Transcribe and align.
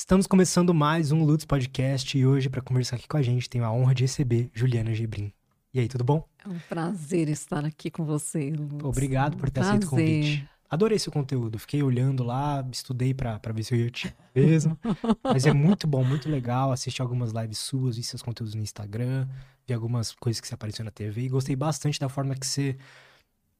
Estamos 0.00 0.26
começando 0.26 0.72
mais 0.72 1.12
um 1.12 1.22
Lutz 1.24 1.44
Podcast 1.44 2.16
e 2.16 2.24
hoje, 2.24 2.48
para 2.48 2.62
conversar 2.62 2.96
aqui 2.96 3.06
com 3.06 3.18
a 3.18 3.22
gente, 3.22 3.50
tenho 3.50 3.66
a 3.66 3.70
honra 3.70 3.94
de 3.94 4.04
receber 4.04 4.50
Juliana 4.54 4.94
Gebrim. 4.94 5.30
E 5.74 5.78
aí, 5.78 5.88
tudo 5.88 6.02
bom? 6.02 6.26
É 6.42 6.48
um 6.48 6.58
prazer 6.70 7.28
estar 7.28 7.66
aqui 7.66 7.90
com 7.90 8.02
você, 8.02 8.50
Lutz. 8.50 8.82
Obrigado 8.82 9.36
por 9.36 9.50
ter 9.50 9.60
aceito 9.60 9.84
o 9.84 9.90
convite. 9.90 10.48
Adorei 10.70 10.98
seu 10.98 11.12
conteúdo. 11.12 11.58
Fiquei 11.58 11.82
olhando 11.82 12.24
lá, 12.24 12.66
estudei 12.72 13.12
para 13.12 13.38
ver 13.52 13.62
se 13.62 13.74
eu 13.74 13.78
ia 13.78 13.90
te 13.90 14.16
mesmo. 14.34 14.76
Mas 15.22 15.44
é 15.44 15.52
muito 15.52 15.86
bom, 15.86 16.02
muito 16.02 16.30
legal. 16.30 16.72
Assisti 16.72 17.02
algumas 17.02 17.32
lives 17.32 17.58
suas, 17.58 17.96
vi 17.96 18.02
seus 18.02 18.22
conteúdos 18.22 18.54
no 18.54 18.62
Instagram, 18.62 19.28
vi 19.68 19.74
algumas 19.74 20.12
coisas 20.12 20.40
que 20.40 20.48
você 20.48 20.54
apareceu 20.54 20.82
na 20.82 20.90
TV 20.90 21.24
e 21.24 21.28
gostei 21.28 21.54
bastante 21.54 22.00
da 22.00 22.08
forma 22.08 22.34
que 22.34 22.46
você 22.46 22.74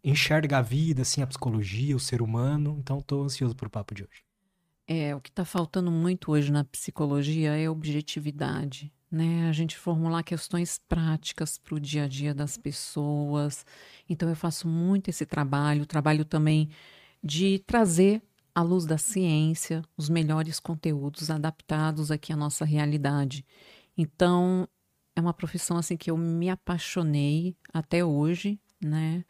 enxerga 0.02 0.57
a 0.57 0.62
vida, 0.62 1.02
assim, 1.02 1.20
a 1.20 1.27
psicologia, 1.27 1.95
o 1.95 2.00
ser 2.00 2.22
humano. 2.22 2.79
Então, 2.80 2.98
tô 3.02 3.25
ansioso 3.25 3.54
pro 3.54 3.68
papo 3.68 3.95
de 3.95 4.04
hoje. 4.04 4.30
É, 4.93 5.14
o 5.14 5.20
que 5.20 5.29
está 5.30 5.45
faltando 5.45 5.88
muito 5.88 6.32
hoje 6.32 6.50
na 6.50 6.64
psicologia 6.64 7.56
é 7.56 7.70
objetividade, 7.70 8.92
né? 9.09 9.48
A 9.48 9.52
gente 9.52 9.78
formular 9.78 10.24
questões 10.24 10.80
práticas 10.88 11.56
para 11.56 11.77
o 11.77 11.80
dia 11.80 12.02
a 12.02 12.09
dia 12.09 12.34
das 12.34 12.56
pessoas. 12.56 13.65
Então, 14.09 14.29
eu 14.29 14.34
faço 14.34 14.66
muito 14.66 15.09
esse 15.09 15.24
trabalho, 15.24 15.87
trabalho 15.87 16.24
também 16.24 16.70
de 17.23 17.60
trazer 17.60 18.20
à 18.52 18.62
luz 18.62 18.84
da 18.84 18.98
ciência 18.98 19.80
os 19.96 20.09
melhores 20.09 20.59
conteúdos 20.59 21.30
adaptados 21.30 22.10
aqui 22.10 22.32
à 22.32 22.37
nossa 22.37 22.65
realidade. 22.65 23.46
Então, 23.96 24.68
é 25.15 25.20
uma 25.20 25.32
profissão 25.32 25.77
assim 25.77 25.96
que 25.96 26.10
eu 26.10 26.16
me 26.16 26.51
apaixonei 26.51 27.57
até 27.73 28.04
hoje, 28.04 28.59
né? 28.82 29.24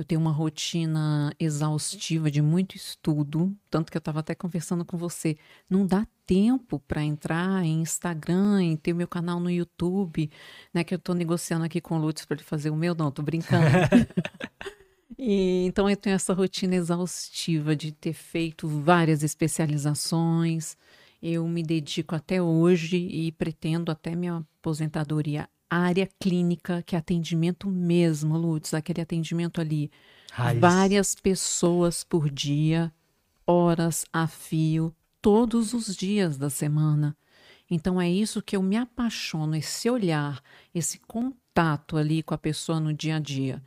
Eu 0.00 0.04
tenho 0.04 0.18
uma 0.18 0.32
rotina 0.32 1.30
exaustiva 1.38 2.30
de 2.30 2.40
muito 2.40 2.74
estudo, 2.74 3.54
tanto 3.68 3.92
que 3.92 3.98
eu 3.98 4.00
estava 4.00 4.20
até 4.20 4.34
conversando 4.34 4.82
com 4.82 4.96
você. 4.96 5.36
Não 5.68 5.84
dá 5.86 6.06
tempo 6.24 6.80
para 6.80 7.02
entrar 7.02 7.62
em 7.62 7.82
Instagram, 7.82 8.62
em 8.62 8.76
ter 8.78 8.94
meu 8.94 9.06
canal 9.06 9.38
no 9.38 9.50
YouTube, 9.50 10.30
né? 10.72 10.82
Que 10.84 10.94
eu 10.94 10.96
estou 10.96 11.14
negociando 11.14 11.66
aqui 11.66 11.82
com 11.82 11.98
o 11.98 12.00
Lutz 12.00 12.24
para 12.24 12.36
ele 12.36 12.42
fazer 12.42 12.70
o 12.70 12.76
meu, 12.76 12.94
não, 12.94 13.10
estou 13.10 13.22
brincando. 13.22 13.66
e, 15.18 15.66
então 15.66 15.90
eu 15.90 15.98
tenho 15.98 16.14
essa 16.14 16.32
rotina 16.32 16.76
exaustiva 16.76 17.76
de 17.76 17.92
ter 17.92 18.14
feito 18.14 18.66
várias 18.66 19.22
especializações. 19.22 20.78
Eu 21.22 21.46
me 21.46 21.62
dedico 21.62 22.14
até 22.14 22.40
hoje 22.40 22.96
e 22.96 23.32
pretendo 23.32 23.92
até 23.92 24.16
minha 24.16 24.46
aposentadoria 24.60 25.46
área 25.70 26.08
clínica, 26.18 26.82
que 26.82 26.96
é 26.96 26.98
atendimento 26.98 27.70
mesmo, 27.70 28.36
Lutz, 28.36 28.74
aquele 28.74 29.00
atendimento 29.00 29.60
ali. 29.60 29.90
Raiz. 30.32 30.60
Várias 30.60 31.14
pessoas 31.14 32.02
por 32.02 32.28
dia, 32.30 32.92
horas 33.46 34.04
a 34.12 34.26
fio, 34.26 34.94
todos 35.20 35.72
os 35.72 35.94
dias 35.94 36.36
da 36.36 36.50
semana. 36.50 37.16
Então 37.70 38.00
é 38.00 38.10
isso 38.10 38.42
que 38.42 38.56
eu 38.56 38.62
me 38.62 38.76
apaixono, 38.76 39.54
esse 39.54 39.88
olhar, 39.88 40.42
esse 40.74 40.98
contato 40.98 41.96
ali 41.96 42.22
com 42.22 42.34
a 42.34 42.38
pessoa 42.38 42.80
no 42.80 42.92
dia 42.92 43.16
a 43.16 43.20
dia. 43.20 43.62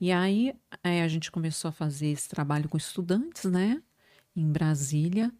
E 0.00 0.10
aí 0.10 0.54
é, 0.82 1.02
a 1.02 1.08
gente 1.08 1.30
começou 1.30 1.68
a 1.68 1.72
fazer 1.72 2.08
esse 2.08 2.28
trabalho 2.28 2.68
com 2.68 2.76
estudantes, 2.76 3.44
né, 3.44 3.82
em 4.34 4.50
Brasília, 4.50 5.30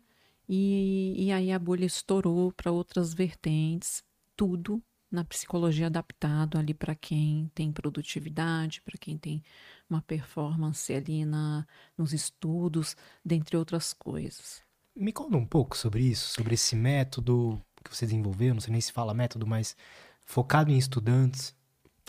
e, 0.49 1.15
e 1.17 1.33
aí 1.33 1.51
a 1.51 1.59
bolha 1.59 1.87
estourou 1.87 2.53
para 2.53 2.71
outras 2.71 3.15
vertentes, 3.15 4.05
tudo 4.37 4.83
na 5.13 5.23
psicologia 5.23 5.87
adaptado 5.87 6.57
ali 6.57 6.73
para 6.73 6.95
quem 6.95 7.51
tem 7.55 7.71
produtividade, 7.71 8.81
para 8.81 8.97
quem 8.99 9.19
tem 9.19 9.43
uma 9.89 10.01
performance 10.01 10.93
ali 10.93 11.25
na, 11.27 11.67
nos 11.97 12.15
estudos, 12.15 12.97
dentre 13.23 13.57
outras 13.57 13.93
coisas. 13.93 14.63
Me 14.97 15.13
conta 15.13 15.37
um 15.37 15.47
pouco 15.47 15.77
sobre 15.77 16.03
isso, 16.03 16.33
sobre 16.35 16.55
esse 16.55 16.75
método 16.75 17.61
que 17.85 17.95
você 17.95 18.07
desenvolveu, 18.07 18.55
não 18.55 18.61
sei 18.61 18.73
nem 18.73 18.81
se 18.81 18.93
fala 18.93 19.13
método, 19.13 19.47
mas 19.47 19.77
focado 20.25 20.71
em 20.71 20.79
estudantes. 20.79 21.55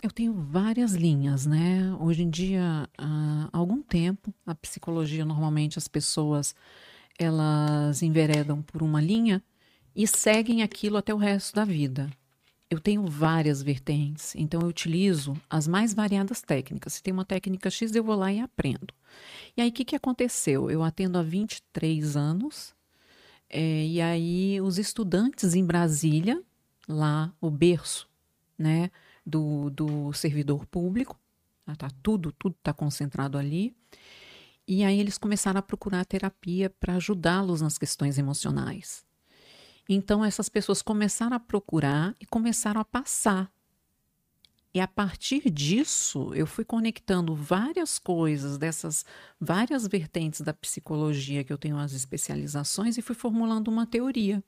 Eu 0.02 0.10
tenho 0.10 0.32
várias 0.34 0.92
linhas, 0.92 1.46
né? 1.46 1.94
Hoje 2.00 2.22
em 2.22 2.30
dia, 2.30 2.88
há 2.96 3.48
algum 3.52 3.82
tempo, 3.82 4.34
a 4.46 4.54
psicologia, 4.54 5.24
normalmente 5.24 5.78
as 5.78 5.88
pessoas, 5.88 6.54
elas 7.18 8.02
enveredam 8.02 8.62
por 8.62 8.82
uma 8.82 9.00
linha 9.00 9.42
e 9.96 10.06
seguem 10.06 10.62
aquilo 10.62 10.96
até 10.96 11.12
o 11.12 11.18
resto 11.18 11.54
da 11.54 11.64
vida 11.64 12.10
eu 12.74 12.80
tenho 12.80 13.06
várias 13.06 13.62
vertentes, 13.62 14.34
então 14.34 14.60
eu 14.60 14.68
utilizo 14.68 15.36
as 15.48 15.68
mais 15.68 15.94
variadas 15.94 16.42
técnicas. 16.42 16.94
Se 16.94 17.02
tem 17.02 17.14
uma 17.14 17.24
técnica 17.24 17.70
X, 17.70 17.94
eu 17.94 18.02
vou 18.02 18.16
lá 18.16 18.32
e 18.32 18.40
aprendo. 18.40 18.92
E 19.56 19.62
aí, 19.62 19.68
o 19.68 19.72
que, 19.72 19.84
que 19.84 19.96
aconteceu? 19.96 20.70
Eu 20.70 20.82
atendo 20.82 21.16
há 21.16 21.22
23 21.22 22.16
anos, 22.16 22.74
é, 23.48 23.86
e 23.86 24.00
aí 24.00 24.60
os 24.60 24.78
estudantes 24.78 25.54
em 25.54 25.64
Brasília, 25.64 26.42
lá, 26.88 27.32
o 27.40 27.50
berço 27.50 28.08
né, 28.58 28.90
do, 29.24 29.70
do 29.70 30.12
servidor 30.12 30.66
público, 30.66 31.16
tá, 31.64 31.76
tá 31.76 31.90
tudo, 32.02 32.32
tudo 32.32 32.56
está 32.58 32.72
concentrado 32.72 33.38
ali. 33.38 33.74
E 34.66 34.82
aí 34.82 34.98
eles 34.98 35.18
começaram 35.18 35.60
a 35.60 35.62
procurar 35.62 36.04
terapia 36.04 36.68
para 36.68 36.96
ajudá-los 36.96 37.60
nas 37.60 37.78
questões 37.78 38.18
emocionais. 38.18 39.04
Então 39.88 40.24
essas 40.24 40.48
pessoas 40.48 40.82
começaram 40.82 41.36
a 41.36 41.40
procurar 41.40 42.14
e 42.20 42.26
começaram 42.26 42.80
a 42.80 42.84
passar. 42.84 43.50
E 44.74 44.80
a 44.80 44.88
partir 44.88 45.50
disso, 45.50 46.34
eu 46.34 46.48
fui 46.48 46.64
conectando 46.64 47.32
várias 47.32 47.96
coisas 47.96 48.58
dessas 48.58 49.04
várias 49.40 49.86
vertentes 49.86 50.40
da 50.40 50.52
psicologia 50.52 51.44
que 51.44 51.52
eu 51.52 51.58
tenho 51.58 51.78
as 51.78 51.92
especializações 51.92 52.98
e 52.98 53.02
fui 53.02 53.14
formulando 53.14 53.68
uma 53.68 53.86
teoria. 53.86 54.42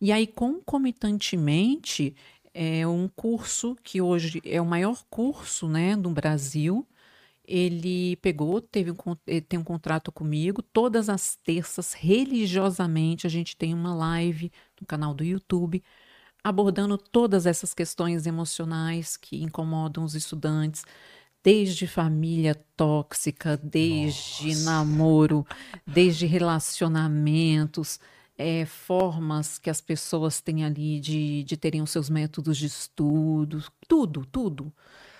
E 0.00 0.12
aí, 0.12 0.26
concomitantemente, 0.26 2.14
é 2.54 2.86
um 2.86 3.08
curso 3.08 3.76
que 3.82 4.00
hoje 4.00 4.40
é 4.44 4.60
o 4.60 4.66
maior 4.66 5.04
curso 5.10 5.68
né, 5.68 5.96
do 5.96 6.10
Brasil, 6.10 6.86
ele 7.50 8.16
pegou, 8.16 8.60
teve 8.60 8.92
um, 8.92 8.96
ele 9.26 9.40
tem 9.40 9.58
um 9.58 9.64
contrato 9.64 10.12
comigo. 10.12 10.62
Todas 10.62 11.08
as 11.08 11.36
terças, 11.36 11.92
religiosamente, 11.92 13.26
a 13.26 13.30
gente 13.30 13.56
tem 13.56 13.74
uma 13.74 13.94
live 13.94 14.52
no 14.80 14.86
canal 14.86 15.12
do 15.12 15.24
YouTube 15.24 15.82
abordando 16.42 16.96
todas 16.96 17.46
essas 17.46 17.74
questões 17.74 18.26
emocionais 18.26 19.16
que 19.16 19.42
incomodam 19.42 20.04
os 20.04 20.14
estudantes, 20.14 20.84
desde 21.42 21.86
família 21.86 22.54
tóxica, 22.76 23.56
desde 23.56 24.48
Nossa. 24.48 24.64
namoro, 24.64 25.46
desde 25.86 26.26
relacionamentos, 26.26 27.98
é, 28.36 28.64
formas 28.64 29.58
que 29.58 29.68
as 29.68 29.80
pessoas 29.80 30.40
têm 30.40 30.64
ali 30.64 30.98
de, 31.00 31.44
de 31.44 31.56
terem 31.56 31.82
os 31.82 31.90
seus 31.90 32.08
métodos 32.08 32.56
de 32.56 32.66
estudo, 32.66 33.62
tudo, 33.86 34.24
tudo. 34.26 34.72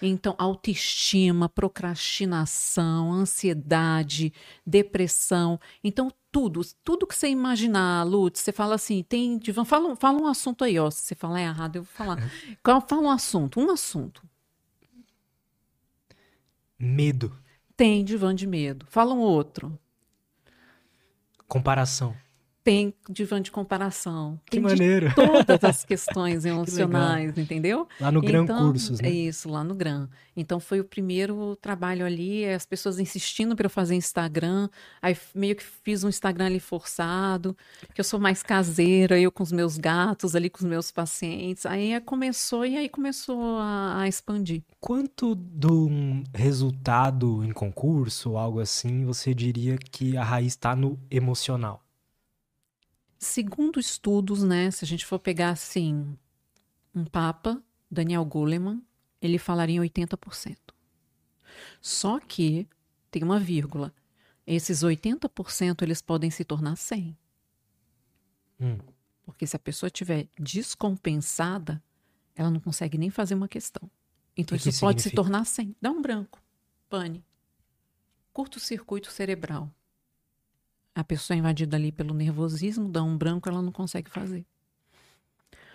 Então, 0.02 0.34
autoestima, 0.38 1.48
procrastinação, 1.48 3.12
ansiedade, 3.12 4.32
depressão. 4.66 5.60
Então, 5.82 6.12
tudo, 6.32 6.60
tudo 6.84 7.06
que 7.06 7.14
você 7.14 7.28
imaginar, 7.28 8.04
Lutz, 8.04 8.40
você 8.40 8.52
fala 8.52 8.76
assim, 8.76 9.02
tem. 9.02 9.40
Fala, 9.66 9.94
fala 9.96 10.20
um 10.20 10.26
assunto 10.26 10.64
aí, 10.64 10.78
ó. 10.78 10.90
Se 10.90 11.02
você 11.02 11.14
falar 11.14 11.42
errado, 11.42 11.76
eu 11.76 11.82
vou 11.82 11.92
falar. 11.92 12.18
fala 12.88 13.02
um 13.02 13.10
assunto, 13.10 13.60
um 13.60 13.70
assunto. 13.70 14.22
Medo. 16.78 17.36
Tem 17.76 18.04
divã 18.04 18.34
de 18.34 18.46
medo. 18.46 18.86
Fala 18.88 19.14
um 19.14 19.20
outro. 19.20 19.78
Comparação 21.46 22.16
tem 22.62 22.94
divã 23.08 23.40
de 23.40 23.50
comparação. 23.50 24.38
Que 24.46 24.60
maneiro. 24.60 25.12
todas 25.16 25.64
as 25.64 25.84
questões 25.84 26.44
emocionais, 26.46 27.36
entendeu? 27.36 27.88
Lá 28.00 28.12
no 28.12 28.20
Gran 28.20 28.44
então, 28.44 28.66
Cursos, 28.66 29.00
né? 29.00 29.08
É 29.08 29.12
isso, 29.12 29.48
lá 29.48 29.64
no 29.64 29.74
Gran. 29.74 30.08
Então 30.36 30.60
foi 30.60 30.80
o 30.80 30.84
primeiro 30.84 31.56
trabalho 31.56 32.04
ali, 32.04 32.44
as 32.46 32.66
pessoas 32.66 32.98
insistindo 32.98 33.56
para 33.56 33.66
eu 33.66 33.70
fazer 33.70 33.94
Instagram. 33.94 34.68
Aí 35.00 35.16
meio 35.34 35.56
que 35.56 35.62
fiz 35.62 36.04
um 36.04 36.08
Instagram 36.08 36.46
ali 36.46 36.60
forçado, 36.60 37.56
que 37.94 38.00
eu 38.00 38.04
sou 38.04 38.20
mais 38.20 38.42
caseira, 38.42 39.18
eu 39.18 39.32
com 39.32 39.42
os 39.42 39.52
meus 39.52 39.76
gatos 39.76 40.36
ali, 40.36 40.50
com 40.50 40.58
os 40.58 40.64
meus 40.64 40.90
pacientes. 40.90 41.66
Aí 41.66 41.98
começou 42.00 42.64
e 42.64 42.76
aí 42.76 42.88
começou 42.88 43.58
a, 43.58 44.00
a 44.00 44.08
expandir. 44.08 44.62
Quanto 44.78 45.34
do 45.34 45.88
resultado 46.34 47.44
em 47.44 47.52
concurso 47.52 48.30
ou 48.30 48.38
algo 48.38 48.60
assim, 48.60 49.04
você 49.04 49.34
diria 49.34 49.76
que 49.76 50.16
a 50.16 50.24
raiz 50.24 50.52
está 50.52 50.74
no 50.76 50.98
emocional? 51.10 51.82
Segundo 53.22 53.78
estudos, 53.78 54.42
né, 54.42 54.70
se 54.70 54.82
a 54.82 54.88
gente 54.88 55.04
for 55.04 55.18
pegar 55.18 55.50
assim, 55.50 56.16
um 56.94 57.04
papa, 57.04 57.62
Daniel 57.90 58.24
Goleman, 58.24 58.82
ele 59.20 59.38
falaria 59.38 59.76
em 59.76 59.80
80%. 59.86 60.56
Só 61.82 62.18
que 62.18 62.66
tem 63.10 63.22
uma 63.22 63.38
vírgula. 63.38 63.94
Esses 64.46 64.82
80% 64.82 65.82
eles 65.82 66.00
podem 66.00 66.30
se 66.30 66.44
tornar 66.44 66.76
100. 66.76 67.14
Hum. 68.58 68.78
Porque 69.22 69.46
se 69.46 69.54
a 69.54 69.58
pessoa 69.58 69.88
estiver 69.88 70.26
descompensada, 70.38 71.82
ela 72.34 72.50
não 72.50 72.58
consegue 72.58 72.96
nem 72.96 73.10
fazer 73.10 73.34
uma 73.34 73.48
questão. 73.48 73.90
Então 74.34 74.56
isso 74.56 74.80
pode 74.80 75.02
se 75.02 75.10
tornar 75.10 75.44
100. 75.44 75.76
Dá 75.78 75.90
um 75.90 76.00
branco. 76.00 76.42
Pane. 76.88 77.22
Curto-circuito 78.32 79.10
cerebral. 79.10 79.70
A 80.94 81.04
pessoa 81.04 81.36
é 81.36 81.38
invadida 81.38 81.76
ali 81.76 81.92
pelo 81.92 82.12
nervosismo, 82.12 82.88
dá 82.88 83.02
um 83.02 83.16
branco, 83.16 83.48
ela 83.48 83.62
não 83.62 83.72
consegue 83.72 84.10
fazer. 84.10 84.44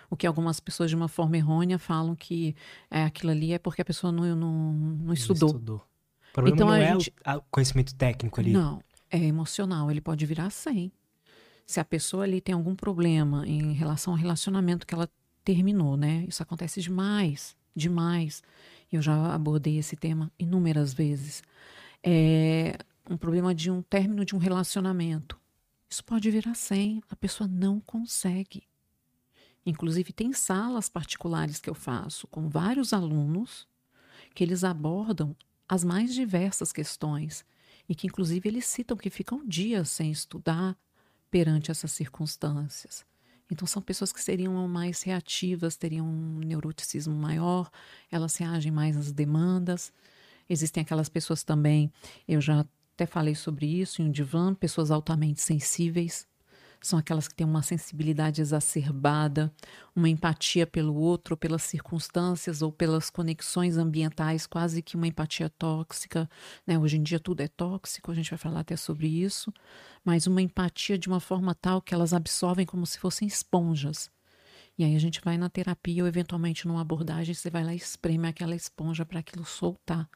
O 0.08 0.16
que 0.16 0.26
algumas 0.26 0.60
pessoas, 0.60 0.90
de 0.90 0.96
uma 0.96 1.08
forma 1.08 1.36
errônea, 1.36 1.78
falam 1.78 2.14
que 2.14 2.54
é, 2.90 3.04
aquilo 3.04 3.32
ali 3.32 3.52
é 3.52 3.58
porque 3.58 3.82
a 3.82 3.84
pessoa 3.84 4.12
não, 4.12 4.36
não, 4.36 4.72
não 4.72 5.12
estudou. 5.12 5.48
Não 5.48 5.56
estudou. 5.56 5.76
O 5.76 6.32
problema 6.32 6.56
então, 6.56 6.68
não 6.68 6.74
é 6.74 6.92
gente... 6.92 7.12
o 7.26 7.42
conhecimento 7.50 7.94
técnico 7.94 8.40
ali. 8.40 8.52
Não, 8.52 8.80
é 9.10 9.18
emocional. 9.18 9.90
Ele 9.90 10.00
pode 10.00 10.24
virar 10.26 10.50
100. 10.50 10.92
Se 11.64 11.80
a 11.80 11.84
pessoa 11.84 12.24
ali 12.24 12.40
tem 12.40 12.54
algum 12.54 12.76
problema 12.76 13.46
em 13.46 13.72
relação 13.72 14.12
ao 14.12 14.18
relacionamento 14.18 14.86
que 14.86 14.94
ela 14.94 15.08
terminou, 15.44 15.96
né? 15.96 16.24
Isso 16.28 16.42
acontece 16.42 16.80
demais, 16.80 17.56
demais. 17.74 18.42
Eu 18.92 19.02
já 19.02 19.34
abordei 19.34 19.78
esse 19.78 19.96
tema 19.96 20.30
inúmeras 20.38 20.94
vezes. 20.94 21.42
É 22.02 22.78
um 23.08 23.16
problema 23.16 23.54
de 23.54 23.70
um 23.70 23.82
término 23.82 24.24
de 24.24 24.34
um 24.34 24.38
relacionamento. 24.38 25.38
Isso 25.88 26.04
pode 26.04 26.30
virar 26.30 26.54
100, 26.54 27.02
a 27.08 27.16
pessoa 27.16 27.48
não 27.48 27.80
consegue. 27.80 28.64
Inclusive, 29.64 30.12
tem 30.12 30.32
salas 30.32 30.88
particulares 30.88 31.60
que 31.60 31.70
eu 31.70 31.74
faço 31.74 32.26
com 32.28 32.48
vários 32.48 32.92
alunos 32.92 33.66
que 34.34 34.44
eles 34.44 34.64
abordam 34.64 35.34
as 35.68 35.82
mais 35.82 36.14
diversas 36.14 36.72
questões 36.72 37.44
e 37.88 37.94
que, 37.94 38.06
inclusive, 38.06 38.48
eles 38.48 38.66
citam 38.66 38.96
que 38.96 39.10
ficam 39.10 39.46
dias 39.46 39.90
sem 39.90 40.10
estudar 40.10 40.76
perante 41.30 41.70
essas 41.70 41.92
circunstâncias. 41.92 43.04
Então, 43.50 43.66
são 43.66 43.80
pessoas 43.80 44.12
que 44.12 44.22
seriam 44.22 44.66
mais 44.66 45.02
reativas, 45.02 45.76
teriam 45.76 46.06
um 46.06 46.38
neuroticismo 46.38 47.14
maior, 47.14 47.70
elas 48.10 48.36
reagem 48.36 48.72
mais 48.72 48.96
às 48.96 49.12
demandas. 49.12 49.92
Existem 50.48 50.82
aquelas 50.82 51.08
pessoas 51.08 51.42
também, 51.42 51.92
eu 52.26 52.40
já 52.40 52.64
até 52.96 53.06
falei 53.06 53.34
sobre 53.34 53.66
isso 53.66 54.00
em 54.00 54.06
um 54.06 54.10
divã, 54.10 54.54
pessoas 54.54 54.90
altamente 54.90 55.40
sensíveis, 55.40 56.26
são 56.80 56.98
aquelas 56.98 57.26
que 57.26 57.34
têm 57.34 57.46
uma 57.46 57.62
sensibilidade 57.62 58.40
exacerbada, 58.40 59.52
uma 59.94 60.08
empatia 60.08 60.66
pelo 60.66 60.94
outro, 60.94 61.36
pelas 61.36 61.62
circunstâncias 61.62 62.62
ou 62.62 62.70
pelas 62.70 63.10
conexões 63.10 63.76
ambientais, 63.76 64.46
quase 64.46 64.82
que 64.82 64.96
uma 64.96 65.06
empatia 65.06 65.48
tóxica. 65.48 66.28
Né? 66.66 66.78
Hoje 66.78 66.96
em 66.96 67.02
dia 67.02 67.18
tudo 67.18 67.40
é 67.40 67.48
tóxico, 67.48 68.10
a 68.10 68.14
gente 68.14 68.30
vai 68.30 68.38
falar 68.38 68.60
até 68.60 68.76
sobre 68.76 69.08
isso, 69.08 69.52
mas 70.04 70.26
uma 70.26 70.40
empatia 70.40 70.98
de 70.98 71.08
uma 71.08 71.20
forma 71.20 71.54
tal 71.54 71.82
que 71.82 71.94
elas 71.94 72.12
absorvem 72.12 72.66
como 72.66 72.86
se 72.86 72.98
fossem 72.98 73.26
esponjas. 73.26 74.10
E 74.78 74.84
aí 74.84 74.94
a 74.94 75.00
gente 75.00 75.20
vai 75.24 75.38
na 75.38 75.48
terapia 75.48 76.02
ou 76.02 76.08
eventualmente 76.08 76.68
numa 76.68 76.82
abordagem, 76.82 77.34
você 77.34 77.50
vai 77.50 77.64
lá 77.64 77.72
e 77.72 77.78
espreme 77.78 78.28
aquela 78.28 78.54
esponja 78.54 79.04
para 79.04 79.20
aquilo 79.20 79.44
soltar. 79.44 80.08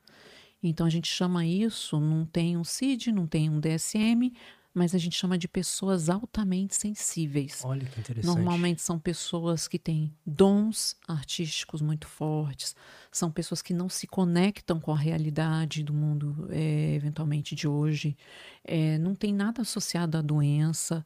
Então 0.63 0.87
a 0.87 0.91
gente 0.91 1.09
chama 1.09 1.45
isso, 1.47 1.99
não 2.01 2.27
tem 2.27 2.57
um 2.57 2.65
CID, 2.65 3.13
não 3.13 3.27
tem 3.27 3.49
um 3.49 3.59
DSM, 3.59 4.33
mas 4.73 4.95
a 4.95 4.99
gente 4.99 5.17
chama 5.17 5.37
de 5.37 5.49
pessoas 5.49 6.09
altamente 6.09 6.77
sensíveis. 6.77 7.63
Olha 7.65 7.85
que 7.85 7.99
interessante. 7.99 8.27
Normalmente 8.27 8.81
são 8.81 8.99
pessoas 8.99 9.67
que 9.67 9.79
têm 9.79 10.15
dons 10.25 10.97
artísticos 11.09 11.83
muito 11.83 12.07
fortes, 12.07 12.75
são 13.11 13.31
pessoas 13.31 13.63
que 13.63 13.75
não 13.75 13.89
se 13.89 14.07
conectam 14.07 14.79
com 14.79 14.93
a 14.93 14.97
realidade 14.97 15.83
do 15.83 15.93
mundo, 15.93 16.47
é, 16.51 16.95
eventualmente, 16.95 17.55
de 17.55 17.67
hoje, 17.67 18.17
é, 18.65 18.97
não 18.99 19.15
tem 19.15 19.33
nada 19.33 19.63
associado 19.63 20.17
à 20.17 20.23
doença. 20.23 21.05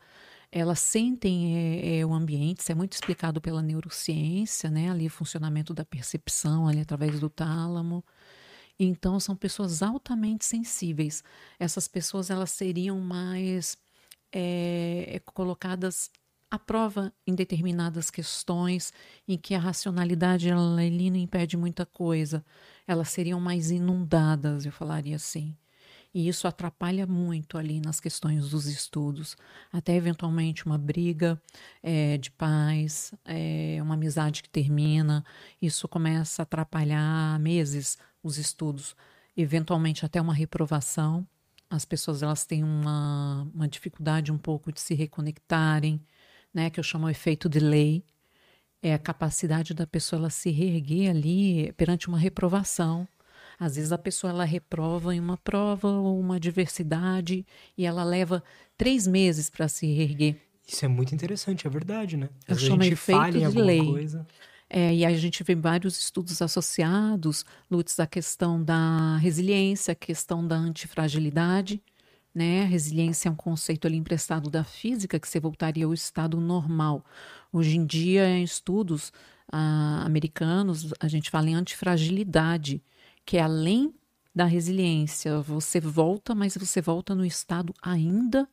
Elas 0.53 0.79
sentem 0.79 1.99
é, 1.99 2.07
o 2.07 2.13
ambiente, 2.13 2.61
isso 2.61 2.71
é 2.71 2.75
muito 2.75 2.93
explicado 2.93 3.41
pela 3.41 3.61
neurociência, 3.61 4.71
né? 4.71 4.91
Ali 4.91 5.07
o 5.07 5.11
funcionamento 5.11 5.75
da 5.75 5.85
percepção, 5.85 6.69
ali 6.69 6.81
através 6.81 7.19
do 7.19 7.29
tálamo. 7.29 8.05
Então 8.79 9.21
são 9.21 9.37
pessoas 9.37 9.83
altamente 9.83 10.45
sensíveis. 10.45 11.23
Essas 11.59 11.87
pessoas 11.87 12.31
elas 12.31 12.51
seriam 12.51 12.99
mais 13.01 13.77
é, 14.33 15.21
colocadas 15.27 16.11
à 16.51 16.59
prova 16.59 17.13
em 17.27 17.35
determinadas 17.35 18.11
questões 18.11 18.93
em 19.27 19.37
que 19.39 19.55
a 19.55 19.59
racionalidade 19.59 20.49
ela 20.49 20.77
não 20.77 21.17
impede 21.17 21.57
muita 21.57 21.87
coisa. 21.87 22.45
Elas 22.87 23.09
seriam 23.11 23.41
mais 23.41 23.71
inundadas, 23.71 24.67
eu 24.67 24.73
falaria 24.73 25.17
assim. 25.17 25.57
E 26.15 26.29
isso 26.29 26.47
atrapalha 26.47 27.09
muito 27.09 27.59
ali 27.59 27.81
nas 27.81 27.99
questões 27.99 28.51
dos 28.51 28.67
estudos. 28.67 29.37
Até 29.73 29.97
eventualmente 29.97 30.65
uma 30.65 30.79
briga 30.79 31.41
é, 31.83 32.17
de 32.19 32.31
paz, 32.31 33.13
é, 33.25 33.79
uma 33.83 33.95
amizade 33.95 34.41
que 34.41 34.49
termina. 34.49 35.25
Isso 35.61 35.89
começa 35.89 36.43
a 36.43 36.45
atrapalhar 36.45 37.39
meses 37.41 37.99
os 38.25 38.39
estudos, 38.39 38.97
eventualmente 39.37 40.05
até 40.05 40.21
uma 40.21 40.35
reprovação. 40.35 41.27
As 41.71 41.85
pessoas 41.85 42.23
elas 42.23 42.45
têm 42.47 42.65
uma, 42.65 43.47
uma 43.55 43.69
dificuldade 43.69 44.33
um 44.33 44.39
pouco 44.39 44.73
de 44.73 44.81
se 44.81 44.95
reconectarem, 44.95 46.01
né, 46.53 46.71
que 46.71 46.81
eu 46.81 46.85
chamo 46.85 47.09
efeito 47.09 47.49
delay. 47.49 48.03
É 48.83 48.95
a 48.95 48.99
capacidade 48.99 49.75
da 49.75 49.87
pessoa 49.87 50.19
ela 50.21 50.31
se 50.31 50.51
reerguer 50.51 51.11
ali 51.11 51.73
perante 51.73 52.09
uma 52.09 52.19
reprovação. 52.19 53.07
Às 53.59 53.77
vezes 53.77 53.93
a 53.93 53.99
pessoa 53.99 54.31
ela 54.31 54.45
reprova 54.45 55.15
em 55.15 55.21
uma 55.21 55.37
prova 55.37 55.89
ou 55.89 56.19
uma 56.19 56.41
diversidade 56.41 57.47
e 57.77 57.87
ela 57.87 58.05
leva 58.05 58.43
três 58.77 59.07
meses 59.07 59.49
para 59.49 59.69
se 59.69 59.87
reerguer. 59.87 60.37
Isso 60.67 60.85
é 60.85 60.89
muito 60.89 61.15
interessante, 61.15 61.67
é 61.67 61.71
verdade, 61.71 62.17
né? 62.17 62.29
Às 62.49 62.63
eu 62.63 62.69
chamo 62.69 62.83
efeito 62.83 63.45
alguma 63.45 63.65
lei. 63.65 63.85
coisa. 63.85 64.27
É, 64.77 64.93
e 64.93 65.05
a 65.05 65.17
gente 65.17 65.45
vê 65.45 65.55
vários 65.55 65.97
estudos 66.01 66.43
associados, 66.43 67.45
Lutz, 67.71 68.01
a 68.01 68.09
questão 68.09 68.61
da 68.61 69.17
resiliência, 69.19 69.93
a 69.93 69.95
questão 69.95 70.45
da 70.45 70.57
antifragilidade. 70.57 71.81
Né? 72.35 72.63
A 72.63 72.67
resiliência 72.67 73.29
é 73.29 73.31
um 73.31 73.37
conceito 73.37 73.87
ali 73.87 73.97
emprestado 73.97 74.51
da 74.51 74.65
física 74.65 75.21
que 75.21 75.29
você 75.29 75.39
voltaria 75.39 75.85
ao 75.87 75.95
estado 75.95 76.41
normal. 76.41 77.05
Hoje 77.53 77.77
em 77.77 77.87
dia, 77.87 78.29
em 78.29 78.43
estudos 78.43 79.13
ah, 79.47 80.03
americanos, 80.05 80.93
a 80.99 81.07
gente 81.07 81.31
fala 81.31 81.51
em 81.51 81.55
antifragilidade, 81.55 82.83
que 83.25 83.37
é 83.37 83.43
além 83.43 83.95
da 84.35 84.45
resiliência. 84.45 85.41
Você 85.43 85.79
volta, 85.79 86.35
mas 86.35 86.57
você 86.57 86.81
volta 86.81 87.15
no 87.15 87.25
estado 87.25 87.73
ainda 87.81 88.49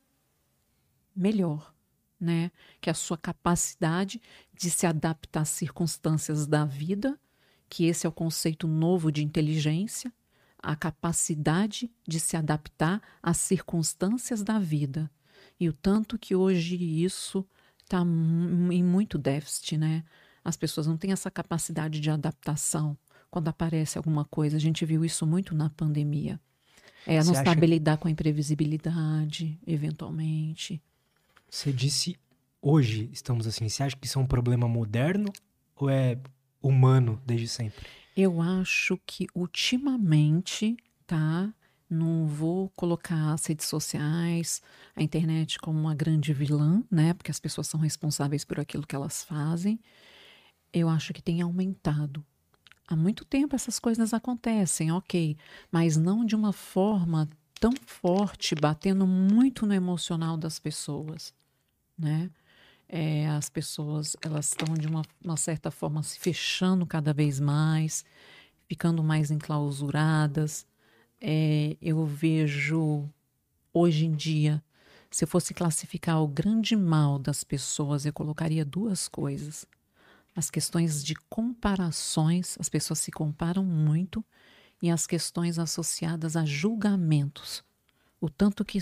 melhor 1.15 1.73
né? 2.21 2.51
Que 2.79 2.89
é 2.89 2.91
a 2.91 2.95
sua 2.95 3.17
capacidade 3.17 4.21
de 4.53 4.69
se 4.69 4.85
adaptar 4.85 5.41
às 5.41 5.49
circunstâncias 5.49 6.45
da 6.45 6.63
vida, 6.63 7.19
que 7.67 7.85
esse 7.85 8.05
é 8.05 8.09
o 8.09 8.13
conceito 8.13 8.67
novo 8.67 9.11
de 9.11 9.23
inteligência, 9.23 10.13
a 10.61 10.75
capacidade 10.75 11.91
de 12.07 12.19
se 12.19 12.37
adaptar 12.37 13.01
às 13.23 13.37
circunstâncias 13.37 14.43
da 14.43 14.59
vida. 14.59 15.09
E 15.59 15.67
o 15.67 15.73
tanto 15.73 16.19
que 16.19 16.35
hoje 16.35 16.75
isso 16.75 17.45
está 17.83 18.01
em 18.01 18.83
muito 18.83 19.17
déficit, 19.17 19.77
né? 19.77 20.03
As 20.43 20.55
pessoas 20.55 20.87
não 20.87 20.97
têm 20.97 21.11
essa 21.11 21.31
capacidade 21.31 21.99
de 21.99 22.09
adaptação 22.09 22.97
quando 23.29 23.47
aparece 23.47 23.97
alguma 23.97 24.25
coisa. 24.25 24.57
A 24.57 24.59
gente 24.59 24.85
viu 24.85 25.05
isso 25.05 25.25
muito 25.25 25.55
na 25.55 25.69
pandemia. 25.69 26.39
É, 27.05 27.23
não 27.23 27.33
saber 27.33 27.67
lidar 27.67 27.97
com 27.97 28.07
a 28.07 28.11
imprevisibilidade, 28.11 29.59
eventualmente. 29.65 30.81
Você 31.53 31.73
disse 31.73 32.17
hoje 32.61 33.09
estamos 33.11 33.45
assim. 33.45 33.67
Você 33.67 33.83
acha 33.83 33.95
que 33.97 34.07
isso 34.07 34.17
é 34.17 34.21
um 34.21 34.25
problema 34.25 34.69
moderno 34.69 35.31
ou 35.75 35.89
é 35.89 36.17
humano 36.61 37.21
desde 37.25 37.49
sempre? 37.49 37.85
Eu 38.15 38.41
acho 38.41 38.97
que 39.05 39.27
ultimamente, 39.35 40.77
tá? 41.05 41.53
Não 41.89 42.25
vou 42.25 42.69
colocar 42.69 43.33
as 43.33 43.45
redes 43.45 43.65
sociais, 43.65 44.61
a 44.95 45.03
internet 45.03 45.59
como 45.59 45.77
uma 45.77 45.93
grande 45.93 46.33
vilã, 46.33 46.81
né? 46.89 47.13
Porque 47.13 47.31
as 47.31 47.39
pessoas 47.39 47.67
são 47.67 47.81
responsáveis 47.81 48.45
por 48.45 48.57
aquilo 48.57 48.87
que 48.87 48.95
elas 48.95 49.21
fazem. 49.21 49.77
Eu 50.71 50.87
acho 50.87 51.11
que 51.11 51.21
tem 51.21 51.41
aumentado. 51.41 52.25
Há 52.87 52.95
muito 52.95 53.25
tempo 53.25 53.57
essas 53.57 53.77
coisas 53.77 54.13
acontecem, 54.13 54.89
ok, 54.93 55.35
mas 55.69 55.97
não 55.97 56.23
de 56.25 56.33
uma 56.35 56.53
forma 56.53 57.27
tão 57.59 57.73
forte, 57.85 58.55
batendo 58.55 59.05
muito 59.05 59.65
no 59.65 59.73
emocional 59.73 60.37
das 60.37 60.57
pessoas 60.57 61.33
né? 61.97 62.29
É, 62.87 63.27
as 63.29 63.49
pessoas 63.49 64.17
elas 64.21 64.47
estão 64.47 64.73
de 64.73 64.85
uma, 64.87 65.01
uma, 65.23 65.37
certa 65.37 65.71
forma 65.71 66.03
se 66.03 66.19
fechando 66.19 66.85
cada 66.85 67.13
vez 67.13 67.39
mais, 67.39 68.03
ficando 68.67 69.01
mais 69.03 69.31
enclausuradas. 69.31 70.67
É, 71.21 71.77
eu 71.81 72.05
vejo 72.05 73.09
hoje 73.73 74.05
em 74.05 74.11
dia, 74.11 74.61
se 75.09 75.23
eu 75.23 75.27
fosse 75.27 75.53
classificar 75.53 76.21
o 76.21 76.27
grande 76.27 76.75
mal 76.75 77.17
das 77.17 77.43
pessoas, 77.43 78.05
eu 78.05 78.13
colocaria 78.13 78.65
duas 78.65 79.07
coisas. 79.07 79.65
As 80.35 80.49
questões 80.49 81.03
de 81.03 81.15
comparações, 81.29 82.57
as 82.59 82.69
pessoas 82.69 82.99
se 82.99 83.11
comparam 83.11 83.63
muito, 83.63 84.23
e 84.81 84.89
as 84.89 85.05
questões 85.05 85.59
associadas 85.59 86.35
a 86.35 86.43
julgamentos. 86.43 87.63
O 88.19 88.29
tanto 88.29 88.65
que 88.65 88.81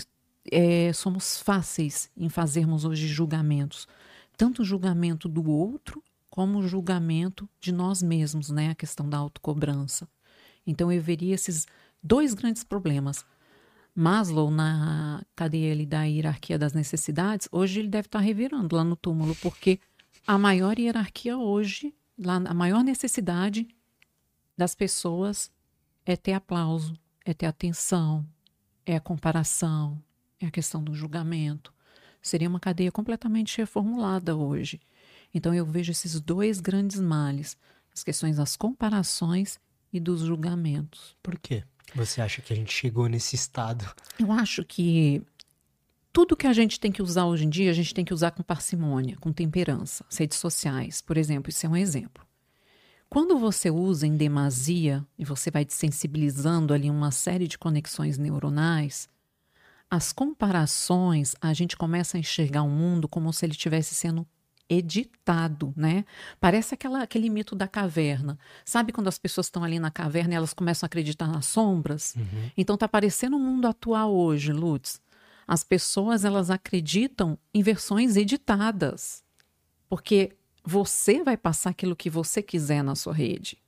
é, 0.50 0.92
somos 0.92 1.38
fáceis 1.38 2.10
em 2.16 2.28
fazermos 2.28 2.84
hoje 2.84 3.06
julgamentos, 3.06 3.86
tanto 4.36 4.62
o 4.62 4.64
julgamento 4.64 5.28
do 5.28 5.50
outro 5.50 6.02
como 6.30 6.58
o 6.58 6.68
julgamento 6.68 7.48
de 7.60 7.72
nós 7.72 8.02
mesmos, 8.02 8.50
né? 8.50 8.70
A 8.70 8.74
questão 8.74 9.08
da 9.08 9.18
autocobrança. 9.18 10.08
Então 10.66 10.90
eu 10.92 11.02
veria 11.02 11.34
esses 11.34 11.66
dois 12.02 12.32
grandes 12.34 12.62
problemas: 12.62 13.24
Maslow, 13.94 14.50
na 14.50 15.22
cadeia 15.34 15.72
ali 15.72 15.84
da 15.84 16.04
hierarquia 16.04 16.58
das 16.58 16.72
necessidades, 16.72 17.48
hoje 17.50 17.80
ele 17.80 17.88
deve 17.88 18.06
estar 18.06 18.20
revirando 18.20 18.76
lá 18.76 18.84
no 18.84 18.96
túmulo, 18.96 19.34
porque 19.36 19.80
a 20.26 20.38
maior 20.38 20.78
hierarquia 20.78 21.36
hoje, 21.36 21.94
lá, 22.16 22.36
a 22.36 22.54
maior 22.54 22.84
necessidade 22.84 23.68
das 24.56 24.74
pessoas 24.74 25.50
é 26.06 26.16
ter 26.16 26.32
aplauso, 26.32 26.94
é 27.24 27.34
ter 27.34 27.46
atenção, 27.46 28.26
é 28.86 28.96
a 28.96 29.00
comparação, 29.00 30.00
é 30.40 30.46
a 30.46 30.50
questão 30.50 30.82
do 30.82 30.94
julgamento. 30.94 31.72
Seria 32.22 32.48
uma 32.48 32.60
cadeia 32.60 32.90
completamente 32.90 33.58
reformulada 33.58 34.36
hoje. 34.36 34.80
Então 35.32 35.54
eu 35.54 35.64
vejo 35.64 35.92
esses 35.92 36.20
dois 36.20 36.60
grandes 36.60 37.00
males, 37.00 37.56
as 37.94 38.02
questões 38.02 38.36
das 38.36 38.56
comparações 38.56 39.58
e 39.92 40.00
dos 40.00 40.20
julgamentos. 40.20 41.16
Por 41.22 41.38
quê? 41.38 41.64
Você 41.94 42.20
acha 42.20 42.40
que 42.40 42.52
a 42.52 42.56
gente 42.56 42.72
chegou 42.72 43.08
nesse 43.08 43.34
estado? 43.34 43.84
Eu 44.18 44.30
acho 44.30 44.64
que 44.64 45.22
tudo 46.12 46.36
que 46.36 46.46
a 46.46 46.52
gente 46.52 46.78
tem 46.78 46.92
que 46.92 47.02
usar 47.02 47.26
hoje 47.26 47.44
em 47.44 47.48
dia, 47.48 47.70
a 47.70 47.74
gente 47.74 47.94
tem 47.94 48.04
que 48.04 48.14
usar 48.14 48.30
com 48.32 48.42
parcimônia, 48.42 49.16
com 49.20 49.32
temperança. 49.32 50.04
As 50.08 50.16
redes 50.16 50.38
sociais, 50.38 51.00
por 51.00 51.16
exemplo, 51.16 51.50
isso 51.50 51.66
é 51.66 51.68
um 51.68 51.76
exemplo. 51.76 52.24
Quando 53.08 53.38
você 53.38 53.70
usa 53.70 54.06
em 54.06 54.16
demasia 54.16 55.04
e 55.18 55.24
você 55.24 55.50
vai 55.50 55.64
desensibilizando 55.64 56.72
ali 56.72 56.88
uma 56.88 57.10
série 57.10 57.48
de 57.48 57.58
conexões 57.58 58.16
neuronais, 58.16 59.08
as 59.90 60.12
comparações, 60.12 61.34
a 61.40 61.52
gente 61.52 61.76
começa 61.76 62.16
a 62.16 62.20
enxergar 62.20 62.62
o 62.62 62.70
mundo 62.70 63.08
como 63.08 63.32
se 63.32 63.44
ele 63.44 63.52
estivesse 63.52 63.94
sendo 63.94 64.26
editado, 64.68 65.74
né? 65.76 66.04
Parece 66.38 66.74
aquela, 66.74 67.02
aquele 67.02 67.28
mito 67.28 67.56
da 67.56 67.66
caverna. 67.66 68.38
Sabe 68.64 68.92
quando 68.92 69.08
as 69.08 69.18
pessoas 69.18 69.48
estão 69.48 69.64
ali 69.64 69.80
na 69.80 69.90
caverna 69.90 70.34
e 70.34 70.36
elas 70.36 70.54
começam 70.54 70.86
a 70.86 70.88
acreditar 70.88 71.26
nas 71.26 71.46
sombras? 71.46 72.14
Uhum. 72.14 72.50
Então 72.56 72.76
tá 72.76 72.86
parecendo 72.86 73.36
o 73.36 73.40
mundo 73.40 73.66
atual 73.66 74.14
hoje, 74.14 74.52
Lutz. 74.52 75.00
As 75.46 75.64
pessoas 75.64 76.24
elas 76.24 76.50
acreditam 76.50 77.36
em 77.52 77.60
versões 77.60 78.16
editadas. 78.16 79.24
Porque 79.88 80.36
você 80.64 81.24
vai 81.24 81.36
passar 81.36 81.70
aquilo 81.70 81.96
que 81.96 82.08
você 82.08 82.40
quiser 82.40 82.84
na 82.84 82.94
sua 82.94 83.12
rede. 83.12 83.58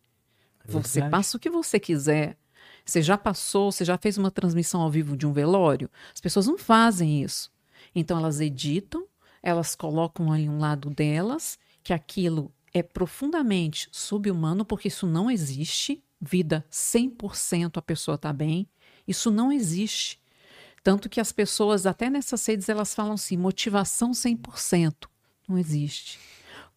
É 0.65 0.71
você 0.71 1.03
passa 1.09 1.37
o 1.37 1.41
que 1.41 1.51
você 1.51 1.81
quiser. 1.81 2.39
Você 2.85 3.03
já 3.03 3.17
passou, 3.17 3.71
você 3.71 3.85
já 3.85 3.97
fez 3.97 4.19
uma 4.19 4.31
transmissão 4.31 4.81
ao 4.81 4.91
vivo 4.91 5.17
de 5.17 5.27
um 5.27 5.33
velório? 5.33 5.91
As 6.13 6.21
pessoas 6.21 6.47
não 6.47 6.59
fazem 6.59 7.23
isso. 7.23 7.51
Então 7.95 8.19
elas 8.19 8.41
editam 8.41 9.07
elas 9.43 9.75
colocam 9.75 10.33
ali 10.33 10.49
um 10.49 10.59
lado 10.59 10.89
delas, 10.89 11.59
que 11.83 11.93
aquilo 11.93 12.53
é 12.73 12.83
profundamente 12.83 13.89
subhumano, 13.91 14.65
porque 14.65 14.89
isso 14.89 15.07
não 15.07 15.31
existe. 15.31 16.03
Vida 16.21 16.65
100% 16.71 17.79
a 17.79 17.83
pessoa 17.83 18.15
está 18.15 18.33
bem. 18.33 18.69
Isso 19.07 19.31
não 19.31 19.51
existe. 19.51 20.21
Tanto 20.85 21.09
que 21.09 21.21
as 21.21 21.33
pessoas, 21.33 21.85
até 21.85 22.09
nessas 22.09 22.47
redes, 22.47 22.69
elas 22.69 22.95
falam 22.95 23.15
assim: 23.15 23.37
motivação 23.37 24.13
100%. 24.13 25.09
Não 25.49 25.59
existe. 25.59 26.21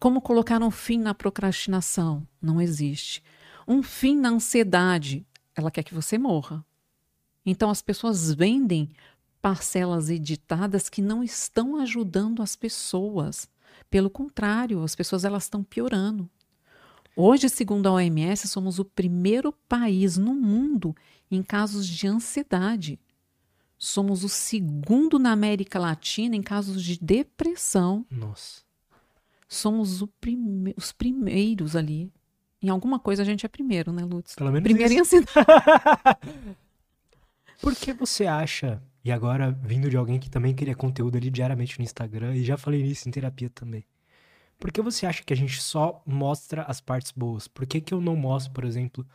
Como 0.00 0.20
colocar 0.20 0.60
um 0.62 0.70
fim 0.70 0.98
na 0.98 1.14
procrastinação? 1.14 2.26
Não 2.42 2.60
existe. 2.60 3.22
Um 3.66 3.82
fim 3.82 4.16
na 4.16 4.30
ansiedade? 4.30 5.24
Ela 5.56 5.70
quer 5.70 5.82
que 5.82 5.94
você 5.94 6.18
morra. 6.18 6.64
Então 7.44 7.70
as 7.70 7.80
pessoas 7.80 8.32
vendem 8.32 8.90
parcelas 9.40 10.10
editadas 10.10 10.88
que 10.88 11.00
não 11.00 11.24
estão 11.24 11.76
ajudando 11.76 12.42
as 12.42 12.54
pessoas. 12.54 13.48
Pelo 13.88 14.10
contrário, 14.10 14.82
as 14.82 14.94
pessoas 14.94 15.24
elas 15.24 15.44
estão 15.44 15.64
piorando. 15.64 16.28
Hoje, 17.14 17.48
segundo 17.48 17.86
a 17.86 17.92
OMS, 17.92 18.46
somos 18.46 18.78
o 18.78 18.84
primeiro 18.84 19.50
país 19.66 20.18
no 20.18 20.34
mundo 20.34 20.94
em 21.30 21.42
casos 21.42 21.86
de 21.86 22.06
ansiedade. 22.06 23.00
Somos 23.78 24.24
o 24.24 24.28
segundo 24.28 25.18
na 25.18 25.32
América 25.32 25.78
Latina 25.78 26.36
em 26.36 26.42
casos 26.42 26.82
de 26.82 26.98
depressão. 26.98 28.04
Nossa. 28.10 28.62
Somos 29.48 30.04
prime 30.20 30.74
os 30.76 30.92
primeiros 30.92 31.76
ali. 31.76 32.12
Em 32.62 32.68
alguma 32.68 32.98
coisa 32.98 33.22
a 33.22 33.24
gente 33.24 33.44
é 33.44 33.48
primeiro, 33.48 33.92
né, 33.92 34.04
Lutz? 34.04 34.34
Pelo 34.34 34.50
menos 34.50 34.64
primeiro 34.64 34.92
isso. 34.92 35.14
em 35.14 35.20
ansiedade. 35.20 35.46
Por 37.60 37.74
que 37.74 37.92
você 37.92 38.26
acha 38.26 38.82
e 39.06 39.12
agora, 39.12 39.52
vindo 39.62 39.88
de 39.88 39.96
alguém 39.96 40.18
que 40.18 40.28
também 40.28 40.52
cria 40.52 40.74
conteúdo 40.74 41.16
ali 41.16 41.30
diariamente 41.30 41.78
no 41.78 41.84
Instagram, 41.84 42.34
e 42.34 42.42
já 42.42 42.56
falei 42.56 42.82
isso 42.82 43.08
em 43.08 43.12
terapia 43.12 43.48
também. 43.48 43.84
Por 44.58 44.72
que 44.72 44.82
você 44.82 45.06
acha 45.06 45.22
que 45.22 45.32
a 45.32 45.36
gente 45.36 45.62
só 45.62 46.02
mostra 46.04 46.62
as 46.62 46.80
partes 46.80 47.12
boas? 47.12 47.46
Por 47.46 47.64
que, 47.66 47.80
que 47.80 47.94
eu 47.94 48.00
não 48.00 48.16
mostro, 48.16 48.52
por 48.52 48.64
exemplo. 48.64 49.06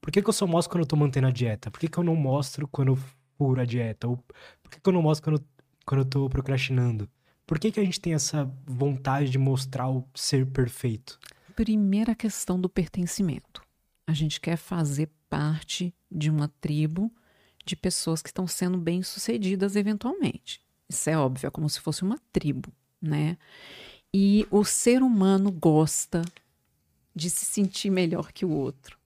Por 0.00 0.10
que, 0.10 0.20
que 0.20 0.28
eu 0.28 0.32
só 0.32 0.48
mostro 0.48 0.72
quando 0.72 0.82
eu 0.82 0.88
tô 0.88 0.96
mantendo 0.96 1.28
a 1.28 1.30
dieta? 1.30 1.70
Por 1.70 1.78
que, 1.78 1.86
que 1.86 1.96
eu 1.96 2.02
não 2.02 2.16
mostro 2.16 2.66
quando 2.66 2.88
eu 2.88 2.98
furo 3.38 3.60
a 3.60 3.64
dieta? 3.64 4.08
Ou 4.08 4.16
por 4.16 4.72
que, 4.72 4.80
que 4.80 4.88
eu 4.88 4.92
não 4.92 5.02
mostro 5.02 5.30
quando, 5.30 5.44
quando 5.86 6.00
eu 6.00 6.04
tô 6.06 6.28
procrastinando? 6.28 7.08
Por 7.46 7.60
que, 7.60 7.70
que 7.70 7.78
a 7.78 7.84
gente 7.84 8.00
tem 8.00 8.14
essa 8.14 8.52
vontade 8.66 9.30
de 9.30 9.38
mostrar 9.38 9.88
o 9.88 10.04
ser 10.12 10.44
perfeito? 10.44 11.20
Primeira 11.60 12.14
questão 12.14 12.58
do 12.58 12.70
pertencimento. 12.70 13.62
A 14.06 14.14
gente 14.14 14.40
quer 14.40 14.56
fazer 14.56 15.10
parte 15.28 15.94
de 16.10 16.30
uma 16.30 16.48
tribo 16.58 17.12
de 17.66 17.76
pessoas 17.76 18.22
que 18.22 18.30
estão 18.30 18.46
sendo 18.46 18.78
bem-sucedidas 18.78 19.76
eventualmente. 19.76 20.62
Isso 20.88 21.10
é 21.10 21.18
óbvio, 21.18 21.48
é 21.48 21.50
como 21.50 21.68
se 21.68 21.78
fosse 21.78 22.02
uma 22.02 22.18
tribo, 22.32 22.72
né? 22.98 23.36
E 24.10 24.46
o 24.50 24.64
ser 24.64 25.02
humano 25.02 25.52
gosta 25.52 26.22
de 27.14 27.28
se 27.28 27.44
sentir 27.44 27.90
melhor 27.90 28.32
que 28.32 28.46
o 28.46 28.50
outro. 28.50 28.98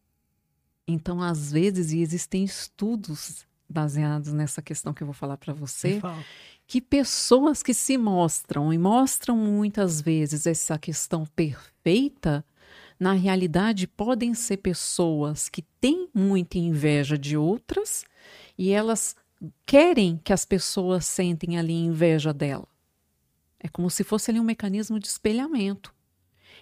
Então, 0.86 1.20
às 1.20 1.50
vezes, 1.50 1.90
e 1.90 1.98
existem 1.98 2.44
estudos 2.44 3.44
baseados 3.68 4.32
nessa 4.32 4.62
questão 4.62 4.94
que 4.94 5.02
eu 5.02 5.08
vou 5.08 5.14
falar 5.14 5.38
para 5.38 5.52
você, 5.52 6.00
que 6.66 6.80
pessoas 6.80 7.62
que 7.62 7.74
se 7.74 7.96
mostram 7.98 8.72
e 8.72 8.78
mostram 8.78 9.36
muitas 9.36 10.00
vezes 10.00 10.46
essa 10.46 10.78
questão 10.78 11.26
perfeita, 11.26 12.44
na 12.98 13.12
realidade 13.12 13.86
podem 13.86 14.34
ser 14.34 14.58
pessoas 14.58 15.48
que 15.48 15.62
têm 15.80 16.08
muita 16.14 16.58
inveja 16.58 17.18
de 17.18 17.36
outras 17.36 18.04
e 18.56 18.70
elas 18.70 19.16
querem 19.66 20.18
que 20.22 20.32
as 20.32 20.44
pessoas 20.44 21.04
sentem 21.04 21.58
ali 21.58 21.74
inveja 21.74 22.32
dela. 22.32 22.68
É 23.58 23.68
como 23.68 23.90
se 23.90 24.04
fosse 24.04 24.30
ali 24.30 24.40
um 24.40 24.44
mecanismo 24.44 24.98
de 24.98 25.06
espelhamento. 25.06 25.94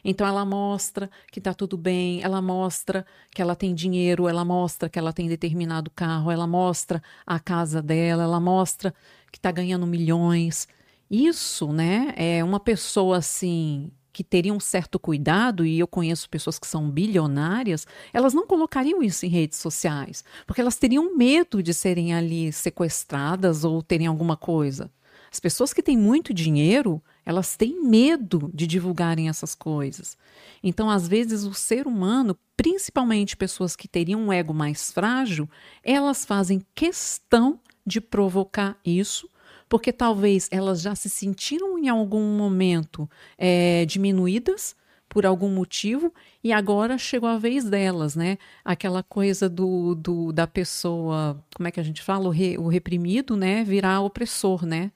Então 0.05 0.27
ela 0.27 0.45
mostra 0.45 1.11
que 1.31 1.39
está 1.39 1.55
tudo 1.55 1.77
bem, 1.77 2.23
ela 2.23 2.43
mostra 2.43 3.07
que 3.31 3.41
ela 3.41 3.55
tem 3.55 3.75
dinheiro, 3.75 4.29
ela 4.29 4.45
mostra 4.45 4.89
que 4.89 4.99
ela 4.99 5.13
tem 5.13 5.29
determinado 5.29 5.91
carro, 5.91 6.31
ela 6.31 6.47
mostra 6.47 7.03
a 7.27 7.39
casa 7.39 7.81
dela, 7.81 8.25
ela 8.25 8.41
mostra 8.41 8.93
que 9.31 9.39
está 9.39 9.51
ganhando 9.51 9.87
milhões. 9.87 10.67
Isso, 11.11 11.73
né, 11.73 12.13
é 12.17 12.43
uma 12.43 12.59
pessoa 12.59 13.19
assim 13.19 13.93
que 14.13 14.23
teriam 14.23 14.57
um 14.57 14.61
certo 14.61 14.99
cuidado, 14.99 15.65
e 15.65 15.79
eu 15.79 15.87
conheço 15.87 16.29
pessoas 16.29 16.59
que 16.59 16.67
são 16.67 16.91
bilionárias, 16.91 17.87
elas 18.13 18.35
não 18.35 18.47
colocariam 18.47 19.03
isso 19.03 19.25
em 19.25 19.29
redes 19.31 19.59
sociais, 19.59 20.23
porque 20.47 20.61
elas 20.61 20.77
teriam 20.77 21.17
medo 21.17 21.63
de 21.63 21.73
serem 21.73 22.13
ali 22.13 22.53
sequestradas 22.53 23.65
ou 23.65 23.83
terem 23.83 24.07
alguma 24.07 24.37
coisa. 24.37 24.91
As 25.33 25.41
pessoas 25.41 25.73
que 25.73 25.83
têm 25.83 25.97
muito 25.97 26.35
dinheiro, 26.35 27.03
elas 27.25 27.57
têm 27.57 27.83
medo 27.83 28.51
de 28.53 28.67
divulgarem 28.67 29.29
essas 29.29 29.55
coisas. 29.55 30.17
Então, 30.63 30.91
às 30.91 31.07
vezes, 31.07 31.45
o 31.45 31.55
ser 31.55 31.87
humano, 31.87 32.37
principalmente 32.57 33.37
pessoas 33.37 33.77
que 33.77 33.89
teriam 33.89 34.21
um 34.21 34.33
ego 34.33 34.53
mais 34.53 34.91
frágil, 34.91 35.49
elas 35.83 36.25
fazem 36.25 36.65
questão 36.75 37.61
de 37.87 38.01
provocar 38.01 38.79
isso 38.85 39.29
porque 39.73 39.91
talvez 39.91 40.49
elas 40.51 40.83
já 40.83 40.95
se 40.95 41.09
sentiram 41.09 41.79
em 41.79 41.89
algum 41.89 42.37
momento 42.37 43.09
é, 43.39 43.87
diminuídas 43.87 44.77
por 45.09 45.25
algum 45.25 45.49
motivo 45.49 46.13
e 46.45 46.53
agora 46.53 46.99
chegou 46.99 47.27
a 47.27 47.39
vez 47.39 47.65
delas, 47.65 48.15
né? 48.15 48.37
Aquela 48.63 49.03
coisa 49.03 49.49
do, 49.49 49.95
do 49.95 50.31
da 50.31 50.47
pessoa, 50.47 51.43
como 51.55 51.69
é 51.69 51.71
que 51.71 51.81
a 51.81 51.83
gente 51.83 52.03
fala, 52.03 52.29
o, 52.29 52.31
re, 52.31 52.59
o 52.59 52.69
reprimido, 52.69 53.35
né? 53.35 53.65
Virar 53.65 54.03
opressor, 54.03 54.67
né? 54.67 54.93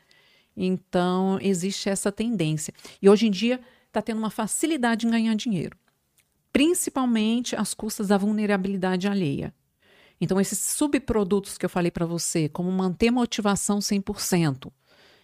Então 0.57 1.39
existe 1.41 1.89
essa 1.89 2.11
tendência 2.11 2.73
e 3.01 3.09
hoje 3.09 3.27
em 3.27 3.31
dia 3.31 3.61
está 3.87 4.01
tendo 4.01 4.19
uma 4.19 4.31
facilidade 4.31 5.07
em 5.07 5.11
ganhar 5.11 5.35
dinheiro, 5.35 5.77
principalmente 6.53 7.55
às 7.55 7.75
custas 7.75 8.09
da 8.09 8.17
vulnerabilidade 8.17 9.09
alheia. 9.09 9.55
Então, 10.21 10.41
esses 10.41 10.59
subprodutos 10.59 11.59
que 11.59 11.65
eu 11.67 11.69
falei 11.71 11.91
para 11.91 12.07
você, 12.07 12.49
como 12.49 12.71
manter 12.73 13.11
motivação 13.11 13.79
100%, 13.79 14.73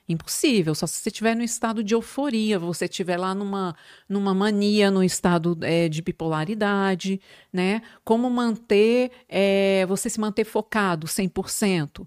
impossível, 0.09 0.75
só 0.75 0.87
se 0.87 0.99
você 0.99 1.09
estiver 1.09 1.35
no 1.35 1.43
estado 1.43 1.83
de 1.83 1.95
euforia, 1.95 2.59
você 2.59 2.85
estiver 2.85 3.17
lá 3.17 3.35
numa, 3.35 3.75
numa 4.09 4.35
mania, 4.35 4.91
no 4.91 5.03
estado 5.03 5.57
é, 5.63 5.89
de 5.89 6.03
bipolaridade, 6.03 7.21
né? 7.53 7.83
Como 8.05 8.29
manter, 8.29 9.11
é, 9.29 9.87
você 9.87 10.11
se 10.11 10.21
manter 10.21 10.45
focado 10.45 11.07
100%, 11.07 12.07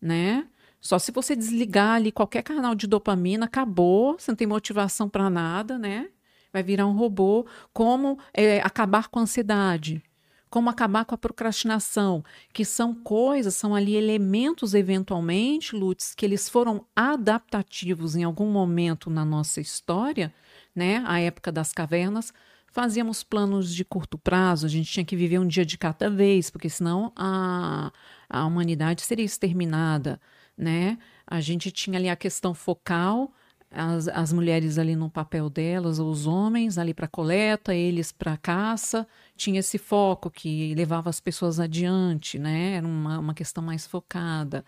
né? 0.00 0.48
Só 0.80 0.98
se 0.98 1.10
você 1.10 1.34
desligar 1.34 1.96
ali 1.96 2.12
qualquer 2.12 2.42
canal 2.42 2.74
de 2.74 2.86
dopamina, 2.86 3.46
acabou, 3.46 4.16
você 4.18 4.30
não 4.30 4.36
tem 4.36 4.46
motivação 4.46 5.08
para 5.08 5.28
nada, 5.28 5.78
né? 5.78 6.08
Vai 6.52 6.62
virar 6.62 6.86
um 6.86 6.96
robô. 6.96 7.46
Como 7.72 8.18
é, 8.32 8.60
acabar 8.60 9.08
com 9.08 9.18
a 9.18 9.22
ansiedade? 9.22 10.02
como 10.48 10.70
acabar 10.70 11.04
com 11.04 11.14
a 11.14 11.18
procrastinação, 11.18 12.24
que 12.52 12.64
são 12.64 12.94
coisas, 12.94 13.54
são 13.54 13.74
ali 13.74 13.94
elementos 13.94 14.74
eventualmente, 14.74 15.76
Lutz, 15.76 16.14
que 16.14 16.24
eles 16.24 16.48
foram 16.48 16.86
adaptativos 16.94 18.16
em 18.16 18.24
algum 18.24 18.50
momento 18.50 19.10
na 19.10 19.24
nossa 19.24 19.60
história, 19.60 20.32
né? 20.74 21.02
A 21.06 21.20
época 21.20 21.50
das 21.50 21.72
cavernas, 21.72 22.32
fazíamos 22.68 23.22
planos 23.22 23.74
de 23.74 23.84
curto 23.84 24.16
prazo, 24.16 24.66
a 24.66 24.68
gente 24.68 24.90
tinha 24.90 25.04
que 25.04 25.16
viver 25.16 25.38
um 25.38 25.46
dia 25.46 25.64
de 25.64 25.76
cada 25.76 26.08
vez, 26.08 26.48
porque 26.48 26.70
senão 26.70 27.12
a, 27.16 27.92
a 28.28 28.46
humanidade 28.46 29.02
seria 29.02 29.24
exterminada, 29.24 30.20
né? 30.56 30.98
A 31.26 31.40
gente 31.40 31.70
tinha 31.70 31.98
ali 31.98 32.08
a 32.08 32.16
questão 32.16 32.54
focal, 32.54 33.32
as, 33.70 34.08
as 34.08 34.32
mulheres 34.32 34.78
ali 34.78 34.94
no 34.96 35.10
papel 35.10 35.50
delas, 35.50 35.98
os 35.98 36.26
homens 36.26 36.78
ali 36.78 36.94
para 36.94 37.08
coleta, 37.08 37.74
eles 37.74 38.12
para 38.12 38.36
caça, 38.36 39.06
tinha 39.36 39.60
esse 39.60 39.76
foco 39.76 40.30
que 40.30 40.74
levava 40.74 41.10
as 41.10 41.20
pessoas 41.20 41.60
adiante, 41.60 42.38
né? 42.38 42.74
Era 42.76 42.86
uma, 42.86 43.18
uma 43.18 43.34
questão 43.34 43.62
mais 43.62 43.86
focada. 43.86 44.64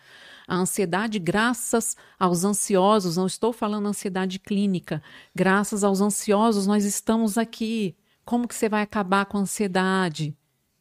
A 0.46 0.56
ansiedade, 0.56 1.18
graças 1.18 1.96
aos 2.18 2.44
ansiosos, 2.44 3.16
não 3.16 3.26
estou 3.26 3.52
falando 3.52 3.86
ansiedade 3.88 4.38
clínica, 4.38 5.02
graças 5.34 5.84
aos 5.84 6.00
ansiosos 6.00 6.66
nós 6.66 6.84
estamos 6.84 7.38
aqui. 7.38 7.96
Como 8.24 8.46
que 8.46 8.54
você 8.54 8.68
vai 8.68 8.82
acabar 8.82 9.24
com 9.26 9.38
a 9.38 9.40
ansiedade? 9.40 10.36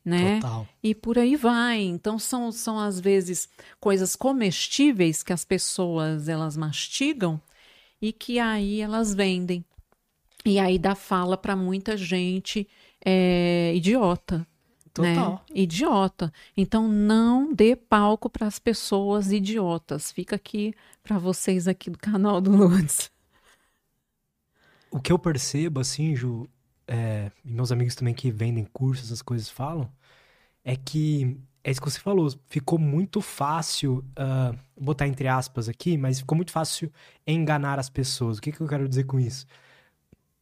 Né? 0.08 0.40
Total. 0.40 0.66
E 0.82 0.96
por 0.96 1.20
aí 1.20 1.36
vai. 1.36 1.82
Então 1.82 2.18
são, 2.18 2.50
são 2.50 2.80
às 2.80 2.98
vezes 2.98 3.50
coisas 3.78 4.16
comestíveis 4.16 5.22
que 5.22 5.34
as 5.34 5.44
pessoas 5.44 6.30
elas 6.30 6.56
mastigam 6.56 7.42
e 8.02 8.14
que 8.14 8.40
aí 8.40 8.80
elas 8.80 9.14
vendem. 9.14 9.66
E 10.46 10.60
aí 10.60 10.80
dá 10.80 10.96
fala 10.96 11.36
para 11.36 11.58
muita 11.58 11.98
gente 11.98 12.66
é, 13.06 13.74
idiota. 13.76 14.48
Né? 14.98 15.14
Total. 15.14 15.32
Né? 15.34 15.40
Idiota. 15.54 16.34
Então 16.56 16.88
não 16.88 17.54
dê 17.54 17.76
palco 17.76 18.30
para 18.30 18.48
as 18.48 18.60
pessoas 18.60 19.30
idiotas. 19.34 20.10
Fica 20.10 20.38
aqui 20.38 20.74
para 21.04 21.18
vocês 21.18 21.68
aqui 21.68 21.90
do 21.90 21.98
canal 21.98 22.40
do 22.40 22.56
Lourdes. 22.56 23.12
O 24.90 25.02
que 25.02 25.12
eu 25.12 25.20
percebo, 25.20 25.82
assim, 25.82 26.16
Ju, 26.16 26.48
é, 26.88 27.32
e 27.44 27.52
meus 27.54 27.72
amigos 27.72 27.96
também 27.96 28.14
que 28.14 28.32
vendem 28.32 28.66
cursos, 28.66 29.08
essas 29.08 29.22
coisas 29.22 29.50
falam, 29.50 29.92
é 30.64 30.76
que 30.76 31.38
é 31.64 31.72
isso 31.72 31.82
que 31.82 31.90
você 31.92 32.00
falou, 32.00 32.34
ficou 32.48 32.80
muito 32.80 33.20
fácil, 33.20 34.04
uh, 34.18 34.58
botar 34.80 35.06
entre 35.06 35.28
aspas 35.28 35.68
aqui, 35.68 35.98
mas 35.98 36.20
ficou 36.20 36.36
muito 36.36 36.52
fácil 36.52 36.90
enganar 37.26 37.78
as 37.78 37.90
pessoas. 37.90 38.38
O 38.38 38.42
que, 38.42 38.54
que 38.54 38.62
eu 38.62 38.68
quero 38.68 38.88
dizer 38.88 39.04
com 39.04 39.20
isso? 39.20 39.46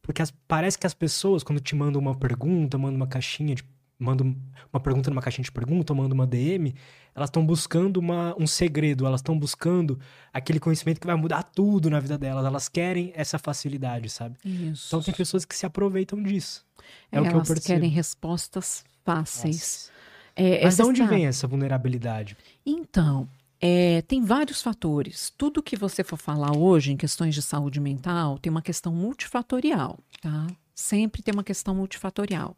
Porque 0.00 0.22
as, 0.22 0.30
parece 0.46 0.78
que 0.78 0.86
as 0.86 0.94
pessoas, 0.94 1.42
quando 1.42 1.60
te 1.60 1.74
mandam 1.74 2.00
uma 2.00 2.14
pergunta, 2.14 2.78
mandam 2.78 2.96
uma 2.96 3.08
caixinha 3.08 3.56
de. 3.56 3.64
Mandam 3.98 4.36
uma 4.72 4.80
pergunta 4.80 5.08
numa 5.08 5.22
caixinha 5.22 5.44
de 5.44 5.50
pergunta, 5.50 5.92
ou 5.92 5.96
mandam 5.96 6.14
uma 6.14 6.26
DM, 6.26 6.74
elas 7.14 7.28
estão 7.28 7.44
buscando 7.46 7.96
uma, 7.96 8.34
um 8.38 8.46
segredo, 8.46 9.06
elas 9.06 9.20
estão 9.20 9.38
buscando 9.38 9.98
aquele 10.32 10.60
conhecimento 10.60 11.00
que 11.00 11.06
vai 11.06 11.16
mudar 11.16 11.42
tudo 11.42 11.88
na 11.88 11.98
vida 11.98 12.18
delas. 12.18 12.44
Elas 12.44 12.68
querem 12.68 13.10
essa 13.14 13.38
facilidade, 13.38 14.10
sabe? 14.10 14.36
Isso. 14.44 14.88
Então 14.88 15.02
tem 15.02 15.14
pessoas 15.14 15.46
que 15.46 15.56
se 15.56 15.64
aproveitam 15.64 16.22
disso. 16.22 16.64
É, 17.10 17.16
é 17.16 17.20
o 17.20 17.24
que 17.24 17.30
eu 17.30 17.38
percebo. 17.38 17.52
Elas 17.52 17.64
querem 17.64 17.90
respostas 17.90 18.84
fáceis. 19.02 19.90
É, 20.34 20.62
Mas 20.62 20.76
de 20.76 20.82
onde 20.82 21.00
está... 21.00 21.14
vem 21.14 21.26
essa 21.26 21.46
vulnerabilidade? 21.46 22.36
Então, 22.66 23.26
é, 23.58 24.02
tem 24.02 24.22
vários 24.22 24.60
fatores. 24.60 25.32
Tudo 25.38 25.62
que 25.62 25.76
você 25.76 26.04
for 26.04 26.18
falar 26.18 26.54
hoje 26.56 26.92
em 26.92 26.96
questões 26.96 27.34
de 27.34 27.40
saúde 27.40 27.80
mental 27.80 28.38
tem 28.38 28.50
uma 28.50 28.60
questão 28.60 28.92
multifatorial, 28.92 29.98
tá? 30.20 30.46
Sempre 30.74 31.22
tem 31.22 31.32
uma 31.32 31.42
questão 31.42 31.74
multifatorial. 31.74 32.54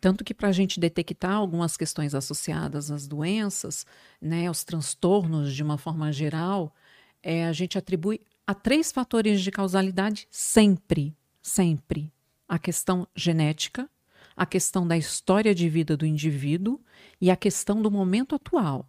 Tanto 0.00 0.24
que 0.24 0.34
para 0.34 0.48
a 0.48 0.52
gente 0.52 0.78
detectar 0.78 1.32
algumas 1.32 1.76
questões 1.76 2.14
associadas 2.14 2.90
às 2.90 3.06
doenças, 3.06 3.86
né, 4.20 4.50
os 4.50 4.62
transtornos 4.62 5.54
de 5.54 5.62
uma 5.62 5.78
forma 5.78 6.12
geral, 6.12 6.74
é, 7.22 7.46
a 7.46 7.52
gente 7.52 7.78
atribui 7.78 8.20
a 8.46 8.54
três 8.54 8.92
fatores 8.92 9.40
de 9.40 9.50
causalidade 9.50 10.28
sempre, 10.30 11.16
sempre. 11.42 12.12
A 12.48 12.58
questão 12.58 13.08
genética, 13.16 13.90
a 14.36 14.46
questão 14.46 14.86
da 14.86 14.96
história 14.96 15.54
de 15.54 15.68
vida 15.68 15.96
do 15.96 16.06
indivíduo 16.06 16.80
e 17.20 17.30
a 17.30 17.36
questão 17.36 17.80
do 17.82 17.90
momento 17.90 18.34
atual. 18.34 18.88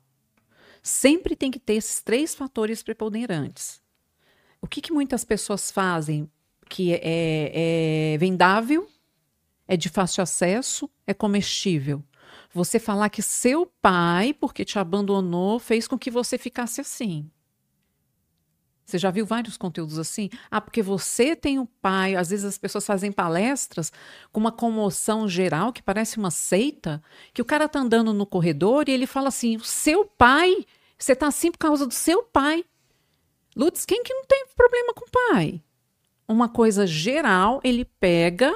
Sempre 0.84 1.36
tem 1.36 1.50
que 1.50 1.60
ter 1.60 1.74
esses 1.74 2.02
três 2.02 2.36
fatores 2.36 2.84
preponderantes. 2.84 3.82
O 4.62 4.68
que, 4.68 4.82
que 4.82 4.94
muitas 4.94 5.24
pessoas 5.24 5.72
fazem 5.72 6.30
que 6.70 6.94
é, 6.94 8.14
é 8.14 8.18
vendável, 8.18 8.88
é 9.68 9.76
de 9.76 9.90
fácil 9.90 10.24
acesso, 10.24 10.90
é 11.06 11.14
comestível? 11.14 12.04
Você 12.54 12.80
falar 12.80 13.10
que 13.10 13.22
seu 13.22 13.66
pai, 13.82 14.34
porque 14.34 14.64
te 14.64 14.80
abandonou, 14.80 15.60
fez 15.60 15.88
com 15.88 15.98
que 15.98 16.10
você 16.10 16.38
ficasse 16.38 16.82
assim. 16.82 17.30
Você 18.88 18.98
já 18.98 19.12
viu 19.12 19.26
vários 19.26 19.58
conteúdos 19.58 20.00
assim? 20.00 20.30
Ah, 20.50 20.62
porque 20.62 20.82
você 20.82 21.36
tem 21.36 21.60
um 21.60 21.66
pai. 21.66 22.16
Às 22.16 22.30
vezes 22.30 22.46
as 22.46 22.58
pessoas 22.58 22.86
fazem 22.86 23.12
palestras 23.12 23.92
com 24.32 24.40
uma 24.40 24.52
comoção 24.52 25.28
geral 25.28 25.74
que 25.74 25.84
parece 25.84 26.18
uma 26.18 26.32
seita, 26.32 27.04
que 27.34 27.42
o 27.42 27.46
cara 27.46 27.68
tá 27.68 27.80
andando 27.80 28.14
no 28.14 28.26
corredor 28.26 28.88
e 28.88 28.94
ele 28.94 29.06
fala 29.06 29.28
assim: 29.28 29.60
seu 29.60 30.06
pai, 30.06 30.66
você 30.98 31.14
tá 31.14 31.28
assim 31.28 31.52
por 31.52 31.58
causa 31.58 31.86
do 31.86 31.94
seu 31.94 32.24
pai. 32.24 32.64
Lutz, 33.58 33.86
quem 33.86 34.04
que 34.04 34.14
não 34.14 34.24
tem 34.24 34.46
problema 34.56 34.94
com 34.94 35.06
o 35.06 35.34
pai? 35.34 35.62
Uma 36.26 36.48
coisa 36.48 36.88
geral, 36.88 37.60
ele 37.66 37.84
pega 37.84 38.54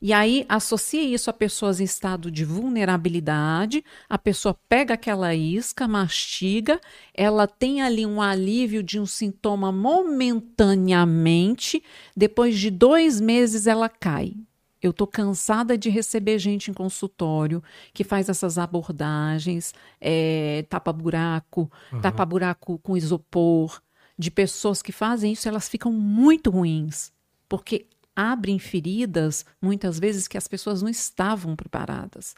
e 0.00 0.12
aí 0.12 0.44
associa 0.48 1.02
isso 1.02 1.30
a 1.30 1.32
pessoas 1.32 1.80
em 1.80 1.84
estado 1.84 2.30
de 2.30 2.44
vulnerabilidade, 2.44 3.84
a 4.08 4.18
pessoa 4.18 4.56
pega 4.68 4.94
aquela 4.94 5.34
isca, 5.34 5.88
mastiga, 5.88 6.80
ela 7.14 7.46
tem 7.46 7.82
ali 7.82 8.04
um 8.04 8.20
alívio 8.20 8.82
de 8.82 9.00
um 9.00 9.06
sintoma 9.06 9.72
momentaneamente, 9.72 11.82
depois 12.16 12.58
de 12.58 12.70
dois 12.70 13.20
meses 13.20 13.66
ela 13.66 13.88
cai. 13.88 14.34
Eu 14.82 14.90
estou 14.90 15.06
cansada 15.06 15.76
de 15.76 15.88
receber 15.88 16.38
gente 16.38 16.70
em 16.70 16.74
consultório 16.74 17.62
que 17.92 18.04
faz 18.04 18.28
essas 18.28 18.58
abordagens, 18.58 19.74
é, 20.00 20.64
tapa-buraco, 20.68 21.70
uhum. 21.92 22.00
tapa-buraco 22.00 22.78
com 22.78 22.96
isopor, 22.96 23.80
de 24.18 24.30
pessoas 24.30 24.82
que 24.82 24.92
fazem 24.92 25.32
isso, 25.32 25.48
elas 25.48 25.68
ficam 25.68 25.92
muito 25.92 26.50
ruins, 26.50 27.12
porque 27.48 27.86
abrem 28.16 28.58
feridas, 28.58 29.44
muitas 29.60 29.98
vezes, 29.98 30.26
que 30.26 30.38
as 30.38 30.48
pessoas 30.48 30.80
não 30.80 30.88
estavam 30.88 31.54
preparadas. 31.54 32.34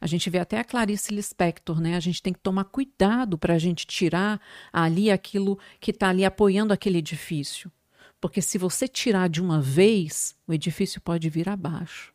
A 0.00 0.06
gente 0.06 0.30
vê 0.30 0.38
até 0.38 0.58
a 0.58 0.64
Clarice 0.64 1.12
Lispector, 1.12 1.80
né? 1.80 1.96
A 1.96 2.00
gente 2.00 2.22
tem 2.22 2.32
que 2.32 2.38
tomar 2.38 2.64
cuidado 2.64 3.36
para 3.36 3.54
a 3.54 3.58
gente 3.58 3.86
tirar 3.86 4.40
ali 4.72 5.10
aquilo 5.10 5.58
que 5.80 5.90
está 5.90 6.08
ali 6.08 6.24
apoiando 6.24 6.72
aquele 6.72 6.98
edifício. 6.98 7.70
Porque 8.20 8.40
se 8.40 8.58
você 8.58 8.88
tirar 8.88 9.28
de 9.28 9.40
uma 9.40 9.60
vez, 9.60 10.36
o 10.46 10.52
edifício 10.52 11.00
pode 11.00 11.28
vir 11.28 11.48
abaixo. 11.48 12.14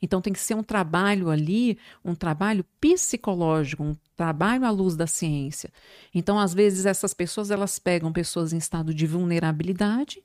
Então 0.00 0.20
tem 0.20 0.32
que 0.32 0.38
ser 0.38 0.54
um 0.54 0.62
trabalho 0.62 1.30
ali, 1.30 1.78
um 2.04 2.14
trabalho 2.14 2.64
psicológico, 2.80 3.82
um 3.82 3.96
trabalho 4.14 4.64
à 4.64 4.70
luz 4.70 4.94
da 4.94 5.06
ciência. 5.06 5.72
Então, 6.14 6.38
às 6.38 6.52
vezes, 6.52 6.84
essas 6.84 7.14
pessoas 7.14 7.50
elas 7.50 7.78
pegam 7.78 8.12
pessoas 8.12 8.52
em 8.52 8.58
estado 8.58 8.92
de 8.92 9.06
vulnerabilidade 9.06 10.22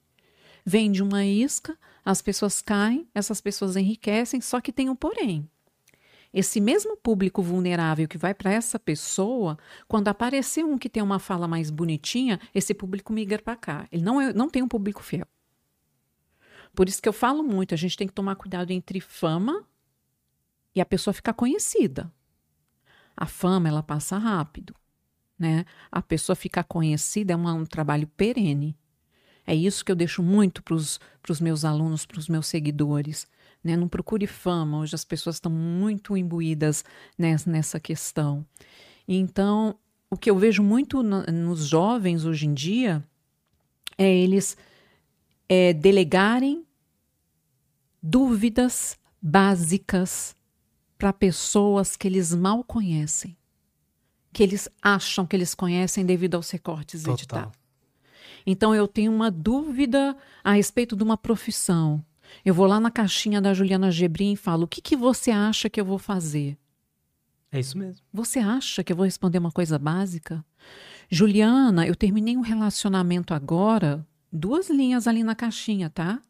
vende 0.65 1.01
uma 1.01 1.25
isca, 1.25 1.77
as 2.03 2.21
pessoas 2.21 2.61
caem, 2.61 3.07
essas 3.13 3.41
pessoas 3.41 3.75
enriquecem, 3.75 4.41
só 4.41 4.59
que 4.59 4.71
tem 4.71 4.89
um 4.89 4.95
porém. 4.95 5.49
Esse 6.33 6.61
mesmo 6.61 6.95
público 6.95 7.41
vulnerável 7.41 8.07
que 8.07 8.17
vai 8.17 8.33
para 8.33 8.51
essa 8.51 8.79
pessoa, 8.79 9.57
quando 9.87 10.07
aparecer 10.07 10.63
um 10.63 10.77
que 10.77 10.89
tem 10.89 11.03
uma 11.03 11.19
fala 11.19 11.47
mais 11.47 11.69
bonitinha, 11.69 12.39
esse 12.55 12.73
público 12.73 13.11
migra 13.11 13.41
para 13.41 13.55
cá. 13.57 13.87
Ele 13.91 14.01
não, 14.01 14.21
é, 14.21 14.31
não 14.31 14.49
tem 14.49 14.63
um 14.63 14.67
público 14.67 15.03
fiel. 15.03 15.27
Por 16.73 16.87
isso 16.87 17.01
que 17.01 17.09
eu 17.09 17.13
falo 17.13 17.43
muito, 17.43 17.73
a 17.73 17.77
gente 17.77 17.97
tem 17.97 18.07
que 18.07 18.13
tomar 18.13 18.35
cuidado 18.35 18.71
entre 18.71 19.01
fama 19.01 19.65
e 20.73 20.79
a 20.79 20.85
pessoa 20.85 21.13
ficar 21.13 21.33
conhecida. 21.33 22.11
A 23.15 23.25
fama, 23.25 23.67
ela 23.67 23.83
passa 23.83 24.17
rápido, 24.17 24.73
né? 25.37 25.65
A 25.91 26.01
pessoa 26.01 26.33
ficar 26.33 26.63
conhecida 26.63 27.33
é 27.33 27.35
um, 27.35 27.45
um 27.49 27.65
trabalho 27.65 28.07
perene. 28.07 28.77
É 29.45 29.55
isso 29.55 29.83
que 29.83 29.91
eu 29.91 29.95
deixo 29.95 30.21
muito 30.21 30.61
para 30.63 30.75
os 30.75 30.99
meus 31.41 31.65
alunos, 31.65 32.05
para 32.05 32.19
os 32.19 32.27
meus 32.27 32.47
seguidores. 32.47 33.27
Né? 33.63 33.75
Não 33.75 33.87
procure 33.87 34.27
fama, 34.27 34.79
hoje 34.79 34.95
as 34.95 35.05
pessoas 35.05 35.35
estão 35.35 35.51
muito 35.51 36.15
imbuídas 36.15 36.83
nessa, 37.17 37.49
nessa 37.49 37.79
questão. 37.79 38.45
Então, 39.07 39.75
o 40.09 40.17
que 40.17 40.29
eu 40.29 40.37
vejo 40.37 40.63
muito 40.63 41.01
no, 41.03 41.23
nos 41.23 41.67
jovens 41.67 42.25
hoje 42.25 42.47
em 42.47 42.53
dia 42.53 43.03
é 43.97 44.13
eles 44.13 44.57
é, 45.47 45.73
delegarem 45.73 46.65
dúvidas 48.01 48.97
básicas 49.21 50.35
para 50.97 51.13
pessoas 51.13 51.95
que 51.95 52.07
eles 52.07 52.33
mal 52.33 52.63
conhecem, 52.63 53.37
que 54.33 54.43
eles 54.43 54.69
acham 54.81 55.25
que 55.25 55.35
eles 55.35 55.53
conhecem 55.53 56.05
devido 56.05 56.35
aos 56.35 56.49
recortes 56.49 57.03
Total. 57.03 57.15
editados. 57.15 57.60
Então 58.45 58.73
eu 58.73 58.87
tenho 58.87 59.11
uma 59.11 59.29
dúvida 59.29 60.15
a 60.43 60.53
respeito 60.53 60.95
de 60.95 61.03
uma 61.03 61.17
profissão. 61.17 62.03
Eu 62.45 62.53
vou 62.53 62.65
lá 62.65 62.79
na 62.79 62.89
caixinha 62.89 63.41
da 63.41 63.53
Juliana 63.53 63.91
Gebrim 63.91 64.33
e 64.33 64.37
falo: 64.37 64.63
o 64.63 64.67
que, 64.67 64.81
que 64.81 64.95
você 64.95 65.31
acha 65.31 65.69
que 65.69 65.79
eu 65.79 65.85
vou 65.85 65.97
fazer? 65.97 66.57
É 67.51 67.59
isso 67.59 67.77
mesmo. 67.77 68.05
Você 68.13 68.39
acha 68.39 68.83
que 68.83 68.93
eu 68.93 68.95
vou 68.95 69.05
responder 69.05 69.37
uma 69.37 69.51
coisa 69.51 69.77
básica? 69.77 70.43
Juliana, 71.09 71.85
eu 71.85 71.95
terminei 71.95 72.37
um 72.37 72.41
relacionamento 72.41 73.33
agora, 73.33 74.07
duas 74.31 74.69
linhas 74.69 75.07
ali 75.07 75.23
na 75.23 75.35
caixinha, 75.35 75.89
tá? 75.89 76.21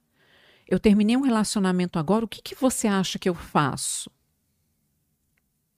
Eu 0.67 0.79
terminei 0.79 1.15
um 1.15 1.21
relacionamento 1.21 1.99
agora, 1.99 2.25
o 2.25 2.27
que, 2.27 2.41
que 2.41 2.55
você 2.55 2.87
acha 2.87 3.19
que 3.19 3.29
eu 3.29 3.35
faço? 3.35 4.09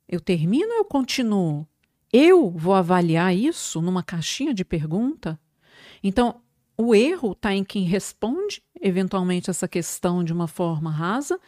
Eu 0.08 0.22
termino 0.22 0.72
ou 0.72 0.78
eu 0.78 0.86
continuo? 0.86 1.68
Eu 2.12 2.52
vou 2.52 2.76
avaliar 2.76 3.36
isso 3.36 3.82
numa 3.82 4.04
caixinha 4.04 4.54
de 4.54 4.64
pergunta? 4.64 5.40
Então, 6.04 6.42
o 6.78 6.94
erro 6.94 7.32
está 7.32 7.54
em 7.54 7.64
quem 7.64 7.84
responde, 7.84 8.62
eventualmente, 8.82 9.50
essa 9.50 9.68
questão 9.68 10.24
de 10.24 10.34
uma 10.34 10.48
forma 10.48 10.92
rasa, 10.92 11.40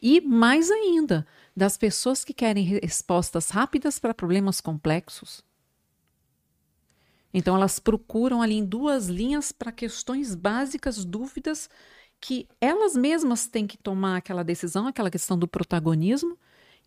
e 0.00 0.20
mais 0.20 0.70
ainda, 0.70 1.26
das 1.56 1.76
pessoas 1.76 2.24
que 2.24 2.32
querem 2.32 2.64
respostas 2.82 3.50
rápidas 3.50 3.98
para 3.98 4.14
problemas 4.14 4.60
complexos. 4.60 5.42
Então, 7.32 7.56
elas 7.56 7.80
procuram 7.80 8.40
ali 8.40 8.54
em 8.54 8.64
duas 8.64 9.08
linhas 9.08 9.50
para 9.50 9.72
questões 9.72 10.36
básicas, 10.36 11.04
dúvidas, 11.04 11.68
que 12.20 12.46
elas 12.60 12.94
mesmas 12.94 13.46
têm 13.46 13.66
que 13.66 13.76
tomar 13.76 14.18
aquela 14.18 14.44
decisão, 14.44 14.86
aquela 14.86 15.10
questão 15.10 15.36
do 15.36 15.48
protagonismo, 15.48 16.38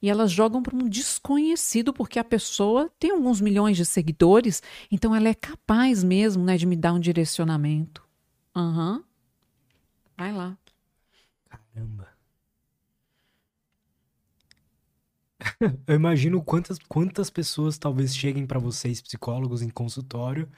e 0.01 0.10
elas 0.10 0.31
jogam 0.31 0.62
para 0.62 0.75
um 0.75 0.88
desconhecido, 0.88 1.91
porque 1.91 2.19
a 2.19 2.23
pessoa 2.23 2.91
tem 2.99 3.12
alguns 3.12 3.41
milhões 3.41 3.75
de 3.77 3.86
seguidores, 3.86 4.62
então 4.91 5.15
ela 5.15 5.27
é 5.27 5.33
capaz 5.33 6.03
mesmo 6.03 6.43
né, 6.43 6.57
de 6.57 6.65
me 6.65 6.75
dar 6.75 6.93
um 6.93 6.99
direcionamento. 6.99 8.03
Aham. 8.55 8.97
Uhum. 8.97 9.03
Vai 10.17 10.33
lá. 10.33 10.57
Caramba. 11.47 12.07
Eu 15.86 15.95
imagino 15.95 16.43
quantas, 16.43 16.79
quantas 16.88 17.29
pessoas 17.29 17.77
talvez 17.77 18.15
cheguem 18.15 18.47
para 18.47 18.60
vocês, 18.60 18.99
psicólogos, 18.99 19.62
em 19.62 19.69
consultório, 19.69 20.49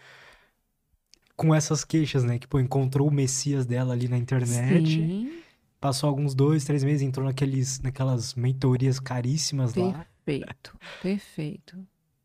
com 1.35 1.53
essas 1.53 1.83
queixas, 1.83 2.23
né? 2.23 2.39
Que, 2.39 2.47
pô, 2.47 2.57
encontrou 2.59 3.09
o 3.09 3.11
Messias 3.11 3.65
dela 3.65 3.91
ali 3.93 4.07
na 4.07 4.17
internet. 4.17 4.87
Sim 4.87 5.43
passou 5.79 6.09
alguns 6.09 6.35
dois, 6.35 6.65
três 6.65 6.83
meses, 6.83 7.01
entrou 7.01 7.25
naqueles, 7.25 7.79
naquelas 7.79 8.33
mentorias 8.35 8.99
caríssimas 8.99 9.73
perfeito, 9.73 9.97
lá. 9.97 10.05
Perfeito, 10.25 10.77
perfeito. 11.01 11.77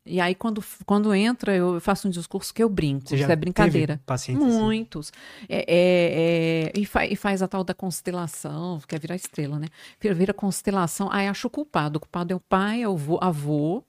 E 0.06 0.20
aí, 0.20 0.34
quando, 0.34 0.62
quando 0.84 1.14
entra, 1.14 1.56
eu 1.56 1.80
faço 1.80 2.06
um 2.06 2.10
discurso 2.10 2.52
que 2.52 2.62
eu 2.62 2.68
brinco. 2.68 3.08
Você 3.08 3.16
isso 3.16 3.30
é 3.30 3.36
brincadeira. 3.36 3.98
Muitos. 4.28 5.08
Assim. 5.08 5.46
É, 5.48 5.64
é, 5.66 6.66
é, 6.66 6.72
e, 6.78 6.84
fa, 6.84 7.06
e, 7.06 7.16
faz 7.16 7.40
a 7.40 7.48
tal 7.48 7.64
da 7.64 7.72
constelação, 7.72 8.78
quer 8.86 9.00
virar 9.00 9.16
estrela, 9.16 9.58
né? 9.58 9.66
Vira, 9.98 10.14
vira 10.14 10.34
constelação. 10.34 11.08
Aí 11.10 11.26
acho 11.26 11.46
o 11.46 11.50
culpado. 11.50 11.96
O 11.96 12.00
culpado 12.00 12.34
é 12.34 12.36
o 12.36 12.40
pai, 12.40 12.82
é 12.82 12.88
o 12.88 12.92
avô. 12.92 13.18
avô. 13.22 13.84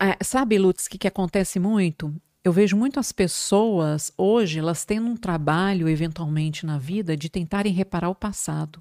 É, 0.00 0.22
sabe, 0.22 0.56
Lutz, 0.56 0.86
o 0.86 0.90
que, 0.90 0.98
que 0.98 1.08
acontece 1.08 1.58
muito? 1.58 2.14
Eu 2.46 2.52
vejo 2.52 2.76
muitas 2.76 3.10
pessoas 3.10 4.12
hoje, 4.16 4.60
elas 4.60 4.84
têm 4.84 5.00
um 5.00 5.16
trabalho, 5.16 5.88
eventualmente, 5.88 6.64
na 6.64 6.78
vida, 6.78 7.16
de 7.16 7.28
tentarem 7.28 7.72
reparar 7.72 8.08
o 8.08 8.14
passado. 8.14 8.80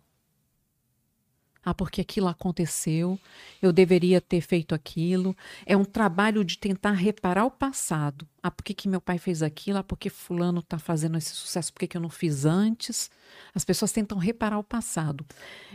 Ah, 1.64 1.74
porque 1.74 2.00
aquilo 2.00 2.28
aconteceu, 2.28 3.20
eu 3.60 3.74
deveria 3.74 4.22
ter 4.22 4.42
feito 4.42 4.76
aquilo. 4.76 5.36
É 5.66 5.76
um 5.76 5.84
trabalho 5.84 6.46
de 6.46 6.60
tentar 6.60 6.92
reparar 6.92 7.44
o 7.44 7.50
passado. 7.50 8.28
Ah, 8.44 8.52
por 8.52 8.64
que, 8.64 8.72
que 8.72 8.88
meu 8.88 9.02
pai 9.02 9.18
fez 9.18 9.42
aquilo? 9.42 9.80
Ah, 9.80 9.84
por 9.84 9.98
que 9.98 10.12
fulano 10.12 10.60
está 10.60 10.78
fazendo 10.78 11.18
esse 11.18 11.34
sucesso? 11.34 11.74
Por 11.74 11.80
que, 11.80 11.88
que 11.88 11.98
eu 11.98 12.02
não 12.02 12.12
fiz 12.12 12.46
antes? 12.46 13.10
As 13.52 13.66
pessoas 13.66 13.92
tentam 13.92 14.20
reparar 14.20 14.60
o 14.60 14.64
passado. 14.64 15.26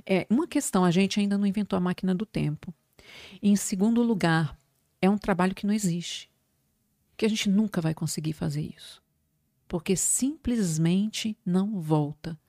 É 0.06 0.28
uma 0.30 0.46
questão, 0.46 0.84
a 0.84 0.92
gente 0.92 1.18
ainda 1.18 1.36
não 1.36 1.44
inventou 1.44 1.76
a 1.76 1.80
máquina 1.80 2.14
do 2.14 2.24
tempo. 2.24 2.72
E, 3.42 3.50
em 3.50 3.56
segundo 3.56 4.00
lugar, 4.00 4.56
é 5.02 5.10
um 5.10 5.18
trabalho 5.18 5.56
que 5.56 5.66
não 5.66 5.74
existe 5.74 6.29
que 7.20 7.26
a 7.26 7.28
gente 7.28 7.50
nunca 7.50 7.82
vai 7.82 7.92
conseguir 7.92 8.32
fazer 8.32 8.62
isso. 8.62 9.02
Porque 9.68 9.94
simplesmente 9.94 11.36
não 11.44 11.78
volta. 11.78 12.40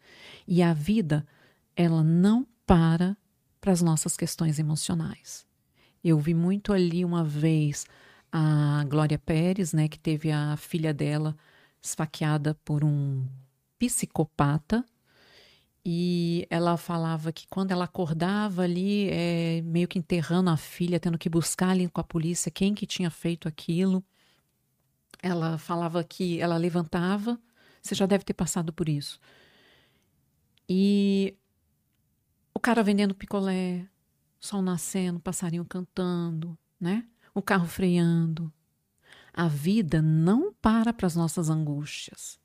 E 0.48 0.64
a 0.64 0.74
vida, 0.74 1.28
ela 1.76 2.02
não 2.02 2.48
para 2.66 3.18
para 3.60 3.74
as 3.74 3.82
nossas 3.82 4.16
questões 4.16 4.60
emocionais. 4.60 5.46
Eu 6.02 6.18
vi 6.18 6.34
muito 6.34 6.72
ali 6.72 7.04
uma 7.04 7.22
vez 7.22 7.86
a 8.32 8.86
Glória 8.88 9.20
Pérez, 9.20 9.74
né, 9.74 9.90
que 9.90 10.00
teve 10.00 10.32
a 10.32 10.56
filha 10.56 10.94
dela 10.94 11.36
esfaqueada 11.82 12.58
por 12.64 12.82
um 12.82 13.28
psicopata. 13.78 14.86
E 15.84 16.48
ela 16.50 16.78
falava 16.78 17.34
que 17.34 17.46
quando 17.50 17.72
ela 17.72 17.84
acordava 17.84 18.62
ali, 18.62 19.10
é, 19.10 19.62
meio 19.66 19.90
que 19.90 20.00
enterrando 20.00 20.50
a 20.50 20.56
filha, 20.56 20.98
tendo 20.98 21.18
que 21.18 21.28
buscar 21.28 21.72
ali 21.72 21.90
com 21.90 22.00
a 22.00 22.06
polícia 22.06 22.50
quem 22.50 22.74
que 22.74 22.86
tinha 22.86 23.12
feito 23.12 23.50
aquilo. 23.50 24.02
Ela 25.22 25.58
falava 25.58 26.04
que 26.04 26.40
ela 26.40 26.58
levantava, 26.58 27.40
você 27.82 27.96
já 27.96 28.06
deve 28.06 28.24
ter 28.24 28.34
passado 28.34 28.74
por 28.74 28.90
isso. 28.90 29.20
E 30.68 31.36
o 32.54 32.60
cara 32.60 32.84
vendendo 32.84 33.16
picolé, 33.16 33.88
sol 34.40 34.62
nascendo, 34.62 35.20
passarinho 35.20 35.66
cantando, 35.66 36.58
né? 36.80 37.06
O 37.34 37.42
carro 37.42 37.68
freando. 37.68 38.52
A 39.34 39.48
vida 39.48 40.02
não 40.02 40.54
para 40.54 40.92
para 40.92 41.08
as 41.08 41.16
nossas 41.16 41.50
angústias, 41.50 42.40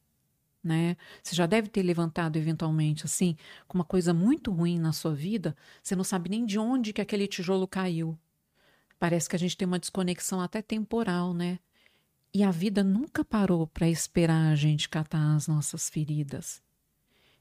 né? 0.62 0.96
Você 1.22 1.34
já 1.34 1.46
deve 1.46 1.68
ter 1.68 1.82
levantado 1.82 2.36
eventualmente 2.36 3.04
assim, 3.04 3.36
com 3.66 3.78
uma 3.78 3.84
coisa 3.84 4.14
muito 4.14 4.52
ruim 4.52 4.78
na 4.78 4.92
sua 4.92 5.14
vida, 5.14 5.56
você 5.82 5.96
não 5.96 6.04
sabe 6.04 6.30
nem 6.30 6.44
de 6.44 6.58
onde 6.58 6.92
que 6.92 7.00
aquele 7.00 7.26
tijolo 7.26 7.66
caiu. 7.66 8.18
Parece 8.98 9.28
que 9.28 9.36
a 9.36 9.38
gente 9.38 9.56
tem 9.56 9.66
uma 9.66 9.78
desconexão 9.78 10.40
até 10.40 10.62
temporal, 10.62 11.34
né? 11.34 11.58
E 12.32 12.42
a 12.42 12.50
vida 12.50 12.84
nunca 12.84 13.24
parou 13.24 13.66
para 13.66 13.88
esperar 13.88 14.52
a 14.52 14.54
gente 14.54 14.88
catar 14.88 15.34
as 15.34 15.48
nossas 15.48 15.88
feridas. 15.88 16.62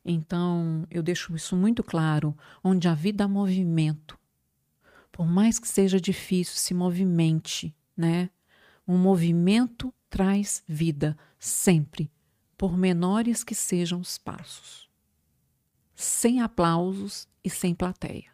Então, 0.03 0.85
eu 0.89 1.01
deixo 1.01 1.35
isso 1.35 1.55
muito 1.55 1.83
claro, 1.83 2.37
onde 2.63 2.87
a 2.87 2.93
vida 2.93 3.23
há 3.23 3.27
movimento. 3.27 4.17
Por 5.11 5.25
mais 5.25 5.57
que 5.57 5.67
seja 5.67 5.99
difícil, 5.99 6.55
se 6.55 6.73
movimente, 6.73 7.75
né? 7.97 8.29
Um 8.87 8.97
movimento 8.97 9.93
traz 10.09 10.63
vida, 10.67 11.17
sempre, 11.39 12.11
por 12.57 12.77
menores 12.77 13.43
que 13.43 13.55
sejam 13.55 13.99
os 13.99 14.17
passos. 14.17 14.87
Sem 15.95 16.41
aplausos 16.41 17.27
e 17.43 17.49
sem 17.49 17.73
plateia. 17.73 18.29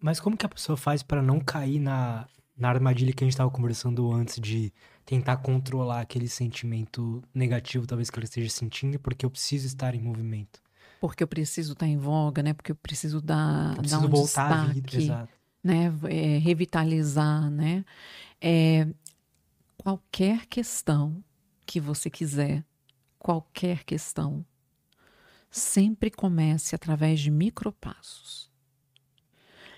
Mas 0.00 0.20
como 0.20 0.36
que 0.36 0.46
a 0.46 0.48
pessoa 0.48 0.76
faz 0.76 1.02
para 1.02 1.22
não 1.22 1.40
cair 1.40 1.78
na, 1.78 2.28
na 2.60 2.68
armadilha 2.68 3.12
que 3.12 3.24
a 3.24 3.26
gente 3.26 3.32
estava 3.32 3.50
conversando 3.50 4.12
antes 4.12 4.38
de 4.38 4.70
tentar 5.06 5.38
controlar 5.38 6.02
aquele 6.02 6.28
sentimento 6.28 7.22
negativo, 7.34 7.86
talvez 7.86 8.10
que 8.10 8.18
ela 8.18 8.24
esteja 8.24 8.50
sentindo, 8.50 9.00
porque 9.00 9.24
eu 9.24 9.30
preciso 9.30 9.66
estar 9.66 9.94
em 9.94 10.00
movimento. 10.00 10.60
Porque 11.00 11.22
eu 11.22 11.26
preciso 11.26 11.72
estar 11.72 11.86
em 11.86 11.96
voga, 11.96 12.42
né? 12.42 12.52
Porque 12.52 12.70
eu 12.70 12.76
preciso 12.76 13.22
dar, 13.22 13.70
eu 13.70 13.78
preciso 13.78 14.00
dar 14.02 14.06
um 14.06 14.10
voltar 14.10 14.48
destaque, 14.48 14.70
à 14.70 14.72
vida, 14.74 14.96
exato. 14.96 15.32
né? 15.64 15.86
É, 16.10 16.38
revitalizar, 16.38 17.50
né? 17.50 17.82
É, 18.38 18.86
qualquer 19.78 20.44
questão 20.44 21.24
que 21.64 21.80
você 21.80 22.10
quiser, 22.10 22.62
qualquer 23.18 23.84
questão, 23.84 24.44
sempre 25.50 26.10
comece 26.10 26.74
através 26.74 27.20
de 27.20 27.30
micropassos. 27.30 28.49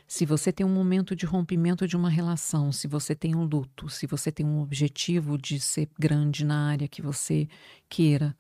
Se 0.07 0.27
você 0.27 0.53
tem 0.53 0.67
um 0.67 0.75
momento 0.75 1.17
de 1.17 1.25
rompimento 1.25 1.87
de 1.87 1.97
uma 1.97 2.11
relação, 2.11 2.71
se 2.71 2.87
você 2.87 3.15
tem 3.15 3.35
um 3.35 3.45
luto, 3.45 3.89
se 3.89 4.07
você 4.07 4.31
tem 4.31 4.45
um 4.45 4.61
objetivo 4.61 5.39
de 5.39 5.59
ser 5.59 5.89
grande 5.99 6.45
na 6.45 6.69
área 6.69 6.89
que 6.89 7.01
você 7.01 7.49
queira, 7.89 8.37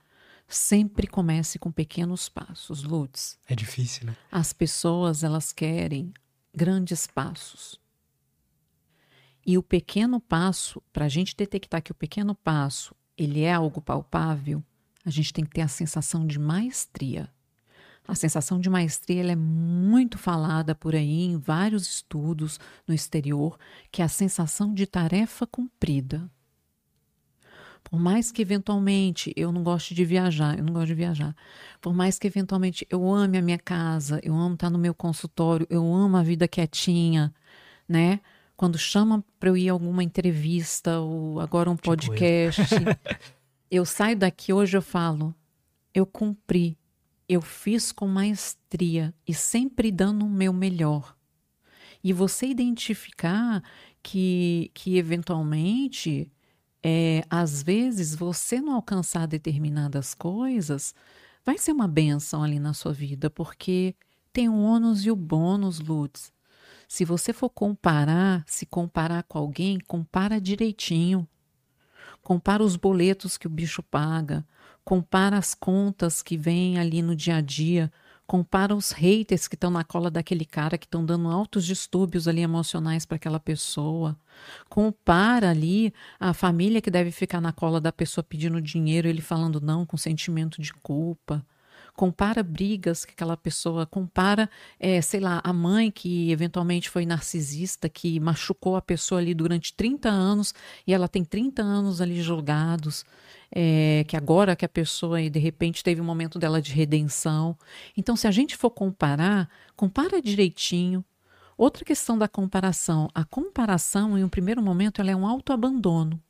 sempre 0.46 1.06
comece 1.06 1.58
com 1.58 1.72
pequenos 1.72 2.28
passos, 2.28 2.82
Lutz. 2.82 3.38
É 3.48 3.54
difícil, 3.54 4.06
né? 4.06 4.16
As 4.30 4.52
pessoas, 4.52 5.24
elas 5.24 5.52
querem 5.52 6.12
grandes 6.54 7.06
passos. 7.06 7.80
E 9.44 9.58
o 9.58 9.62
pequeno 9.62 10.20
passo, 10.20 10.82
para 10.92 11.06
a 11.06 11.08
gente 11.08 11.34
detectar 11.34 11.82
que 11.82 11.90
o 11.90 11.94
pequeno 11.94 12.34
passo 12.34 12.94
ele 13.16 13.42
é 13.42 13.52
algo 13.52 13.80
palpável, 13.80 14.62
a 15.04 15.10
gente 15.10 15.32
tem 15.32 15.44
que 15.44 15.50
ter 15.50 15.62
a 15.62 15.68
sensação 15.68 16.26
de 16.26 16.38
maestria. 16.38 17.28
A 18.12 18.14
sensação 18.14 18.60
de 18.60 18.68
maestria 18.68 19.32
é 19.32 19.34
muito 19.34 20.18
falada 20.18 20.74
por 20.74 20.94
aí 20.94 21.22
em 21.22 21.38
vários 21.38 21.88
estudos 21.88 22.60
no 22.86 22.92
exterior, 22.92 23.58
que 23.90 24.02
é 24.02 24.04
a 24.04 24.08
sensação 24.08 24.74
de 24.74 24.86
tarefa 24.86 25.46
cumprida. 25.46 26.30
Por 27.82 27.98
mais 27.98 28.30
que 28.30 28.42
eventualmente 28.42 29.32
eu 29.34 29.50
não 29.50 29.62
goste 29.62 29.94
de 29.94 30.04
viajar, 30.04 30.58
eu 30.58 30.62
não 30.62 30.74
gosto 30.74 30.88
de 30.88 30.94
viajar. 30.94 31.34
Por 31.80 31.94
mais 31.94 32.18
que 32.18 32.26
eventualmente 32.26 32.86
eu 32.90 33.10
ame 33.10 33.38
a 33.38 33.42
minha 33.42 33.58
casa, 33.58 34.20
eu 34.22 34.34
amo 34.34 34.56
estar 34.56 34.68
no 34.68 34.78
meu 34.78 34.92
consultório, 34.92 35.66
eu 35.70 35.82
amo 35.82 36.18
a 36.18 36.22
vida 36.22 36.46
quietinha, 36.46 37.32
né? 37.88 38.20
Quando 38.58 38.76
chama 38.76 39.24
para 39.40 39.48
eu 39.48 39.56
ir 39.56 39.70
a 39.70 39.72
alguma 39.72 40.04
entrevista 40.04 41.00
ou 41.00 41.40
agora 41.40 41.70
um 41.70 41.76
tipo 41.76 41.86
podcast, 41.86 42.60
eu. 42.74 42.80
eu 43.80 43.84
saio 43.86 44.18
daqui 44.18 44.52
hoje 44.52 44.76
eu 44.76 44.82
falo, 44.82 45.34
eu 45.94 46.04
cumpri 46.04 46.76
eu 47.32 47.40
fiz 47.40 47.92
com 47.92 48.06
maestria 48.06 49.14
e 49.26 49.32
sempre 49.32 49.90
dando 49.90 50.26
o 50.26 50.30
meu 50.30 50.52
melhor. 50.52 51.16
E 52.04 52.12
você 52.12 52.46
identificar 52.46 53.62
que, 54.02 54.70
que 54.74 54.98
eventualmente, 54.98 56.30
é, 56.82 57.24
às 57.30 57.62
vezes, 57.62 58.14
você 58.14 58.60
não 58.60 58.74
alcançar 58.74 59.26
determinadas 59.26 60.12
coisas, 60.12 60.94
vai 61.44 61.56
ser 61.56 61.72
uma 61.72 61.88
benção 61.88 62.42
ali 62.42 62.58
na 62.58 62.74
sua 62.74 62.92
vida, 62.92 63.30
porque 63.30 63.94
tem 64.32 64.48
o 64.48 64.60
ônus 64.60 65.04
e 65.06 65.10
o 65.10 65.16
bônus, 65.16 65.78
Lutz. 65.78 66.32
Se 66.88 67.04
você 67.04 67.32
for 67.32 67.48
comparar, 67.48 68.44
se 68.46 68.66
comparar 68.66 69.22
com 69.22 69.38
alguém, 69.38 69.78
compara 69.78 70.38
direitinho. 70.38 71.26
Compara 72.22 72.62
os 72.62 72.76
boletos 72.76 73.36
que 73.36 73.46
o 73.46 73.50
bicho 73.50 73.82
paga, 73.82 74.46
compara 74.84 75.36
as 75.36 75.54
contas 75.54 76.22
que 76.22 76.36
vêm 76.36 76.78
ali 76.78 77.02
no 77.02 77.16
dia 77.16 77.36
a 77.36 77.40
dia, 77.40 77.92
compara 78.26 78.74
os 78.74 78.92
haters 78.92 79.48
que 79.48 79.56
estão 79.56 79.70
na 79.70 79.84
cola 79.84 80.10
daquele 80.10 80.44
cara, 80.44 80.78
que 80.78 80.86
estão 80.86 81.04
dando 81.04 81.28
altos 81.28 81.64
distúrbios 81.64 82.28
ali 82.28 82.40
emocionais 82.40 83.04
para 83.04 83.16
aquela 83.16 83.40
pessoa. 83.40 84.16
Compara 84.68 85.50
ali 85.50 85.92
a 86.18 86.32
família 86.32 86.80
que 86.80 86.90
deve 86.90 87.10
ficar 87.10 87.40
na 87.40 87.52
cola 87.52 87.80
da 87.80 87.92
pessoa 87.92 88.24
pedindo 88.24 88.60
dinheiro, 88.60 89.08
ele 89.08 89.20
falando 89.20 89.60
não 89.60 89.84
com 89.84 89.96
sentimento 89.96 90.62
de 90.62 90.72
culpa 90.72 91.44
compara 91.94 92.42
brigas 92.42 93.04
que 93.04 93.12
aquela 93.12 93.36
pessoa 93.36 93.86
compara, 93.86 94.48
é, 94.80 95.00
sei 95.02 95.20
lá, 95.20 95.40
a 95.44 95.52
mãe 95.52 95.90
que 95.90 96.30
eventualmente 96.30 96.88
foi 96.88 97.04
narcisista, 97.04 97.88
que 97.88 98.18
machucou 98.18 98.76
a 98.76 98.82
pessoa 98.82 99.20
ali 99.20 99.34
durante 99.34 99.74
30 99.74 100.08
anos 100.08 100.54
e 100.86 100.94
ela 100.94 101.08
tem 101.08 101.24
30 101.24 101.62
anos 101.62 102.00
ali 102.00 102.22
jogados, 102.22 103.04
é, 103.54 104.04
que 104.08 104.16
agora 104.16 104.56
que 104.56 104.64
a 104.64 104.68
pessoa 104.68 105.20
de 105.28 105.38
repente 105.38 105.84
teve 105.84 106.00
um 106.00 106.04
momento 106.04 106.38
dela 106.38 106.62
de 106.62 106.72
redenção. 106.72 107.56
Então, 107.96 108.16
se 108.16 108.26
a 108.26 108.30
gente 108.30 108.56
for 108.56 108.70
comparar, 108.70 109.48
compara 109.76 110.20
direitinho. 110.20 111.04
Outra 111.56 111.84
questão 111.84 112.16
da 112.16 112.26
comparação, 112.26 113.08
a 113.14 113.24
comparação 113.24 114.18
em 114.18 114.24
um 114.24 114.28
primeiro 114.28 114.62
momento 114.62 115.00
ela 115.00 115.10
é 115.10 115.16
um 115.16 115.26
autoabandono. 115.26 116.20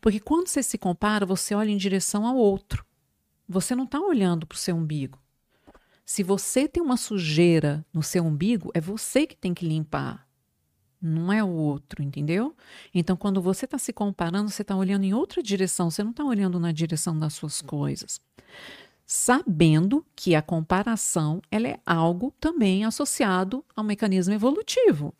Porque 0.00 0.20
quando 0.20 0.48
você 0.48 0.62
se 0.62 0.78
compara, 0.78 1.26
você 1.26 1.54
olha 1.54 1.70
em 1.70 1.76
direção 1.76 2.26
ao 2.26 2.36
outro. 2.36 2.84
Você 3.48 3.74
não 3.74 3.84
está 3.84 4.00
olhando 4.00 4.46
para 4.46 4.56
o 4.56 4.58
seu 4.58 4.76
umbigo. 4.76 5.18
Se 6.04 6.22
você 6.22 6.66
tem 6.68 6.82
uma 6.82 6.96
sujeira 6.96 7.84
no 7.92 8.02
seu 8.02 8.24
umbigo, 8.24 8.70
é 8.74 8.80
você 8.80 9.26
que 9.26 9.36
tem 9.36 9.54
que 9.54 9.66
limpar, 9.66 10.26
não 11.00 11.32
é 11.32 11.42
o 11.42 11.48
outro, 11.48 12.02
entendeu? 12.02 12.56
Então, 12.94 13.16
quando 13.16 13.42
você 13.42 13.64
está 13.64 13.76
se 13.76 13.92
comparando, 13.92 14.50
você 14.50 14.62
está 14.62 14.76
olhando 14.76 15.04
em 15.04 15.12
outra 15.12 15.42
direção, 15.42 15.90
você 15.90 16.04
não 16.04 16.12
está 16.12 16.24
olhando 16.24 16.60
na 16.60 16.70
direção 16.70 17.18
das 17.18 17.34
suas 17.34 17.60
coisas. 17.60 18.20
Sabendo 19.04 20.06
que 20.14 20.34
a 20.34 20.40
comparação 20.40 21.42
ela 21.50 21.68
é 21.68 21.80
algo 21.84 22.32
também 22.38 22.84
associado 22.84 23.64
ao 23.74 23.82
mecanismo 23.82 24.32
evolutivo, 24.32 25.12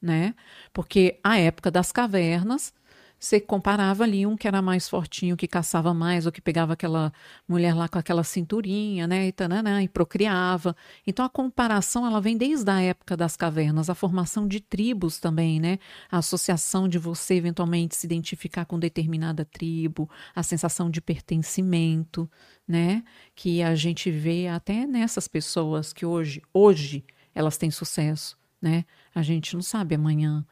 né? 0.00 0.34
Porque 0.72 1.20
a 1.22 1.38
época 1.38 1.70
das 1.70 1.92
cavernas, 1.92 2.74
você 3.22 3.40
comparava 3.40 4.02
ali 4.02 4.26
um 4.26 4.36
que 4.36 4.48
era 4.48 4.60
mais 4.60 4.88
fortinho, 4.88 5.36
que 5.36 5.46
caçava 5.46 5.94
mais, 5.94 6.26
ou 6.26 6.32
que 6.32 6.40
pegava 6.40 6.72
aquela 6.72 7.12
mulher 7.46 7.72
lá 7.72 7.88
com 7.88 7.96
aquela 7.96 8.24
cinturinha, 8.24 9.06
né, 9.06 9.28
e, 9.28 9.32
tanana, 9.32 9.80
e 9.80 9.88
procriava. 9.88 10.74
Então 11.06 11.24
a 11.24 11.28
comparação 11.28 12.04
ela 12.04 12.20
vem 12.20 12.36
desde 12.36 12.68
a 12.68 12.80
época 12.80 13.16
das 13.16 13.36
cavernas, 13.36 13.88
a 13.88 13.94
formação 13.94 14.48
de 14.48 14.58
tribos 14.58 15.20
também, 15.20 15.60
né, 15.60 15.78
a 16.10 16.18
associação 16.18 16.88
de 16.88 16.98
você 16.98 17.34
eventualmente 17.34 17.94
se 17.94 18.06
identificar 18.06 18.64
com 18.64 18.76
determinada 18.76 19.44
tribo, 19.44 20.10
a 20.34 20.42
sensação 20.42 20.90
de 20.90 21.00
pertencimento, 21.00 22.28
né, 22.66 23.04
que 23.36 23.62
a 23.62 23.76
gente 23.76 24.10
vê 24.10 24.48
até 24.48 24.84
nessas 24.84 25.28
pessoas 25.28 25.92
que 25.92 26.04
hoje, 26.04 26.42
hoje 26.52 27.04
elas 27.32 27.56
têm 27.56 27.70
sucesso, 27.70 28.36
né? 28.60 28.84
A 29.14 29.22
gente 29.22 29.54
não 29.54 29.62
sabe 29.62 29.94
amanhã 29.94 30.44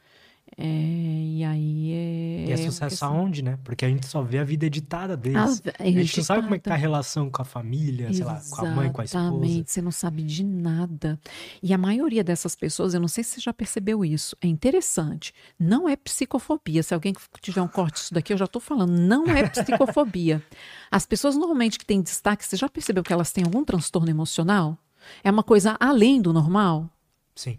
é, 0.57 0.63
e 0.63 1.43
aí 1.43 1.93
é. 1.93 2.45
E 2.49 2.51
é 2.51 2.57
sucesso 2.57 3.05
aonde, 3.05 3.41
né? 3.41 3.57
Porque 3.63 3.85
a 3.85 3.89
gente 3.89 4.05
só 4.05 4.21
vê 4.21 4.37
a 4.37 4.43
vida 4.43 4.65
editada 4.65 5.15
deles. 5.15 5.61
Ah, 5.65 5.73
a 5.79 5.89
gente 5.89 6.17
não 6.17 6.23
sabe 6.23 6.41
como 6.43 6.55
é 6.55 6.59
que 6.59 6.65
tá 6.65 6.73
a 6.73 6.77
relação 6.77 7.29
com 7.29 7.41
a 7.41 7.45
família, 7.45 8.09
Exatamente. 8.09 8.45
sei 8.45 8.55
lá, 8.55 8.59
com 8.59 8.65
a 8.65 8.75
mãe, 8.75 8.91
com 8.91 9.01
a 9.01 9.05
esposa. 9.05 9.25
Exatamente, 9.25 9.71
você 9.71 9.81
não 9.81 9.91
sabe 9.91 10.23
de 10.23 10.43
nada. 10.43 11.19
E 11.63 11.73
a 11.73 11.77
maioria 11.77 12.23
dessas 12.23 12.55
pessoas, 12.55 12.93
eu 12.93 12.99
não 12.99 13.07
sei 13.07 13.23
se 13.23 13.31
você 13.31 13.41
já 13.41 13.53
percebeu 13.53 14.03
isso, 14.03 14.35
é 14.41 14.47
interessante. 14.47 15.33
Não 15.57 15.87
é 15.87 15.95
psicofobia. 15.95 16.83
Se 16.83 16.93
alguém 16.93 17.13
tiver 17.39 17.61
um 17.61 17.67
corte 17.67 17.95
disso 17.95 18.13
daqui, 18.13 18.33
eu 18.33 18.37
já 18.37 18.47
tô 18.47 18.59
falando, 18.59 18.91
não 18.91 19.25
é 19.27 19.47
psicofobia. 19.47 20.43
As 20.91 21.05
pessoas 21.05 21.35
normalmente 21.35 21.79
que 21.79 21.85
têm 21.85 22.01
destaque, 22.01 22.45
você 22.45 22.57
já 22.57 22.67
percebeu 22.67 23.03
que 23.03 23.13
elas 23.13 23.31
têm 23.31 23.45
algum 23.45 23.63
transtorno 23.63 24.09
emocional? 24.09 24.77
É 25.23 25.31
uma 25.31 25.43
coisa 25.43 25.77
além 25.79 26.21
do 26.21 26.33
normal? 26.33 26.89
Sim. 27.33 27.57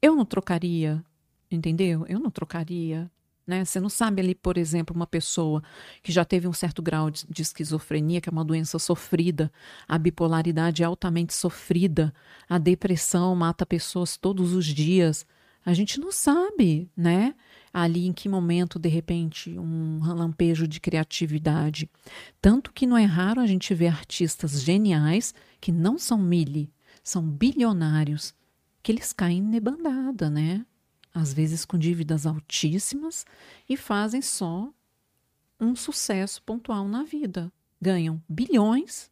Eu 0.00 0.16
não 0.16 0.24
trocaria 0.24 1.04
entendeu? 1.54 2.04
Eu 2.08 2.18
não 2.18 2.30
trocaria. 2.30 3.10
Né? 3.46 3.64
Você 3.64 3.80
não 3.80 3.88
sabe 3.88 4.22
ali, 4.22 4.34
por 4.34 4.56
exemplo, 4.56 4.94
uma 4.94 5.06
pessoa 5.06 5.62
que 6.02 6.12
já 6.12 6.24
teve 6.24 6.46
um 6.46 6.52
certo 6.52 6.80
grau 6.80 7.10
de, 7.10 7.26
de, 7.28 7.42
esquizofrenia, 7.42 8.20
que 8.20 8.28
é 8.28 8.32
uma 8.32 8.44
doença 8.44 8.78
sofrida, 8.78 9.52
a 9.88 9.98
bipolaridade 9.98 10.82
é 10.82 10.86
altamente 10.86 11.34
sofrida, 11.34 12.14
a 12.48 12.58
depressão 12.58 13.34
mata 13.34 13.66
pessoas 13.66 14.16
todos 14.16 14.52
os 14.52 14.66
dias. 14.66 15.26
A 15.64 15.74
gente 15.74 16.00
não 16.00 16.10
sabe, 16.10 16.90
né? 16.96 17.34
Ali 17.72 18.06
em 18.06 18.12
que 18.12 18.28
momento, 18.28 18.78
de 18.78 18.88
repente, 18.88 19.58
um 19.58 20.00
lampejo 20.02 20.66
de 20.66 20.80
criatividade. 20.80 21.88
Tanto 22.40 22.72
que 22.72 22.86
não 22.86 22.98
é 22.98 23.04
raro 23.04 23.40
a 23.40 23.46
gente 23.46 23.72
ver 23.74 23.88
artistas 23.88 24.62
geniais 24.62 25.34
que 25.60 25.72
não 25.72 25.98
são 25.98 26.18
mili, 26.18 26.72
são 27.02 27.22
bilionários, 27.22 28.34
que 28.82 28.90
eles 28.90 29.12
caem 29.12 29.40
nebandada, 29.40 30.28
né? 30.28 30.66
Às 31.14 31.32
vezes 31.32 31.64
com 31.64 31.78
dívidas 31.78 32.26
altíssimas, 32.26 33.24
e 33.68 33.76
fazem 33.76 34.22
só 34.22 34.72
um 35.60 35.76
sucesso 35.76 36.42
pontual 36.42 36.88
na 36.88 37.04
vida. 37.04 37.52
Ganham 37.80 38.22
bilhões 38.28 39.10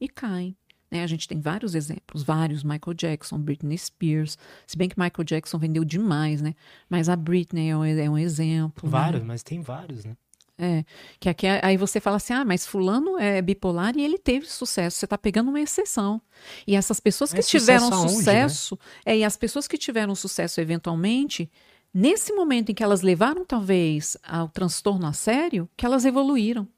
e 0.00 0.08
caem. 0.08 0.56
Né? 0.90 1.02
A 1.02 1.06
gente 1.06 1.26
tem 1.26 1.40
vários 1.40 1.74
exemplos, 1.74 2.22
vários, 2.22 2.62
Michael 2.62 2.94
Jackson, 2.94 3.38
Britney 3.38 3.76
Spears, 3.76 4.38
se 4.66 4.76
bem 4.76 4.88
que 4.88 4.98
Michael 4.98 5.24
Jackson 5.24 5.58
vendeu 5.58 5.84
demais, 5.84 6.40
né? 6.40 6.54
Mas 6.88 7.08
a 7.08 7.16
Britney 7.16 7.70
é 7.70 7.76
um, 7.76 7.84
é 7.84 8.22
exemplo. 8.22 8.88
Né? 8.88 8.92
Vários, 8.92 9.22
né? 9.22 9.26
mas 9.26 9.42
tem 9.42 9.60
vários, 9.60 10.04
né? 10.04 10.16
É, 10.56 10.84
que 11.18 11.28
aqui, 11.28 11.48
aí 11.48 11.76
você 11.76 11.98
fala 11.98 12.16
assim, 12.16 12.32
ah, 12.32 12.44
mas 12.44 12.64
fulano 12.64 13.18
é 13.18 13.42
bipolar 13.42 13.96
e 13.96 14.04
ele 14.04 14.18
teve 14.18 14.46
sucesso. 14.46 14.98
Você 14.98 15.04
está 15.04 15.18
pegando 15.18 15.50
uma 15.50 15.60
exceção. 15.60 16.20
E 16.66 16.76
essas 16.76 17.00
pessoas 17.00 17.32
que 17.32 17.42
tiveram 17.42 17.90
sucesso, 17.90 18.14
sucesso 18.14 18.78
né? 19.04 19.14
é, 19.14 19.18
e 19.18 19.24
as 19.24 19.36
pessoas 19.36 19.66
que 19.66 19.76
tiveram 19.76 20.14
sucesso 20.14 20.60
eventualmente, 20.60 21.50
nesse 21.92 22.32
momento 22.32 22.70
em 22.70 22.74
que 22.74 22.84
elas 22.84 23.02
levaram 23.02 23.44
talvez 23.44 24.16
ao 24.22 24.48
transtorno 24.48 25.06
a 25.06 25.12
sério, 25.12 25.68
que 25.76 25.84
elas 25.84 26.04
evoluíram. 26.04 26.68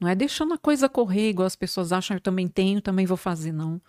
Não 0.00 0.08
é 0.08 0.16
deixando 0.16 0.54
a 0.54 0.58
coisa 0.58 0.88
correr 0.88 1.28
igual 1.30 1.46
as 1.46 1.54
pessoas 1.54 1.92
acham, 1.92 2.16
eu 2.16 2.20
também 2.20 2.48
tenho, 2.48 2.80
também 2.80 3.06
vou 3.06 3.16
fazer, 3.16 3.52
não. 3.52 3.80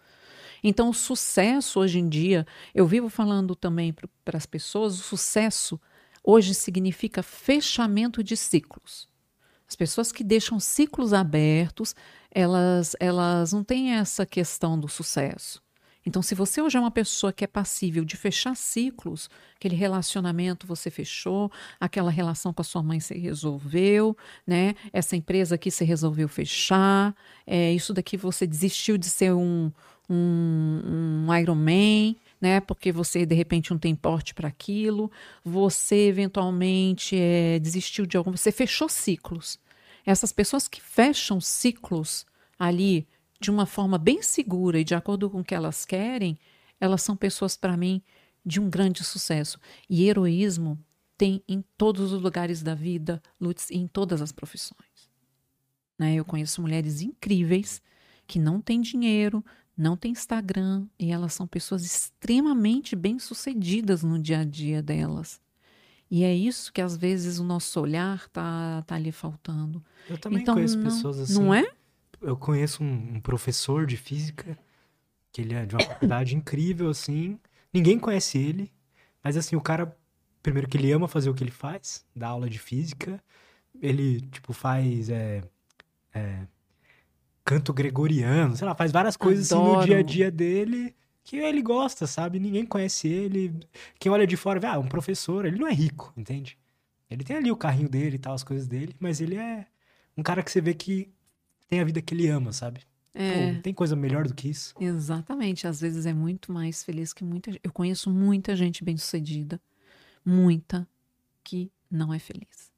Então, 0.63 0.89
o 0.89 0.93
sucesso 0.93 1.79
hoje 1.79 1.99
em 1.99 2.07
dia, 2.07 2.45
eu 2.73 2.85
vivo 2.85 3.09
falando 3.09 3.55
também 3.55 3.91
para 4.23 4.37
as 4.37 4.45
pessoas, 4.45 4.93
o 4.93 5.03
sucesso 5.03 5.81
hoje 6.23 6.53
significa 6.53 7.23
fechamento 7.23 8.23
de 8.23 8.37
ciclos. 8.37 9.11
As 9.67 9.75
pessoas 9.75 10.11
que 10.11 10.23
deixam 10.23 10.59
ciclos 10.59 11.13
abertos, 11.13 11.95
elas, 12.31 12.95
elas 12.99 13.53
não 13.53 13.63
têm 13.63 13.93
essa 13.93 14.25
questão 14.25 14.79
do 14.79 14.87
sucesso. 14.87 15.61
Então, 16.05 16.21
se 16.21 16.35
você 16.35 16.61
hoje 16.61 16.77
é 16.77 16.79
uma 16.79 16.91
pessoa 16.91 17.31
que 17.31 17.43
é 17.43 17.47
passível 17.47 18.03
de 18.03 18.17
fechar 18.17 18.55
ciclos, 18.55 19.29
aquele 19.55 19.75
relacionamento 19.75 20.67
você 20.67 20.89
fechou, 20.89 21.49
aquela 21.79 22.11
relação 22.11 22.53
com 22.53 22.61
a 22.61 22.65
sua 22.65 22.83
mãe 22.83 22.99
se 22.99 23.17
resolveu, 23.17 24.15
né? 24.45 24.75
Essa 24.91 25.15
empresa 25.15 25.55
aqui 25.55 25.71
você 25.71 25.85
resolveu 25.85 26.27
fechar, 26.27 27.15
é, 27.47 27.71
isso 27.71 27.93
daqui 27.93 28.17
você 28.17 28.45
desistiu 28.45 28.97
de 28.97 29.09
ser 29.09 29.33
um, 29.33 29.71
um, 30.09 31.25
um 31.25 31.35
Iron 31.37 31.55
Man, 31.55 32.15
né? 32.43 32.59
Porque 32.59 32.91
você 32.91 33.25
de 33.25 33.33
repente 33.33 33.71
não 33.71 33.79
tem 33.79 33.95
porte 33.95 34.33
para 34.33 34.49
aquilo, 34.49 35.09
você 35.45 36.07
eventualmente 36.09 37.15
é, 37.17 37.57
desistiu 37.57 38.05
de 38.05 38.17
algum, 38.17 38.31
você 38.35 38.51
fechou 38.51 38.89
ciclos. 38.89 39.57
Essas 40.05 40.33
pessoas 40.33 40.67
que 40.67 40.81
fecham 40.81 41.39
ciclos 41.39 42.25
ali 42.59 43.07
de 43.39 43.49
uma 43.49 43.65
forma 43.65 43.97
bem 43.97 44.21
segura 44.21 44.77
e 44.77 44.83
de 44.83 44.93
acordo 44.93 45.29
com 45.29 45.39
o 45.39 45.43
que 45.43 45.55
elas 45.55 45.85
querem, 45.85 46.37
elas 46.81 47.01
são 47.01 47.15
pessoas, 47.15 47.55
para 47.55 47.77
mim, 47.77 48.01
de 48.45 48.59
um 48.59 48.69
grande 48.69 49.05
sucesso. 49.05 49.57
E 49.89 50.05
heroísmo 50.05 50.77
tem 51.17 51.41
em 51.47 51.63
todos 51.77 52.11
os 52.11 52.21
lugares 52.21 52.61
da 52.61 52.75
vida, 52.75 53.23
Lutz, 53.39 53.71
em 53.71 53.87
todas 53.87 54.21
as 54.21 54.33
profissões. 54.33 55.09
Né? 55.97 56.15
Eu 56.15 56.25
conheço 56.25 56.61
mulheres 56.61 57.01
incríveis 57.01 57.81
que 58.27 58.37
não 58.37 58.59
têm 58.59 58.81
dinheiro, 58.81 59.43
não 59.75 59.97
têm 59.97 60.11
Instagram 60.11 60.85
e 60.99 61.11
elas 61.11 61.33
são 61.33 61.47
pessoas 61.47 61.83
extremamente 61.83 62.95
bem-sucedidas 62.95 64.03
no 64.03 64.19
dia 64.19 64.39
a 64.39 64.43
dia 64.43 64.81
delas. 64.81 65.41
E 66.09 66.23
é 66.23 66.33
isso 66.33 66.71
que 66.71 66.81
às 66.81 66.95
vezes 66.95 67.39
o 67.39 67.43
nosso 67.43 67.79
olhar 67.79 68.29
tá, 68.29 68.83
tá 68.85 68.95
ali 68.95 69.11
faltando. 69.11 69.83
Eu 70.09 70.17
também 70.17 70.41
então, 70.41 70.55
conheço 70.55 70.77
não, 70.77 70.83
pessoas 70.83 71.19
assim. 71.19 71.33
Não 71.33 71.53
é? 71.53 71.65
eu 72.23 72.37
conheço 72.37 72.83
um, 72.83 73.15
um 73.15 73.19
professor 73.19 73.85
de 73.85 73.97
física, 73.97 74.57
que 75.31 75.41
ele 75.41 75.53
é 75.53 75.65
de 75.65 75.75
uma 75.75 75.83
faculdade 75.83 76.35
incrível, 76.35 76.89
assim. 76.89 77.39
Ninguém 77.71 77.99
conhece 77.99 78.37
ele, 78.37 78.71
mas 79.23 79.37
assim, 79.37 79.55
o 79.55 79.61
cara, 79.61 79.95
primeiro 80.41 80.67
que 80.67 80.77
ele 80.77 80.91
ama 80.91 81.07
fazer 81.07 81.29
o 81.29 81.33
que 81.33 81.43
ele 81.43 81.51
faz, 81.51 82.05
dá 82.15 82.29
aula 82.29 82.49
de 82.49 82.57
física. 82.57 83.21
Ele, 83.81 84.21
tipo, 84.21 84.53
faz 84.53 85.09
é, 85.09 85.43
é, 86.13 86.47
canto 87.43 87.73
gregoriano, 87.73 88.55
sei 88.55 88.67
lá, 88.67 88.75
faz 88.75 88.91
várias 88.91 89.17
coisas 89.17 89.51
assim 89.51 89.61
no 89.61 89.83
dia 89.83 89.97
a 89.97 90.01
dia 90.01 90.31
dele 90.31 90.95
que 91.23 91.37
ele 91.37 91.61
gosta, 91.61 92.05
sabe? 92.05 92.39
Ninguém 92.39 92.65
conhece 92.65 93.07
ele. 93.07 93.57
Quem 93.97 94.11
olha 94.11 94.27
de 94.27 94.35
fora 94.35 94.59
vê, 94.59 94.67
ah, 94.67 94.79
um 94.79 94.87
professor, 94.87 95.45
ele 95.45 95.57
não 95.57 95.67
é 95.67 95.73
rico, 95.73 96.13
entende? 96.17 96.57
Ele 97.09 97.23
tem 97.23 97.37
ali 97.37 97.51
o 97.51 97.55
carrinho 97.55 97.87
dele 97.89 98.15
e 98.15 98.19
tal, 98.19 98.33
as 98.33 98.43
coisas 98.43 98.67
dele, 98.67 98.95
mas 98.99 99.21
ele 99.21 99.35
é 99.35 99.65
um 100.17 100.23
cara 100.23 100.43
que 100.43 100.51
você 100.51 100.59
vê 100.59 100.73
que 100.73 101.09
tem 101.69 101.79
a 101.79 101.83
vida 101.83 102.01
que 102.01 102.13
ele 102.13 102.27
ama, 102.27 102.51
sabe? 102.51 102.81
É. 103.13 103.53
Pô, 103.53 103.61
tem 103.61 103.73
coisa 103.73 103.95
melhor 103.95 104.27
do 104.27 104.33
que 104.33 104.49
isso? 104.49 104.73
Exatamente. 104.79 105.67
Às 105.67 105.79
vezes 105.79 106.05
é 106.05 106.13
muito 106.13 106.51
mais 106.51 106.83
feliz 106.83 107.13
que 107.13 107.23
muita 107.23 107.51
gente. 107.51 107.61
Eu 107.63 107.71
conheço 107.71 108.09
muita 108.09 108.55
gente 108.55 108.83
bem-sucedida, 108.83 109.61
muita 110.25 110.87
que 111.43 111.71
não 111.89 112.13
é 112.13 112.19
feliz. 112.19 112.71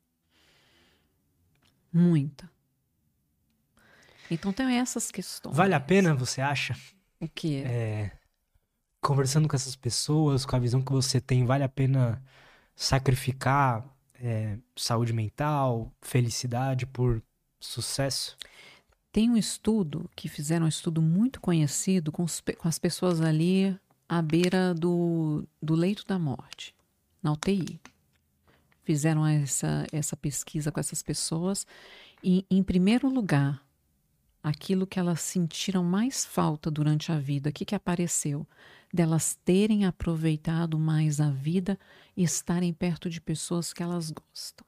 Muita. 1.91 2.51
Então 4.29 4.51
tem 4.51 4.77
essas 4.77 5.11
questões. 5.11 5.55
Vale 5.55 5.73
a 5.73 5.79
pena, 5.79 6.13
você 6.15 6.41
acha? 6.41 6.75
O 7.19 7.27
quê? 7.27 7.63
É, 7.65 8.11
conversando 9.01 9.47
com 9.47 9.55
essas 9.55 9.75
pessoas, 9.75 10.45
com 10.45 10.55
a 10.55 10.59
visão 10.59 10.81
que 10.81 10.91
você 10.91 11.21
tem, 11.21 11.45
vale 11.45 11.63
a 11.63 11.69
pena 11.69 12.21
sacrificar 12.75 13.85
é, 14.15 14.57
saúde 14.75 15.13
mental, 15.13 15.91
felicidade 16.01 16.85
por 16.85 17.21
sucesso? 17.59 18.37
Tem 19.11 19.29
um 19.29 19.37
estudo 19.37 20.09
que 20.15 20.27
fizeram 20.27 20.65
um 20.65 20.69
estudo 20.69 21.01
muito 21.01 21.39
conhecido 21.39 22.11
com, 22.11 22.23
os, 22.23 22.41
com 22.57 22.67
as 22.67 22.77
pessoas 22.77 23.21
ali 23.21 23.77
à 24.09 24.21
beira 24.21 24.73
do, 24.73 25.47
do 25.61 25.73
leito 25.73 26.05
da 26.05 26.19
morte, 26.19 26.75
na 27.23 27.31
UTI. 27.31 27.79
Fizeram 28.83 29.25
essa, 29.25 29.87
essa 29.91 30.17
pesquisa 30.17 30.71
com 30.71 30.79
essas 30.79 31.01
pessoas 31.01 31.65
e, 32.23 32.45
em 32.51 32.61
primeiro 32.61 33.07
lugar, 33.07 33.64
aquilo 34.45 34.85
que 34.85 34.99
elas 34.99 35.21
sentiram 35.21 35.83
mais 35.83 36.23
falta 36.23 36.69
durante 36.69 37.11
a 37.11 37.17
vida, 37.17 37.49
o 37.49 37.51
que, 37.51 37.65
que 37.65 37.73
apareceu? 37.73 38.45
Delas 38.93 39.33
terem 39.43 39.85
aproveitado 39.85 40.77
mais 40.77 41.19
a 41.19 41.31
vida 41.31 41.79
e 42.15 42.23
estarem 42.23 42.71
perto 42.71 43.09
de 43.09 43.19
pessoas 43.19 43.73
que 43.73 43.81
elas 43.81 44.11
gostam. 44.11 44.63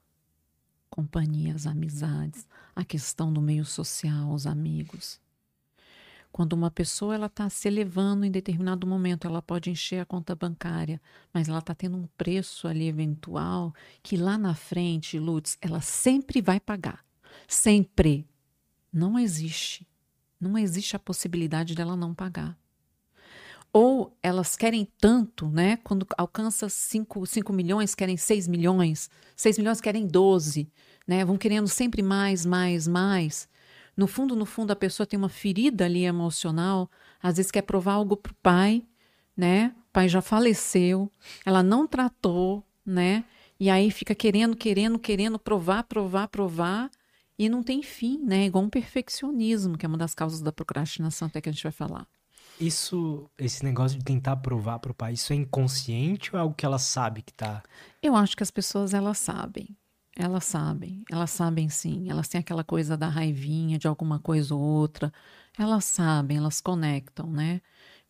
Companhias, 0.90 1.64
amizades, 1.64 2.44
a 2.74 2.84
questão 2.84 3.32
do 3.32 3.40
meio 3.40 3.64
social, 3.64 4.32
os 4.32 4.48
amigos. 4.48 5.20
Quando 6.32 6.54
uma 6.54 6.72
pessoa 6.72 7.14
ela 7.14 7.26
está 7.26 7.48
se 7.48 7.68
elevando 7.68 8.26
em 8.26 8.32
determinado 8.32 8.84
momento, 8.84 9.28
ela 9.28 9.40
pode 9.40 9.70
encher 9.70 10.00
a 10.00 10.04
conta 10.04 10.34
bancária, 10.34 11.00
mas 11.32 11.48
ela 11.48 11.60
está 11.60 11.72
tendo 11.72 11.96
um 11.96 12.08
preço 12.18 12.66
ali 12.66 12.88
eventual 12.88 13.72
que 14.02 14.16
lá 14.16 14.36
na 14.36 14.56
frente, 14.56 15.20
Lutz, 15.20 15.56
ela 15.60 15.80
sempre 15.80 16.42
vai 16.42 16.58
pagar. 16.58 17.04
Sempre 17.46 18.26
não 18.92 19.18
existe. 19.18 19.86
Não 20.40 20.56
existe 20.56 20.94
a 20.94 20.98
possibilidade 20.98 21.74
dela 21.74 21.96
não 21.96 22.14
pagar. 22.14 22.56
Ou 23.72 24.16
elas 24.22 24.56
querem 24.56 24.88
tanto, 24.98 25.48
né? 25.48 25.76
Quando 25.78 26.06
alcança 26.16 26.68
5 26.68 27.52
milhões, 27.52 27.94
querem 27.94 28.16
6 28.16 28.48
milhões, 28.48 29.10
6 29.36 29.58
milhões 29.58 29.80
querem 29.80 30.06
12, 30.06 30.70
né? 31.06 31.24
Vão 31.24 31.36
querendo 31.36 31.68
sempre 31.68 32.02
mais, 32.02 32.46
mais, 32.46 32.88
mais. 32.88 33.48
No 33.96 34.06
fundo, 34.06 34.36
no 34.36 34.46
fundo, 34.46 34.70
a 34.70 34.76
pessoa 34.76 35.06
tem 35.06 35.18
uma 35.18 35.28
ferida 35.28 35.84
ali 35.84 36.04
emocional, 36.04 36.90
às 37.20 37.36
vezes 37.36 37.50
quer 37.50 37.62
provar 37.62 37.94
algo 37.94 38.16
para 38.16 38.32
o 38.32 38.36
pai, 38.36 38.84
né? 39.36 39.74
O 39.88 39.92
pai 39.92 40.08
já 40.08 40.22
faleceu, 40.22 41.10
ela 41.44 41.62
não 41.62 41.86
tratou, 41.86 42.64
né? 42.86 43.24
E 43.60 43.68
aí 43.68 43.90
fica 43.90 44.14
querendo, 44.14 44.56
querendo, 44.56 44.98
querendo 44.98 45.38
provar, 45.38 45.82
provar, 45.82 46.28
provar, 46.28 46.90
e 47.38 47.48
não 47.48 47.62
tem 47.62 47.82
fim, 47.82 48.18
né? 48.24 48.46
Igual 48.46 48.64
um 48.64 48.70
perfeccionismo, 48.70 49.78
que 49.78 49.86
é 49.86 49.88
uma 49.88 49.98
das 49.98 50.14
causas 50.14 50.40
da 50.40 50.52
procrastinação, 50.52 51.28
até 51.28 51.40
que 51.40 51.48
a 51.48 51.52
gente 51.52 51.62
vai 51.62 51.72
falar. 51.72 52.06
Isso, 52.60 53.30
esse 53.38 53.64
negócio 53.64 53.98
de 53.98 54.04
tentar 54.04 54.36
provar 54.36 54.80
para 54.80 54.90
o 54.90 54.94
pai, 54.94 55.12
isso 55.12 55.32
é 55.32 55.36
inconsciente 55.36 56.30
ou 56.34 56.38
é 56.38 56.42
algo 56.42 56.54
que 56.54 56.66
ela 56.66 56.78
sabe 56.78 57.22
que 57.22 57.32
tá? 57.32 57.62
Eu 58.02 58.16
acho 58.16 58.36
que 58.36 58.42
as 58.42 58.50
pessoas 58.50 58.92
elas 58.92 59.18
sabem. 59.18 59.76
Elas 60.16 60.44
sabem, 60.44 61.04
elas 61.08 61.30
sabem 61.30 61.68
sim. 61.68 62.10
Elas 62.10 62.26
têm 62.26 62.40
aquela 62.40 62.64
coisa 62.64 62.96
da 62.96 63.08
raivinha 63.08 63.78
de 63.78 63.86
alguma 63.86 64.18
coisa 64.18 64.52
ou 64.52 64.60
outra. 64.60 65.12
Elas 65.56 65.84
sabem, 65.84 66.38
elas 66.38 66.60
conectam, 66.60 67.30
né, 67.30 67.60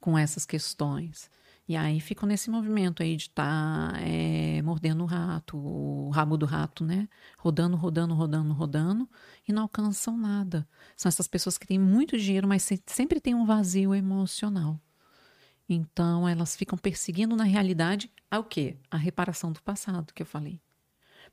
com 0.00 0.16
essas 0.16 0.46
questões. 0.46 1.30
E 1.68 1.76
aí 1.76 2.00
ficam 2.00 2.26
nesse 2.26 2.48
movimento 2.48 3.02
aí 3.02 3.14
de 3.14 3.24
estar 3.24 3.92
tá, 3.92 4.00
é, 4.00 4.62
mordendo 4.62 5.02
o 5.02 5.06
rato, 5.06 5.58
o 5.58 6.08
rabo 6.08 6.38
do 6.38 6.46
rato, 6.46 6.82
né? 6.82 7.06
Rodando, 7.36 7.76
rodando, 7.76 8.14
rodando, 8.14 8.54
rodando 8.54 9.08
e 9.46 9.52
não 9.52 9.64
alcançam 9.64 10.16
nada. 10.16 10.66
São 10.96 11.10
essas 11.10 11.28
pessoas 11.28 11.58
que 11.58 11.66
têm 11.66 11.78
muito 11.78 12.16
dinheiro, 12.16 12.48
mas 12.48 12.66
sempre 12.86 13.20
tem 13.20 13.34
um 13.34 13.44
vazio 13.44 13.94
emocional. 13.94 14.80
Então 15.68 16.26
elas 16.26 16.56
ficam 16.56 16.78
perseguindo 16.78 17.36
na 17.36 17.44
realidade 17.44 18.10
a 18.30 18.38
o 18.38 18.44
quê? 18.44 18.78
A 18.90 18.96
reparação 18.96 19.52
do 19.52 19.60
passado 19.60 20.14
que 20.14 20.22
eu 20.22 20.26
falei. 20.26 20.62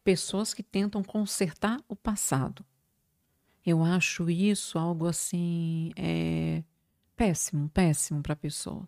Pessoas 0.04 0.54
que 0.54 0.62
tentam 0.62 1.02
consertar 1.02 1.80
o 1.88 1.96
passado. 1.96 2.66
Eu 3.66 3.82
acho 3.86 4.30
isso 4.30 4.78
algo 4.78 5.08
assim 5.08 5.94
é, 5.96 6.62
péssimo, 7.16 7.70
péssimo 7.70 8.22
para 8.22 8.34
a 8.34 8.36
pessoa. 8.36 8.86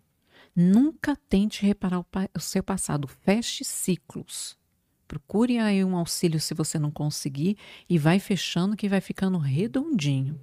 Nunca 0.60 1.14
tente 1.14 1.64
reparar 1.64 2.00
o, 2.00 2.06
o 2.36 2.40
seu 2.40 2.64
passado. 2.64 3.06
Feche 3.06 3.64
ciclos. 3.64 4.58
Procure 5.06 5.56
aí 5.58 5.84
um 5.84 5.96
auxílio 5.96 6.40
se 6.40 6.52
você 6.52 6.80
não 6.80 6.90
conseguir 6.90 7.56
e 7.88 7.96
vai 7.96 8.18
fechando 8.18 8.76
que 8.76 8.88
vai 8.88 9.00
ficando 9.00 9.38
redondinho. 9.38 10.40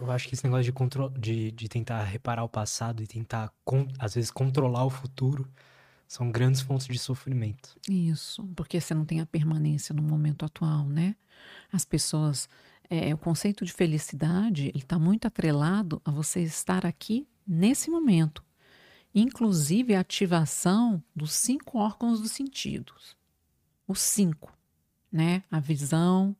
Eu 0.00 0.12
acho 0.12 0.28
que 0.28 0.36
esse 0.36 0.44
negócio 0.44 0.72
de, 0.72 1.20
de, 1.20 1.50
de 1.50 1.68
tentar 1.68 2.04
reparar 2.04 2.44
o 2.44 2.48
passado 2.48 3.02
e 3.02 3.06
tentar, 3.08 3.52
às 3.98 4.14
vezes, 4.14 4.30
controlar 4.30 4.84
o 4.84 4.90
futuro 4.90 5.50
são 6.06 6.30
grandes 6.30 6.60
fontes 6.60 6.86
de 6.86 6.96
sofrimento. 6.96 7.76
Isso, 7.90 8.44
porque 8.54 8.80
você 8.80 8.94
não 8.94 9.04
tem 9.04 9.20
a 9.20 9.26
permanência 9.26 9.92
no 9.92 10.02
momento 10.02 10.44
atual, 10.44 10.86
né? 10.86 11.16
As 11.72 11.84
pessoas. 11.84 12.48
É, 12.88 13.12
o 13.12 13.18
conceito 13.18 13.64
de 13.64 13.72
felicidade 13.72 14.70
está 14.72 15.00
muito 15.00 15.26
atrelado 15.26 16.00
a 16.04 16.12
você 16.12 16.42
estar 16.42 16.86
aqui 16.86 17.26
nesse 17.44 17.90
momento, 17.90 18.44
inclusive 19.14 19.94
a 19.94 20.00
ativação 20.00 21.02
dos 21.14 21.32
cinco 21.32 21.78
órgãos 21.78 22.20
dos 22.20 22.32
sentidos. 22.32 23.16
Os 23.86 24.00
cinco, 24.00 24.52
né? 25.12 25.44
A 25.50 25.60
visão, 25.60 26.34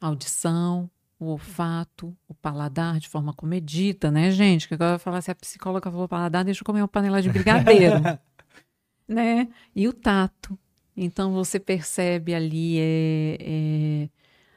a 0.00 0.06
audição, 0.06 0.90
o 1.18 1.26
olfato, 1.26 2.16
o 2.26 2.34
paladar, 2.34 2.98
de 2.98 3.08
forma 3.08 3.34
comedida, 3.34 4.10
né, 4.10 4.30
gente? 4.30 4.66
Que 4.66 4.74
agora 4.74 4.94
eu 4.94 4.98
falar 4.98 5.20
se 5.20 5.30
a 5.30 5.34
psicóloga 5.34 5.90
falou 5.90 6.08
paladar, 6.08 6.44
deixa 6.44 6.62
eu 6.62 6.64
comer 6.64 6.80
uma 6.80 6.88
panela 6.88 7.20
de 7.20 7.28
brigadeiro, 7.28 7.96
né? 9.06 9.48
E 9.74 9.86
o 9.86 9.92
tato. 9.92 10.58
Então 10.96 11.32
você 11.32 11.60
percebe 11.60 12.34
ali 12.34 12.78
é, 12.78 13.38
é, 13.40 14.08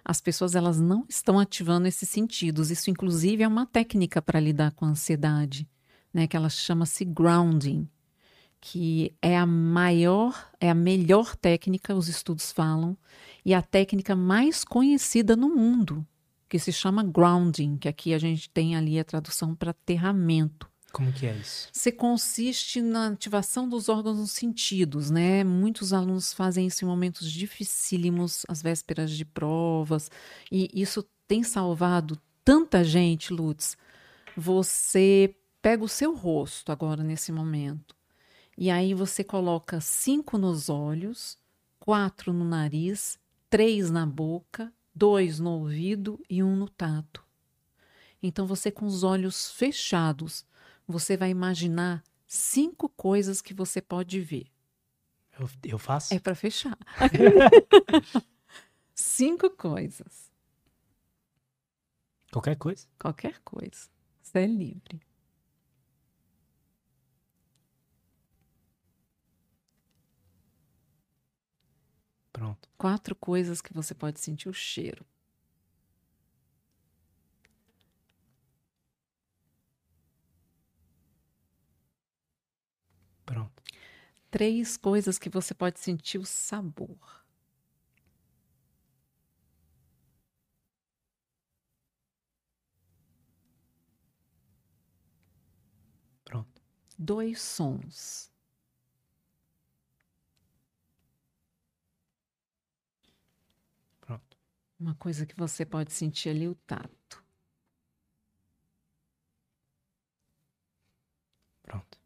as 0.05 0.21
pessoas 0.21 0.55
elas 0.55 0.79
não 0.79 1.05
estão 1.09 1.37
ativando 1.37 1.87
esses 1.87 2.09
sentidos. 2.09 2.71
Isso 2.71 2.89
inclusive 2.89 3.43
é 3.43 3.47
uma 3.47 3.65
técnica 3.65 4.21
para 4.21 4.39
lidar 4.39 4.71
com 4.71 4.85
a 4.85 4.89
ansiedade 4.89 5.67
né, 6.13 6.27
que 6.27 6.35
ela 6.35 6.49
chama-se 6.49 7.05
grounding, 7.05 7.87
que 8.59 9.15
é 9.21 9.37
a 9.37 9.45
maior, 9.45 10.51
é 10.59 10.69
a 10.69 10.75
melhor 10.75 11.35
técnica, 11.35 11.95
os 11.95 12.07
estudos 12.07 12.51
falam, 12.51 12.95
e 13.43 13.53
a 13.53 13.61
técnica 13.61 14.15
mais 14.15 14.63
conhecida 14.63 15.35
no 15.35 15.49
mundo, 15.49 16.05
que 16.47 16.59
se 16.59 16.71
chama 16.71 17.03
grounding, 17.03 17.77
que 17.77 17.87
aqui 17.87 18.13
a 18.13 18.19
gente 18.19 18.49
tem 18.49 18.75
ali 18.75 18.99
a 18.99 19.03
tradução 19.03 19.55
para 19.55 19.71
aterramento. 19.71 20.69
Como 20.91 21.11
que 21.11 21.25
é 21.25 21.33
isso? 21.33 21.69
Você 21.71 21.91
consiste 21.91 22.81
na 22.81 23.07
ativação 23.07 23.67
dos 23.67 23.87
órgãos 23.87 24.17
dos 24.17 24.31
sentidos, 24.31 25.09
né? 25.09 25.43
Muitos 25.43 25.93
alunos 25.93 26.33
fazem 26.33 26.67
isso 26.67 26.83
em 26.83 26.87
momentos 26.87 27.31
dificílimos, 27.31 28.45
às 28.47 28.61
vésperas 28.61 29.09
de 29.11 29.23
provas, 29.23 30.11
e 30.51 30.69
isso 30.73 31.07
tem 31.27 31.43
salvado 31.43 32.19
tanta 32.43 32.83
gente, 32.83 33.31
Lutz. 33.31 33.77
Você 34.35 35.33
pega 35.61 35.83
o 35.83 35.89
seu 35.89 36.15
rosto 36.15 36.71
agora 36.71 37.03
nesse 37.03 37.31
momento. 37.31 37.95
E 38.57 38.69
aí 38.69 38.93
você 38.93 39.23
coloca 39.23 39.79
cinco 39.79 40.37
nos 40.37 40.69
olhos, 40.69 41.37
quatro 41.79 42.33
no 42.33 42.43
nariz, 42.43 43.19
três 43.49 43.89
na 43.89 44.05
boca, 44.05 44.73
dois 44.93 45.39
no 45.39 45.51
ouvido 45.51 46.19
e 46.29 46.43
um 46.43 46.55
no 46.55 46.69
tato. 46.69 47.25
Então 48.21 48.45
você 48.45 48.69
com 48.71 48.85
os 48.85 49.03
olhos 49.03 49.51
fechados, 49.51 50.45
você 50.87 51.15
vai 51.17 51.29
imaginar 51.29 52.03
cinco 52.27 52.89
coisas 52.89 53.41
que 53.41 53.53
você 53.53 53.81
pode 53.81 54.19
ver. 54.19 54.47
Eu, 55.39 55.49
eu 55.63 55.79
faço? 55.79 56.13
É 56.13 56.19
para 56.19 56.35
fechar. 56.35 56.77
cinco 58.93 59.49
coisas. 59.49 60.29
Qualquer 62.31 62.55
coisa? 62.57 62.87
Qualquer 62.99 63.39
coisa. 63.39 63.89
Você 64.21 64.39
é 64.39 64.47
livre. 64.47 65.01
Pronto. 72.41 72.67
Quatro 72.75 73.15
coisas 73.15 73.61
que 73.61 73.71
você 73.71 73.93
pode 73.93 74.19
sentir 74.19 74.49
o 74.49 74.53
cheiro. 74.53 75.05
Pronto. 83.25 83.61
Três 84.31 84.77
coisas 84.77 85.19
que 85.19 85.29
você 85.29 85.53
pode 85.53 85.79
sentir 85.79 86.17
o 86.17 86.25
sabor. 86.25 86.97
Pronto. 96.25 96.61
Dois 96.97 97.39
sons. 97.39 98.31
Pronto. 104.01 104.37
Uma 104.81 104.95
coisa 104.95 105.27
que 105.27 105.35
você 105.37 105.63
pode 105.63 105.93
sentir 105.93 106.29
ali 106.29 106.47
o 106.47 106.55
tato. 106.55 107.23
Pronto. 111.61 111.99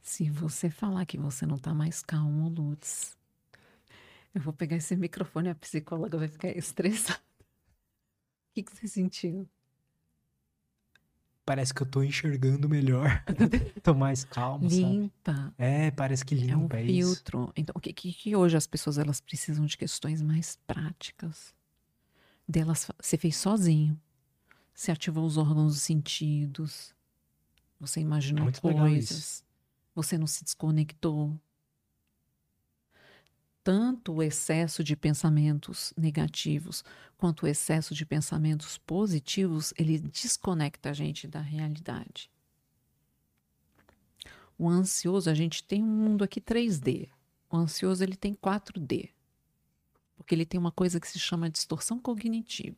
Se 0.00 0.30
você 0.30 0.70
falar 0.70 1.04
que 1.04 1.18
você 1.18 1.44
não 1.44 1.56
está 1.56 1.74
mais 1.74 2.00
calmo, 2.00 2.48
Lutz, 2.48 3.18
eu 4.32 4.40
vou 4.40 4.52
pegar 4.52 4.76
esse 4.76 4.96
microfone 4.96 5.48
e 5.48 5.50
a 5.50 5.54
psicóloga 5.56 6.16
vai 6.16 6.28
ficar 6.28 6.50
estressada. 6.56 7.20
O 8.50 8.52
que, 8.54 8.62
que 8.62 8.76
você 8.76 8.86
sentiu? 8.86 9.48
Parece 11.50 11.74
que 11.74 11.82
eu 11.82 11.86
tô 11.86 12.00
enxergando 12.00 12.68
melhor. 12.68 13.24
tô 13.82 13.92
mais 13.92 14.22
calmo, 14.22 14.68
limpa. 14.68 15.34
Sabe? 15.34 15.54
É, 15.58 15.90
parece 15.90 16.24
que 16.24 16.32
limpa, 16.32 16.52
é 16.52 16.56
um 16.56 16.80
é 16.80 16.86
filtro. 16.86 17.42
Isso. 17.42 17.52
Então, 17.56 17.72
o 17.76 17.80
que, 17.80 17.92
que, 17.92 18.12
que 18.12 18.36
hoje 18.36 18.56
as 18.56 18.68
pessoas 18.68 18.98
elas 18.98 19.20
precisam 19.20 19.66
de 19.66 19.76
questões 19.76 20.22
mais 20.22 20.60
práticas. 20.64 21.52
Delas, 22.46 22.88
você 23.00 23.16
fez 23.16 23.34
sozinho. 23.34 24.00
Você 24.72 24.92
ativou 24.92 25.26
os 25.26 25.36
órgãos 25.36 25.74
dos 25.74 25.82
sentidos. 25.82 26.94
Você 27.80 27.98
imaginou 27.98 28.44
Muito 28.44 28.60
coisas. 28.60 29.44
Você 29.92 30.16
não 30.16 30.28
se 30.28 30.44
desconectou. 30.44 31.36
Tanto 33.62 34.14
o 34.14 34.22
excesso 34.22 34.82
de 34.82 34.96
pensamentos 34.96 35.92
negativos 35.96 36.82
quanto 37.18 37.44
o 37.44 37.46
excesso 37.46 37.94
de 37.94 38.06
pensamentos 38.06 38.78
positivos, 38.78 39.74
ele 39.76 39.98
desconecta 39.98 40.90
a 40.90 40.92
gente 40.94 41.28
da 41.28 41.40
realidade. 41.40 42.30
O 44.58 44.68
ansioso, 44.68 45.28
a 45.28 45.34
gente 45.34 45.62
tem 45.62 45.82
um 45.82 45.86
mundo 45.86 46.24
aqui 46.24 46.40
3D. 46.40 47.08
O 47.50 47.56
ansioso, 47.56 48.02
ele 48.02 48.16
tem 48.16 48.34
4D. 48.34 49.10
Porque 50.16 50.34
ele 50.34 50.46
tem 50.46 50.58
uma 50.58 50.72
coisa 50.72 51.00
que 51.00 51.08
se 51.08 51.18
chama 51.18 51.50
distorção 51.50 51.98
cognitiva. 51.98 52.76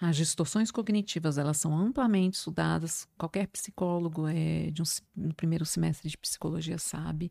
As 0.00 0.16
distorções 0.16 0.70
cognitivas, 0.70 1.36
elas 1.36 1.58
são 1.58 1.76
amplamente 1.76 2.38
estudadas. 2.38 3.06
Qualquer 3.18 3.46
psicólogo 3.48 4.26
é, 4.26 4.70
de 4.70 4.80
um, 4.80 4.86
no 5.14 5.34
primeiro 5.34 5.66
semestre 5.66 6.08
de 6.08 6.16
psicologia 6.16 6.78
sabe. 6.78 7.30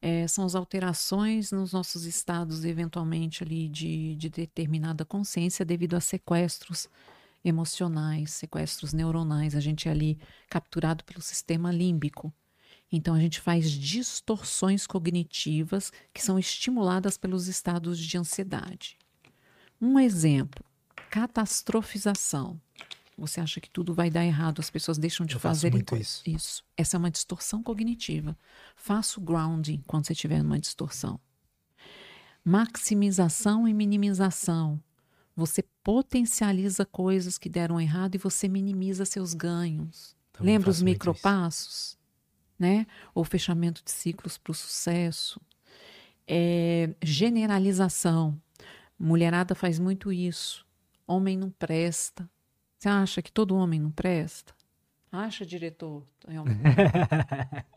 É, 0.00 0.28
são 0.28 0.44
as 0.44 0.54
alterações 0.54 1.50
nos 1.50 1.72
nossos 1.72 2.04
estados, 2.04 2.64
eventualmente, 2.64 3.42
ali 3.42 3.68
de, 3.68 4.14
de 4.16 4.28
determinada 4.28 5.04
consciência 5.04 5.64
devido 5.64 5.94
a 5.94 6.00
sequestros 6.00 6.88
emocionais, 7.44 8.32
sequestros 8.32 8.92
neuronais. 8.92 9.54
A 9.54 9.60
gente 9.60 9.88
é 9.88 9.90
ali 9.90 10.18
capturado 10.48 11.04
pelo 11.04 11.22
sistema 11.22 11.72
límbico. 11.72 12.32
Então, 12.90 13.14
a 13.14 13.20
gente 13.20 13.40
faz 13.40 13.70
distorções 13.70 14.86
cognitivas 14.86 15.92
que 16.12 16.22
são 16.22 16.38
estimuladas 16.38 17.16
pelos 17.16 17.48
estados 17.48 17.98
de 17.98 18.16
ansiedade. 18.16 18.96
Um 19.80 19.98
exemplo: 19.98 20.64
catastrofização. 21.10 22.60
Você 23.16 23.40
acha 23.40 23.60
que 23.60 23.70
tudo 23.70 23.94
vai 23.94 24.10
dar 24.10 24.24
errado, 24.24 24.60
as 24.60 24.68
pessoas 24.68 24.98
deixam 24.98 25.24
de 25.24 25.34
Eu 25.34 25.40
fazer 25.40 25.72
isso. 25.98 26.22
isso. 26.26 26.64
Essa 26.76 26.96
é 26.96 26.98
uma 26.98 27.10
distorção 27.10 27.62
cognitiva. 27.62 28.36
Faça 28.74 29.18
o 29.18 29.22
grounding 29.22 29.82
quando 29.86 30.06
você 30.06 30.12
estiver 30.12 30.42
numa 30.42 30.58
distorção. 30.58 31.18
Maximização 32.44 33.66
e 33.66 33.72
minimização. 33.72 34.80
Você 35.34 35.62
potencializa 35.82 36.84
coisas 36.84 37.38
que 37.38 37.48
deram 37.48 37.80
errado 37.80 38.14
e 38.14 38.18
você 38.18 38.48
minimiza 38.48 39.04
seus 39.04 39.32
ganhos. 39.32 40.14
Também 40.32 40.54
Lembra 40.54 40.70
os 40.70 40.82
micropassos? 40.82 41.98
Né? 42.58 42.86
Ou 43.14 43.24
fechamento 43.24 43.82
de 43.84 43.90
ciclos 43.90 44.36
para 44.36 44.50
o 44.50 44.54
sucesso. 44.54 45.40
É, 46.26 46.94
generalização. 47.02 48.40
Mulherada 48.98 49.54
faz 49.54 49.78
muito 49.78 50.12
isso. 50.12 50.66
Homem 51.06 51.36
não 51.36 51.50
presta. 51.50 52.28
Você 52.78 52.88
acha 52.88 53.22
que 53.22 53.32
todo 53.32 53.56
homem 53.56 53.80
não 53.80 53.90
presta? 53.90 54.54
Acha, 55.10 55.46
diretor? 55.46 56.06
É 56.26 56.40
homem. 56.40 56.56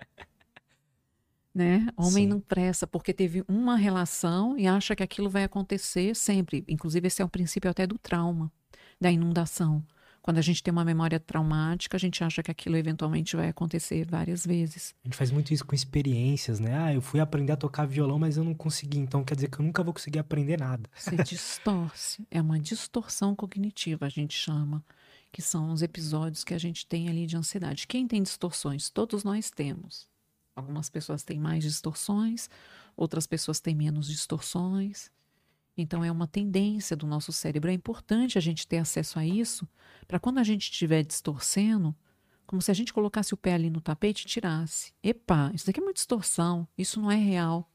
né? 1.56 1.88
Homem 1.96 2.26
Sim. 2.26 2.28
não 2.28 2.40
presta 2.40 2.86
porque 2.86 3.14
teve 3.14 3.44
uma 3.48 3.76
relação 3.76 4.58
e 4.58 4.68
acha 4.68 4.96
que 4.96 5.04
aquilo 5.04 5.30
vai 5.30 5.44
acontecer 5.44 6.16
sempre. 6.16 6.66
Inclusive, 6.68 7.08
esse 7.08 7.22
é 7.22 7.26
o 7.26 7.30
princípio 7.30 7.70
até 7.70 7.88
do 7.88 7.98
trauma, 7.98 8.52
da 9.00 9.12
inundação. 9.12 9.84
Quando 10.22 10.38
a 10.38 10.42
gente 10.42 10.62
tem 10.62 10.72
uma 10.72 10.86
memória 10.86 11.20
traumática, 11.20 11.96
a 11.96 12.00
gente 12.00 12.24
acha 12.24 12.44
que 12.44 12.52
aquilo 12.52 12.76
eventualmente 12.76 13.36
vai 13.36 13.50
acontecer 13.50 14.06
várias 14.06 14.46
vezes. 14.46 14.94
A 15.04 15.08
gente 15.08 15.18
faz 15.18 15.32
muito 15.32 15.54
isso 15.54 15.66
com 15.66 15.74
experiências, 15.74 16.60
né? 16.60 16.78
Ah, 16.78 16.94
eu 16.94 17.02
fui 17.02 17.20
aprender 17.20 17.54
a 17.54 17.58
tocar 17.58 17.86
violão, 17.86 18.20
mas 18.20 18.38
eu 18.38 18.44
não 18.44 18.54
consegui. 18.54 19.00
Então 19.00 19.24
quer 19.24 19.36
dizer 19.36 19.50
que 19.50 19.60
eu 19.60 19.66
nunca 19.66 19.84
vou 19.84 19.94
conseguir 19.94 20.20
aprender 20.20 20.60
nada. 20.60 20.90
Você 20.96 21.16
distorce. 21.24 22.28
É 22.30 22.42
uma 22.42 22.60
distorção 22.60 23.36
cognitiva, 23.36 24.06
a 24.06 24.10
gente 24.10 24.34
chama. 24.34 24.84
Que 25.32 25.42
são 25.42 25.72
os 25.72 25.84
episódios 25.84 26.44
que 26.44 26.56
a 26.56 26.58
gente 26.58 26.88
tem 26.88 27.08
ali 27.08 27.28
de 27.28 27.38
ansiedade. 27.38 27.88
Quem 27.88 28.08
tem 28.08 28.22
distorções? 28.24 28.90
Todos 28.90 29.24
nós 29.24 29.52
temos. 29.52 30.08
Algumas 30.56 30.90
pessoas 30.90 31.24
têm 31.24 31.40
mais 31.40 31.64
distorções, 31.64 32.50
outras 32.98 33.26
pessoas 33.26 33.60
têm 33.60 33.76
menos 33.76 34.08
distorções. 34.08 35.12
Então, 35.82 36.04
é 36.04 36.12
uma 36.12 36.28
tendência 36.28 36.96
do 36.96 37.08
nosso 37.08 37.32
cérebro. 37.32 37.70
É 37.70 37.74
importante 37.74 38.38
a 38.38 38.42
gente 38.42 38.68
ter 38.68 38.78
acesso 38.78 39.18
a 39.18 39.26
isso, 39.26 39.68
para 40.08 40.20
quando 40.20 40.38
a 40.40 40.44
gente 40.44 40.64
estiver 40.64 41.04
distorcendo, 41.04 41.96
como 42.46 42.62
se 42.62 42.70
a 42.70 42.74
gente 42.74 42.92
colocasse 42.92 43.34
o 43.34 43.38
pé 43.38 43.54
ali 43.54 43.70
no 43.70 43.80
tapete 43.80 44.24
e 44.24 44.28
tirasse. 44.28 44.92
Epa, 45.02 45.52
isso 45.54 45.66
daqui 45.66 45.80
é 45.80 45.84
uma 45.84 45.94
distorção, 45.94 46.68
isso 46.78 47.00
não 47.00 47.10
é 47.10 47.16
real. 47.16 47.72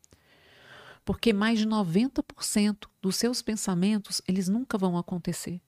Porque 1.05 1.33
mais 1.33 1.59
de 1.59 1.67
90% 1.67 2.89
dos 3.01 3.17
seus 3.17 3.41
pensamentos, 3.41 4.21
eles 4.29 4.49
nunca 4.49 4.77
vão 4.77 4.99
acontecer. 4.99 5.63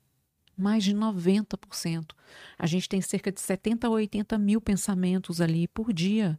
Mais 0.59 0.85
de 0.85 0.95
90%. 0.95 2.13
A 2.59 2.67
gente 2.67 2.89
tem 2.89 3.01
cerca 3.01 3.33
de 3.33 3.41
70 3.41 3.87
a 3.87 3.91
80 3.91 4.37
mil 4.39 4.61
pensamentos 4.61 5.41
ali 5.41 5.69
por 5.69 5.93
dia. 5.93 6.39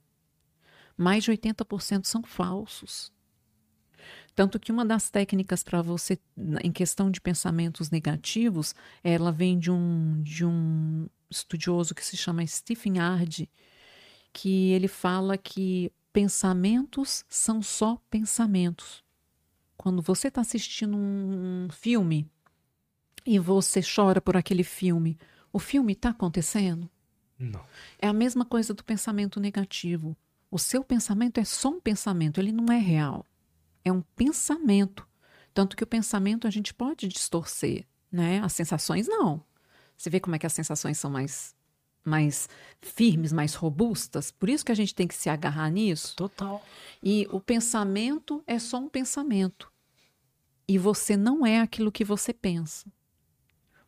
Mais 0.95 1.24
de 1.24 1.32
80% 1.32 2.06
são 2.06 2.22
falsos. 2.22 3.12
Tanto 4.38 4.60
que 4.60 4.72
uma 4.72 4.86
das 4.86 5.10
técnicas 5.10 5.64
para 5.64 5.82
você, 5.82 6.20
em 6.64 6.72
questão 6.72 7.10
de 7.10 7.20
pensamentos 7.20 7.90
negativos, 7.90 8.76
ela 9.04 9.32
vem 9.32 9.58
de 9.58 9.72
um, 9.72 10.22
de 10.22 10.46
um 10.46 11.08
estudioso 11.28 11.96
que 11.96 12.06
se 12.06 12.16
chama 12.16 12.46
Stephen 12.46 13.00
Hard, 13.00 13.48
que 14.32 14.70
ele 14.74 14.88
fala 14.88 15.40
que 15.40 15.92
pensamentos 16.14 17.26
são 17.28 17.64
só 17.64 18.00
pensamentos. 18.12 19.04
Quando 19.76 20.04
você 20.04 20.28
está 20.28 20.42
assistindo 20.42 20.96
um 20.96 21.68
filme 21.72 22.30
e 23.26 23.40
você 23.40 23.82
chora 23.82 24.22
por 24.22 24.38
aquele 24.38 24.64
filme, 24.64 25.18
o 25.52 25.58
filme 25.58 25.94
está 25.94 26.10
acontecendo? 26.10 26.88
Não. 27.40 27.66
É 27.98 28.08
a 28.08 28.14
mesma 28.14 28.46
coisa 28.46 28.72
do 28.72 28.84
pensamento 28.84 29.40
negativo. 29.40 30.16
O 30.52 30.60
seu 30.60 30.84
pensamento 30.84 31.40
é 31.40 31.44
só 31.44 31.70
um 31.70 31.82
pensamento, 31.82 32.40
ele 32.40 32.52
não 32.52 32.72
é 32.72 32.78
real. 32.78 33.26
É 33.88 33.92
um 33.92 34.02
pensamento. 34.02 35.08
Tanto 35.54 35.78
que 35.78 35.84
o 35.84 35.88
pensamento 35.88 36.46
a 36.46 36.50
gente 36.50 36.74
pode 36.74 37.08
distorcer, 37.08 37.88
né? 38.12 38.42
As 38.44 38.52
sensações 38.52 39.08
não. 39.08 39.42
Você 39.96 40.10
vê 40.10 40.20
como 40.20 40.36
é 40.36 40.40
que 40.40 40.46
as 40.46 40.52
sensações 40.52 40.98
são 40.98 41.10
mais 41.10 41.56
mais 42.04 42.50
firmes, 42.82 43.32
mais 43.32 43.54
robustas. 43.54 44.30
Por 44.30 44.50
isso 44.50 44.66
que 44.66 44.72
a 44.74 44.76
gente 44.76 44.94
tem 44.94 45.08
que 45.08 45.16
se 45.16 45.30
agarrar 45.30 45.70
nisso. 45.70 46.16
Total. 46.18 46.62
E 47.02 47.28
o 47.32 47.40
pensamento 47.40 48.44
é 48.46 48.60
só 48.60 48.78
um 48.78 48.90
pensamento. 48.90 49.72
E 50.68 50.78
você 50.78 51.16
não 51.16 51.46
é 51.46 51.62
aquilo 51.62 51.92
que 51.92 52.04
você 52.04 52.34
pensa. 52.34 52.92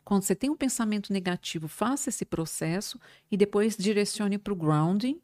Quando 0.02 0.22
você 0.22 0.34
tem 0.34 0.48
um 0.48 0.56
pensamento 0.56 1.12
negativo, 1.12 1.68
faça 1.68 2.08
esse 2.08 2.24
processo 2.24 2.98
e 3.30 3.36
depois 3.36 3.76
direcione 3.76 4.38
para 4.38 4.52
o 4.52 4.56
grounding 4.56 5.20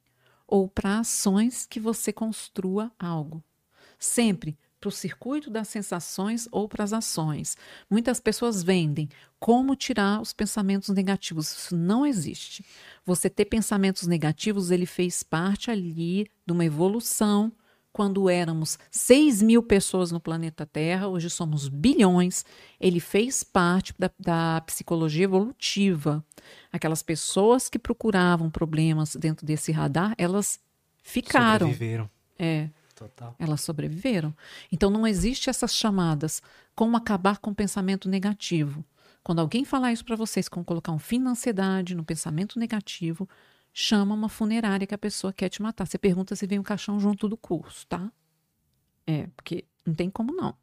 ou 0.47 0.69
para 0.69 0.99
ações 0.99 1.65
que 1.67 1.81
você 1.81 2.13
construa 2.13 2.93
algo. 2.99 3.43
Sempre 3.99 4.59
para 4.81 4.89
o 4.89 4.93
circuito 4.93 5.51
das 5.51 5.69
sensações 5.69 6.49
ou 6.53 6.69
para 6.69 6.85
as 6.85 6.93
ações. 6.93 7.57
Muitas 7.91 8.21
pessoas 8.21 8.63
vendem 8.63 9.09
como 9.39 9.77
tirar 9.77 10.21
os 10.21 10.33
pensamentos 10.33 10.89
negativos. 10.91 11.51
Isso 11.51 11.77
não 11.77 12.05
existe. 12.05 12.65
Você 13.05 13.29
ter 13.31 13.47
pensamentos 13.47 14.07
negativos, 14.07 14.71
ele 14.71 14.87
fez 14.87 15.23
parte 15.23 15.71
ali 15.71 16.31
de 16.47 16.53
uma 16.53 16.65
evolução. 16.65 17.53
Quando 17.93 18.29
éramos 18.29 18.79
6 18.91 19.41
mil 19.41 19.63
pessoas 19.63 20.13
no 20.13 20.21
planeta 20.21 20.67
Terra, 20.67 21.09
hoje 21.09 21.31
somos 21.31 21.67
bilhões. 21.67 22.45
Ele 22.79 23.01
fez 23.01 23.43
parte 23.43 23.95
da, 23.99 24.11
da 24.21 24.61
psicologia 24.67 25.25
evolutiva. 25.25 26.23
Aquelas 26.71 27.03
pessoas 27.03 27.71
que 27.71 27.79
procuravam 27.79 28.51
problemas 28.51 29.17
dentro 29.17 29.47
desse 29.47 29.73
radar, 29.73 30.15
elas 30.19 30.61
ficaram. 31.03 31.69
Sobreviveram. 31.69 32.11
É, 32.39 32.69
Total. 32.97 33.37
elas 33.39 33.61
sobreviveram. 33.61 34.35
Então 34.73 34.91
não 34.91 35.07
existe 35.07 35.49
essas 35.51 35.75
chamadas 35.77 36.43
como 36.75 36.97
acabar 36.97 37.39
com 37.39 37.51
o 37.51 37.55
pensamento 37.55 38.09
negativo. 38.09 38.85
Quando 39.23 39.41
alguém 39.41 39.65
falar 39.65 39.93
isso 39.93 40.05
para 40.05 40.17
vocês, 40.17 40.49
como 40.49 40.65
colocar 40.65 40.93
um 40.93 40.99
fim 40.99 41.19
na 41.19 41.31
ansiedade, 41.31 41.95
no 41.95 42.05
pensamento 42.05 42.59
negativo, 42.59 43.29
chama 43.73 44.15
uma 44.15 44.29
funerária 44.29 44.87
que 44.87 44.95
a 44.95 44.99
pessoa 44.99 45.33
quer 45.33 45.49
te 45.51 45.61
matar. 45.63 45.87
Você 45.87 45.99
pergunta 45.99 46.35
se 46.35 46.47
vem 46.47 46.59
um 46.59 46.63
caixão 46.63 46.99
junto 46.99 47.29
do 47.29 47.37
curso, 47.37 47.87
tá? 47.87 48.11
É, 49.07 49.27
porque 49.37 49.65
não 49.85 49.95
tem 49.95 50.11
como 50.11 50.33
não. 50.35 50.55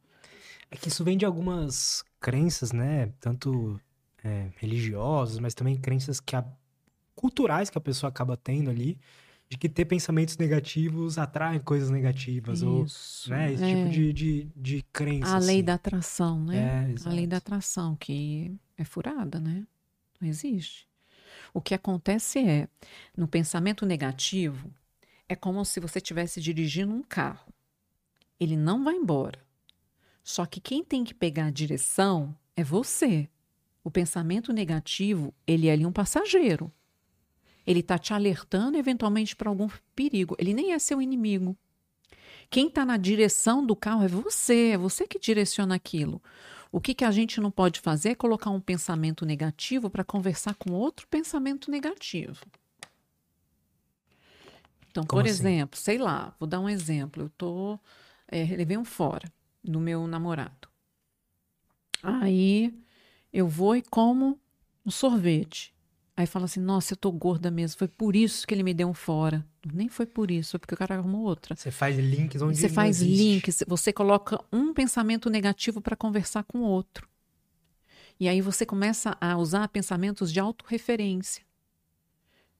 É 0.70 0.76
que 0.76 0.88
isso 0.88 1.04
vem 1.04 1.16
de 1.16 1.24
algumas 1.24 2.04
crenças, 2.20 2.72
né? 2.72 3.12
Tanto 3.20 3.80
é, 4.24 4.50
religiosas, 4.56 5.38
mas 5.38 5.54
também 5.54 5.76
crenças 5.76 6.18
que 6.20 6.34
a- 6.34 6.44
culturais 7.14 7.70
que 7.70 7.78
a 7.78 7.80
pessoa 7.80 8.08
acaba 8.10 8.36
tendo 8.36 8.70
ali, 8.70 8.98
de 9.48 9.58
que 9.58 9.68
ter 9.68 9.84
pensamentos 9.84 10.36
negativos 10.36 11.18
atrai 11.18 11.60
coisas 11.60 11.90
negativas, 11.90 12.62
ou 12.62 12.84
Isso. 12.84 13.30
né? 13.30 13.52
Esse 13.52 13.64
é. 13.64 13.74
tipo 13.74 13.90
de, 13.90 14.12
de, 14.12 14.48
de 14.56 14.82
crença. 14.92 15.34
A 15.34 15.38
lei 15.38 15.56
assim. 15.56 15.64
da 15.64 15.74
atração, 15.74 16.44
né? 16.44 16.94
É, 16.96 17.08
a 17.08 17.12
lei 17.12 17.26
da 17.26 17.36
atração, 17.36 17.94
que 17.96 18.54
é 18.76 18.84
furada, 18.84 19.38
né? 19.38 19.66
Não 20.20 20.28
existe. 20.28 20.88
O 21.52 21.60
que 21.60 21.74
acontece 21.74 22.38
é, 22.40 22.68
no 23.16 23.28
pensamento 23.28 23.86
negativo, 23.86 24.72
é 25.28 25.36
como 25.36 25.64
se 25.64 25.80
você 25.80 25.98
estivesse 25.98 26.40
dirigindo 26.40 26.92
um 26.92 27.02
carro. 27.02 27.52
Ele 28.38 28.56
não 28.56 28.82
vai 28.82 28.94
embora. 28.94 29.38
Só 30.22 30.46
que 30.46 30.60
quem 30.60 30.82
tem 30.82 31.04
que 31.04 31.14
pegar 31.14 31.46
a 31.46 31.50
direção 31.50 32.34
é 32.56 32.64
você. 32.64 33.28
O 33.82 33.90
pensamento 33.90 34.52
negativo, 34.52 35.34
ele 35.46 35.68
é 35.68 35.72
ali 35.72 35.84
um 35.84 35.92
passageiro. 35.92 36.72
Ele 37.66 37.80
está 37.80 37.98
te 37.98 38.12
alertando 38.12 38.76
eventualmente 38.76 39.34
para 39.34 39.48
algum 39.48 39.68
perigo. 39.94 40.36
Ele 40.38 40.54
nem 40.54 40.72
é 40.72 40.78
seu 40.78 41.00
inimigo. 41.00 41.56
Quem 42.50 42.68
está 42.68 42.84
na 42.84 42.96
direção 42.96 43.64
do 43.64 43.74
carro 43.74 44.04
é 44.04 44.08
você, 44.08 44.70
é 44.74 44.78
você 44.78 45.06
que 45.06 45.18
direciona 45.18 45.74
aquilo. 45.74 46.22
O 46.70 46.80
que, 46.80 46.94
que 46.94 47.04
a 47.04 47.10
gente 47.10 47.40
não 47.40 47.50
pode 47.50 47.80
fazer 47.80 48.10
é 48.10 48.14
colocar 48.14 48.50
um 48.50 48.60
pensamento 48.60 49.24
negativo 49.24 49.88
para 49.88 50.04
conversar 50.04 50.54
com 50.54 50.72
outro 50.72 51.06
pensamento 51.08 51.70
negativo. 51.70 52.44
Então, 54.90 55.04
Como 55.04 55.22
por 55.22 55.28
assim? 55.28 55.30
exemplo, 55.30 55.78
sei 55.78 55.98
lá, 55.98 56.34
vou 56.38 56.48
dar 56.48 56.60
um 56.60 56.68
exemplo. 56.68 57.24
Eu 57.24 57.30
tô, 57.30 57.78
é, 58.28 58.44
levei 58.44 58.76
um 58.76 58.84
fora 58.84 59.32
no 59.62 59.80
meu 59.80 60.06
namorado. 60.06 60.68
Aí 62.02 62.72
eu 63.32 63.48
vou 63.48 63.74
e 63.74 63.82
como 63.82 64.38
um 64.86 64.90
sorvete. 64.90 65.73
Aí 66.16 66.26
fala 66.26 66.44
assim, 66.44 66.60
nossa, 66.60 66.92
eu 66.92 66.96
tô 66.96 67.10
gorda 67.10 67.50
mesmo. 67.50 67.76
Foi 67.78 67.88
por 67.88 68.14
isso 68.14 68.46
que 68.46 68.54
ele 68.54 68.62
me 68.62 68.72
deu 68.72 68.88
um 68.88 68.94
fora. 68.94 69.44
Nem 69.72 69.88
foi 69.88 70.06
por 70.06 70.30
isso, 70.30 70.52
foi 70.52 70.60
porque 70.60 70.74
o 70.74 70.78
cara 70.78 70.94
arrumou 70.96 71.22
outra. 71.22 71.56
Você 71.56 71.72
faz 71.72 71.98
links 71.98 72.40
onde 72.40 72.56
Você 72.56 72.68
faz 72.68 73.00
existe. 73.00 73.16
links, 73.16 73.64
você 73.66 73.92
coloca 73.92 74.40
um 74.52 74.72
pensamento 74.72 75.28
negativo 75.28 75.80
para 75.80 75.96
conversar 75.96 76.44
com 76.44 76.58
o 76.58 76.62
outro. 76.62 77.08
E 78.18 78.28
aí 78.28 78.40
você 78.40 78.64
começa 78.64 79.16
a 79.20 79.36
usar 79.36 79.66
pensamentos 79.68 80.32
de 80.32 80.38
autorreferência, 80.38 81.44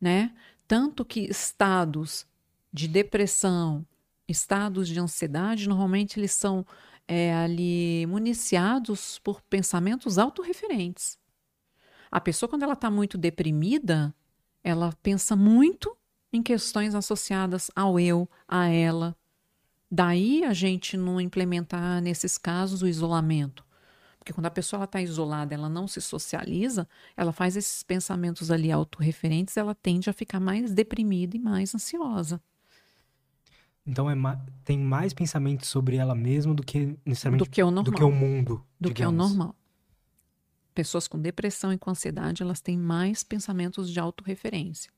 né? 0.00 0.34
Tanto 0.66 1.04
que 1.04 1.20
estados 1.20 2.26
de 2.72 2.88
depressão, 2.88 3.86
estados 4.26 4.88
de 4.88 4.98
ansiedade, 4.98 5.68
normalmente 5.68 6.18
eles 6.18 6.32
são 6.32 6.66
é, 7.06 7.32
ali 7.34 8.04
municiados 8.06 9.20
por 9.20 9.40
pensamentos 9.42 10.18
autorreferentes. 10.18 11.18
A 12.14 12.20
pessoa, 12.20 12.48
quando 12.48 12.62
ela 12.62 12.74
está 12.74 12.88
muito 12.88 13.18
deprimida, 13.18 14.14
ela 14.62 14.94
pensa 15.02 15.34
muito 15.34 15.96
em 16.32 16.44
questões 16.44 16.94
associadas 16.94 17.72
ao 17.74 17.98
eu, 17.98 18.28
a 18.46 18.68
ela. 18.68 19.16
Daí 19.90 20.44
a 20.44 20.52
gente 20.52 20.96
não 20.96 21.20
implementar 21.20 22.00
nesses 22.00 22.38
casos 22.38 22.82
o 22.82 22.86
isolamento. 22.86 23.64
Porque 24.16 24.32
quando 24.32 24.46
a 24.46 24.50
pessoa 24.52 24.84
está 24.84 25.02
isolada, 25.02 25.54
ela 25.54 25.68
não 25.68 25.88
se 25.88 26.00
socializa, 26.00 26.88
ela 27.16 27.32
faz 27.32 27.56
esses 27.56 27.82
pensamentos 27.82 28.48
ali 28.48 28.70
autorreferentes, 28.70 29.56
ela 29.56 29.74
tende 29.74 30.08
a 30.08 30.12
ficar 30.12 30.38
mais 30.38 30.72
deprimida 30.72 31.36
e 31.36 31.40
mais 31.40 31.74
ansiosa. 31.74 32.40
Então 33.84 34.08
é 34.08 34.14
ma- 34.14 34.40
tem 34.64 34.78
mais 34.78 35.12
pensamentos 35.12 35.68
sobre 35.68 35.96
ela 35.96 36.14
mesma 36.14 36.54
do 36.54 36.62
que 36.62 36.96
necessariamente 37.04 37.44
Do 37.44 37.50
que 37.52 37.60
o 37.60 37.66
do 37.66 37.72
normal. 37.74 37.92
que 37.98 38.04
o 38.04 38.10
mundo. 38.12 38.64
do 38.80 38.94
que 38.94 39.02
é 39.02 39.08
o 39.08 39.10
digamos. 39.10 39.30
normal. 39.30 39.56
Pessoas 40.74 41.06
com 41.06 41.18
depressão 41.20 41.72
e 41.72 41.78
com 41.78 41.90
ansiedade, 41.90 42.42
elas 42.42 42.60
têm 42.60 42.76
mais 42.76 43.22
pensamentos 43.22 43.88
de 43.90 44.00
autorreferência. 44.00 44.90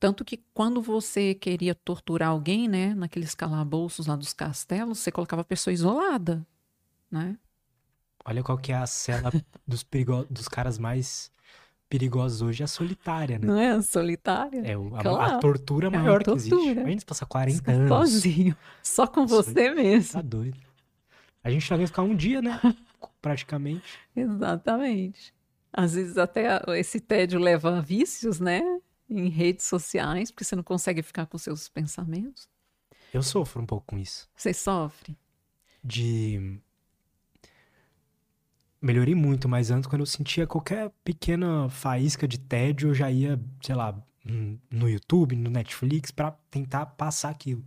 Tanto 0.00 0.24
que 0.24 0.38
quando 0.54 0.80
você 0.82 1.34
queria 1.34 1.74
torturar 1.74 2.28
alguém, 2.30 2.68
né, 2.68 2.94
naqueles 2.94 3.34
calabouços 3.34 4.06
lá 4.06 4.16
dos 4.16 4.32
castelos, 4.32 4.98
você 4.98 5.10
colocava 5.10 5.42
a 5.42 5.44
pessoa 5.44 5.72
isolada, 5.72 6.46
né? 7.10 7.38
Olha 8.24 8.42
qual 8.42 8.58
que 8.58 8.72
é 8.72 8.76
a 8.76 8.86
cela 8.86 9.30
dos, 9.66 9.82
perigo... 9.82 10.24
dos 10.28 10.48
caras 10.48 10.78
mais 10.78 11.30
perigosos 11.88 12.42
hoje, 12.42 12.62
é 12.62 12.64
a 12.64 12.68
solitária, 12.68 13.38
né? 13.38 13.46
Não 13.46 13.56
é 13.58 13.80
solitária? 13.80 14.60
É 14.64 14.76
o- 14.76 14.94
a, 14.96 15.02
Claro. 15.02 15.36
a 15.36 15.38
tortura 15.38 15.86
É 15.86 15.88
uma 15.90 15.98
maior 16.00 16.22
que 16.22 16.30
existe. 16.30 16.50
tortura. 16.50 16.80
Imagina 16.80 17.00
você 17.00 17.06
passar 17.06 17.26
40 17.26 17.58
Fica 17.58 17.72
anos. 17.72 17.88
sozinho, 18.10 18.56
só 18.82 19.06
com 19.06 19.26
Soli- 19.28 19.44
você 19.44 19.70
mesmo. 19.70 20.12
Tá 20.14 20.22
doido. 20.22 20.58
A 21.44 21.50
gente 21.50 21.64
só 21.64 21.76
vai 21.76 21.86
ficar 21.86 22.02
um 22.02 22.14
dia, 22.16 22.42
né? 22.42 22.60
Praticamente. 23.20 23.98
Exatamente. 24.14 25.34
Às 25.72 25.94
vezes 25.94 26.16
até 26.16 26.62
esse 26.78 27.00
tédio 27.00 27.38
leva 27.38 27.78
a 27.78 27.80
vícios, 27.80 28.40
né? 28.40 28.62
Em 29.08 29.28
redes 29.28 29.66
sociais, 29.66 30.30
porque 30.30 30.44
você 30.44 30.56
não 30.56 30.62
consegue 30.62 31.02
ficar 31.02 31.26
com 31.26 31.38
seus 31.38 31.68
pensamentos. 31.68 32.48
Eu 33.12 33.22
sofro 33.22 33.62
um 33.62 33.66
pouco 33.66 33.86
com 33.86 33.98
isso. 33.98 34.28
Você 34.34 34.52
sofre. 34.52 35.16
De. 35.82 36.60
Melhorei 38.80 39.14
muito, 39.14 39.48
mas 39.48 39.70
antes, 39.70 39.88
quando 39.88 40.00
eu 40.00 40.06
sentia 40.06 40.46
qualquer 40.46 40.90
pequena 41.04 41.68
faísca 41.68 42.26
de 42.26 42.38
tédio, 42.38 42.90
eu 42.90 42.94
já 42.94 43.10
ia, 43.10 43.40
sei 43.62 43.74
lá, 43.74 44.00
no 44.70 44.88
YouTube, 44.88 45.36
no 45.36 45.50
Netflix, 45.50 46.10
pra 46.10 46.32
tentar 46.50 46.86
passar 46.86 47.30
aquilo. 47.30 47.64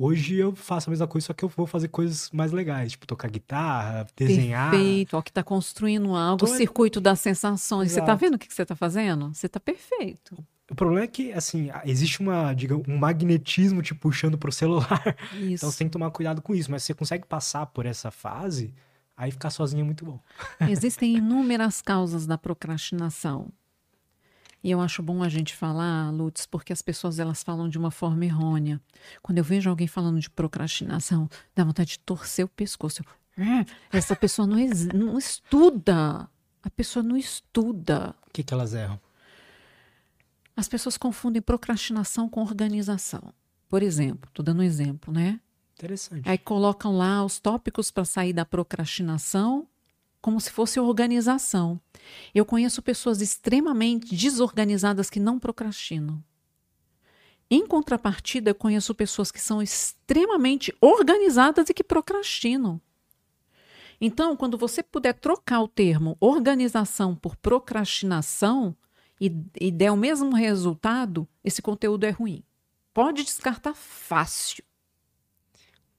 Hoje 0.00 0.36
eu 0.36 0.54
faço 0.54 0.88
a 0.88 0.92
mesma 0.92 1.08
coisa, 1.08 1.26
só 1.26 1.32
que 1.32 1.44
eu 1.44 1.48
vou 1.48 1.66
fazer 1.66 1.88
coisas 1.88 2.30
mais 2.30 2.52
legais, 2.52 2.92
tipo 2.92 3.04
tocar 3.04 3.28
guitarra, 3.28 4.06
desenhar. 4.16 4.70
Perfeito. 4.70 5.16
Ó, 5.16 5.20
que 5.20 5.32
tá 5.32 5.42
construindo 5.42 6.14
algo, 6.14 6.44
o 6.44 6.46
circuito 6.46 7.00
das 7.00 7.18
sensações. 7.18 7.90
Você 7.90 7.98
tá 7.98 8.04
Exato. 8.04 8.20
vendo 8.20 8.34
o 8.34 8.38
que 8.38 8.46
que 8.46 8.54
você 8.54 8.64
tá 8.64 8.76
fazendo? 8.76 9.34
Você 9.34 9.48
tá 9.48 9.58
perfeito. 9.58 10.38
O 10.70 10.74
problema 10.76 11.02
é 11.02 11.08
que, 11.08 11.32
assim, 11.32 11.68
existe 11.84 12.20
uma, 12.20 12.54
diga, 12.54 12.76
um 12.76 12.96
magnetismo 12.96 13.82
te 13.82 13.92
puxando 13.92 14.38
pro 14.38 14.52
celular. 14.52 15.16
Isso. 15.34 15.54
Então 15.54 15.70
você 15.72 15.78
tem 15.78 15.88
que 15.88 15.92
tomar 15.92 16.12
cuidado 16.12 16.40
com 16.40 16.54
isso. 16.54 16.70
Mas 16.70 16.84
se 16.84 16.88
você 16.88 16.94
consegue 16.94 17.26
passar 17.26 17.66
por 17.66 17.84
essa 17.84 18.12
fase, 18.12 18.72
aí 19.16 19.32
ficar 19.32 19.50
sozinho 19.50 19.80
é 19.80 19.84
muito 19.84 20.04
bom. 20.04 20.20
Existem 20.60 21.16
inúmeras 21.16 21.82
causas 21.82 22.24
da 22.24 22.38
procrastinação. 22.38 23.50
E 24.62 24.70
eu 24.70 24.80
acho 24.80 25.02
bom 25.02 25.22
a 25.22 25.28
gente 25.28 25.54
falar, 25.54 26.10
Lutz, 26.10 26.44
porque 26.46 26.72
as 26.72 26.82
pessoas 26.82 27.18
elas 27.18 27.42
falam 27.42 27.68
de 27.68 27.78
uma 27.78 27.90
forma 27.90 28.24
errônea. 28.24 28.80
Quando 29.22 29.38
eu 29.38 29.44
vejo 29.44 29.70
alguém 29.70 29.86
falando 29.86 30.18
de 30.18 30.28
procrastinação, 30.28 31.28
dá 31.54 31.62
vontade 31.64 31.90
de 31.90 31.98
torcer 32.00 32.44
o 32.44 32.48
pescoço. 32.48 33.02
Eu, 33.36 33.44
"Ah, 33.44 33.64
essa 33.92 34.16
pessoa 34.16 34.46
não, 34.46 34.56
não 34.94 35.16
estuda. 35.18 36.28
A 36.62 36.70
pessoa 36.70 37.02
não 37.02 37.16
estuda. 37.16 38.14
O 38.26 38.30
que, 38.32 38.42
que 38.42 38.52
elas 38.52 38.74
erram? 38.74 39.00
As 40.56 40.66
pessoas 40.66 40.96
confundem 40.98 41.40
procrastinação 41.40 42.28
com 42.28 42.42
organização. 42.42 43.32
Por 43.68 43.80
exemplo, 43.82 44.28
estou 44.28 44.44
dando 44.44 44.58
um 44.58 44.64
exemplo, 44.64 45.12
né? 45.12 45.40
Interessante. 45.76 46.28
Aí 46.28 46.36
colocam 46.36 46.96
lá 46.96 47.24
os 47.24 47.38
tópicos 47.38 47.92
para 47.92 48.04
sair 48.04 48.32
da 48.32 48.44
procrastinação 48.44 49.68
como 50.20 50.40
se 50.40 50.50
fosse 50.50 50.80
organização. 50.80 51.80
Eu 52.34 52.44
conheço 52.44 52.82
pessoas 52.82 53.20
extremamente 53.20 54.14
desorganizadas 54.14 55.10
que 55.10 55.20
não 55.20 55.38
procrastinam. 55.38 56.22
Em 57.50 57.66
contrapartida, 57.66 58.50
eu 58.50 58.54
conheço 58.54 58.94
pessoas 58.94 59.30
que 59.30 59.40
são 59.40 59.62
extremamente 59.62 60.74
organizadas 60.80 61.70
e 61.70 61.74
que 61.74 61.82
procrastinam. 61.82 62.80
Então, 64.00 64.36
quando 64.36 64.58
você 64.58 64.82
puder 64.82 65.14
trocar 65.14 65.60
o 65.60 65.68
termo 65.68 66.16
organização 66.20 67.16
por 67.16 67.34
procrastinação 67.36 68.76
e, 69.20 69.34
e 69.60 69.70
der 69.70 69.90
o 69.90 69.96
mesmo 69.96 70.34
resultado, 70.34 71.26
esse 71.42 71.60
conteúdo 71.60 72.04
é 72.04 72.10
ruim. 72.10 72.44
Pode 72.94 73.24
descartar 73.24 73.74
fácil. 73.74 74.62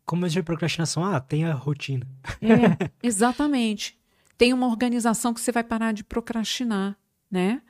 Como 0.06 0.26
eu 0.26 0.30
de 0.30 0.42
procrastinação, 0.42 1.04
ah, 1.04 1.20
tem 1.20 1.46
a 1.46 1.54
rotina. 1.54 2.08
É, 2.42 2.90
exatamente. 3.04 3.99
Tem 4.40 4.54
uma 4.54 4.68
organização 4.68 5.34
que 5.34 5.42
você 5.42 5.52
vai 5.52 5.66
parar 5.66 5.92
de 5.92 6.02
procrastinar, 6.02 6.98
né? 7.30 7.62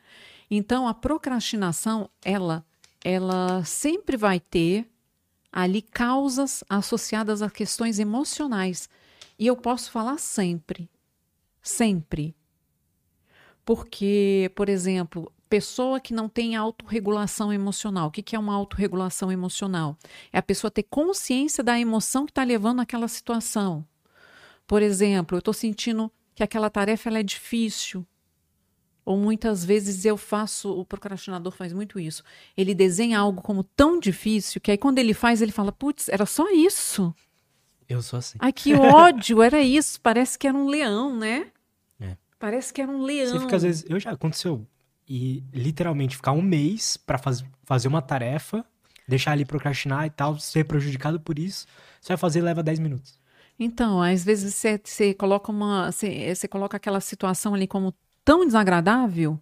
Então, 0.52 0.88
a 0.88 0.94
procrastinação, 0.94 2.08
ela, 2.24 2.64
ela 3.04 3.66
sempre 3.66 4.16
vai 4.16 4.40
ter 4.40 4.88
ali 5.52 5.82
causas 5.82 6.64
associadas 6.70 7.42
a 7.42 7.50
questões 7.50 7.98
emocionais. 7.98 8.88
E 9.40 9.48
eu 9.48 9.58
posso 9.58 9.90
falar 9.90 10.20
sempre. 10.20 10.88
Sempre. 11.60 12.36
Porque, 13.66 14.52
por 14.56 14.70
exemplo, 14.70 15.34
pessoa 15.50 16.00
que 16.00 16.14
não 16.14 16.30
tem 16.30 16.56
autorregulação 16.56 17.52
emocional. 17.52 18.10
O 18.10 18.12
que, 18.12 18.22
que 18.22 18.36
é 18.36 18.40
uma 18.40 18.54
autorregulação 18.54 19.32
emocional? 19.32 19.98
É 20.32 20.38
a 20.38 20.44
pessoa 20.44 20.70
ter 20.70 20.84
consciência 20.84 21.64
da 21.64 21.80
emoção 21.80 22.28
que 22.28 22.32
está 22.32 22.44
levando 22.44 22.80
àquela 22.80 23.08
situação. 23.08 23.84
Por 24.68 24.84
exemplo, 24.84 25.36
eu 25.36 25.40
estou 25.40 25.54
sentindo 25.54 26.12
que 26.40 26.44
aquela 26.44 26.70
tarefa 26.70 27.10
ela 27.10 27.20
é 27.20 27.24
difícil. 27.24 28.08
Ou 29.04 29.18
muitas 29.18 29.66
vezes 29.66 30.06
eu 30.06 30.16
faço, 30.16 30.72
o 30.72 30.86
procrastinador 30.86 31.52
faz 31.52 31.74
muito 31.74 32.00
isso. 32.00 32.24
Ele 32.56 32.74
desenha 32.74 33.20
algo 33.20 33.42
como 33.42 33.62
tão 33.62 34.00
difícil 34.00 34.62
que 34.62 34.72
aí 34.72 34.78
quando 34.78 35.00
ele 35.00 35.14
faz, 35.14 35.42
ele 35.42 35.52
fala: 35.52 35.72
putz, 35.72 36.08
era 36.08 36.26
só 36.26 36.50
isso. 36.50 37.14
Eu 37.90 38.02
sou 38.02 38.20
assim. 38.20 38.38
Ai, 38.40 38.54
que 38.54 38.74
ódio, 38.76 39.42
era 39.42 39.62
isso. 39.62 40.00
Parece 40.00 40.40
que 40.40 40.48
era 40.48 40.56
um 40.56 40.68
leão, 40.68 41.18
né? 41.18 41.52
É. 42.00 42.16
Parece 42.38 42.72
que 42.72 42.82
era 42.82 42.90
um 42.90 43.02
leão. 43.02 43.34
Você 43.34 43.40
fica, 43.42 43.56
às 43.58 43.64
vezes, 43.64 43.86
eu 43.90 44.00
já 44.00 44.12
aconteceu. 44.12 44.66
E 45.08 45.44
literalmente 45.52 46.16
ficar 46.16 46.32
um 46.32 46.42
mês 46.42 46.96
para 46.96 47.18
faz, 47.18 47.44
fazer 47.64 47.88
uma 47.90 48.02
tarefa, 48.02 48.64
deixar 49.08 49.32
ali 49.32 49.44
procrastinar 49.44 50.06
e 50.06 50.10
tal, 50.10 50.40
ser 50.40 50.64
prejudicado 50.66 51.20
por 51.20 51.38
isso. 51.38 51.66
Você 52.00 52.10
vai 52.10 52.18
fazer 52.18 52.42
leva 52.42 52.64
10 52.64 52.80
minutos. 52.80 53.19
Então, 53.60 54.02
às 54.02 54.24
vezes 54.24 54.56
você, 54.56 54.80
você 54.82 55.14
coloca 55.14 55.52
uma. 55.52 55.92
Você, 55.92 56.34
você 56.34 56.48
coloca 56.48 56.78
aquela 56.78 57.02
situação 57.02 57.54
ali 57.54 57.68
como 57.68 57.94
tão 58.24 58.46
desagradável, 58.46 59.38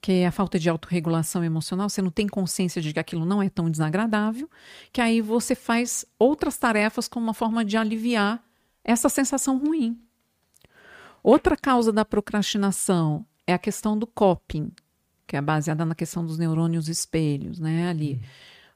que 0.00 0.12
é 0.12 0.26
a 0.26 0.32
falta 0.32 0.58
de 0.58 0.68
autorregulação 0.70 1.42
emocional, 1.42 1.88
você 1.88 2.00
não 2.00 2.10
tem 2.10 2.28
consciência 2.28 2.80
de 2.80 2.92
que 2.92 3.00
aquilo 3.00 3.24
não 3.24 3.42
é 3.42 3.48
tão 3.48 3.68
desagradável, 3.68 4.48
que 4.92 5.00
aí 5.00 5.20
você 5.20 5.54
faz 5.56 6.04
outras 6.18 6.56
tarefas 6.56 7.08
como 7.08 7.26
uma 7.26 7.34
forma 7.34 7.64
de 7.64 7.76
aliviar 7.76 8.40
essa 8.84 9.08
sensação 9.08 9.58
ruim. 9.58 10.00
Outra 11.22 11.56
causa 11.56 11.92
da 11.92 12.04
procrastinação 12.04 13.26
é 13.46 13.52
a 13.52 13.58
questão 13.58 13.98
do 13.98 14.06
coping, 14.06 14.70
que 15.26 15.36
é 15.36 15.40
baseada 15.40 15.84
na 15.84 15.94
questão 15.94 16.24
dos 16.24 16.38
neurônios 16.38 16.88
espelhos, 16.88 17.58
né? 17.58 17.88
Ali. 17.88 18.20
Hum. 18.22 18.26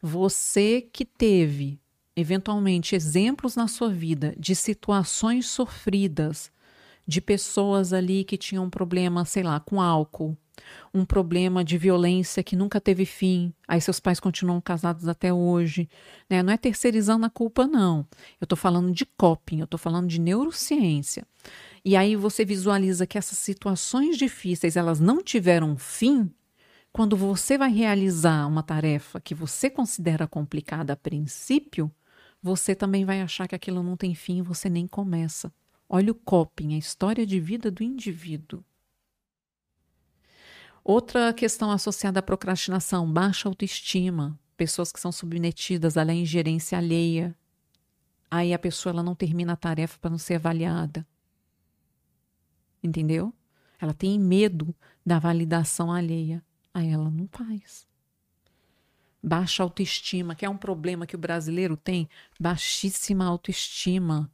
Você 0.04 0.80
que 0.92 1.04
teve, 1.04 1.80
eventualmente, 2.16 2.94
exemplos 2.94 3.56
na 3.56 3.68
sua 3.68 3.88
vida 3.88 4.34
de 4.38 4.54
situações 4.54 5.46
sofridas 5.46 6.50
de 7.06 7.20
pessoas 7.20 7.92
ali 7.92 8.24
que 8.24 8.36
tinham 8.36 8.64
um 8.64 8.70
problema, 8.70 9.24
sei 9.24 9.42
lá, 9.42 9.58
com 9.58 9.80
álcool, 9.80 10.36
um 10.94 11.04
problema 11.04 11.64
de 11.64 11.76
violência 11.76 12.42
que 12.42 12.54
nunca 12.54 12.80
teve 12.80 13.04
fim, 13.04 13.52
aí 13.66 13.80
seus 13.80 13.98
pais 13.98 14.20
continuam 14.20 14.60
casados 14.60 15.08
até 15.08 15.32
hoje, 15.32 15.88
né? 16.28 16.42
Não 16.42 16.52
é 16.52 16.56
terceirizando 16.56 17.26
a 17.26 17.30
culpa, 17.30 17.66
não. 17.66 18.06
Eu 18.40 18.44
estou 18.44 18.56
falando 18.56 18.92
de 18.92 19.04
coping, 19.04 19.60
eu 19.60 19.64
estou 19.64 19.78
falando 19.78 20.06
de 20.06 20.20
neurociência. 20.20 21.26
E 21.84 21.96
aí 21.96 22.14
você 22.14 22.44
visualiza 22.44 23.06
que 23.06 23.18
essas 23.18 23.38
situações 23.38 24.16
difíceis, 24.16 24.76
elas 24.76 25.00
não 25.00 25.22
tiveram 25.22 25.76
fim, 25.76 26.30
quando 26.92 27.16
você 27.16 27.56
vai 27.56 27.72
realizar 27.72 28.46
uma 28.46 28.62
tarefa 28.62 29.18
que 29.20 29.34
você 29.34 29.70
considera 29.70 30.26
complicada 30.26 30.92
a 30.92 30.96
princípio, 30.96 31.90
você 32.43 32.74
também 32.74 33.05
vai 33.05 33.22
achar 33.22 33.47
que 33.47 33.55
aquilo 33.55 33.82
não 33.82 33.97
tem 33.97 34.14
fim 34.14 34.38
e 34.38 34.43
você 34.43 34.68
nem 34.68 34.86
começa. 34.86 35.53
Olha 35.88 36.11
o 36.11 36.14
coping, 36.14 36.74
a 36.74 36.78
história 36.78 37.24
de 37.24 37.38
vida 37.38 37.70
do 37.70 37.84
indivíduo. 37.84 38.64
Outra 40.82 41.32
questão 41.32 41.70
associada 41.70 42.18
à 42.18 42.22
procrastinação, 42.22 43.11
baixa 43.11 43.49
autoestima, 43.49 44.36
pessoas 44.57 44.90
que 44.90 44.99
são 44.99 45.12
submetidas 45.12 45.97
à 45.97 46.05
ingerência 46.12 46.76
alheia. 46.76 47.36
Aí 48.28 48.53
a 48.53 48.59
pessoa 48.59 48.93
ela 48.93 49.03
não 49.03 49.14
termina 49.14 49.53
a 49.53 49.57
tarefa 49.57 49.99
para 50.01 50.11
não 50.11 50.18
ser 50.18 50.34
avaliada. 50.34 51.07
Entendeu? 52.82 53.32
Ela 53.78 53.95
tem 53.95 54.18
medo 54.18 54.74
da 55.07 55.20
validação 55.20 55.93
alheia. 55.93 56.45
Aí 56.74 56.88
ela 56.88 57.09
não 57.11 57.28
faz. 57.28 57.86
Baixa 59.22 59.62
autoestima, 59.62 60.34
que 60.34 60.44
é 60.44 60.50
um 60.50 60.56
problema 60.56 61.06
que 61.06 61.14
o 61.14 61.18
brasileiro 61.18 61.76
tem, 61.76 62.08
baixíssima 62.40 63.24
autoestima 63.24 64.30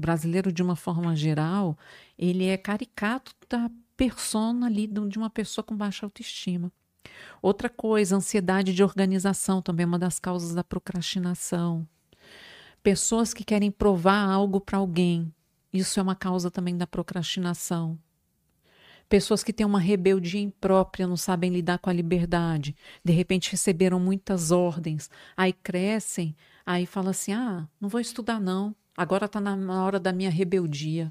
brasileiro, 0.00 0.50
de 0.50 0.62
uma 0.62 0.74
forma 0.74 1.14
geral, 1.14 1.78
ele 2.18 2.46
é 2.46 2.56
caricato 2.56 3.32
da 3.48 3.70
persona 3.96 4.66
ali 4.66 4.86
de 4.86 5.18
uma 5.18 5.30
pessoa 5.30 5.62
com 5.62 5.76
baixa 5.76 6.06
autoestima. 6.06 6.72
Outra 7.42 7.68
coisa, 7.68 8.16
ansiedade 8.16 8.72
de 8.72 8.82
organização 8.82 9.62
também 9.62 9.84
é 9.84 9.86
uma 9.86 9.98
das 9.98 10.18
causas 10.18 10.54
da 10.54 10.64
procrastinação. 10.64 11.86
Pessoas 12.82 13.34
que 13.34 13.44
querem 13.44 13.70
provar 13.70 14.24
algo 14.24 14.60
para 14.60 14.78
alguém, 14.78 15.32
isso 15.72 16.00
é 16.00 16.02
uma 16.02 16.16
causa 16.16 16.50
também 16.50 16.76
da 16.76 16.86
procrastinação. 16.86 17.98
Pessoas 19.10 19.44
que 19.44 19.52
têm 19.52 19.66
uma 19.66 19.78
rebeldia 19.78 20.40
imprópria, 20.40 21.06
não 21.06 21.18
sabem 21.18 21.50
lidar 21.50 21.78
com 21.78 21.90
a 21.90 21.92
liberdade, 21.92 22.74
de 23.04 23.12
repente 23.12 23.50
receberam 23.50 24.00
muitas 24.00 24.50
ordens, 24.50 25.10
aí 25.36 25.52
crescem, 25.52 26.34
aí 26.64 26.86
falam 26.86 27.10
assim: 27.10 27.34
ah, 27.34 27.68
não 27.78 27.90
vou 27.90 28.00
estudar 28.00 28.40
não, 28.40 28.74
Agora 29.00 29.24
está 29.24 29.40
na 29.40 29.82
hora 29.82 29.98
da 29.98 30.12
minha 30.12 30.28
rebeldia. 30.28 31.10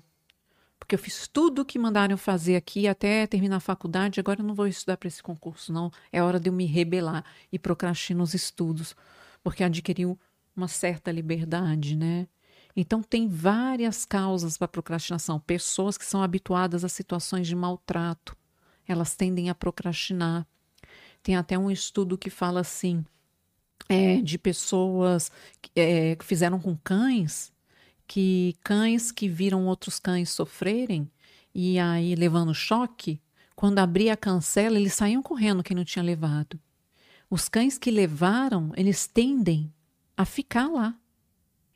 Porque 0.77 0.93
eu 0.93 0.99
fiz 0.99 1.27
tudo 1.27 1.63
o 1.63 1.65
que 1.65 1.79
mandaram 1.79 2.15
fazer 2.17 2.55
aqui 2.55 2.87
até 2.87 3.25
terminar 3.25 3.55
a 3.55 3.59
faculdade, 3.59 4.19
agora 4.19 4.41
eu 4.41 4.45
não 4.45 4.53
vou 4.53 4.67
estudar 4.67 4.95
para 4.95 5.07
esse 5.07 5.23
concurso, 5.23 5.73
não. 5.73 5.91
É 6.11 6.21
hora 6.21 6.39
de 6.39 6.49
eu 6.49 6.53
me 6.53 6.67
rebelar 6.67 7.25
e 7.51 7.57
procrastinar 7.57 8.21
os 8.23 8.35
estudos, 8.35 8.95
porque 9.43 9.63
adquiriu 9.63 10.19
uma 10.55 10.67
certa 10.67 11.11
liberdade, 11.11 11.95
né? 11.95 12.27
Então, 12.79 13.03
tem 13.03 13.27
várias 13.27 14.05
causas 14.05 14.57
para 14.57 14.67
procrastinação. 14.67 15.39
Pessoas 15.39 15.97
que 15.97 16.05
são 16.05 16.23
habituadas 16.23 16.85
a 16.85 16.89
situações 16.89 17.45
de 17.45 17.55
maltrato, 17.55 18.37
elas 18.87 19.15
tendem 19.15 19.49
a 19.49 19.55
procrastinar. 19.55 20.47
Tem 21.21 21.35
até 21.35 21.57
um 21.57 21.69
estudo 21.69 22.17
que 22.17 22.29
fala 22.29 22.61
assim, 22.61 23.03
é, 23.89 24.21
de 24.21 24.37
pessoas 24.37 25.31
é, 25.75 26.15
que 26.15 26.23
fizeram 26.23 26.59
com 26.59 26.77
cães 26.77 27.51
que 28.07 28.55
cães 28.63 29.11
que 29.11 29.29
viram 29.29 29.67
outros 29.67 29.99
cães 29.99 30.29
sofrerem 30.29 31.11
e 31.53 31.77
aí 31.77 32.15
levando 32.15 32.53
choque, 32.55 33.21
quando 33.55 33.79
abria 33.79 34.13
a 34.13 34.17
cancela, 34.17 34.79
eles 34.79 34.93
saíam 34.93 35.21
correndo 35.21 35.61
quem 35.61 35.75
não 35.75 35.83
tinha 35.83 36.01
levado. 36.01 36.59
Os 37.29 37.47
cães 37.47 37.77
que 37.77 37.91
levaram, 37.91 38.71
eles 38.75 39.05
tendem 39.05 39.71
a 40.17 40.25
ficar 40.25 40.67
lá. 40.67 40.95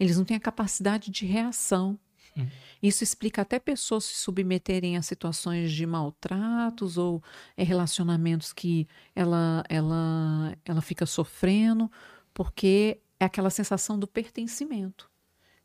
Eles 0.04 0.18
não 0.18 0.26
têm 0.26 0.38
a 0.38 0.40
capacidade 0.40 1.12
de 1.12 1.26
reação. 1.26 1.98
Hum. 2.38 2.48
Isso 2.82 3.04
explica 3.04 3.42
até 3.44 3.60
pessoas 3.60 4.06
se 4.06 4.16
submeterem 4.16 4.98
a 4.98 5.02
situações 5.02 5.72
de 5.72 5.86
maltratos 5.86 6.98
ou 6.98 7.24
é, 7.56 7.64
relacionamentos 7.64 8.52
que 8.52 8.88
ela, 9.16 9.64
ela, 9.70 10.58
ela 10.66 10.82
fica 10.82 11.06
sofrendo, 11.06 11.90
porque 12.34 13.00
é 13.20 13.26
aquela 13.26 13.50
sensação 13.50 13.98
do 13.98 14.08
pertencimento 14.08 15.12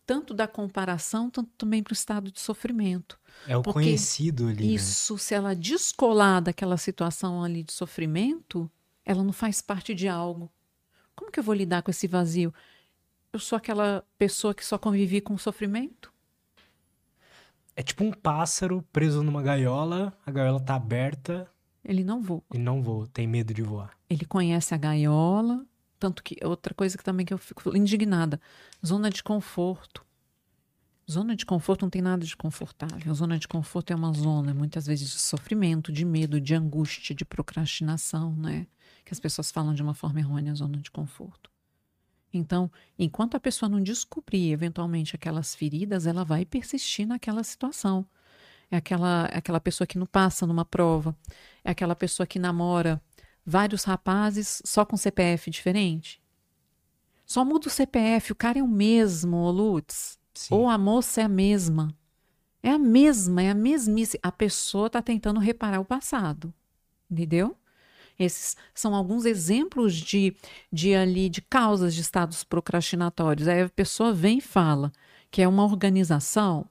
tanto 0.08 0.32
da 0.32 0.48
comparação, 0.48 1.28
tanto 1.28 1.50
também 1.58 1.82
para 1.82 1.90
o 1.90 1.94
estado 1.94 2.32
de 2.32 2.40
sofrimento. 2.40 3.20
É 3.46 3.54
o 3.54 3.60
Porque 3.60 3.80
conhecido 3.80 4.48
ali. 4.48 4.66
Né? 4.66 4.72
Isso, 4.72 5.12
né? 5.12 5.18
se 5.18 5.34
ela 5.34 5.54
descolar 5.54 6.40
daquela 6.40 6.78
situação 6.78 7.44
ali 7.44 7.62
de 7.62 7.74
sofrimento, 7.74 8.70
ela 9.04 9.22
não 9.22 9.34
faz 9.34 9.60
parte 9.60 9.94
de 9.94 10.08
algo. 10.08 10.50
Como 11.14 11.30
que 11.30 11.38
eu 11.38 11.44
vou 11.44 11.54
lidar 11.54 11.82
com 11.82 11.90
esse 11.90 12.06
vazio? 12.06 12.54
Eu 13.32 13.38
sou 13.38 13.56
aquela 13.56 14.04
pessoa 14.16 14.54
que 14.54 14.64
só 14.64 14.78
convivi 14.78 15.20
com 15.20 15.36
sofrimento? 15.36 16.10
É 17.76 17.82
tipo 17.82 18.02
um 18.02 18.10
pássaro 18.10 18.82
preso 18.90 19.22
numa 19.22 19.42
gaiola, 19.42 20.16
a 20.24 20.30
gaiola 20.30 20.58
tá 20.58 20.74
aberta. 20.74 21.48
Ele 21.84 22.02
não 22.02 22.22
voa. 22.22 22.42
Ele 22.52 22.62
não 22.62 22.82
voa, 22.82 23.06
tem 23.06 23.26
medo 23.26 23.52
de 23.52 23.62
voar. 23.62 23.96
Ele 24.08 24.24
conhece 24.24 24.74
a 24.74 24.78
gaiola, 24.78 25.64
tanto 25.98 26.22
que 26.22 26.36
outra 26.42 26.74
coisa 26.74 26.96
que 26.96 27.04
também 27.04 27.26
que 27.26 27.34
eu 27.34 27.38
fico 27.38 27.76
indignada, 27.76 28.40
zona 28.84 29.10
de 29.10 29.22
conforto. 29.22 30.04
Zona 31.10 31.36
de 31.36 31.44
conforto 31.46 31.82
não 31.82 31.90
tem 31.90 32.02
nada 32.02 32.24
de 32.24 32.36
confortável. 32.36 33.12
A 33.12 33.14
zona 33.14 33.38
de 33.38 33.46
conforto 33.46 33.92
é 33.92 33.96
uma 33.96 34.12
zona 34.12 34.52
muitas 34.54 34.86
vezes 34.86 35.10
de 35.10 35.18
sofrimento, 35.18 35.92
de 35.92 36.04
medo, 36.04 36.40
de 36.40 36.54
angústia, 36.54 37.14
de 37.14 37.24
procrastinação, 37.24 38.34
né? 38.34 38.66
Que 39.04 39.12
as 39.12 39.20
pessoas 39.20 39.50
falam 39.50 39.74
de 39.74 39.82
uma 39.82 39.94
forma 39.94 40.18
errônea, 40.18 40.54
zona 40.54 40.78
de 40.78 40.90
conforto. 40.90 41.50
Então, 42.32 42.70
enquanto 42.98 43.36
a 43.36 43.40
pessoa 43.40 43.68
não 43.68 43.82
descobrir 43.82 44.52
eventualmente 44.52 45.16
aquelas 45.16 45.54
feridas, 45.54 46.06
ela 46.06 46.24
vai 46.24 46.44
persistir 46.44 47.06
naquela 47.06 47.42
situação. 47.42 48.06
É 48.70 48.76
aquela, 48.76 49.28
é 49.32 49.38
aquela 49.38 49.60
pessoa 49.60 49.86
que 49.86 49.98
não 49.98 50.06
passa 50.06 50.46
numa 50.46 50.64
prova, 50.64 51.16
é 51.64 51.70
aquela 51.70 51.96
pessoa 51.96 52.26
que 52.26 52.38
namora 52.38 53.00
vários 53.44 53.84
rapazes 53.84 54.60
só 54.64 54.84
com 54.84 54.96
CPF 54.96 55.50
diferente? 55.50 56.20
Só 57.24 57.44
muda 57.44 57.68
o 57.68 57.70
CPF, 57.70 58.32
o 58.32 58.36
cara 58.36 58.58
é 58.58 58.62
o 58.62 58.68
mesmo, 58.68 59.50
Lutz. 59.50 60.18
Sim. 60.34 60.54
Ou 60.54 60.68
a 60.68 60.78
moça 60.78 61.20
é 61.20 61.24
a 61.24 61.28
mesma. 61.28 61.94
É 62.62 62.70
a 62.70 62.78
mesma, 62.78 63.42
é 63.42 63.50
a 63.50 63.54
mesmice. 63.54 64.18
A 64.22 64.30
pessoa 64.30 64.86
está 64.86 65.02
tentando 65.02 65.40
reparar 65.40 65.80
o 65.80 65.84
passado. 65.84 66.52
Entendeu? 67.10 67.57
Esses 68.18 68.56
são 68.74 68.94
alguns 68.94 69.24
exemplos 69.24 69.94
de, 69.94 70.34
de 70.72 70.94
ali 70.94 71.28
de 71.28 71.40
causas 71.40 71.94
de 71.94 72.00
estados 72.00 72.42
procrastinatórios. 72.42 73.46
Aí 73.46 73.62
a 73.62 73.68
pessoa 73.68 74.12
vem 74.12 74.38
e 74.38 74.42
fala 74.42 74.92
que 75.30 75.40
é 75.40 75.46
uma 75.46 75.64
organização. 75.64 76.68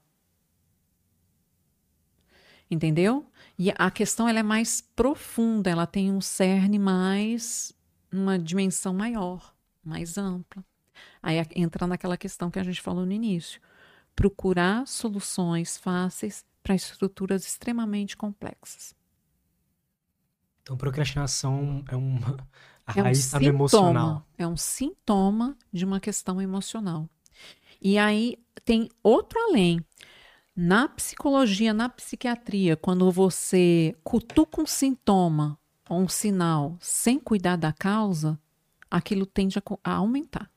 Entendeu? 2.70 3.26
E 3.58 3.72
a 3.76 3.90
questão 3.90 4.28
ela 4.28 4.40
é 4.40 4.42
mais 4.42 4.80
profunda, 4.80 5.70
ela 5.70 5.86
tem 5.86 6.12
um 6.12 6.20
cerne 6.20 6.78
mais 6.78 7.72
uma 8.12 8.38
dimensão 8.38 8.92
maior, 8.94 9.54
mais 9.82 10.18
ampla. 10.18 10.64
Aí 11.22 11.36
entra 11.54 11.86
naquela 11.86 12.16
questão 12.16 12.50
que 12.50 12.58
a 12.58 12.62
gente 12.62 12.80
falou 12.80 13.06
no 13.06 13.12
início. 13.12 13.60
Procurar 14.14 14.86
soluções 14.86 15.76
fáceis 15.76 16.44
para 16.62 16.74
estruturas 16.74 17.46
extremamente 17.46 18.16
complexas. 18.16 18.97
Então, 20.68 20.76
procrastinação 20.76 21.82
é 21.88 21.96
uma. 21.96 22.36
A 22.86 22.98
é 22.98 23.02
raiz 23.02 23.18
um 23.18 23.20
está 23.20 23.42
emocional. 23.42 24.26
É 24.36 24.46
um 24.46 24.56
sintoma 24.56 25.56
de 25.70 25.84
uma 25.84 26.00
questão 26.00 26.40
emocional. 26.40 27.08
E 27.82 27.98
aí 27.98 28.38
tem 28.64 28.88
outro 29.02 29.38
além. 29.40 29.78
Na 30.56 30.88
psicologia, 30.88 31.74
na 31.74 31.88
psiquiatria, 31.90 32.76
quando 32.76 33.10
você 33.12 33.94
cutuca 34.02 34.62
um 34.62 34.66
sintoma 34.66 35.58
ou 35.88 36.00
um 36.00 36.08
sinal 36.08 36.78
sem 36.80 37.18
cuidar 37.18 37.56
da 37.56 37.74
causa, 37.74 38.40
aquilo 38.90 39.26
tende 39.26 39.58
a, 39.58 39.62
a 39.84 39.94
aumentar. 39.96 40.50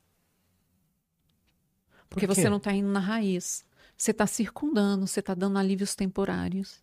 Porque 2.09 2.25
Por 2.25 2.35
você 2.35 2.49
não 2.49 2.57
está 2.57 2.73
indo 2.73 2.89
na 2.89 2.99
raiz. 2.99 3.65
Você 3.97 4.11
está 4.11 4.25
circundando, 4.25 5.05
você 5.05 5.19
está 5.19 5.33
dando 5.33 5.57
alívios 5.57 5.95
temporários. 5.95 6.81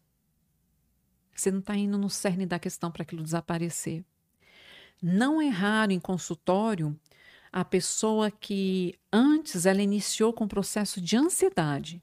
Você 1.41 1.51
não 1.51 1.61
está 1.61 1.77
indo 1.77 1.97
no 1.97 2.11
cerne 2.11 2.47
da 2.47 2.59
questão 2.59 2.91
para 2.91 3.03
aquilo 3.03 3.23
desaparecer. 3.23 4.05
Não 5.03 5.41
é 5.41 5.49
raro 5.49 5.93
em 5.93 6.01
consultório 6.01 6.99
a 7.53 7.65
pessoa 7.65 8.31
que 8.31 8.95
antes 9.13 9.65
ela 9.65 9.83
iniciou 9.83 10.33
com 10.33 10.45
um 10.45 10.49
processo 10.49 11.01
de 11.01 11.17
ansiedade. 11.17 12.03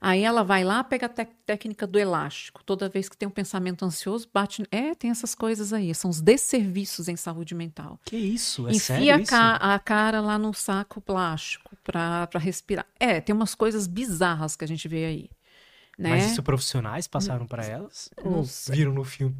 Aí 0.00 0.22
ela 0.22 0.42
vai 0.42 0.62
lá, 0.62 0.84
pega 0.84 1.06
a 1.06 1.08
técnica 1.08 1.86
do 1.86 1.98
elástico. 1.98 2.62
Toda 2.62 2.88
vez 2.88 3.08
que 3.08 3.16
tem 3.16 3.26
um 3.26 3.30
pensamento 3.30 3.84
ansioso, 3.84 4.28
bate. 4.32 4.62
É, 4.70 4.94
tem 4.94 5.10
essas 5.10 5.34
coisas 5.34 5.72
aí. 5.72 5.94
São 5.94 6.10
os 6.10 6.20
desserviços 6.20 7.08
em 7.08 7.16
saúde 7.16 7.54
mental. 7.54 7.98
Que 8.04 8.16
isso? 8.16 8.68
É 8.68 8.72
Enfia 8.72 8.78
sério 8.78 9.24
a, 9.24 9.26
ca 9.26 9.56
a 9.56 9.78
cara 9.78 10.20
lá 10.20 10.38
no 10.38 10.52
saco 10.52 11.00
plástico 11.00 11.74
para 11.82 12.28
respirar. 12.34 12.86
É, 13.00 13.20
tem 13.20 13.34
umas 13.34 13.54
coisas 13.54 13.86
bizarras 13.86 14.54
que 14.54 14.64
a 14.64 14.68
gente 14.68 14.86
vê 14.86 15.06
aí. 15.06 15.30
Né? 15.98 16.10
Mas 16.10 16.32
isso 16.32 16.42
profissionais 16.42 17.06
passaram 17.06 17.46
para 17.46 17.64
elas? 17.64 18.10
Ou 18.22 18.44
viram 18.68 18.92
no 18.92 19.02
filme? 19.02 19.34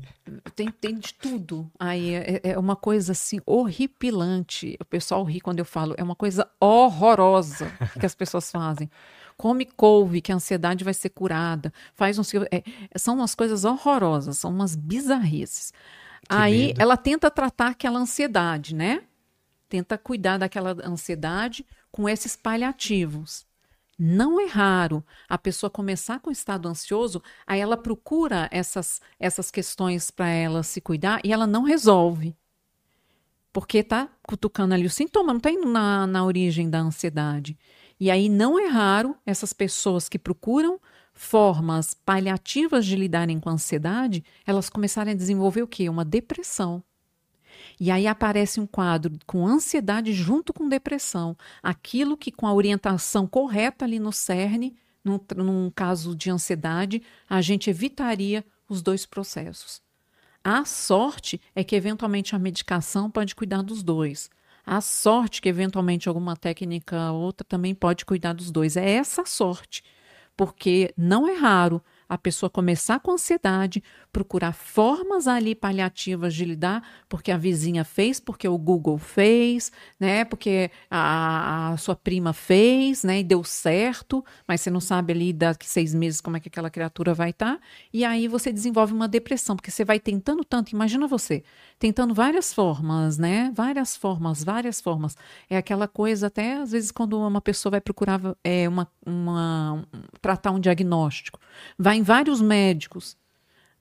Tem, 0.55 0.71
tem 0.71 0.99
de 0.99 1.13
tudo. 1.13 1.71
Aí 1.79 2.15
é, 2.15 2.41
é, 2.43 2.59
uma 2.59 2.75
coisa 2.75 3.13
assim 3.13 3.41
horripilante. 3.45 4.75
O 4.81 4.85
pessoal 4.87 5.23
ri 5.23 5.39
quando 5.39 5.59
eu 5.59 5.67
falo. 5.67 5.95
É 5.99 6.03
uma 6.03 6.17
coisa 6.17 6.49
horrorosa 6.59 7.71
que 8.01 8.07
as 8.07 8.15
pessoas 8.15 8.51
fazem. 8.51 8.91
Come 9.37 9.67
couve, 9.67 10.23
que 10.23 10.33
a 10.33 10.37
ansiedade 10.37 10.83
vai 10.83 10.95
ser 10.95 11.11
curada. 11.11 11.71
Faz 11.95 12.19
um. 12.19 12.23
É, 12.51 12.63
são 12.99 13.17
umas 13.17 13.35
coisas 13.35 13.65
horrorosas, 13.65 14.39
são 14.39 14.51
umas 14.51 14.75
bizarrices. 14.75 15.75
Que 16.23 16.35
Aí 16.35 16.67
medo. 16.69 16.81
ela 16.81 16.97
tenta 16.97 17.31
tratar 17.31 17.69
aquela 17.69 17.99
ansiedade, 17.99 18.75
né? 18.75 19.03
Tenta 19.69 19.99
cuidar 19.99 20.39
daquela 20.39 20.75
ansiedade 20.83 21.67
com 21.93 22.09
esses 22.09 22.35
paliativos. 22.35 23.45
Não 23.99 24.39
é 24.39 24.47
raro 24.47 25.05
a 25.29 25.39
pessoa 25.39 25.71
começar 25.71 26.21
com 26.21 26.31
estado 26.31 26.69
ansioso, 26.69 27.23
aí 27.47 27.61
ela 27.61 27.77
procura 27.77 28.49
essas, 28.53 29.01
essas 29.19 29.51
questões 29.51 30.11
para 30.11 30.29
ela 30.29 30.63
se 30.63 30.81
cuidar 30.81 31.21
e 31.25 31.33
ela 31.33 31.47
não 31.47 31.63
resolve. 31.63 32.37
Porque 33.53 33.83
tá 33.83 34.11
cutucando 34.23 34.75
ali 34.75 34.85
o 34.85 34.91
sintoma, 34.91 35.33
não 35.33 35.39
está 35.39 35.51
indo 35.51 35.67
na, 35.67 36.07
na 36.07 36.25
origem 36.25 36.69
da 36.69 36.79
ansiedade. 36.79 37.59
E 37.99 38.11
aí 38.11 38.29
não 38.29 38.59
é 38.59 38.67
raro 38.67 39.17
essas 39.25 39.55
pessoas 39.55 40.11
que 40.11 40.19
procuram 40.19 40.79
formas 41.15 41.95
paliativas 41.95 42.85
de 42.85 42.95
lidarem 42.95 43.41
com 43.41 43.49
a 43.49 43.53
ansiedade, 43.53 44.23
elas 44.47 44.69
começarem 44.69 45.15
a 45.15 45.17
desenvolver 45.17 45.63
o 45.63 45.67
quê? 45.67 45.89
Uma 45.89 46.05
depressão. 46.05 46.85
E 47.79 47.91
aí 47.91 48.07
aparece 48.07 48.59
um 48.59 48.67
quadro 48.67 49.19
com 49.27 49.47
ansiedade 49.47 50.13
junto 50.13 50.53
com 50.53 50.69
depressão. 50.69 51.37
Aquilo 51.63 52.17
que, 52.17 52.33
com 52.33 52.47
a 52.47 52.55
orientação 52.55 53.27
correta 53.27 53.85
ali 53.85 53.99
no 53.99 54.13
cerne, 54.13 54.77
num, 55.05 55.21
num 55.37 55.71
caso 55.71 56.17
de 56.17 56.31
ansiedade, 56.31 57.03
a 57.29 57.41
gente 57.41 57.69
evitaria 57.69 58.45
os 58.69 58.83
dois 58.83 59.05
processos. 59.05 59.81
A 60.43 60.65
sorte 60.65 61.41
é 61.55 61.63
que, 61.63 61.77
eventualmente, 61.77 62.35
a 62.35 62.39
medicação 62.39 63.11
pode 63.11 63.35
cuidar 63.35 63.63
dos 63.63 63.83
dois. 63.83 64.31
A 64.65 64.81
sorte 64.81 65.43
que, 65.43 65.49
eventualmente, 65.49 66.09
alguma 66.09 66.37
técnica 66.37 67.13
ou 67.13 67.21
outra 67.21 67.47
também 67.49 67.75
pode 67.75 68.05
cuidar 68.05 68.33
dos 68.33 68.51
dois. 68.51 68.77
É 68.77 68.89
essa 68.89 69.25
sorte. 69.25 69.83
Porque 70.37 70.93
não 70.97 71.29
é 71.29 71.35
raro 71.35 71.83
a 72.09 72.17
pessoa 72.19 72.49
começar 72.49 73.01
com 73.01 73.13
ansiedade, 73.13 73.83
procurar 74.13 74.53
formas 74.53 75.27
ali 75.27 75.55
paliativas 75.55 76.35
de 76.35 76.45
lidar, 76.45 76.83
porque 77.09 77.31
a 77.31 77.37
vizinha 77.37 77.85
fez, 77.85 78.21
porque 78.21 78.49
o 78.49 78.59
Google 78.59 78.99
fez, 78.99 79.73
né? 79.99 80.25
Porque 80.25 80.71
a, 80.91 81.73
a 81.73 81.77
sua 81.77 81.97
prima 81.97 82.33
fez, 82.33 83.05
né? 83.05 83.21
E 83.21 83.25
deu 83.25 83.43
certo, 83.45 84.25
mas 84.47 84.61
você 84.61 84.71
não 84.71 84.81
sabe 84.81 85.13
ali 85.13 85.33
daqui 85.33 85.67
seis 85.69 85.95
meses 85.95 86.21
como 86.21 86.37
é 86.37 86.41
que 86.41 86.49
aquela 86.49 86.71
criatura 86.71 87.15
vai 87.15 87.31
estar. 87.31 87.57
Tá, 87.57 87.61
e 87.93 88.05
aí 88.05 88.29
você 88.29 88.53
desenvolve 88.53 88.93
uma 88.93 89.09
depressão, 89.09 89.57
porque 89.57 89.71
você 89.71 89.85
vai 89.85 90.01
tentando 90.01 90.45
tanto. 90.45 90.73
Imagina 90.73 91.07
você, 91.07 91.43
tentando 91.79 92.15
várias 92.15 92.53
formas, 92.53 93.19
né? 93.19 93.53
Várias 93.55 93.97
formas, 93.97 94.43
várias 94.43 94.81
formas. 94.81 95.17
É 95.49 95.57
aquela 95.57 95.87
coisa, 95.87 96.29
até 96.29 96.55
às 96.57 96.73
vezes, 96.73 96.91
quando 96.91 97.19
uma 97.19 97.41
pessoa 97.41 97.73
vai 97.73 97.81
procurar 97.81 98.21
é, 98.43 98.69
uma, 98.69 98.89
uma, 99.05 99.87
tratar 100.21 100.51
um 100.51 100.61
diagnóstico, 100.61 101.39
vai 101.79 101.96
em 101.97 102.03
vários 102.03 102.41
médicos. 102.41 103.17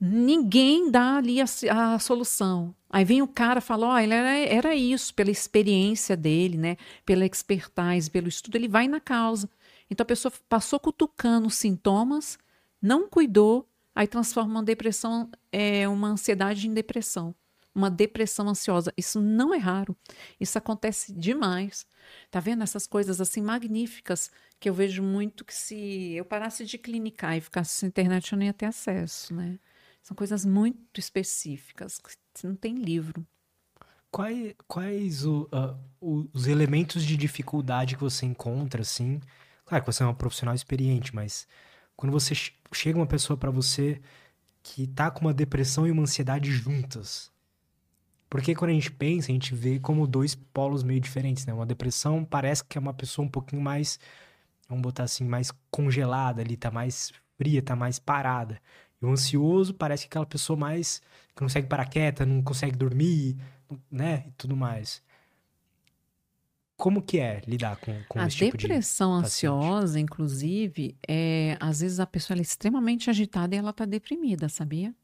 Ninguém 0.00 0.90
dá 0.90 1.16
ali 1.16 1.40
a, 1.40 1.46
a 1.94 1.98
solução. 1.98 2.74
Aí 2.90 3.04
vem 3.04 3.22
o 3.22 3.28
cara 3.28 3.58
e 3.58 3.62
fala: 3.62 3.94
oh, 3.94 3.98
ele 3.98 4.14
era, 4.14 4.38
era 4.38 4.74
isso, 4.74 5.14
pela 5.14 5.30
experiência 5.30 6.16
dele, 6.16 6.58
né? 6.58 6.76
Pela 7.04 7.24
expertise, 7.24 8.10
pelo 8.10 8.28
estudo, 8.28 8.56
ele 8.56 8.68
vai 8.68 8.88
na 8.88 9.00
causa. 9.00 9.48
Então 9.90 10.02
a 10.02 10.06
pessoa 10.06 10.32
passou 10.48 10.80
cutucando 10.80 11.48
sintomas, 11.48 12.38
não 12.82 13.08
cuidou, 13.08 13.68
aí 13.94 14.06
transforma 14.06 14.50
uma 14.50 14.62
depressão, 14.62 15.30
é, 15.52 15.88
uma 15.88 16.08
ansiedade 16.08 16.68
em 16.68 16.74
depressão 16.74 17.34
uma 17.76 17.90
depressão 17.90 18.48
ansiosa. 18.48 18.92
Isso 18.96 19.20
não 19.20 19.52
é 19.52 19.58
raro. 19.58 19.94
Isso 20.40 20.56
acontece 20.56 21.12
demais. 21.12 21.86
Tá 22.30 22.40
vendo 22.40 22.62
essas 22.62 22.86
coisas 22.86 23.20
assim 23.20 23.42
magníficas 23.42 24.30
que 24.58 24.68
eu 24.68 24.74
vejo 24.74 25.02
muito 25.02 25.44
que 25.44 25.54
se 25.54 26.12
eu 26.14 26.24
parasse 26.24 26.64
de 26.64 26.78
clinicar 26.78 27.36
e 27.36 27.40
ficasse 27.40 27.84
na 27.84 27.88
internet 27.88 28.32
eu 28.32 28.38
nem 28.38 28.48
ia 28.48 28.54
ter 28.54 28.66
acesso, 28.66 29.34
né? 29.34 29.58
São 30.02 30.16
coisas 30.16 30.44
muito 30.44 30.98
específicas, 30.98 31.98
que 31.98 32.46
não 32.46 32.54
tem 32.54 32.76
livro. 32.76 33.26
Quais, 34.10 34.54
quais 34.66 35.26
o, 35.26 35.48
uh, 36.00 36.30
os 36.32 36.46
elementos 36.46 37.04
de 37.04 37.16
dificuldade 37.16 37.96
que 37.96 38.00
você 38.00 38.24
encontra, 38.24 38.80
assim? 38.80 39.20
Claro 39.66 39.84
que 39.84 39.92
você 39.92 40.02
é 40.02 40.06
uma 40.06 40.14
profissional 40.14 40.54
experiente, 40.54 41.14
mas 41.14 41.46
quando 41.96 42.12
você 42.12 42.34
chega 42.72 42.98
uma 42.98 43.06
pessoa 43.06 43.36
para 43.36 43.50
você 43.50 44.00
que 44.62 44.86
tá 44.86 45.10
com 45.10 45.22
uma 45.22 45.34
depressão 45.34 45.86
e 45.86 45.90
uma 45.90 46.04
ansiedade 46.04 46.50
juntas, 46.52 47.32
porque 48.28 48.54
quando 48.54 48.70
a 48.70 48.74
gente 48.74 48.90
pensa, 48.90 49.30
a 49.30 49.34
gente 49.34 49.54
vê 49.54 49.78
como 49.78 50.06
dois 50.06 50.34
polos 50.34 50.82
meio 50.82 51.00
diferentes, 51.00 51.46
né? 51.46 51.54
Uma 51.54 51.66
depressão 51.66 52.24
parece 52.24 52.64
que 52.64 52.76
é 52.76 52.80
uma 52.80 52.94
pessoa 52.94 53.24
um 53.24 53.30
pouquinho 53.30 53.62
mais, 53.62 54.00
vamos 54.68 54.82
botar 54.82 55.04
assim, 55.04 55.24
mais 55.24 55.52
congelada 55.70 56.42
ali, 56.42 56.56
tá 56.56 56.70
mais 56.70 57.12
fria, 57.36 57.62
tá 57.62 57.76
mais 57.76 57.98
parada. 57.98 58.60
E 59.00 59.06
o 59.06 59.10
ansioso 59.10 59.74
parece 59.74 60.02
que 60.02 60.08
é 60.08 60.10
aquela 60.10 60.26
pessoa 60.26 60.56
mais 60.56 61.00
que 61.34 61.40
não 61.40 61.46
consegue 61.46 61.68
parar 61.68 61.86
quieta, 61.86 62.26
não 62.26 62.42
consegue 62.42 62.76
dormir, 62.76 63.36
né? 63.90 64.24
E 64.26 64.32
tudo 64.32 64.56
mais. 64.56 65.02
Como 66.76 67.00
que 67.00 67.18
é 67.18 67.40
lidar 67.46 67.76
com, 67.76 67.94
com 68.08 68.18
a 68.18 68.26
esse 68.26 68.36
tipo 68.36 68.56
de 68.56 68.66
A 68.66 68.68
depressão 68.68 69.14
ansiosa, 69.14 69.98
inclusive, 70.00 70.96
é, 71.08 71.56
às 71.60 71.80
vezes 71.80 72.00
a 72.00 72.06
pessoa 72.06 72.36
é 72.36 72.42
extremamente 72.42 73.08
agitada 73.08 73.54
e 73.54 73.58
ela 73.58 73.72
tá 73.72 73.86
deprimida, 73.86 74.48
sabia? 74.48 74.94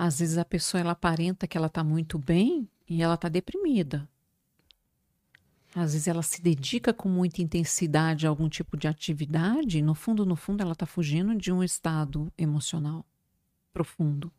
Às 0.00 0.20
vezes 0.20 0.38
a 0.38 0.44
pessoa 0.44 0.80
ela 0.80 0.92
aparenta 0.92 1.48
que 1.48 1.58
ela 1.58 1.66
está 1.66 1.82
muito 1.82 2.20
bem 2.20 2.68
e 2.88 3.02
ela 3.02 3.14
está 3.14 3.28
deprimida. 3.28 4.08
Às 5.74 5.92
vezes 5.92 6.06
ela 6.06 6.22
se 6.22 6.40
dedica 6.40 6.94
com 6.94 7.08
muita 7.08 7.42
intensidade 7.42 8.24
a 8.24 8.30
algum 8.30 8.48
tipo 8.48 8.76
de 8.76 8.86
atividade 8.86 9.78
e 9.78 9.82
no 9.82 9.96
fundo, 9.96 10.24
no 10.24 10.36
fundo, 10.36 10.62
ela 10.62 10.70
está 10.70 10.86
fugindo 10.86 11.34
de 11.34 11.50
um 11.50 11.64
estado 11.64 12.32
emocional 12.38 13.04
profundo. 13.72 14.32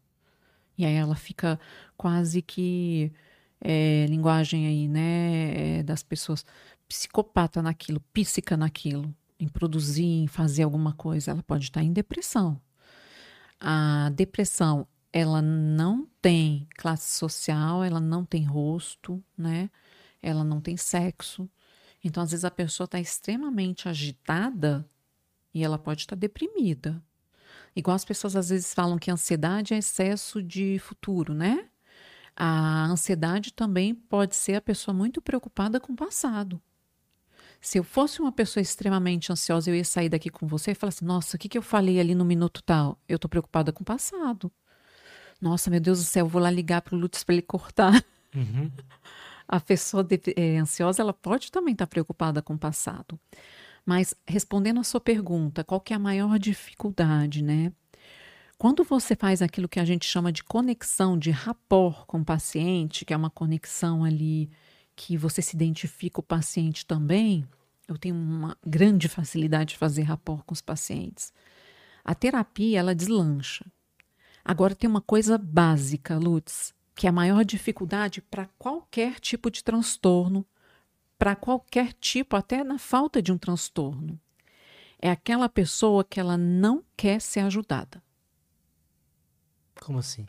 E 0.77 0.85
aí 0.85 0.93
ela 0.93 1.17
fica 1.17 1.59
quase 1.97 2.41
que 2.41 3.11
é, 3.59 4.05
linguagem 4.07 4.65
aí, 4.65 4.87
né, 4.87 5.79
é, 5.79 5.83
das 5.83 6.01
pessoas 6.01 6.45
psicopata 6.87 7.61
naquilo, 7.61 7.99
psíquica 8.13 8.55
naquilo, 8.55 9.13
em 9.37 9.49
produzir, 9.49 10.05
em 10.05 10.27
fazer 10.27 10.63
alguma 10.63 10.93
coisa, 10.93 11.31
ela 11.31 11.43
pode 11.43 11.65
estar 11.65 11.83
em 11.83 11.91
depressão. 11.91 12.61
A 13.59 14.09
depressão, 14.15 14.87
ela 15.11 15.41
não 15.41 16.07
tem 16.21 16.67
classe 16.77 17.17
social, 17.17 17.83
ela 17.83 17.99
não 17.99 18.23
tem 18.23 18.45
rosto, 18.45 19.23
né? 19.37 19.69
Ela 20.21 20.43
não 20.43 20.61
tem 20.61 20.77
sexo. 20.77 21.49
Então, 22.03 22.23
às 22.23 22.31
vezes, 22.31 22.45
a 22.45 22.51
pessoa 22.51 22.85
está 22.85 22.99
extremamente 22.99 23.89
agitada 23.89 24.87
e 25.53 25.63
ela 25.63 25.77
pode 25.77 26.01
estar 26.01 26.15
deprimida. 26.15 27.01
Igual 27.75 27.95
as 27.95 28.05
pessoas 28.05 28.35
às 28.35 28.49
vezes 28.49 28.73
falam 28.73 28.97
que 28.97 29.11
ansiedade 29.11 29.73
é 29.73 29.77
excesso 29.77 30.41
de 30.41 30.79
futuro, 30.79 31.33
né? 31.33 31.69
A 32.35 32.85
ansiedade 32.85 33.53
também 33.53 33.93
pode 33.93 34.35
ser 34.35 34.55
a 34.55 34.61
pessoa 34.61 34.95
muito 34.95 35.21
preocupada 35.21 35.79
com 35.79 35.93
o 35.93 35.95
passado. 35.95 36.61
Se 37.61 37.77
eu 37.77 37.83
fosse 37.83 38.21
uma 38.21 38.31
pessoa 38.31 38.61
extremamente 38.61 39.31
ansiosa, 39.31 39.69
eu 39.69 39.75
ia 39.75 39.83
sair 39.83 40.07
daqui 40.07 40.29
com 40.29 40.47
você 40.47 40.71
e 40.71 40.75
falar 40.75 40.89
assim: 40.89 41.05
nossa, 41.05 41.35
o 41.35 41.39
que, 41.39 41.49
que 41.49 41.57
eu 41.57 41.61
falei 41.61 41.99
ali 41.99 42.15
no 42.15 42.23
minuto 42.23 42.63
tal? 42.63 42.97
Eu 43.07 43.17
estou 43.17 43.29
preocupada 43.29 43.73
com 43.73 43.83
o 43.83 43.85
passado. 43.85 44.51
Nossa, 45.41 45.69
meu 45.69 45.79
Deus 45.79 45.99
do 45.99 46.05
céu, 46.05 46.25
eu 46.25 46.29
vou 46.29 46.41
lá 46.41 46.51
ligar 46.51 46.81
para 46.81 46.95
o 46.95 46.99
Lutz 46.99 47.23
para 47.23 47.35
ele 47.35 47.41
cortar. 47.41 48.03
Uhum. 48.35 48.71
A 49.47 49.59
pessoa 49.59 50.03
de, 50.03 50.21
é, 50.35 50.57
ansiosa, 50.57 51.01
ela 51.01 51.13
pode 51.13 51.51
também 51.51 51.71
estar 51.71 51.87
tá 51.87 51.89
preocupada 51.89 52.41
com 52.41 52.53
o 52.53 52.57
passado. 52.57 53.19
Mas 53.83 54.13
respondendo 54.27 54.79
a 54.79 54.83
sua 54.83 55.01
pergunta, 55.01 55.63
qual 55.63 55.81
que 55.81 55.93
é 55.93 55.95
a 55.95 55.99
maior 55.99 56.37
dificuldade, 56.37 57.43
né? 57.43 57.73
Quando 58.59 58.83
você 58.83 59.15
faz 59.15 59.41
aquilo 59.41 59.67
que 59.67 59.79
a 59.79 59.85
gente 59.85 60.05
chama 60.05 60.31
de 60.31 60.43
conexão, 60.43 61.17
de 61.17 61.31
rapport 61.31 62.05
com 62.05 62.19
o 62.19 62.25
paciente, 62.25 63.03
que 63.05 63.13
é 63.13 63.17
uma 63.17 63.31
conexão 63.31 64.03
ali 64.03 64.51
que 64.95 65.17
você 65.17 65.41
se 65.41 65.55
identifica 65.55 66.19
o 66.19 66.23
paciente 66.23 66.85
também, 66.85 67.47
eu 67.87 67.97
tenho 67.97 68.15
uma 68.15 68.55
grande 68.63 69.07
facilidade 69.07 69.71
de 69.71 69.77
fazer 69.77 70.03
rapport 70.03 70.43
com 70.45 70.53
os 70.53 70.61
pacientes. 70.61 71.33
A 72.03 72.13
terapia, 72.13 72.79
ela 72.79 72.93
deslancha. 72.93 73.65
Agora 74.49 74.73
tem 74.73 74.89
uma 74.89 75.01
coisa 75.01 75.37
básica, 75.37 76.17
Lutz, 76.17 76.73
que 76.95 77.05
é 77.05 77.09
a 77.09 77.13
maior 77.13 77.45
dificuldade 77.45 78.21
para 78.21 78.47
qualquer 78.57 79.19
tipo 79.19 79.51
de 79.51 79.63
transtorno, 79.63 80.45
para 81.17 81.35
qualquer 81.35 81.93
tipo, 81.93 82.35
até 82.35 82.63
na 82.63 82.79
falta 82.79 83.21
de 83.21 83.31
um 83.31 83.37
transtorno. 83.37 84.19
É 84.99 85.11
aquela 85.11 85.47
pessoa 85.47 86.03
que 86.03 86.19
ela 86.19 86.37
não 86.37 86.83
quer 86.97 87.21
ser 87.21 87.41
ajudada. 87.41 88.01
Como 89.79 89.99
assim? 89.99 90.25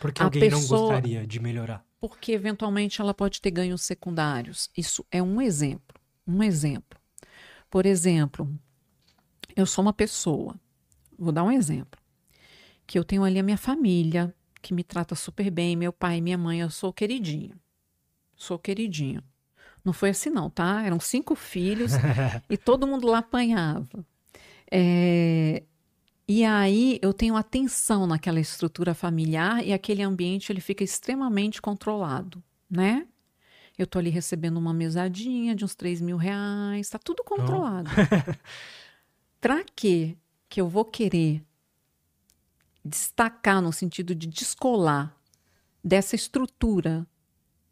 Porque 0.00 0.20
a 0.20 0.26
alguém 0.26 0.50
pessoa, 0.50 0.80
não 0.80 0.88
gostaria 0.88 1.26
de 1.26 1.40
melhorar 1.40 1.84
porque 2.02 2.32
eventualmente 2.32 3.00
ela 3.00 3.14
pode 3.14 3.40
ter 3.40 3.52
ganhos 3.52 3.82
secundários. 3.82 4.68
Isso 4.76 5.06
é 5.08 5.22
um 5.22 5.40
exemplo. 5.40 5.96
Um 6.26 6.42
exemplo. 6.42 6.98
Por 7.70 7.86
exemplo, 7.86 8.52
eu 9.54 9.64
sou 9.64 9.82
uma 9.82 9.92
pessoa, 9.92 10.56
vou 11.16 11.30
dar 11.30 11.44
um 11.44 11.52
exemplo, 11.52 12.01
que 12.92 12.98
eu 12.98 13.04
tenho 13.04 13.24
ali 13.24 13.38
a 13.38 13.42
minha 13.42 13.56
família, 13.56 14.34
que 14.60 14.74
me 14.74 14.84
trata 14.84 15.14
super 15.14 15.50
bem, 15.50 15.74
meu 15.74 15.94
pai 15.94 16.18
e 16.18 16.20
minha 16.20 16.36
mãe, 16.36 16.60
eu 16.60 16.68
sou 16.68 16.92
queridinho. 16.92 17.58
Sou 18.36 18.58
queridinho. 18.58 19.22
Não 19.82 19.94
foi 19.94 20.10
assim, 20.10 20.28
não, 20.28 20.50
tá? 20.50 20.82
Eram 20.84 21.00
cinco 21.00 21.34
filhos 21.34 21.92
e 22.50 22.56
todo 22.58 22.86
mundo 22.86 23.06
lá 23.06 23.20
apanhava. 23.20 24.04
É, 24.70 25.62
e 26.28 26.44
aí 26.44 26.98
eu 27.00 27.14
tenho 27.14 27.34
atenção 27.34 28.06
naquela 28.06 28.38
estrutura 28.38 28.92
familiar 28.92 29.66
e 29.66 29.72
aquele 29.72 30.02
ambiente 30.02 30.52
ele 30.52 30.60
fica 30.60 30.84
extremamente 30.84 31.62
controlado, 31.62 32.44
né? 32.68 33.06
Eu 33.78 33.86
tô 33.86 33.98
ali 33.98 34.10
recebendo 34.10 34.58
uma 34.58 34.74
mesadinha 34.74 35.54
de 35.54 35.64
uns 35.64 35.74
3 35.74 36.02
mil 36.02 36.18
reais, 36.18 36.90
tá 36.90 36.98
tudo 36.98 37.24
controlado. 37.24 37.88
Oh. 37.98 39.40
Para 39.40 39.64
quê 39.74 40.16
que 40.46 40.60
eu 40.60 40.68
vou 40.68 40.84
querer 40.84 41.42
destacar 42.84 43.62
no 43.62 43.72
sentido 43.72 44.14
de 44.14 44.26
descolar 44.26 45.16
dessa 45.82 46.14
estrutura 46.14 47.06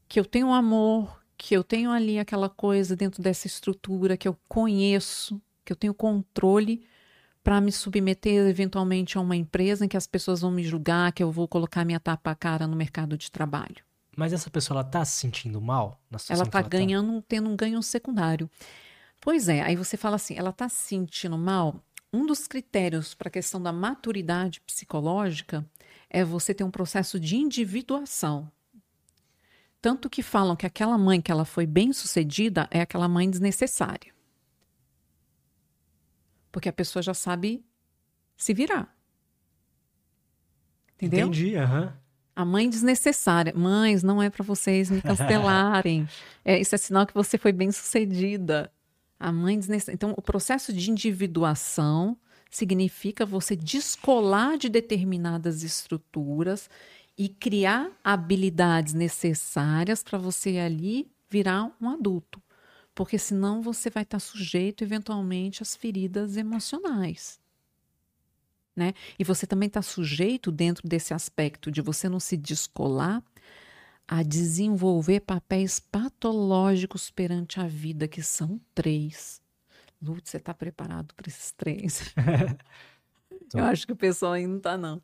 que 0.08 0.18
eu 0.18 0.24
tenho 0.24 0.52
amor, 0.52 1.22
que 1.36 1.56
eu 1.56 1.64
tenho 1.64 1.90
ali 1.90 2.18
aquela 2.18 2.48
coisa 2.48 2.96
dentro 2.96 3.22
dessa 3.22 3.46
estrutura 3.46 4.16
que 4.16 4.28
eu 4.28 4.36
conheço, 4.48 5.40
que 5.64 5.72
eu 5.72 5.76
tenho 5.76 5.94
controle 5.94 6.84
para 7.42 7.60
me 7.60 7.72
submeter 7.72 8.46
eventualmente 8.48 9.16
a 9.16 9.20
uma 9.20 9.36
empresa 9.36 9.84
em 9.84 9.88
que 9.88 9.96
as 9.96 10.06
pessoas 10.06 10.40
vão 10.40 10.50
me 10.50 10.62
julgar, 10.62 11.12
que 11.12 11.22
eu 11.22 11.32
vou 11.32 11.48
colocar 11.48 11.84
minha 11.84 12.00
tapa 12.00 12.34
cara 12.34 12.66
no 12.66 12.76
mercado 12.76 13.16
de 13.16 13.30
trabalho. 13.30 13.84
Mas 14.16 14.32
essa 14.32 14.50
pessoa 14.50 14.80
ela 14.80 14.84
tá 14.84 15.04
se 15.04 15.18
sentindo 15.18 15.60
mal 15.60 15.98
na 16.10 16.18
Ela 16.28 16.42
está 16.42 16.60
ganhando, 16.60 17.20
tá? 17.20 17.26
tendo 17.28 17.48
um 17.48 17.56
ganho 17.56 17.82
secundário. 17.82 18.50
Pois 19.20 19.48
é, 19.48 19.60
aí 19.62 19.76
você 19.76 19.96
fala 19.96 20.16
assim, 20.16 20.34
ela 20.36 20.50
está 20.50 20.68
se 20.68 20.82
sentindo 20.82 21.38
mal. 21.38 21.76
Um 22.12 22.26
dos 22.26 22.46
critérios 22.46 23.14
para 23.14 23.28
a 23.28 23.30
questão 23.30 23.62
da 23.62 23.72
maturidade 23.72 24.60
psicológica 24.62 25.64
é 26.08 26.24
você 26.24 26.52
ter 26.52 26.64
um 26.64 26.70
processo 26.70 27.20
de 27.20 27.36
individuação. 27.36 28.50
Tanto 29.80 30.10
que 30.10 30.22
falam 30.22 30.56
que 30.56 30.66
aquela 30.66 30.98
mãe 30.98 31.20
que 31.20 31.30
ela 31.30 31.44
foi 31.44 31.66
bem 31.66 31.92
sucedida 31.92 32.68
é 32.70 32.80
aquela 32.80 33.08
mãe 33.08 33.30
desnecessária. 33.30 34.12
Porque 36.52 36.68
a 36.68 36.72
pessoa 36.72 37.02
já 37.02 37.14
sabe 37.14 37.64
se 38.36 38.52
virar. 38.52 38.94
Entendeu? 40.96 41.28
Entendi, 41.28 41.56
aham. 41.56 41.82
Uhum. 41.84 41.92
A 42.36 42.44
mãe 42.44 42.68
desnecessária. 42.68 43.52
Mães, 43.54 44.02
não 44.02 44.22
é 44.22 44.30
para 44.30 44.44
vocês 44.44 44.90
me 44.90 45.00
cancelarem. 45.02 46.08
é, 46.44 46.58
isso 46.58 46.74
é 46.74 46.78
sinal 46.78 47.06
que 47.06 47.14
você 47.14 47.38
foi 47.38 47.52
bem 47.52 47.70
sucedida. 47.70 48.72
A 49.20 49.30
mãe 49.30 49.58
desnecessária. 49.58 49.94
Então, 49.94 50.14
o 50.16 50.22
processo 50.22 50.72
de 50.72 50.90
individuação 50.90 52.16
significa 52.50 53.24
você 53.24 53.54
descolar 53.54 54.56
de 54.56 54.68
determinadas 54.68 55.62
estruturas 55.62 56.68
e 57.16 57.28
criar 57.28 57.92
habilidades 58.02 58.94
necessárias 58.94 60.02
para 60.02 60.18
você 60.18 60.58
ali 60.58 61.06
virar 61.28 61.70
um 61.80 61.90
adulto 61.90 62.42
porque 63.00 63.18
senão 63.18 63.62
você 63.62 63.88
vai 63.88 64.02
estar 64.02 64.18
sujeito 64.18 64.84
eventualmente 64.84 65.62
às 65.62 65.74
feridas 65.74 66.36
emocionais. 66.36 67.40
Né? 68.76 68.92
E 69.18 69.24
você 69.24 69.46
também 69.46 69.68
está 69.68 69.80
sujeito, 69.80 70.52
dentro 70.52 70.86
desse 70.86 71.14
aspecto 71.14 71.70
de 71.70 71.80
você 71.80 72.10
não 72.10 72.20
se 72.20 72.36
descolar, 72.36 73.22
a 74.12 74.24
desenvolver 74.24 75.20
papéis 75.20 75.78
patológicos 75.78 77.12
perante 77.12 77.60
a 77.60 77.68
vida, 77.68 78.08
que 78.08 78.20
são 78.24 78.60
três. 78.74 79.40
Lutz, 80.02 80.30
você 80.30 80.38
está 80.38 80.52
preparado 80.52 81.14
para 81.14 81.28
esses 81.28 81.52
três? 81.52 82.12
Eu 83.54 83.64
acho 83.64 83.86
que 83.86 83.92
o 83.92 83.96
pessoal 83.96 84.32
ainda 84.32 84.48
não 84.48 84.56
está, 84.56 84.76
não. 84.76 85.02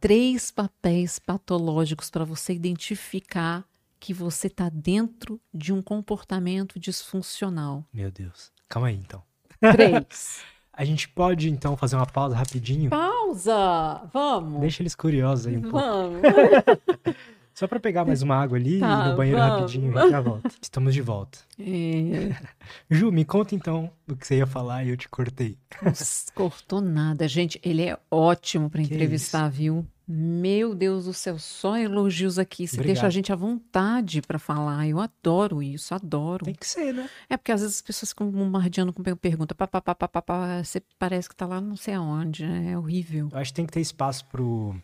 Três 0.00 0.50
papéis 0.50 1.18
patológicos 1.18 2.08
para 2.08 2.24
você 2.24 2.54
identificar 2.54 3.62
que 3.98 4.14
você 4.14 4.46
está 4.46 4.70
dentro 4.70 5.38
de 5.52 5.70
um 5.70 5.82
comportamento 5.82 6.80
disfuncional. 6.80 7.84
Meu 7.92 8.10
Deus. 8.10 8.50
Calma 8.70 8.88
aí, 8.88 8.96
então. 8.96 9.22
Três. 9.60 10.42
A 10.72 10.84
gente 10.84 11.10
pode, 11.10 11.50
então, 11.50 11.76
fazer 11.76 11.96
uma 11.96 12.06
pausa 12.06 12.34
rapidinho? 12.34 12.88
Pausa! 12.88 14.08
Vamos! 14.14 14.62
Deixa 14.62 14.82
eles 14.82 14.94
curiosos 14.94 15.46
aí 15.46 15.58
um 15.58 15.70
vamos. 15.70 16.22
Só 17.54 17.66
para 17.66 17.80
pegar 17.80 18.04
mais 18.04 18.22
uma 18.22 18.36
água 18.36 18.56
ali 18.56 18.80
tá, 18.80 19.08
no 19.08 19.16
banheiro 19.16 19.38
vamos. 19.38 19.60
rapidinho 19.60 19.92
e 19.98 20.10
já 20.10 20.20
volto. 20.20 20.50
Estamos 20.60 20.94
de 20.94 21.02
volta. 21.02 21.38
É. 21.58 22.34
Ju, 22.90 23.12
me 23.12 23.24
conta 23.24 23.54
então 23.54 23.90
do 24.06 24.16
que 24.16 24.26
você 24.26 24.36
ia 24.36 24.46
falar 24.46 24.84
e 24.84 24.90
eu 24.90 24.96
te 24.96 25.08
cortei. 25.08 25.58
Não 25.82 25.92
cortou 26.34 26.80
nada. 26.80 27.28
Gente, 27.28 27.60
ele 27.62 27.82
é 27.82 27.98
ótimo 28.10 28.70
para 28.70 28.82
entrevistar, 28.82 29.48
isso? 29.50 29.58
viu? 29.58 29.86
Meu 30.12 30.74
Deus 30.74 31.04
do 31.04 31.14
céu, 31.14 31.38
só 31.38 31.76
elogios 31.76 32.36
aqui. 32.36 32.66
Você 32.66 32.74
Obrigado. 32.74 32.94
deixa 32.94 33.06
a 33.06 33.10
gente 33.10 33.32
à 33.32 33.36
vontade 33.36 34.20
para 34.20 34.40
falar. 34.40 34.88
Eu 34.88 34.98
adoro 34.98 35.62
isso, 35.62 35.94
adoro. 35.94 36.44
Tem 36.44 36.54
que 36.54 36.66
ser, 36.66 36.92
né? 36.92 37.08
É 37.28 37.36
porque 37.36 37.52
às 37.52 37.60
vezes 37.60 37.76
as 37.76 37.82
pessoas 37.82 38.08
ficam 38.08 38.28
bombardeando 38.28 38.92
com 38.92 39.04
pergunta. 39.04 39.54
Pá, 39.54 39.68
pá, 39.68 39.80
pá, 39.80 39.94
pá, 39.94 40.08
pá, 40.08 40.20
pá, 40.20 40.64
você 40.64 40.82
parece 40.98 41.28
que 41.28 41.36
tá 41.36 41.46
lá 41.46 41.60
não 41.60 41.76
sei 41.76 41.94
aonde. 41.94 42.44
Né? 42.44 42.72
É 42.72 42.78
horrível. 42.78 43.28
Eu 43.30 43.38
acho 43.38 43.52
que 43.52 43.56
tem 43.56 43.66
que 43.66 43.72
ter 43.72 43.80
espaço 43.80 44.24
pro 44.24 44.74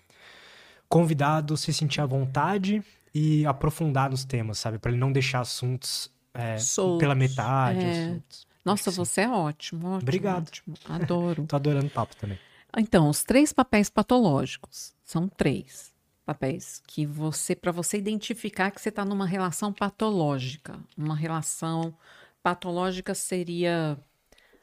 convidado 0.88 1.56
se 1.56 1.72
sentir 1.72 2.00
à 2.00 2.06
vontade 2.06 2.82
e 3.14 3.46
aprofundar 3.46 4.10
nos 4.10 4.24
temas, 4.24 4.58
sabe? 4.58 4.78
Para 4.78 4.90
ele 4.90 5.00
não 5.00 5.12
deixar 5.12 5.40
assuntos 5.40 6.10
é, 6.34 6.56
pela 6.98 7.14
metade. 7.14 7.84
É. 7.84 8.20
Nossa, 8.64 8.90
você 8.90 9.22
é 9.22 9.28
ótimo, 9.28 9.86
ótimo. 9.86 10.02
Obrigado. 10.02 10.48
Ótimo. 10.48 10.76
Adoro. 10.88 11.46
Tô 11.48 11.56
adorando 11.56 11.86
o 11.86 11.90
papo 11.90 12.14
também. 12.16 12.38
Então, 12.76 13.08
os 13.08 13.22
três 13.22 13.52
papéis 13.52 13.88
patológicos 13.88 14.94
são 15.02 15.28
três 15.28 15.94
papéis 16.26 16.82
que 16.86 17.06
você, 17.06 17.54
para 17.54 17.70
você 17.72 17.96
identificar 17.96 18.70
que 18.70 18.80
você 18.80 18.88
está 18.88 19.04
numa 19.04 19.24
relação 19.24 19.72
patológica. 19.72 20.78
Uma 20.98 21.16
relação 21.16 21.96
patológica 22.42 23.14
seria 23.14 23.98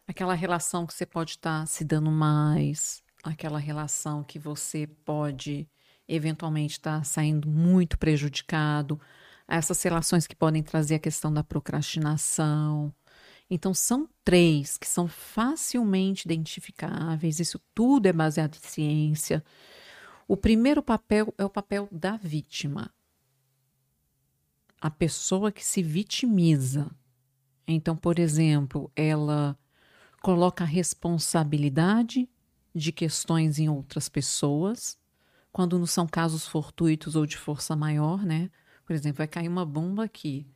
aquela 0.07 0.33
relação 0.33 0.85
que 0.85 0.93
você 0.93 1.05
pode 1.05 1.31
estar 1.31 1.61
tá 1.61 1.65
se 1.65 1.83
dando 1.83 2.11
mais, 2.11 3.01
aquela 3.23 3.57
relação 3.57 4.23
que 4.23 4.37
você 4.37 4.85
pode 4.85 5.67
eventualmente 6.07 6.73
estar 6.73 6.99
tá 6.99 7.03
saindo 7.03 7.47
muito 7.49 7.97
prejudicado, 7.97 8.99
essas 9.47 9.81
relações 9.83 10.25
que 10.27 10.35
podem 10.35 10.63
trazer 10.63 10.95
a 10.95 10.99
questão 10.99 11.31
da 11.33 11.43
procrastinação, 11.43 12.93
Então, 13.49 13.73
são 13.73 14.09
três 14.23 14.77
que 14.77 14.87
são 14.87 15.07
facilmente 15.07 16.25
identificáveis, 16.25 17.39
isso 17.39 17.59
tudo 17.75 18.07
é 18.07 18.13
baseado 18.13 18.55
em 18.55 18.67
ciência. 18.67 19.43
O 20.27 20.35
primeiro 20.37 20.81
papel 20.81 21.33
é 21.37 21.45
o 21.45 21.49
papel 21.49 21.87
da 21.91 22.17
vítima. 22.17 22.89
A 24.81 24.89
pessoa 24.89 25.51
que 25.51 25.63
se 25.63 25.83
vitimiza. 25.83 26.89
Então, 27.67 27.95
por 27.95 28.17
exemplo, 28.19 28.91
ela 28.95 29.57
coloca 30.21 30.63
a 30.63 30.67
responsabilidade 30.67 32.27
de 32.73 32.91
questões 32.91 33.59
em 33.59 33.69
outras 33.69 34.09
pessoas, 34.09 34.97
quando 35.53 35.77
não 35.77 35.85
são 35.85 36.07
casos 36.07 36.47
fortuitos 36.47 37.15
ou 37.15 37.27
de 37.27 37.37
força 37.37 37.75
maior, 37.75 38.25
né? 38.25 38.49
Por 38.85 38.93
exemplo, 38.93 39.19
vai 39.19 39.27
cair 39.27 39.47
uma 39.47 39.65
bomba 39.65 40.03
aqui, 40.03 40.47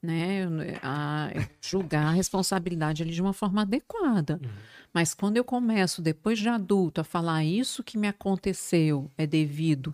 né? 0.00 0.46
A, 0.82 1.30
julgar 1.60 2.06
a 2.06 2.12
responsabilidade 2.12 3.02
ali 3.02 3.12
de 3.12 3.20
uma 3.20 3.32
forma 3.32 3.62
adequada. 3.62 4.40
Uhum. 4.42 4.50
Mas 4.94 5.12
quando 5.12 5.36
eu 5.36 5.44
começo, 5.44 6.00
depois 6.00 6.38
de 6.38 6.48
adulto, 6.48 7.00
a 7.00 7.04
falar 7.04 7.44
isso 7.44 7.82
que 7.82 7.98
me 7.98 8.06
aconteceu 8.06 9.10
é 9.18 9.26
devido 9.26 9.92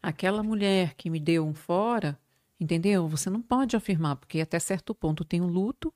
àquela 0.00 0.44
mulher 0.44 0.94
que 0.94 1.10
me 1.10 1.18
deu 1.18 1.44
um 1.44 1.52
fora, 1.52 2.16
entendeu? 2.58 3.08
Você 3.08 3.28
não 3.28 3.42
pode 3.42 3.76
afirmar, 3.76 4.14
porque 4.14 4.40
até 4.40 4.60
certo 4.60 4.94
ponto 4.94 5.24
tem 5.24 5.40
o 5.40 5.44
um 5.44 5.48
luto, 5.48 5.92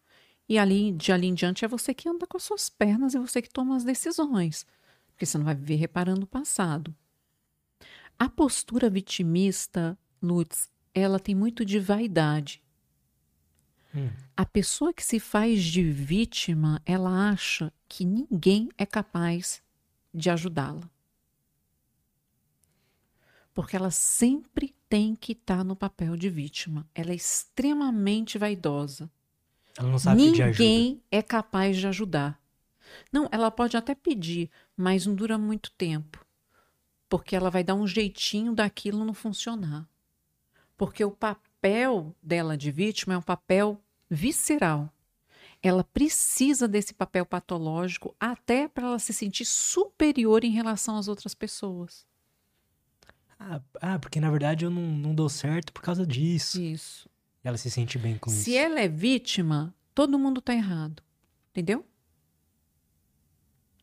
e 0.49 0.59
ali, 0.59 0.91
de 0.91 1.13
ali 1.13 1.29
em 1.29 1.35
diante 1.35 1.65
é 1.65 1.69
você 1.69 1.95
que 1.95 2.09
anda 2.09 2.27
com 2.27 2.37
as 2.37 2.43
suas 2.43 2.69
pernas 2.69 3.15
e 3.15 3.19
você 3.19 3.41
que 3.41 3.49
toma 3.49 3.77
as 3.77 3.85
decisões. 3.85 4.67
Porque 5.07 5.25
você 5.25 5.39
não 5.39 5.45
vai 5.45 5.55
viver 5.55 5.77
reparando 5.77 6.25
o 6.25 6.27
passado. 6.27 6.93
A 8.19 8.29
postura 8.29 8.89
vitimista, 8.89 9.99
Lutz, 10.23 10.71
ela 10.95 11.19
tem 11.19 11.35
muito 11.35 11.65
de 11.65 11.79
vaidade. 11.79 12.63
Hum. 13.95 14.11
A 14.37 14.47
pessoa 14.47 14.93
que 14.93 15.05
se 15.05 15.21
faz 15.21 15.63
de 15.63 15.83
vítima, 15.83 16.81
ela 16.87 17.31
acha 17.31 17.73
que 17.89 18.05
ninguém 18.05 18.69
é 18.79 18.87
capaz 18.87 19.63
de 20.13 20.31
ajudá-la. 20.31 20.91
Porque 23.55 23.77
ela 23.77 23.91
sempre 23.91 24.75
tem 24.89 25.15
que 25.15 25.33
estar 25.33 25.59
tá 25.59 25.65
no 25.65 25.77
papel 25.77 26.17
de 26.17 26.31
vítima. 26.31 26.89
Ela 26.95 27.13
é 27.13 27.15
extremamente 27.15 28.39
vaidosa. 28.39 29.11
Ela 29.77 29.91
não 29.91 29.99
sabe 29.99 30.17
ninguém 30.17 30.33
pedir 30.33 30.43
ajuda. 30.43 30.65
Ninguém 30.65 31.03
é 31.11 31.23
capaz 31.23 31.77
de 31.77 31.87
ajudar. 31.87 32.41
Não, 33.11 33.29
ela 33.31 33.51
pode 33.51 33.77
até 33.77 33.95
pedir, 33.95 34.51
mas 34.77 35.07
não 35.07 35.15
dura 35.15 35.39
muito 35.39 35.71
tempo. 35.73 36.25
Porque 37.13 37.37
ela 37.37 37.51
vai 37.51 37.63
dar 37.63 37.75
um 37.75 37.87
jeitinho 37.87 38.55
daquilo 38.55 39.05
não 39.05 39.13
funcionar. 39.13 39.87
Porque 40.79 41.05
o 41.05 41.11
papel 41.11 42.17
dela 42.23 42.57
de 42.57 42.71
vítima 42.71 43.13
é 43.13 43.19
um 43.19 43.23
papel 43.23 43.79
visceral. 44.09 44.91
Ela 45.63 45.85
precisa 45.85 46.67
desse 46.67 46.95
papel 46.95 47.27
patológico 47.27 48.17
até 48.19 48.67
para 48.67 48.87
ela 48.87 48.99
se 48.99 49.13
sentir 49.13 49.45
superior 49.45 50.43
em 50.43 50.53
relação 50.53 50.97
às 50.97 51.07
outras 51.07 51.35
pessoas. 51.35 52.07
Ah, 53.39 53.61
ah, 53.83 53.99
porque 53.99 54.19
na 54.19 54.31
verdade 54.31 54.65
eu 54.65 54.71
não, 54.71 54.81
não 54.81 55.15
dou 55.15 55.29
certo 55.29 55.71
por 55.71 55.83
causa 55.83 56.07
disso. 56.07 56.63
Isso. 56.63 57.11
Ela 57.45 57.59
se 57.59 57.71
sente 57.71 57.99
bem 57.99 58.17
com 58.17 58.31
se 58.31 58.37
isso. 58.37 58.45
Se 58.45 58.57
ela 58.57 58.81
é 58.81 58.89
vítima, 58.89 59.75
todo 59.95 60.19
mundo 60.19 60.39
está 60.39 60.55
errado. 60.55 61.03
Entendeu? 61.51 61.85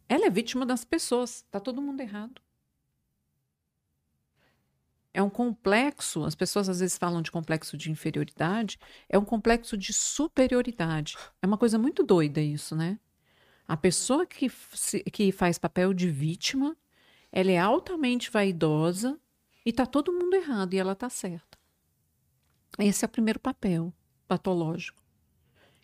Ela 0.07 0.25
é 0.25 0.29
vítima 0.31 0.65
das 0.65 0.83
pessoas. 0.83 1.45
Tá 1.51 1.59
todo 1.59 1.79
mundo 1.79 2.01
errado. 2.01 2.41
É 5.13 5.23
um 5.23 5.29
complexo, 5.29 6.23
as 6.23 6.35
pessoas 6.35 6.69
às 6.69 6.79
vezes 6.79 6.97
falam 6.97 7.21
de 7.21 7.31
complexo 7.31 7.75
de 7.75 7.91
inferioridade, 7.91 8.77
é 9.07 9.17
um 9.17 9.25
complexo 9.25 9.75
de 9.77 9.91
superioridade. 9.91 11.17
É 11.41 11.47
uma 11.47 11.57
coisa 11.57 11.79
muito 11.79 12.03
doida 12.03 12.39
isso, 12.39 12.75
né? 12.75 12.99
A 13.67 13.77
pessoa 13.77 14.25
que, 14.25 14.51
que 15.11 15.31
faz 15.31 15.57
papel 15.57 15.93
de 15.93 16.09
vítima, 16.09 16.75
ela 17.31 17.51
é 17.51 17.57
altamente 17.57 18.31
vaidosa 18.31 19.19
e 19.65 19.71
tá 19.71 19.85
todo 19.85 20.13
mundo 20.13 20.35
errado 20.35 20.73
e 20.73 20.77
ela 20.77 20.95
tá 20.95 21.09
certa. 21.09 21.57
Esse 22.77 23.03
é 23.03 23.07
o 23.07 23.11
primeiro 23.11 23.39
papel 23.39 23.93
patológico. 24.27 25.03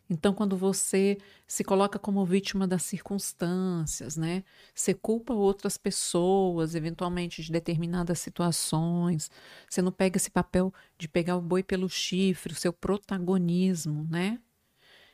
Então, 0.10 0.34
quando 0.34 0.56
você 0.56 1.18
se 1.48 1.64
coloca 1.64 1.98
como 1.98 2.26
vítima 2.26 2.68
das 2.68 2.84
circunstâncias, 2.84 4.16
né? 4.16 4.44
Você 4.74 4.94
culpa 4.94 5.34
outras 5.34 5.78
pessoas, 5.78 6.76
eventualmente, 6.76 7.42
de 7.42 7.52
determinadas 7.52 8.20
situações. 8.20 9.32
Você 9.70 9.82
não 9.82 9.92
pega 9.92 10.18
esse 10.18 10.30
papel 10.30 10.74
de 10.98 11.08
pegar 11.08 11.36
o 11.38 11.42
boi 11.42 11.64
pelo 11.64 11.90
chifre, 11.90 12.54
o 12.54 12.56
seu 12.56 12.72
protagonismo, 12.72 14.08
né? 14.10 14.40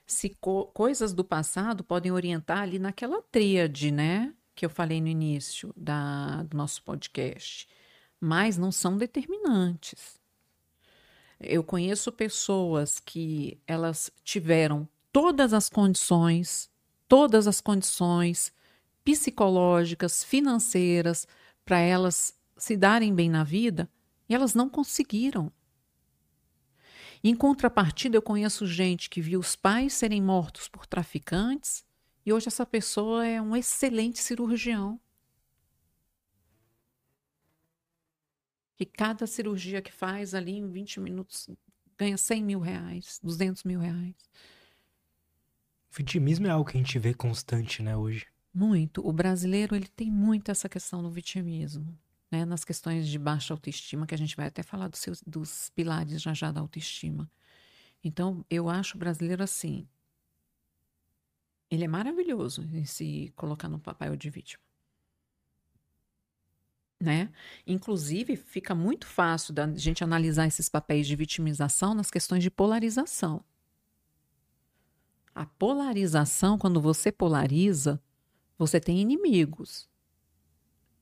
Se 0.06 0.30
co 0.42 0.68
coisas 0.68 1.14
do 1.14 1.24
passado 1.24 1.84
podem 1.84 2.12
orientar 2.12 2.60
ali 2.60 2.78
naquela 2.80 3.22
tríade, 3.22 3.92
né? 3.92 4.34
Que 4.56 4.66
eu 4.66 4.70
falei 4.70 5.00
no 5.02 5.08
início 5.08 5.74
da, 5.76 6.44
do 6.44 6.58
nosso 6.58 6.84
podcast. 6.84 7.68
Mas 8.20 8.58
não 8.58 8.72
são 8.72 8.98
determinantes. 8.98 10.21
Eu 11.44 11.64
conheço 11.64 12.12
pessoas 12.12 13.00
que 13.00 13.60
elas 13.66 14.12
tiveram 14.24 14.88
todas 15.12 15.54
as 15.54 15.70
condições, 15.70 16.70
todas 17.08 17.48
as 17.48 17.60
condições 17.60 18.54
psicológicas, 19.04 20.24
financeiras, 20.24 21.28
para 21.66 21.80
elas 21.80 22.34
se 22.56 22.78
darem 22.78 23.14
bem 23.14 23.30
na 23.30 23.44
vida, 23.44 23.90
e 24.30 24.36
elas 24.36 24.54
não 24.54 24.70
conseguiram. 24.70 25.52
Em 27.24 27.36
contrapartida, 27.36 28.16
eu 28.16 28.22
conheço 28.22 28.66
gente 28.66 29.10
que 29.10 29.22
viu 29.22 29.40
os 29.40 29.56
pais 29.56 29.94
serem 29.94 30.22
mortos 30.22 30.68
por 30.68 30.86
traficantes 30.86 31.84
e 32.26 32.32
hoje 32.32 32.48
essa 32.48 32.66
pessoa 32.66 33.26
é 33.26 33.42
um 33.42 33.56
excelente 33.56 34.20
cirurgião. 34.20 35.00
Que 38.82 38.86
cada 38.86 39.28
cirurgia 39.28 39.80
que 39.80 39.92
faz 39.92 40.34
ali 40.34 40.54
em 40.54 40.68
20 40.68 41.00
minutos 41.00 41.48
ganha 41.96 42.18
100 42.18 42.44
mil 42.44 42.60
reais, 42.60 43.20
200 43.22 43.64
mil 43.64 43.80
reais. 43.80 44.16
O 45.92 45.96
vitimismo 45.96 46.48
é 46.48 46.50
algo 46.50 46.68
que 46.68 46.78
a 46.78 46.80
gente 46.80 46.98
vê 46.98 47.14
constante, 47.14 47.84
né, 47.84 47.96
hoje. 47.96 48.26
Muito. 48.52 49.08
O 49.08 49.14
brasileiro, 49.14 49.76
ele 49.76 49.88
tem 49.88 50.10
muito 50.10 50.50
essa 50.50 50.68
questão 50.68 51.04
do 51.04 51.12
vitimismo, 51.12 51.96
né, 52.32 52.44
nas 52.44 52.64
questões 52.64 53.08
de 53.08 53.20
baixa 53.20 53.54
autoestima, 53.54 54.08
que 54.08 54.16
a 54.16 54.18
gente 54.18 54.36
vai 54.36 54.48
até 54.48 54.64
falar 54.64 54.88
dos, 54.88 55.00
seus, 55.00 55.22
dos 55.22 55.70
pilares 55.76 56.20
já 56.20 56.34
já 56.34 56.52
da 56.52 56.60
autoestima. 56.60 57.30
Então, 58.04 58.44
eu 58.50 58.68
acho 58.68 58.98
o 58.98 59.00
brasileiro 59.00 59.44
assim, 59.44 59.88
ele 61.70 61.84
é 61.84 61.88
maravilhoso 61.88 62.68
em 62.74 62.86
se 62.86 63.32
colocar 63.36 63.70
no 63.70 63.80
papel 63.80 64.16
de 64.16 64.32
vítima 64.32 64.71
né? 67.02 67.30
Inclusive, 67.66 68.36
fica 68.36 68.76
muito 68.76 69.08
fácil 69.08 69.54
da 69.54 69.68
gente 69.74 70.04
analisar 70.04 70.48
esses 70.48 70.70
papéis 70.70 71.08
de 71.08 71.16
vitimização 71.16 71.94
nas 71.94 72.12
questões 72.12 72.44
de 72.44 72.52
polarização. 72.52 73.44
A 75.34 75.46
polarização, 75.46 76.58
quando 76.58 76.80
você 76.80 77.12
polariza, 77.12 78.02
você 78.58 78.80
tem 78.80 79.00
inimigos. 79.00 79.90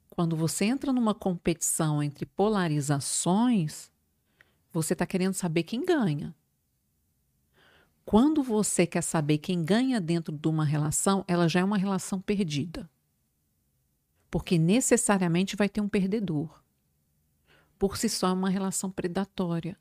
Quando 0.09 0.35
você 0.35 0.65
entra 0.65 0.93
numa 0.93 1.13
competição 1.13 2.01
entre 2.01 2.25
polarizações, 2.25 3.91
você 4.71 4.93
está 4.93 5.05
querendo 5.05 5.33
saber 5.33 5.63
quem 5.63 5.83
ganha. 5.83 6.35
Quando 8.05 8.41
você 8.41 8.87
quer 8.87 9.01
saber 9.01 9.37
quem 9.39 9.63
ganha 9.63 9.99
dentro 9.99 10.35
de 10.35 10.47
uma 10.47 10.65
relação, 10.65 11.23
ela 11.27 11.47
já 11.47 11.59
é 11.59 11.63
uma 11.63 11.77
relação 11.77 12.19
perdida 12.19 12.89
porque 14.29 14.57
necessariamente 14.57 15.55
vai 15.55 15.67
ter 15.67 15.81
um 15.81 15.89
perdedor. 15.89 16.63
Por 17.77 17.97
si 17.97 18.09
só 18.09 18.29
é 18.29 18.33
uma 18.33 18.49
relação 18.49 18.91
predatória. 18.91 19.77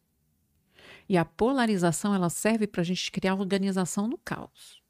E 1.09 1.16
a 1.16 1.24
polarização 1.24 2.14
ela 2.14 2.30
serve 2.30 2.66
para 2.66 2.80
a 2.80 2.84
gente 2.84 3.11
criar 3.11 3.34
organização 3.34 4.07
no 4.07 4.18
caos. 4.18 4.82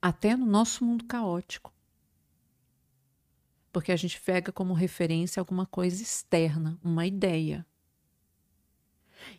Até 0.00 0.36
no 0.36 0.46
nosso 0.46 0.84
mundo 0.84 1.04
caótico. 1.04 1.72
Porque 3.72 3.92
a 3.92 3.96
gente 3.96 4.20
pega 4.20 4.52
como 4.52 4.74
referência 4.74 5.40
alguma 5.40 5.66
coisa 5.66 6.02
externa, 6.02 6.78
uma 6.82 7.06
ideia. 7.06 7.66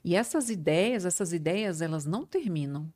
E 0.04 0.16
essas 0.16 0.50
ideias, 0.50 1.06
essas 1.06 1.32
ideias, 1.34 1.82
elas 1.82 2.06
não 2.06 2.26
terminam. 2.26 2.92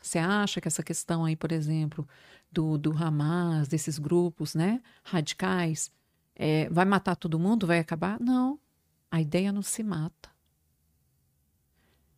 Você 0.00 0.18
acha 0.18 0.60
que 0.60 0.68
essa 0.68 0.82
questão 0.82 1.24
aí, 1.24 1.36
por 1.36 1.52
exemplo, 1.52 2.08
do, 2.50 2.78
do 2.78 2.92
Hamas, 2.92 3.68
desses 3.68 3.98
grupos 3.98 4.54
né, 4.54 4.80
radicais, 5.02 5.90
é, 6.34 6.68
vai 6.70 6.84
matar 6.84 7.16
todo 7.16 7.38
mundo? 7.38 7.66
Vai 7.66 7.78
acabar? 7.78 8.18
Não. 8.20 8.58
A 9.10 9.20
ideia 9.20 9.52
não 9.52 9.62
se 9.62 9.82
mata. 9.82 10.30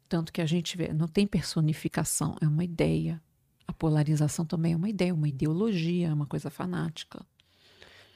Tanto 0.09 0.33
que 0.33 0.41
a 0.41 0.47
gente 0.47 0.77
vê, 0.77 0.93
não 0.93 1.07
tem 1.07 1.27
personificação, 1.27 2.37
é 2.41 2.47
uma 2.47 2.65
ideia. 2.65 3.23
A 3.67 3.73
polarização 3.73 4.45
também 4.45 4.73
é 4.73 4.77
uma 4.77 4.89
ideia, 4.89 5.15
uma 5.15 5.29
ideologia, 5.29 6.09
é 6.09 6.13
uma 6.13 6.27
coisa 6.27 6.51
fanática. 6.51 7.25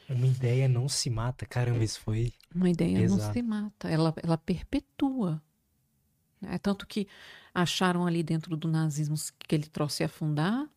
Uma 0.08 0.26
ideia 0.26 0.68
não 0.68 0.88
se 0.88 1.08
mata, 1.08 1.46
caramba, 1.46 1.84
isso 1.84 2.00
foi. 2.00 2.32
Uma 2.54 2.68
ideia 2.68 3.08
não 3.08 3.32
se 3.32 3.42
mata, 3.42 3.88
ela, 3.88 4.12
ela 4.22 4.36
perpetua. 4.36 5.40
É 6.42 6.58
tanto 6.58 6.86
que 6.86 7.06
acharam 7.54 8.04
ali 8.04 8.22
dentro 8.22 8.56
do 8.56 8.68
nazismo 8.68 9.14
que 9.38 9.54
ele 9.54 9.66
trouxe 9.66 10.02
a 10.02 10.06
afundar, 10.06 10.68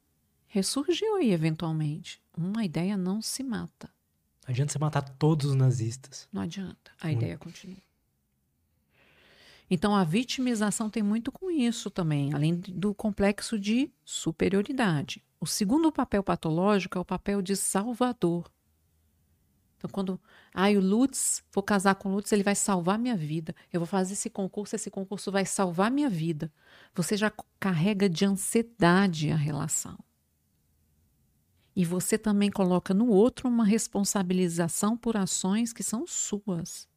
ressurgiu 0.47 1.15
aí 1.17 1.31
eventualmente. 1.31 2.21
Uma 2.35 2.63
ideia 2.63 2.97
não 2.97 3.21
se 3.21 3.43
mata. 3.43 3.89
Não 4.47 4.51
adianta 4.53 4.71
você 4.71 4.79
matar 4.79 5.01
todos 5.01 5.47
os 5.47 5.55
nazistas. 5.55 6.27
Não 6.31 6.41
adianta. 6.41 6.91
A 7.01 7.11
ideia 7.11 7.37
continua. 7.37 7.81
Então 9.69 9.93
a 9.93 10.03
vitimização 10.03 10.89
tem 10.89 11.03
muito 11.03 11.31
com 11.31 11.51
isso 11.51 11.89
também, 11.89 12.33
além 12.33 12.55
do 12.55 12.95
complexo 12.95 13.59
de 13.59 13.91
superioridade. 14.05 15.23
O 15.39 15.45
segundo 15.45 15.91
papel 15.91 16.23
patológico 16.23 16.97
é 16.97 17.01
o 17.01 17.05
papel 17.05 17.41
de 17.41 17.55
salvador. 17.55 18.49
Então, 19.77 19.89
quando 19.91 20.19
ah, 20.53 20.69
o 20.69 20.79
Lutz, 20.79 21.43
vou 21.53 21.61
casar 21.61 21.93
com 21.95 22.09
o 22.09 22.13
Lutz, 22.13 22.31
ele 22.31 22.41
vai 22.41 22.55
salvar 22.55 22.97
minha 22.97 23.15
vida. 23.15 23.53
Eu 23.71 23.79
vou 23.79 23.85
fazer 23.85 24.13
esse 24.13 24.29
concurso, 24.29 24.75
esse 24.75 24.89
concurso 24.89 25.31
vai 25.31 25.45
salvar 25.45 25.91
minha 25.91 26.09
vida. 26.09 26.51
Você 26.95 27.15
já 27.15 27.31
carrega 27.59 28.09
de 28.09 28.25
ansiedade 28.25 29.29
a 29.29 29.35
relação. 29.35 29.99
E 31.77 31.85
você 31.85 32.17
também 32.17 32.49
coloca 32.49 32.91
no 32.91 33.07
outro 33.07 33.47
uma 33.47 33.63
responsabilização 33.63 34.97
por 34.97 35.15
ações 35.15 35.71
que 35.71 35.83
são 35.83 36.07
suas. 36.07 36.89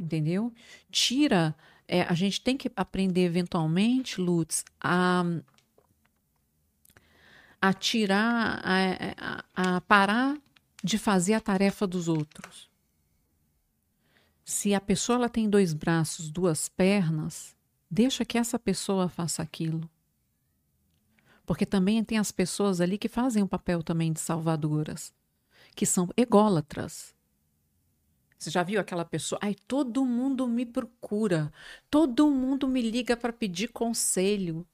Entendeu? 0.00 0.50
Tira. 0.90 1.54
É, 1.86 2.04
a 2.04 2.14
gente 2.14 2.40
tem 2.40 2.56
que 2.56 2.72
aprender 2.74 3.26
eventualmente, 3.26 4.18
Lutz, 4.18 4.64
a 4.80 5.22
a 7.60 7.72
tirar, 7.74 8.62
a, 8.64 9.44
a, 9.54 9.76
a 9.76 9.80
parar 9.82 10.36
de 10.82 10.96
fazer 10.96 11.34
a 11.34 11.40
tarefa 11.40 11.86
dos 11.86 12.08
outros. 12.08 12.70
Se 14.42 14.74
a 14.74 14.80
pessoa 14.80 15.16
ela 15.16 15.28
tem 15.28 15.50
dois 15.50 15.74
braços, 15.74 16.30
duas 16.30 16.66
pernas, 16.66 17.54
deixa 17.90 18.24
que 18.24 18.38
essa 18.38 18.58
pessoa 18.58 19.06
faça 19.06 19.42
aquilo. 19.42 19.88
Porque 21.44 21.66
também 21.66 22.02
tem 22.04 22.18
as 22.18 22.30
pessoas 22.30 22.80
ali 22.80 22.96
que 22.96 23.08
fazem 23.08 23.42
o 23.42 23.48
papel 23.48 23.82
também 23.82 24.12
de 24.12 24.20
salvadoras, 24.20 25.12
que 25.74 25.84
são 25.84 26.08
ególatras. 26.16 27.14
Você 28.38 28.50
já 28.50 28.62
viu 28.62 28.80
aquela 28.80 29.04
pessoa? 29.04 29.38
Ai, 29.42 29.54
todo 29.68 30.04
mundo 30.04 30.48
me 30.48 30.66
procura, 30.66 31.52
todo 31.88 32.28
mundo 32.28 32.66
me 32.66 32.82
liga 32.82 33.16
para 33.16 33.32
pedir 33.32 33.68
conselho. 33.68 34.66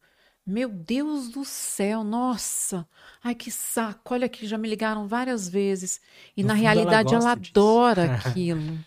Meu 0.47 0.71
Deus 0.71 1.29
do 1.29 1.45
céu, 1.45 2.03
nossa! 2.03 2.89
Ai, 3.23 3.35
que 3.35 3.51
saco! 3.51 4.15
Olha 4.15 4.27
que 4.31 4.47
já 4.47 4.57
me 4.57 4.67
ligaram 4.67 5.07
várias 5.07 5.47
vezes. 5.47 6.01
E 6.35 6.43
no 6.43 6.49
na 6.49 6.55
realidade 6.55 7.15
ela, 7.15 7.25
ela 7.25 7.33
adora 7.33 8.15
aquilo. 8.17 8.83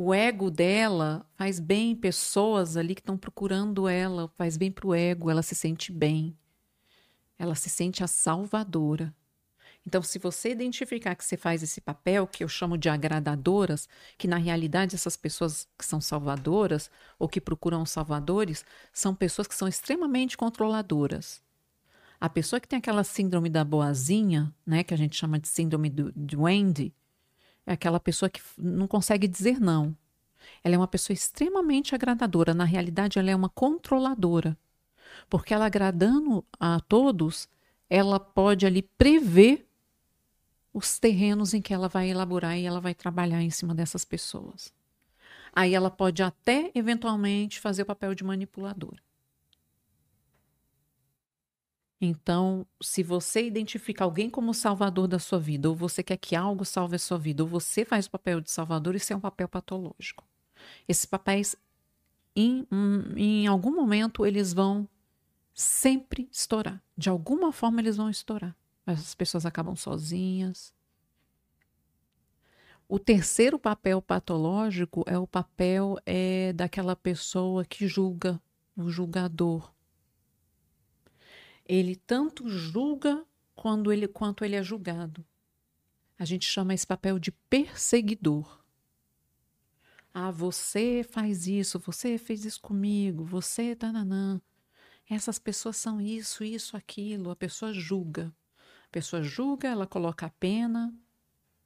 O 0.00 0.14
ego 0.14 0.48
dela 0.48 1.28
faz 1.34 1.58
bem 1.58 1.92
pessoas 1.96 2.76
ali 2.76 2.94
que 2.94 3.00
estão 3.00 3.18
procurando 3.18 3.88
ela, 3.88 4.32
faz 4.38 4.56
bem 4.56 4.70
para 4.70 4.86
o 4.86 4.94
ego, 4.94 5.28
ela 5.28 5.42
se 5.42 5.56
sente 5.56 5.90
bem. 5.90 6.38
Ela 7.36 7.56
se 7.56 7.68
sente 7.68 8.04
a 8.04 8.06
salvadora. 8.06 9.12
Então, 9.84 10.00
se 10.00 10.20
você 10.20 10.50
identificar 10.50 11.16
que 11.16 11.24
você 11.24 11.36
faz 11.36 11.64
esse 11.64 11.80
papel, 11.80 12.28
que 12.28 12.44
eu 12.44 12.48
chamo 12.48 12.78
de 12.78 12.88
agradadoras, 12.88 13.88
que 14.16 14.28
na 14.28 14.36
realidade 14.36 14.94
essas 14.94 15.16
pessoas 15.16 15.66
que 15.76 15.84
são 15.84 16.00
salvadoras 16.00 16.88
ou 17.18 17.28
que 17.28 17.40
procuram 17.40 17.84
salvadores 17.84 18.64
são 18.92 19.12
pessoas 19.12 19.48
que 19.48 19.54
são 19.56 19.66
extremamente 19.66 20.36
controladoras. 20.36 21.42
A 22.20 22.28
pessoa 22.28 22.60
que 22.60 22.68
tem 22.68 22.78
aquela 22.78 23.02
síndrome 23.02 23.50
da 23.50 23.64
boazinha, 23.64 24.54
né, 24.64 24.84
que 24.84 24.94
a 24.94 24.96
gente 24.96 25.16
chama 25.16 25.40
de 25.40 25.48
síndrome 25.48 25.90
do, 25.90 26.12
do 26.12 26.42
Wendy, 26.42 26.94
é 27.68 27.74
aquela 27.74 28.00
pessoa 28.00 28.30
que 28.30 28.40
não 28.56 28.88
consegue 28.88 29.28
dizer 29.28 29.60
não. 29.60 29.94
Ela 30.64 30.74
é 30.74 30.78
uma 30.78 30.88
pessoa 30.88 31.12
extremamente 31.12 31.94
agradadora. 31.94 32.54
Na 32.54 32.64
realidade, 32.64 33.18
ela 33.18 33.30
é 33.30 33.36
uma 33.36 33.50
controladora. 33.50 34.56
Porque 35.28 35.52
ela 35.52 35.66
agradando 35.66 36.42
a 36.58 36.80
todos, 36.80 37.46
ela 37.90 38.18
pode 38.18 38.64
ali 38.64 38.80
prever 38.80 39.68
os 40.72 40.98
terrenos 40.98 41.52
em 41.52 41.60
que 41.60 41.74
ela 41.74 41.88
vai 41.88 42.08
elaborar 42.08 42.56
e 42.56 42.64
ela 42.64 42.80
vai 42.80 42.94
trabalhar 42.94 43.42
em 43.42 43.50
cima 43.50 43.74
dessas 43.74 44.02
pessoas. 44.02 44.72
Aí 45.52 45.74
ela 45.74 45.90
pode 45.90 46.22
até, 46.22 46.70
eventualmente, 46.74 47.60
fazer 47.60 47.82
o 47.82 47.86
papel 47.86 48.14
de 48.14 48.24
manipuladora. 48.24 49.02
Então, 52.00 52.64
se 52.80 53.02
você 53.02 53.44
identifica 53.44 54.04
alguém 54.04 54.30
como 54.30 54.54
salvador 54.54 55.08
da 55.08 55.18
sua 55.18 55.38
vida, 55.38 55.68
ou 55.68 55.74
você 55.74 56.02
quer 56.02 56.16
que 56.16 56.36
algo 56.36 56.64
salve 56.64 56.94
a 56.94 56.98
sua 56.98 57.18
vida, 57.18 57.42
ou 57.42 57.48
você 57.48 57.84
faz 57.84 58.06
o 58.06 58.10
papel 58.10 58.40
de 58.40 58.50
salvador, 58.50 58.94
isso 58.94 59.12
é 59.12 59.16
um 59.16 59.20
papel 59.20 59.48
patológico. 59.48 60.24
Esses 60.86 61.04
papéis, 61.04 61.56
em, 62.36 62.66
em 63.16 63.46
algum 63.48 63.74
momento, 63.74 64.24
eles 64.24 64.52
vão 64.52 64.88
sempre 65.52 66.28
estourar. 66.30 66.80
De 66.96 67.08
alguma 67.08 67.52
forma, 67.52 67.80
eles 67.80 67.96
vão 67.96 68.08
estourar. 68.08 68.56
As 68.86 69.14
pessoas 69.14 69.44
acabam 69.44 69.74
sozinhas. 69.74 70.72
O 72.88 72.98
terceiro 72.98 73.58
papel 73.58 74.00
patológico 74.00 75.04
é 75.06 75.18
o 75.18 75.26
papel 75.26 75.98
é, 76.06 76.52
daquela 76.54 76.96
pessoa 76.96 77.64
que 77.64 77.86
julga, 77.86 78.40
o 78.76 78.88
julgador. 78.88 79.70
Ele 81.68 81.94
tanto 81.94 82.48
julga 82.48 83.24
quando 83.54 83.92
ele, 83.92 84.08
quanto 84.08 84.44
ele 84.44 84.56
é 84.56 84.62
julgado. 84.62 85.24
A 86.18 86.24
gente 86.24 86.46
chama 86.46 86.72
esse 86.72 86.86
papel 86.86 87.18
de 87.18 87.30
perseguidor. 87.30 88.64
Ah, 90.12 90.30
você 90.30 91.06
faz 91.08 91.46
isso, 91.46 91.78
você 91.78 92.16
fez 92.16 92.44
isso 92.44 92.60
comigo, 92.60 93.22
você 93.22 93.76
tananã. 93.76 94.40
Essas 95.08 95.38
pessoas 95.38 95.76
são 95.76 96.00
isso, 96.00 96.42
isso, 96.42 96.76
aquilo. 96.76 97.30
A 97.30 97.36
pessoa 97.36 97.72
julga. 97.72 98.34
A 98.86 98.88
pessoa 98.90 99.22
julga, 99.22 99.68
ela 99.68 99.86
coloca 99.86 100.26
a 100.26 100.30
pena, 100.30 100.94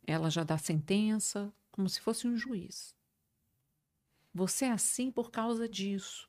ela 0.06 0.28
já 0.28 0.42
dá 0.42 0.58
sentença, 0.58 1.52
como 1.70 1.88
se 1.88 2.00
fosse 2.00 2.26
um 2.26 2.36
juiz. 2.36 2.94
Você 4.34 4.64
é 4.64 4.72
assim 4.72 5.10
por 5.10 5.30
causa 5.30 5.68
disso. 5.68 6.28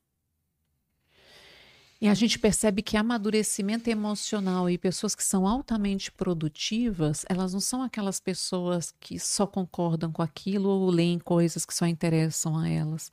E 2.03 2.07
a 2.09 2.13
gente 2.13 2.37
percebe 2.37 2.81
que 2.81 2.97
amadurecimento 2.97 3.89
emocional 3.89 4.69
e 4.69 4.77
pessoas 4.77 5.15
que 5.15 5.23
são 5.23 5.47
altamente 5.47 6.11
produtivas, 6.11 7.25
elas 7.29 7.53
não 7.53 7.61
são 7.61 7.81
aquelas 7.81 8.19
pessoas 8.19 8.93
que 8.99 9.17
só 9.17 9.47
concordam 9.47 10.11
com 10.11 10.21
aquilo 10.21 10.67
ou 10.67 10.89
leem 10.89 11.17
coisas 11.17 11.65
que 11.65 11.73
só 11.73 11.85
interessam 11.87 12.57
a 12.57 12.67
elas. 12.67 13.09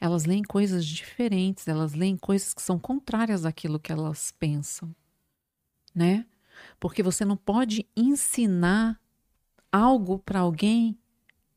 Elas 0.00 0.24
leem 0.24 0.42
coisas 0.42 0.86
diferentes, 0.86 1.68
elas 1.68 1.92
leem 1.92 2.16
coisas 2.16 2.54
que 2.54 2.62
são 2.62 2.78
contrárias 2.78 3.44
àquilo 3.44 3.78
que 3.78 3.92
elas 3.92 4.32
pensam, 4.38 4.96
né? 5.94 6.24
Porque 6.78 7.02
você 7.02 7.26
não 7.26 7.36
pode 7.36 7.86
ensinar 7.94 8.98
algo 9.70 10.18
para 10.18 10.40
alguém 10.40 10.98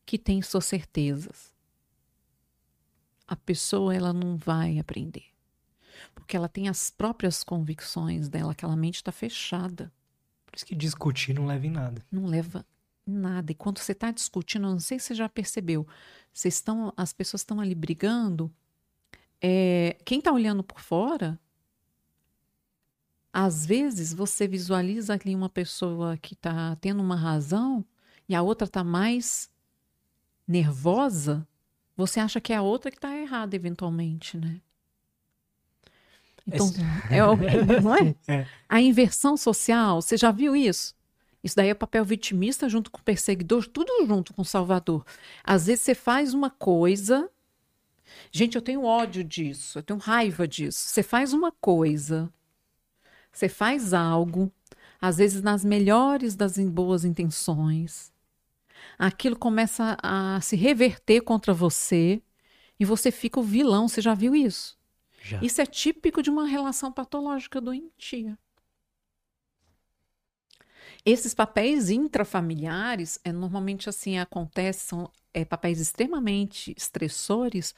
que 0.06 0.20
tem 0.20 0.42
suas 0.42 0.66
certezas. 0.66 1.54
A 3.26 3.38
pessoa 3.38 3.96
ela 3.96 4.12
não 4.12 4.36
vai 4.36 4.80
aprender. 4.80 5.33
Porque 6.14 6.38
ela 6.38 6.48
tem 6.50 6.70
as 6.70 6.90
próprias 6.90 7.44
convicções 7.44 8.30
dela, 8.30 8.52
aquela 8.52 8.76
mente 8.76 8.96
está 8.96 9.12
fechada. 9.12 9.92
Por 10.46 10.56
isso 10.56 10.66
que 10.66 10.76
discutir 10.76 11.34
não 11.34 11.46
leva 11.46 11.66
em 11.66 11.72
nada. 11.72 12.06
Não 12.12 12.26
leva 12.26 12.66
em 13.08 13.14
nada. 13.14 13.52
E 13.52 13.56
quando 13.56 13.80
você 13.80 13.92
está 13.92 14.12
discutindo, 14.12 14.64
não 14.64 14.80
sei 14.80 15.00
se 15.00 15.08
você 15.08 15.16
já 15.16 15.28
percebeu, 15.30 15.88
vocês 16.32 16.56
estão, 16.56 16.94
as 16.96 17.12
pessoas 17.12 17.42
estão 17.42 17.60
ali 17.60 17.76
brigando. 17.76 18.52
É, 19.42 19.98
quem 20.06 20.20
está 20.20 20.32
olhando 20.32 20.64
por 20.64 20.80
fora 20.80 21.40
às 23.34 23.66
vezes 23.66 24.14
você 24.14 24.48
visualiza 24.48 25.14
ali 25.14 25.34
uma 25.34 25.50
pessoa 25.50 26.16
que 26.18 26.36
está 26.36 26.76
tendo 26.76 27.02
uma 27.02 27.16
razão 27.16 27.84
e 28.30 28.36
a 28.36 28.44
outra 28.44 28.68
está 28.68 28.84
mais 28.84 29.50
nervosa, 30.48 31.48
você 31.98 32.20
acha 32.20 32.40
que 32.40 32.54
é 32.54 32.58
a 32.58 32.62
outra 32.62 32.92
que 32.92 32.98
está 32.98 33.18
errada 33.18 33.56
eventualmente, 33.56 34.38
né? 34.38 34.62
Então, 36.46 36.72
é, 37.10 37.18
é, 37.18 37.82
não 37.82 37.96
é? 37.96 38.16
é? 38.28 38.48
A 38.68 38.82
inversão 38.82 39.38
social, 39.38 40.02
você 40.02 40.18
já 40.18 40.32
viu 40.32 40.56
isso? 40.56 40.96
Isso 41.44 41.56
daí 41.56 41.70
é 41.70 41.74
papel 41.74 42.06
vitimista 42.06 42.70
junto 42.70 42.90
com 42.90 43.02
perseguidor, 43.02 43.68
tudo 43.68 44.06
junto 44.06 44.34
com 44.34 44.44
salvador. 44.44 45.06
Às 45.44 45.66
vezes 45.66 45.84
você 45.84 45.94
faz 45.96 46.34
uma 46.34 46.50
coisa. 46.50 47.30
Gente, 48.32 48.56
eu 48.56 48.62
tenho 48.62 48.84
ódio 48.84 49.24
disso, 49.24 49.80
eu 49.80 49.84
tenho 49.84 50.00
raiva 50.00 50.48
disso. 50.48 50.80
Você 50.80 51.04
faz 51.04 51.34
uma 51.34 51.52
coisa 51.52 52.32
você 53.34 53.50
faz 53.50 53.94
algo, 53.94 54.52
às 55.02 55.18
vezes 55.18 55.42
nas 55.42 55.66
melhores 55.66 56.36
das 56.36 56.58
boas 56.60 57.04
intenções. 57.04 58.14
Aquilo 58.98 59.36
começa 59.36 59.98
a 60.02 60.40
se 60.40 60.56
reverter 60.56 61.22
contra 61.22 61.54
você 61.54 62.22
e 62.80 62.86
você 62.86 63.12
fica 63.12 63.40
o 63.40 63.44
vilão. 63.44 63.88
Você 63.88 64.02
já 64.02 64.14
viu 64.14 64.36
isso? 64.36 64.78
Já. 65.24 65.40
Isso 65.42 65.62
é 65.62 65.66
típico 65.66 66.22
de 66.22 66.30
uma 66.30 66.46
relação 66.46 66.92
patológica 66.92 67.62
doentia. 67.62 68.38
Esses 71.06 71.34
papéis 71.34 71.90
intrafamiliares, 71.90 73.20
é, 73.24 73.32
normalmente 73.32 73.88
assim 73.88 74.20
acontecem, 74.20 74.82
são 74.82 75.12
é, 75.34 75.46
papéis 75.46 75.80
extremamente 75.80 76.74
estressores 76.78 77.74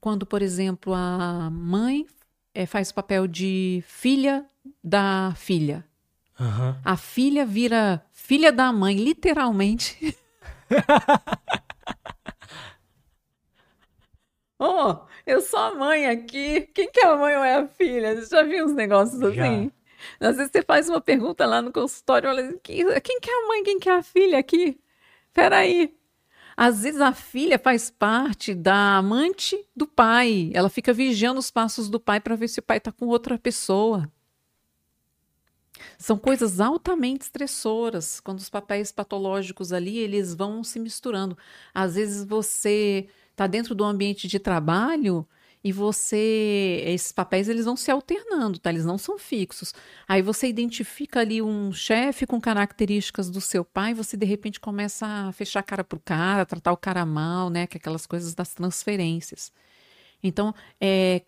quando, 0.00 0.26
por 0.26 0.42
exemplo, 0.42 0.92
a 0.92 1.48
mãe 1.50 2.06
é, 2.52 2.66
faz 2.66 2.90
o 2.90 2.94
papel 2.94 3.28
de 3.28 3.84
filha 3.86 4.44
da 4.82 5.32
filha. 5.36 5.84
Uhum. 6.40 6.74
A 6.84 6.96
filha 6.96 7.46
vira 7.46 8.04
filha 8.10 8.50
da 8.50 8.72
mãe, 8.72 8.96
literalmente. 8.96 10.16
oh, 14.60 15.06
eu 15.26 15.40
sou 15.40 15.58
a 15.58 15.74
mãe 15.74 16.06
aqui. 16.06 16.62
Quem 16.74 16.90
que 16.90 17.00
é 17.00 17.06
a 17.06 17.16
mãe 17.16 17.36
ou 17.36 17.44
é 17.44 17.54
a 17.56 17.66
filha? 17.66 18.14
Você 18.14 18.36
já 18.36 18.42
viu 18.42 18.66
uns 18.66 18.74
negócios 18.74 19.20
assim? 19.22 19.72
Já. 20.20 20.28
Às 20.28 20.36
vezes 20.36 20.52
você 20.52 20.62
faz 20.62 20.88
uma 20.88 21.00
pergunta 21.00 21.46
lá 21.46 21.60
no 21.60 21.72
consultório, 21.72 22.28
olha, 22.28 22.58
quem, 22.62 22.84
quem 23.00 23.20
que 23.20 23.30
é 23.30 23.34
a 23.34 23.48
mãe, 23.48 23.62
quem 23.62 23.78
que 23.78 23.88
é 23.88 23.92
a 23.92 24.02
filha 24.02 24.38
aqui? 24.38 24.78
Peraí. 25.32 25.94
Às 26.56 26.82
vezes 26.82 27.00
a 27.00 27.12
filha 27.12 27.58
faz 27.58 27.90
parte 27.90 28.54
da 28.54 28.96
amante 28.98 29.58
do 29.74 29.86
pai. 29.86 30.50
Ela 30.52 30.68
fica 30.68 30.92
vigiando 30.92 31.40
os 31.40 31.50
passos 31.50 31.88
do 31.88 31.98
pai 31.98 32.20
para 32.20 32.36
ver 32.36 32.48
se 32.48 32.60
o 32.60 32.62
pai 32.62 32.76
está 32.76 32.92
com 32.92 33.06
outra 33.06 33.38
pessoa. 33.38 34.10
São 35.98 36.18
coisas 36.18 36.60
altamente 36.60 37.22
estressoras 37.22 38.20
quando 38.20 38.38
os 38.38 38.50
papéis 38.50 38.92
patológicos 38.92 39.72
ali 39.72 39.98
eles 39.98 40.34
vão 40.34 40.62
se 40.62 40.78
misturando. 40.78 41.36
Às 41.74 41.94
vezes 41.94 42.24
você 42.24 43.08
está 43.40 43.46
dentro 43.46 43.74
do 43.74 43.84
ambiente 43.84 44.28
de 44.28 44.38
trabalho 44.38 45.26
e 45.64 45.72
você 45.72 46.82
esses 46.86 47.12
papéis 47.12 47.48
eles 47.48 47.64
vão 47.64 47.76
se 47.76 47.90
alternando, 47.90 48.58
tá? 48.58 48.70
Eles 48.70 48.84
não 48.84 48.98
são 48.98 49.18
fixos. 49.18 49.74
Aí 50.06 50.22
você 50.22 50.46
identifica 50.48 51.20
ali 51.20 51.40
um 51.42 51.72
chefe 51.72 52.26
com 52.26 52.40
características 52.40 53.30
do 53.30 53.40
seu 53.40 53.64
pai, 53.64 53.94
você 53.94 54.16
de 54.16 54.26
repente 54.26 54.60
começa 54.60 55.06
a 55.06 55.32
fechar 55.32 55.60
a 55.60 55.62
cara 55.62 55.84
pro 55.84 56.00
cara, 56.00 56.46
tratar 56.46 56.72
o 56.72 56.76
cara 56.76 57.04
mal, 57.06 57.50
né? 57.50 57.66
Que 57.66 57.76
é 57.78 57.80
aquelas 57.80 58.06
coisas 58.06 58.34
das 58.34 58.54
transferências. 58.54 59.52
Então, 60.22 60.54
é, 60.80 61.22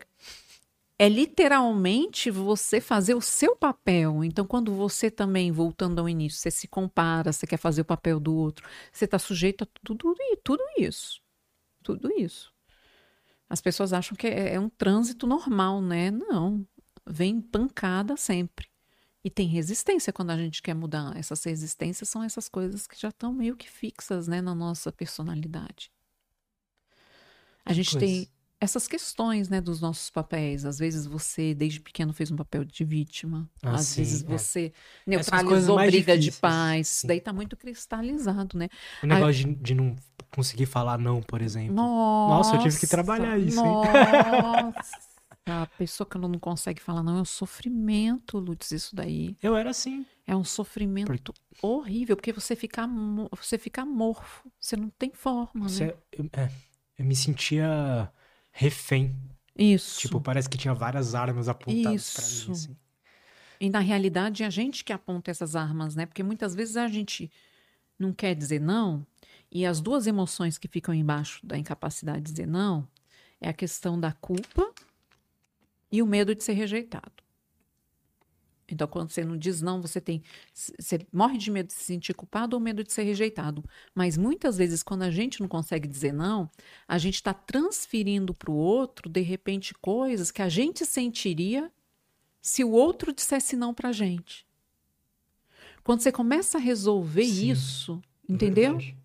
é 0.99 1.09
literalmente 1.09 2.29
você 2.31 2.81
fazer 2.81 3.15
o 3.15 3.21
seu 3.21 3.55
papel. 3.55 4.23
Então, 4.23 4.45
quando 4.45 4.73
você 4.73 5.09
também, 5.11 5.51
voltando 5.51 5.99
ao 5.99 6.09
início, 6.09 6.39
você 6.39 6.51
se 6.51 6.67
compara, 6.67 7.33
você 7.33 7.47
quer 7.47 7.57
fazer 7.57 7.81
o 7.81 7.85
papel 7.85 8.19
do 8.19 8.35
outro, 8.35 8.67
você 8.91 9.05
está 9.05 9.19
sujeito 9.19 9.63
a 9.63 9.67
tudo, 9.83 10.15
tudo 10.43 10.63
isso. 10.77 11.22
Tudo 11.83 12.11
isso. 12.11 12.53
As 13.49 13.61
pessoas 13.61 13.93
acham 13.93 14.15
que 14.15 14.25
é, 14.25 14.55
é 14.55 14.59
um 14.59 14.69
trânsito 14.69 15.27
normal, 15.27 15.81
né? 15.81 16.09
Não. 16.09 16.65
Vem 17.05 17.41
pancada 17.41 18.17
sempre. 18.17 18.67
E 19.23 19.29
tem 19.29 19.47
resistência 19.47 20.11
quando 20.11 20.31
a 20.31 20.37
gente 20.37 20.61
quer 20.61 20.73
mudar. 20.73 21.15
Essas 21.15 21.43
resistências 21.43 22.09
são 22.09 22.23
essas 22.23 22.49
coisas 22.49 22.87
que 22.87 22.99
já 22.99 23.09
estão 23.09 23.31
meio 23.31 23.55
que 23.55 23.69
fixas 23.69 24.27
né, 24.27 24.41
na 24.41 24.55
nossa 24.55 24.91
personalidade. 24.91 25.91
A 27.65 27.71
gente 27.71 27.91
pois. 27.91 28.03
tem 28.03 28.27
essas 28.63 28.87
questões 28.87 29.49
né, 29.49 29.59
dos 29.59 29.81
nossos 29.81 30.09
papéis. 30.09 30.63
Às 30.63 30.79
vezes 30.79 31.05
você, 31.05 31.53
desde 31.53 31.81
pequeno, 31.81 32.13
fez 32.13 32.31
um 32.31 32.35
papel 32.35 32.63
de 32.63 32.85
vítima. 32.85 33.49
Ah, 33.61 33.75
Às 33.75 33.87
sim, 33.87 34.01
vezes 34.01 34.23
é. 34.23 34.25
você 34.25 34.73
neutralizou 35.05 35.75
briga 35.75 36.17
de 36.17 36.31
paz. 36.31 36.87
Sim. 36.87 37.07
Daí 37.07 37.17
está 37.17 37.33
muito 37.33 37.57
cristalizado, 37.57 38.57
né? 38.57 38.69
O 39.03 39.07
negócio 39.07 39.43
de, 39.43 39.55
de 39.55 39.75
não 39.75 39.95
conseguir 40.31 40.65
falar 40.65 40.97
não, 40.97 41.21
por 41.21 41.41
exemplo. 41.41 41.75
Nossa, 41.75 42.51
Nossa 42.51 42.55
eu 42.55 42.69
tive 42.69 42.79
que 42.79 42.87
trabalhar 42.87 43.37
isso, 43.37 43.57
Nossa. 43.57 43.89
hein? 43.89 44.73
A 45.45 45.67
pessoa 45.77 46.07
que 46.07 46.17
não 46.17 46.31
consegue 46.39 46.81
falar 46.81 47.03
não 47.03 47.17
é 47.17 47.21
um 47.21 47.25
sofrimento, 47.25 48.39
Lutz, 48.39 48.71
isso 48.71 48.95
daí. 48.95 49.35
Eu 49.43 49.57
era 49.57 49.71
assim. 49.71 50.05
É 50.25 50.33
um 50.33 50.43
sofrimento 50.45 51.07
porque... 51.07 51.33
horrível, 51.61 52.15
porque 52.15 52.31
você 52.31 52.55
fica, 52.55 52.87
você 53.37 53.57
fica 53.57 53.81
amorfo, 53.81 54.49
você 54.57 54.77
não 54.77 54.89
tem 54.89 55.11
forma, 55.13 55.67
você, 55.67 55.87
né? 55.87 55.93
Eu, 56.13 56.29
é, 56.31 56.49
eu 56.97 57.03
me 57.03 57.13
sentia 57.13 58.09
refém. 58.53 59.13
Isso. 59.57 59.99
Tipo, 59.99 60.21
parece 60.21 60.49
que 60.49 60.57
tinha 60.57 60.73
várias 60.73 61.13
armas 61.13 61.49
apontadas 61.49 62.13
para 62.13 62.25
mim, 62.25 62.51
assim. 62.51 62.77
E 63.59 63.69
na 63.69 63.79
realidade 63.79 64.43
é 64.43 64.45
a 64.45 64.49
gente 64.49 64.83
que 64.83 64.93
aponta 64.93 65.29
essas 65.31 65.55
armas, 65.55 65.95
né? 65.95 66.05
Porque 66.05 66.23
muitas 66.23 66.55
vezes 66.55 66.77
a 66.77 66.87
gente 66.87 67.29
não 67.99 68.13
quer 68.13 68.35
dizer 68.35 68.59
não, 68.61 69.05
e 69.51 69.65
as 69.65 69.81
duas 69.81 70.07
emoções 70.07 70.57
que 70.57 70.67
ficam 70.67 70.93
embaixo 70.93 71.45
da 71.45 71.57
incapacidade 71.57 72.21
de 72.21 72.31
dizer 72.31 72.47
não 72.47 72.87
é 73.39 73.49
a 73.49 73.53
questão 73.53 73.99
da 73.99 74.11
culpa 74.13 74.71
e 75.91 76.01
o 76.01 76.07
medo 76.07 76.33
de 76.33 76.43
ser 76.43 76.53
rejeitado. 76.53 77.11
Então, 78.69 78.87
quando 78.87 79.11
você 79.11 79.25
não 79.25 79.37
diz 79.37 79.61
não, 79.61 79.81
você 79.81 79.99
tem. 79.99 80.23
Você 80.53 81.05
morre 81.11 81.37
de 81.37 81.51
medo 81.51 81.67
de 81.67 81.73
se 81.73 81.83
sentir 81.83 82.13
culpado 82.13 82.55
ou 82.55 82.59
medo 82.59 82.83
de 82.83 82.91
ser 82.91 83.03
rejeitado. 83.03 83.63
Mas 83.93 84.17
muitas 84.17 84.57
vezes, 84.57 84.81
quando 84.81 85.03
a 85.03 85.11
gente 85.11 85.41
não 85.41 85.47
consegue 85.47 85.87
dizer 85.87 86.13
não, 86.13 86.49
a 86.87 86.97
gente 86.97 87.15
está 87.15 87.33
transferindo 87.33 88.33
para 88.33 88.51
o 88.51 88.55
outro, 88.55 89.09
de 89.09 89.21
repente, 89.21 89.73
coisas 89.73 90.31
que 90.31 90.41
a 90.41 90.49
gente 90.49 90.85
sentiria 90.85 91.71
se 92.41 92.63
o 92.63 92.71
outro 92.71 93.13
dissesse 93.13 93.55
não 93.55 93.73
para 93.73 93.89
a 93.89 93.93
gente. 93.93 94.45
Quando 95.83 96.01
você 96.01 96.11
começa 96.11 96.57
a 96.57 96.61
resolver 96.61 97.25
Sim, 97.25 97.51
isso, 97.51 98.01
é 98.29 98.33
entendeu? 98.33 98.77
Verdade. 98.77 98.97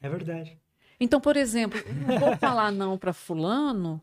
É 0.00 0.08
verdade. 0.08 0.58
Então, 0.98 1.20
por 1.20 1.36
exemplo, 1.36 1.78
não 2.06 2.18
vou 2.18 2.36
falar 2.36 2.70
não 2.70 2.96
para 2.96 3.12
fulano, 3.12 4.00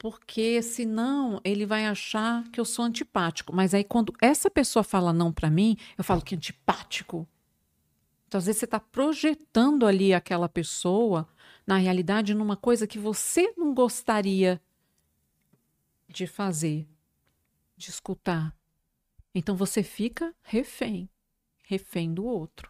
porque 0.00 0.62
senão 0.62 1.42
ele 1.44 1.66
vai 1.66 1.84
achar 1.84 2.48
que 2.50 2.58
eu 2.58 2.64
sou 2.64 2.86
antipático. 2.86 3.54
Mas 3.54 3.74
aí 3.74 3.84
quando 3.84 4.14
essa 4.18 4.50
pessoa 4.50 4.82
fala 4.82 5.12
não 5.12 5.30
para 5.30 5.50
mim, 5.50 5.76
eu 5.98 6.02
falo 6.02 6.22
que 6.22 6.34
antipático. 6.34 7.28
Então, 8.26 8.38
às 8.38 8.46
vezes 8.46 8.60
você 8.60 8.64
está 8.64 8.80
projetando 8.80 9.84
ali 9.84 10.14
aquela 10.14 10.48
pessoa, 10.48 11.28
na 11.66 11.76
realidade, 11.76 12.32
numa 12.32 12.56
coisa 12.56 12.86
que 12.86 12.98
você 12.98 13.52
não 13.58 13.74
gostaria 13.74 14.58
de 16.08 16.26
fazer, 16.26 16.88
de 17.76 17.90
escutar. 17.90 18.56
Então 19.34 19.54
você 19.54 19.82
fica 19.82 20.34
refém, 20.42 21.10
refém 21.62 22.14
do 22.14 22.24
outro 22.24 22.69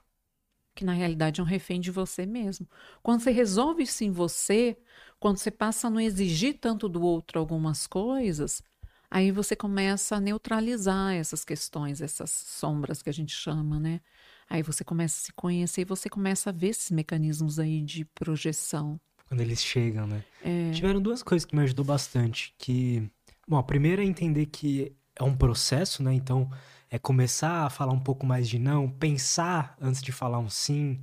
que 0.81 0.85
na 0.85 0.94
realidade 0.94 1.40
é 1.40 1.44
um 1.44 1.47
refém 1.47 1.78
de 1.78 1.90
você 1.90 2.24
mesmo. 2.24 2.66
Quando 3.02 3.20
você 3.20 3.31
resolve 3.31 3.82
isso 3.82 4.02
em 4.02 4.11
você, 4.11 4.78
quando 5.19 5.36
você 5.36 5.51
passa 5.51 5.89
a 5.89 5.90
não 5.90 6.01
exigir 6.01 6.59
tanto 6.59 6.89
do 6.89 7.02
outro 7.02 7.39
algumas 7.39 7.86
coisas, 7.86 8.62
aí 9.11 9.31
você 9.31 9.55
começa 9.55 10.16
a 10.16 10.20
neutralizar 10.20 11.12
essas 11.12 11.44
questões, 11.44 12.01
essas 12.01 12.31
sombras 12.31 13.02
que 13.02 13.11
a 13.11 13.12
gente 13.12 13.35
chama, 13.35 13.78
né? 13.78 14.01
Aí 14.48 14.62
você 14.62 14.82
começa 14.82 15.20
a 15.20 15.24
se 15.27 15.32
conhecer 15.35 15.82
e 15.82 15.85
você 15.85 16.09
começa 16.09 16.48
a 16.48 16.52
ver 16.52 16.69
esses 16.69 16.90
mecanismos 16.90 17.59
aí 17.59 17.82
de 17.82 18.07
projeção. 18.07 18.98
Quando 19.28 19.43
eles 19.43 19.62
chegam, 19.62 20.07
né? 20.07 20.24
É... 20.43 20.70
Tiveram 20.70 21.01
duas 21.02 21.23
coisas 21.23 21.44
que 21.44 21.55
me 21.55 21.62
ajudou 21.62 21.85
bastante, 21.85 22.55
que... 22.57 23.07
Bom, 23.47 23.59
a 23.59 23.62
primeira 23.62 24.02
é 24.02 24.07
entender 24.07 24.47
que 24.47 24.97
é 25.15 25.23
um 25.24 25.36
processo, 25.36 26.02
né? 26.02 26.15
Então, 26.15 26.51
é 26.91 26.99
começar 26.99 27.67
a 27.67 27.71
falar 27.71 27.93
um 27.93 28.01
pouco 28.01 28.27
mais 28.27 28.49
de 28.49 28.59
não, 28.59 28.91
pensar 28.91 29.77
antes 29.81 30.03
de 30.03 30.12
falar 30.12 30.39
um 30.39 30.49
sim, 30.51 31.01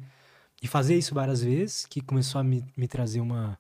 e 0.62 0.68
fazer 0.68 0.98
isso 0.98 1.14
várias 1.14 1.42
vezes, 1.44 1.86
que 1.86 2.02
começou 2.02 2.40
a 2.42 2.44
me, 2.44 2.64
me 2.76 2.88
trazer 2.88 3.22
uma. 3.22 3.60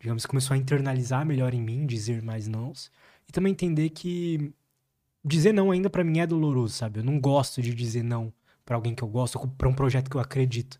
Digamos, 0.00 0.26
começou 0.26 0.54
a 0.54 0.58
internalizar 0.58 1.24
melhor 1.24 1.54
em 1.54 1.62
mim, 1.62 1.86
dizer 1.86 2.22
mais 2.22 2.46
nãos. 2.48 2.90
E 3.28 3.32
também 3.32 3.52
entender 3.52 3.90
que 3.90 4.52
dizer 5.24 5.52
não 5.52 5.70
ainda 5.70 5.88
para 5.88 6.04
mim 6.04 6.18
é 6.20 6.26
doloroso, 6.26 6.74
sabe? 6.74 7.00
Eu 7.00 7.04
não 7.04 7.18
gosto 7.20 7.62
de 7.62 7.74
dizer 7.74 8.02
não 8.02 8.32
para 8.64 8.76
alguém 8.76 8.94
que 8.94 9.02
eu 9.02 9.08
gosto, 9.08 9.38
para 9.48 9.68
um 9.68 9.74
projeto 9.74 10.10
que 10.10 10.16
eu 10.16 10.20
acredito. 10.20 10.78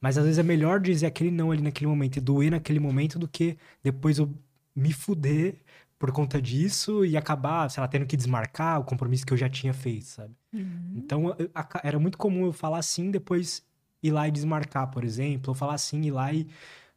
Mas 0.00 0.18
às 0.18 0.24
vezes 0.24 0.38
é 0.38 0.42
melhor 0.42 0.80
dizer 0.80 1.06
aquele 1.06 1.30
não 1.30 1.50
ali 1.50 1.62
naquele 1.62 1.88
momento 1.88 2.16
e 2.18 2.20
doer 2.20 2.50
naquele 2.50 2.80
momento 2.80 3.18
do 3.18 3.28
que 3.28 3.56
depois 3.82 4.18
eu 4.18 4.32
me 4.74 4.92
fuder 4.92 5.56
por 5.98 6.12
conta 6.12 6.40
disso 6.40 7.04
e 7.04 7.16
acabar, 7.16 7.70
sei 7.70 7.80
lá, 7.80 7.88
tendo 7.88 8.06
que 8.06 8.16
desmarcar 8.16 8.80
o 8.80 8.84
compromisso 8.84 9.24
que 9.24 9.32
eu 9.32 9.36
já 9.36 9.48
tinha 9.48 9.72
feito, 9.72 10.06
sabe? 10.06 10.34
Uhum. 10.52 10.92
Então, 10.94 11.36
eu, 11.38 11.50
era 11.82 11.98
muito 11.98 12.18
comum 12.18 12.46
eu 12.46 12.52
falar 12.52 12.82
sim, 12.82 13.10
depois 13.10 13.64
ir 14.02 14.10
lá 14.10 14.28
e 14.28 14.30
desmarcar, 14.30 14.90
por 14.90 15.04
exemplo, 15.04 15.50
ou 15.50 15.54
falar 15.54 15.78
sim, 15.78 16.02
ir 16.02 16.10
lá 16.10 16.32
e 16.32 16.46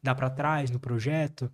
dar 0.03 0.15
para 0.15 0.29
trás 0.29 0.69
no 0.69 0.79
projeto, 0.79 1.51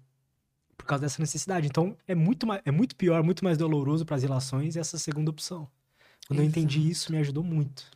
por 0.76 0.86
causa 0.86 1.04
dessa 1.04 1.22
necessidade. 1.22 1.68
Então, 1.68 1.96
é 2.08 2.16
muito, 2.16 2.48
é 2.66 2.72
muito 2.72 2.96
pior, 2.96 3.24
muito 3.24 3.44
mais 3.44 3.58
doloroso 3.58 4.06
para 4.06 4.16
as 4.16 4.24
relações 4.24 4.76
essa 4.76 4.98
segunda 4.98 5.30
opção. 5.30 5.70
Quando 6.28 6.40
Exato. 6.40 6.58
eu 6.58 6.64
entendi 6.64 6.90
isso, 6.90 7.12
me 7.12 7.20
ajudou 7.20 7.44
muito. 7.44 7.90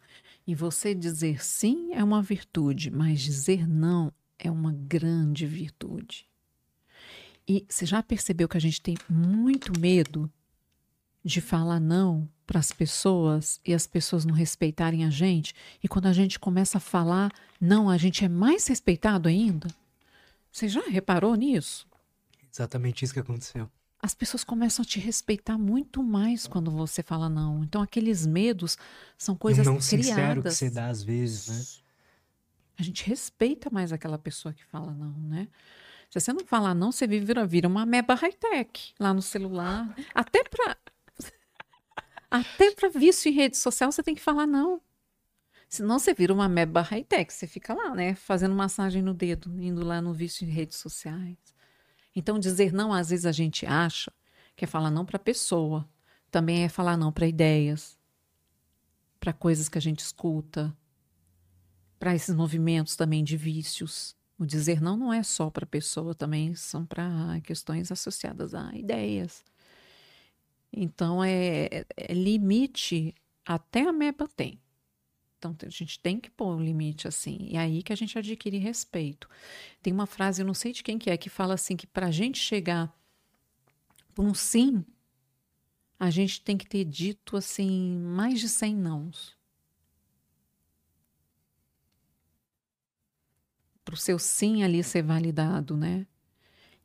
E 0.46 0.54
você 0.54 0.94
dizer 0.94 1.44
sim 1.44 1.94
é 1.94 2.04
uma 2.04 2.22
virtude, 2.22 2.92
mas 2.92 3.20
dizer 3.20 3.68
não 3.68 4.12
é 4.38 4.50
uma 4.50 4.72
grande 4.72 5.46
virtude. 5.46 6.29
E 7.50 7.66
você 7.68 7.84
já 7.84 8.04
percebeu 8.04 8.48
que 8.48 8.58
a 8.58 8.62
gente 8.62 8.80
tem 8.80 8.96
muito 9.10 9.74
medo 9.80 10.32
de 11.26 11.42
falar 11.42 11.80
não 11.80 12.30
para 12.46 12.60
as 12.60 12.72
pessoas 12.72 13.60
e 13.66 13.74
as 13.74 13.88
pessoas 13.88 14.24
não 14.24 14.36
respeitarem 14.36 15.04
a 15.04 15.10
gente? 15.10 15.56
E 15.84 15.88
quando 15.88 16.06
a 16.06 16.14
gente 16.14 16.38
começa 16.38 16.78
a 16.78 16.82
falar 16.82 17.32
não, 17.60 17.90
a 17.90 17.98
gente 17.98 18.24
é 18.24 18.30
mais 18.30 18.68
respeitado 18.68 19.28
ainda? 19.28 19.68
Você 20.52 20.68
já 20.68 20.82
reparou 20.90 21.34
nisso? 21.34 21.88
Exatamente 22.54 23.04
isso 23.04 23.16
que 23.16 23.20
aconteceu. 23.20 23.68
As 24.00 24.14
pessoas 24.14 24.44
começam 24.44 24.84
a 24.84 24.86
te 24.86 25.00
respeitar 25.00 25.58
muito 25.58 26.04
mais 26.04 26.46
quando 26.46 26.70
você 26.70 27.02
fala 27.02 27.28
não. 27.30 27.64
Então 27.64 27.82
aqueles 27.82 28.28
medos 28.28 28.78
são 29.18 29.36
coisas 29.36 29.66
não 29.66 29.80
criadas. 29.80 29.92
Não 29.92 30.04
sincero 30.04 30.44
que 30.44 30.52
você 30.52 30.70
dá 30.70 30.88
às 30.88 31.02
vezes, 31.02 31.48
né? 31.48 31.66
A 32.78 32.84
gente 32.84 33.04
respeita 33.10 33.72
mais 33.72 33.92
aquela 33.92 34.20
pessoa 34.20 34.54
que 34.54 34.64
fala 34.66 34.94
não, 34.94 35.14
né? 35.14 35.48
Se 36.10 36.20
você 36.20 36.34
não 36.34 36.46
falar 36.46 36.74
não, 36.74 36.92
você 36.92 37.06
vira, 37.06 37.46
vira 37.46 37.68
uma 37.68 37.86
meba 37.86 38.16
high-tech 38.16 38.94
lá 39.00 39.14
no 39.14 39.22
celular. 39.22 39.96
Até 40.14 40.44
para 40.44 40.78
até 42.32 42.72
para 42.72 42.90
vício 42.90 43.30
em 43.30 43.34
rede 43.34 43.58
social, 43.58 43.92
você 43.92 44.02
tem 44.02 44.16
que 44.16 44.22
falar 44.22 44.48
não. 44.48 44.82
Senão 45.68 46.00
você 46.00 46.16
vira 46.16 46.34
uma 46.34 46.50
meba 46.50 46.82
high-tech, 46.82 47.32
você 47.32 47.46
fica 47.46 47.76
lá, 47.76 47.94
né, 47.94 48.16
fazendo 48.16 48.56
massagem 48.56 49.04
no 49.04 49.14
dedo, 49.14 49.52
indo 49.62 49.86
lá 49.86 50.02
no 50.02 50.12
vício 50.12 50.44
em 50.44 50.50
redes 50.50 50.78
sociais. 50.78 51.38
Então, 52.16 52.40
dizer 52.40 52.74
não, 52.74 52.92
às 52.92 53.12
vezes 53.12 53.28
a 53.28 53.32
gente 53.32 53.68
acha 53.68 54.12
que 54.56 54.66
é 54.66 54.68
falar 54.68 54.90
não 54.90 55.06
para 55.06 55.20
pessoa, 55.20 55.88
também 56.32 56.64
é 56.64 56.70
falar 56.70 56.98
não 56.98 57.12
para 57.12 57.28
ideias, 57.28 58.00
para 59.20 59.32
coisas 59.32 59.70
que 59.70 59.78
a 59.78 59.82
gente 59.82 60.00
escuta, 60.00 60.76
para 62.00 62.16
esses 62.16 62.34
movimentos 62.34 62.96
também 62.96 63.24
de 63.24 63.38
vícios. 63.38 64.18
O 64.40 64.46
dizer 64.46 64.82
não 64.82 64.96
não 64.96 65.12
é 65.12 65.22
só 65.22 65.50
para 65.50 65.66
a 65.66 65.68
pessoa, 65.68 66.16
também 66.16 66.56
são 66.56 66.86
para 66.86 67.42
questões 67.44 67.92
associadas 67.92 68.56
a 68.56 68.74
ideias. 68.74 69.44
Então, 70.72 71.22
é, 71.22 71.86
é 71.98 72.14
limite 72.14 73.14
até 73.46 73.82
a 73.82 73.92
MEPA 73.92 74.30
tem. 74.30 74.58
Então, 75.38 75.56
a 75.62 75.70
gente 75.70 76.00
tem 76.00 76.20
que 76.20 76.30
pôr 76.30 76.56
um 76.56 76.64
limite 76.64 77.06
assim. 77.06 77.48
E 77.50 77.58
é 77.58 77.60
aí 77.60 77.84
que 77.84 77.92
a 77.92 77.96
gente 77.96 78.18
adquire 78.18 78.58
respeito. 78.58 79.28
Tem 79.82 79.92
uma 79.92 80.06
frase, 80.06 80.42
eu 80.42 80.46
não 80.46 80.54
sei 80.54 80.72
de 80.72 80.84
quem 80.84 80.98
que 80.98 81.10
é, 81.10 81.18
que 81.18 81.30
fala 81.30 81.56
assim, 81.56 81.76
que 81.76 81.88
para 81.88 82.08
a 82.08 82.12
gente 82.12 82.40
chegar 82.40 82.94
por 84.16 84.24
um 84.24 84.34
sim, 84.34 84.86
a 86.00 86.10
gente 86.10 86.42
tem 86.42 86.58
que 86.58 86.66
ter 86.66 86.86
dito 86.86 87.36
assim 87.36 87.98
mais 88.00 88.40
de 88.40 88.48
100 88.48 88.76
nãos. 88.76 89.39
Para 93.90 93.96
o 93.96 93.98
seu 93.98 94.20
sim 94.20 94.62
ali 94.62 94.84
ser 94.84 95.02
validado, 95.02 95.76
né? 95.76 96.06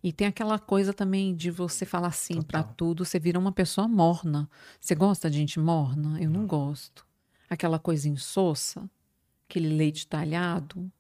E 0.03 0.11
tem 0.11 0.27
aquela 0.27 0.59
coisa 0.59 0.91
também 0.95 1.37
de 1.37 1.51
você 1.51 1.85
falar 1.85 2.13
sim 2.13 2.41
para 2.41 2.63
tudo, 2.63 3.05
você 3.05 3.19
vira 3.19 3.39
uma 3.39 3.53
pessoa 3.53 3.87
morna. 3.87 4.49
Você 4.81 4.95
gosta 4.95 5.29
de 5.29 5.37
gente 5.37 5.61
morna? 5.61 6.19
Eu 6.19 6.31
não, 6.31 6.41
não 6.41 6.47
gosto. 6.47 7.07
Aquela 7.51 7.79
coisa 7.79 8.09
insossa, 8.09 8.89
aquele 9.47 9.69
leite 9.69 10.07
talhado, 10.07 10.91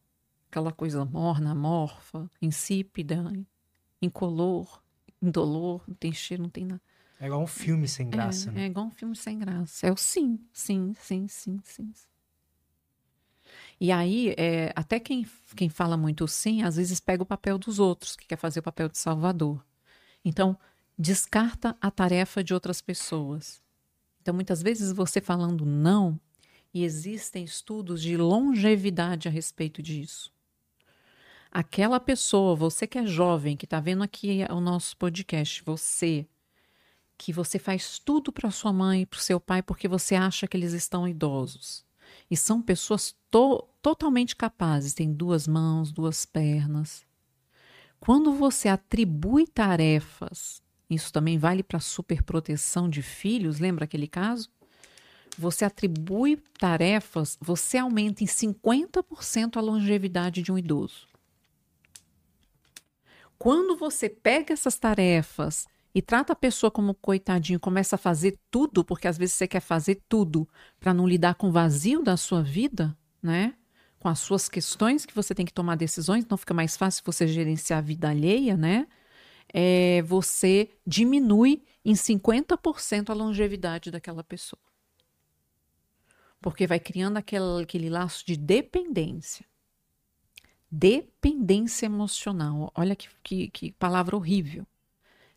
aquela 0.50 0.72
coisa 0.72 1.06
morna, 1.06 1.52
amorfa, 1.52 2.30
insípida, 2.42 3.32
incolor, 4.02 4.82
indolor, 5.22 5.82
não 5.88 5.94
tem 5.94 6.12
cheiro, 6.12 6.42
não 6.42 6.50
tem 6.50 6.66
nada. 6.66 6.82
É 7.18 7.24
igual 7.24 7.40
um 7.40 7.46
filme 7.46 7.88
sem 7.88 8.10
graça, 8.10 8.50
é, 8.50 8.52
né? 8.52 8.62
É 8.64 8.66
igual 8.66 8.86
um 8.88 8.90
filme 8.90 9.16
sem 9.16 9.38
graça. 9.38 9.86
É 9.86 9.90
o 9.90 9.96
sim, 9.96 10.38
sim, 10.52 10.92
sim, 11.00 11.26
sim, 11.28 11.58
sim. 11.64 11.94
E 13.80 13.90
aí, 13.90 14.34
é, 14.38 14.72
até 14.76 15.00
quem, 15.00 15.26
quem 15.56 15.68
fala 15.68 15.96
muito 15.96 16.26
sim, 16.28 16.62
às 16.62 16.76
vezes 16.76 17.00
pega 17.00 17.22
o 17.22 17.26
papel 17.26 17.58
dos 17.58 17.78
outros, 17.78 18.16
que 18.16 18.26
quer 18.26 18.36
fazer 18.36 18.60
o 18.60 18.62
papel 18.62 18.88
de 18.88 18.98
salvador. 18.98 19.64
Então, 20.24 20.56
descarta 20.98 21.76
a 21.80 21.90
tarefa 21.90 22.42
de 22.42 22.54
outras 22.54 22.80
pessoas. 22.80 23.60
Então, 24.22 24.32
muitas 24.32 24.62
vezes 24.62 24.92
você 24.92 25.20
falando 25.20 25.66
não, 25.66 26.18
e 26.72 26.82
existem 26.82 27.44
estudos 27.44 28.02
de 28.02 28.16
longevidade 28.16 29.28
a 29.28 29.30
respeito 29.30 29.82
disso. 29.82 30.32
Aquela 31.50 32.00
pessoa, 32.00 32.56
você 32.56 32.84
que 32.84 32.98
é 32.98 33.06
jovem, 33.06 33.56
que 33.56 33.64
está 33.64 33.78
vendo 33.78 34.02
aqui 34.02 34.40
o 34.50 34.60
nosso 34.60 34.96
podcast, 34.96 35.62
você 35.64 36.26
que 37.16 37.32
você 37.32 37.60
faz 37.60 38.00
tudo 38.00 38.32
para 38.32 38.50
sua 38.50 38.72
mãe 38.72 39.02
e 39.02 39.06
para 39.06 39.18
o 39.18 39.20
seu 39.20 39.38
pai 39.38 39.62
porque 39.62 39.86
você 39.86 40.16
acha 40.16 40.48
que 40.48 40.56
eles 40.56 40.72
estão 40.72 41.06
idosos. 41.06 41.84
E 42.30 42.36
são 42.36 42.60
pessoas 42.62 43.14
to 43.30 43.64
totalmente 43.82 44.34
capazes, 44.34 44.94
têm 44.94 45.12
duas 45.12 45.46
mãos, 45.46 45.92
duas 45.92 46.24
pernas. 46.24 47.04
Quando 48.00 48.32
você 48.32 48.68
atribui 48.68 49.46
tarefas, 49.46 50.62
isso 50.88 51.12
também 51.12 51.38
vale 51.38 51.62
para 51.62 51.80
superproteção 51.80 52.88
de 52.88 53.02
filhos, 53.02 53.58
lembra 53.58 53.84
aquele 53.84 54.08
caso? 54.08 54.50
Você 55.36 55.64
atribui 55.64 56.36
tarefas, 56.58 57.36
você 57.40 57.78
aumenta 57.78 58.22
em 58.22 58.26
50% 58.26 59.56
a 59.56 59.60
longevidade 59.60 60.42
de 60.42 60.52
um 60.52 60.58
idoso. 60.58 61.08
Quando 63.38 63.76
você 63.76 64.08
pega 64.08 64.54
essas 64.54 64.78
tarefas 64.78 65.66
e 65.94 66.02
trata 66.02 66.32
a 66.32 66.36
pessoa 66.36 66.72
como 66.72 66.92
coitadinho, 66.92 67.60
começa 67.60 67.94
a 67.94 67.98
fazer 67.98 68.36
tudo, 68.50 68.84
porque 68.84 69.06
às 69.06 69.16
vezes 69.16 69.36
você 69.36 69.46
quer 69.46 69.60
fazer 69.60 70.02
tudo 70.08 70.48
para 70.80 70.92
não 70.92 71.06
lidar 71.06 71.36
com 71.36 71.48
o 71.48 71.52
vazio 71.52 72.02
da 72.02 72.16
sua 72.16 72.42
vida, 72.42 72.98
né? 73.22 73.54
Com 74.00 74.08
as 74.08 74.18
suas 74.18 74.48
questões 74.48 75.06
que 75.06 75.14
você 75.14 75.34
tem 75.34 75.46
que 75.46 75.52
tomar 75.52 75.76
decisões, 75.76 76.24
então 76.24 76.36
fica 76.36 76.52
mais 76.52 76.76
fácil 76.76 77.04
você 77.06 77.28
gerenciar 77.28 77.78
a 77.78 77.82
vida 77.82 78.10
alheia, 78.10 78.56
né? 78.56 78.88
É, 79.52 80.02
você 80.02 80.68
diminui 80.84 81.62
em 81.84 81.94
50% 81.94 83.10
a 83.10 83.14
longevidade 83.14 83.92
daquela 83.92 84.24
pessoa. 84.24 84.60
Porque 86.40 86.66
vai 86.66 86.80
criando 86.80 87.18
aquele, 87.18 87.62
aquele 87.62 87.88
laço 87.88 88.26
de 88.26 88.36
dependência. 88.36 89.46
Dependência 90.68 91.86
emocional. 91.86 92.72
Olha 92.74 92.96
que, 92.96 93.08
que, 93.22 93.48
que 93.48 93.72
palavra 93.72 94.16
horrível 94.16 94.66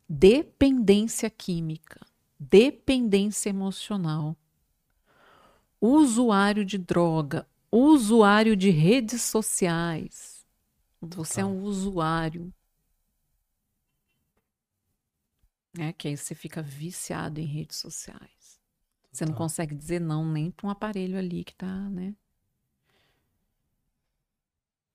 dependência 0.08 1.30
química, 1.30 2.06
dependência 2.40 3.50
emocional, 3.50 4.36
usuário 5.82 6.64
de 6.66 6.78
droga, 6.78 7.48
usuário 7.72 8.56
de 8.56 8.70
redes 8.70 9.22
sociais. 9.22 10.46
Você 11.02 11.42
é 11.42 11.46
um 11.46 11.62
usuário. 11.62 12.54
É, 15.78 15.94
que 15.94 16.08
aí 16.08 16.18
você 16.18 16.34
fica 16.34 16.62
viciado 16.62 17.40
em 17.40 17.46
redes 17.46 17.78
sociais. 17.78 18.60
Você 19.12 19.26
não 19.26 19.34
consegue 19.34 19.76
dizer 19.76 20.00
não 20.00 20.26
nem 20.26 20.50
para 20.50 20.68
um 20.68 20.70
aparelho 20.70 21.18
ali 21.18 21.44
que 21.44 21.52
está, 21.52 21.90
né? 21.90 22.16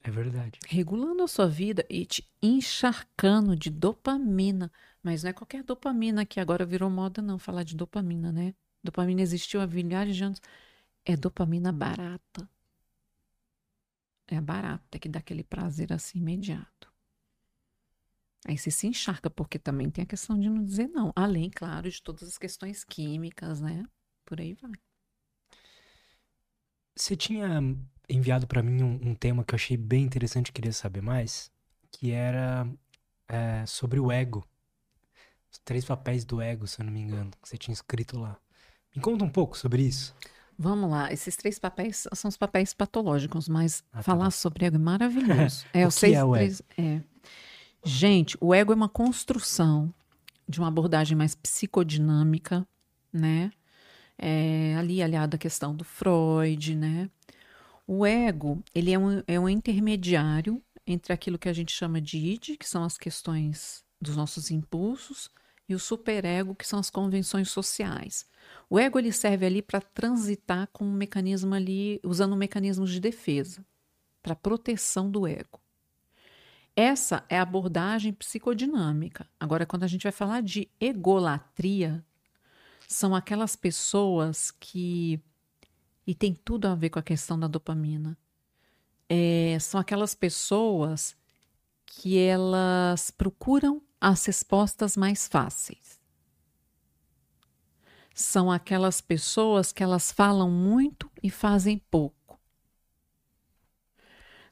É 0.05 0.11
verdade. 0.11 0.59
Regulando 0.67 1.23
a 1.23 1.29
sua 1.29 1.49
vida 1.49 1.87
e 1.89 2.05
te 2.05 2.29
encharcando 2.43 3.57
de 3.57 3.71
dopamina. 3.71 4.71
Mas 5.03 5.23
não 5.23 5.31
é 5.31 5.33
qualquer 5.33 5.63
dopamina 5.65 6.25
que 6.25 6.39
agora 6.39 6.65
virou 6.65 6.89
moda, 6.89 7.21
não, 7.21 7.39
falar 7.39 7.65
de 7.65 7.75
dopamina, 7.77 8.31
né? 8.31 8.55
Dopamina 8.83 9.21
existiu 9.21 9.61
há 9.61 9.67
milhares 9.67 10.17
de 10.17 10.25
anos. 10.25 10.41
É 11.05 11.17
dopamina 11.17 11.73
barata. 11.73 12.49
É 14.29 14.41
barata, 14.41 14.99
que 14.99 15.09
dá 15.09 15.19
aquele 15.19 15.45
prazer 15.45 15.93
assim 15.93 16.19
imediato. 16.19 16.93
Aí 18.47 18.59
você 18.59 18.71
se 18.71 18.87
encharca, 18.87 19.31
porque 19.31 19.59
também 19.59 19.91
tem 19.91 20.03
a 20.03 20.07
questão 20.07 20.39
de 20.39 20.49
não 20.49 20.65
dizer 20.65 20.89
não. 20.89 21.13
Além, 21.15 21.51
claro, 21.51 21.89
de 21.91 22.03
todas 22.03 22.25
as 22.25 22.39
questões 22.39 22.83
químicas, 22.83 23.61
né? 23.61 23.85
Por 24.25 24.41
aí 24.41 24.55
vai. 24.55 24.73
Você 26.97 27.17
tinha 27.17 27.61
enviado 28.09 28.47
para 28.47 28.63
mim 28.63 28.83
um, 28.83 29.11
um, 29.11 29.15
tema 29.15 29.45
que 29.45 29.55
eu 29.55 29.57
achei 29.57 29.77
bem 29.77 30.05
interessante 30.05 30.53
queria 30.53 30.73
saber 30.73 31.01
mais, 31.01 31.51
que 31.91 32.11
era 32.11 32.69
é, 33.29 33.65
sobre 33.67 34.01
o 34.01 34.11
ego. 34.11 34.47
Os 35.53 35.59
três 35.59 35.85
papéis 35.85 36.25
do 36.25 36.41
ego, 36.41 36.67
se 36.67 36.81
eu 36.81 36.87
não 36.87 36.93
me 36.93 37.01
engano, 37.01 37.31
que 37.43 37.49
você 37.49 37.59
tinha 37.59 37.75
escrito 37.75 38.19
lá. 38.19 38.39
Me 38.95 39.03
conta 39.03 39.25
um 39.25 39.29
pouco 39.29 39.57
sobre 39.57 39.83
isso. 39.83 40.15
Vamos 40.59 40.91
lá, 40.91 41.13
esses 41.13 41.35
três 41.37 41.59
papéis 41.59 42.07
são 42.15 42.29
os 42.29 42.37
papéis 42.37 42.73
patológicos, 42.73 43.49
mas 43.49 43.83
ah, 43.93 43.97
tá 43.97 44.03
falar 44.03 44.31
sobre 44.31 44.67
ego 44.67 44.77
é 44.77 44.79
maravilhoso. 44.79 45.65
É, 45.73 45.87
o 45.87 45.89
que 45.89 45.95
seis, 45.95 46.15
é 46.15 46.25
o 46.25 46.37
ego? 46.37 46.57
é. 46.79 47.03
Gente, 47.85 48.37
o 48.41 48.55
ego 48.55 48.73
é 48.73 48.77
uma 48.77 48.89
construção 48.89 49.93
de 50.49 50.59
uma 50.61 50.69
abordagem 50.69 51.17
mais 51.17 51.35
psicodinâmica, 51.35 52.67
né? 53.13 53.51
É, 54.17 54.77
ali 54.79 55.03
aliado 55.03 55.35
à 55.35 55.39
questão 55.39 55.75
do 55.75 55.85
Freud, 55.85 56.77
né? 56.77 57.11
O 57.87 58.07
ego, 58.07 58.63
ele 58.75 58.93
é 58.93 58.99
um, 58.99 59.23
é 59.27 59.41
um 59.41 59.49
intermediário 59.49 60.63
entre 60.87 61.13
aquilo 61.13 61.39
que 61.39 61.49
a 61.49 61.53
gente 61.53 61.73
chama 61.73 62.01
de 62.01 62.19
id, 62.19 62.57
que 62.57 62.69
são 62.69 62.85
as 62.85 62.97
questões 62.97 63.85
dos 64.01 64.17
nossos 64.17 64.51
impulsos, 64.51 65.29
e 65.73 65.75
o 65.75 65.79
superego, 65.79 66.55
que 66.55 66.67
são 66.67 66.79
as 66.79 66.91
convenções 66.91 67.51
sociais. 67.51 68.27
O 68.69 68.79
ego 68.79 68.99
ele 68.99 69.13
serve 69.13 69.47
ali 69.47 69.63
para 69.63 69.81
transitar 69.81 70.69
com 70.73 70.85
um 70.85 70.93
mecanismo 70.93 71.55
ali, 71.55 72.01
usando 72.05 72.37
mecanismos 72.37 72.91
de 72.91 73.01
defesa, 73.01 73.65
para 74.23 74.37
proteção 74.37 75.11
do 75.11 75.27
ego. 75.27 75.61
Essa 76.75 77.25
é 77.29 77.39
a 77.39 77.43
abordagem 77.43 78.13
psicodinâmica. 78.13 79.29
Agora, 79.39 79.67
quando 79.67 79.85
a 79.85 79.87
gente 79.87 80.05
vai 80.05 80.13
falar 80.13 80.43
de 80.43 80.71
egolatria, 80.81 82.05
são 82.89 83.15
aquelas 83.15 83.57
pessoas 83.57 84.51
que. 84.51 85.21
E 86.07 86.15
tem 86.15 86.35
tudo 86.35 86.67
a 86.67 86.75
ver 86.75 86.91
com 86.91 86.99
a 86.99 87.03
questão 87.03 87.39
da 87.39 87.47
dopamina. 87.47 88.17
É, 89.09 89.59
são 89.61 89.81
aquelas 89.81 90.15
pessoas 90.15 91.15
que 91.85 92.19
elas 92.19 93.11
procuram 93.11 93.83
as 94.03 94.27
respostas 94.27 94.97
mais 94.97 95.29
fáceis. 95.29 96.03
São 98.13 98.51
aquelas 98.51 99.01
pessoas 99.01 99.71
que 99.73 99.81
elas 99.81 100.11
falam 100.11 100.51
muito 100.51 101.09
e 101.23 101.31
fazem 101.31 101.79
pouco. 101.79 102.41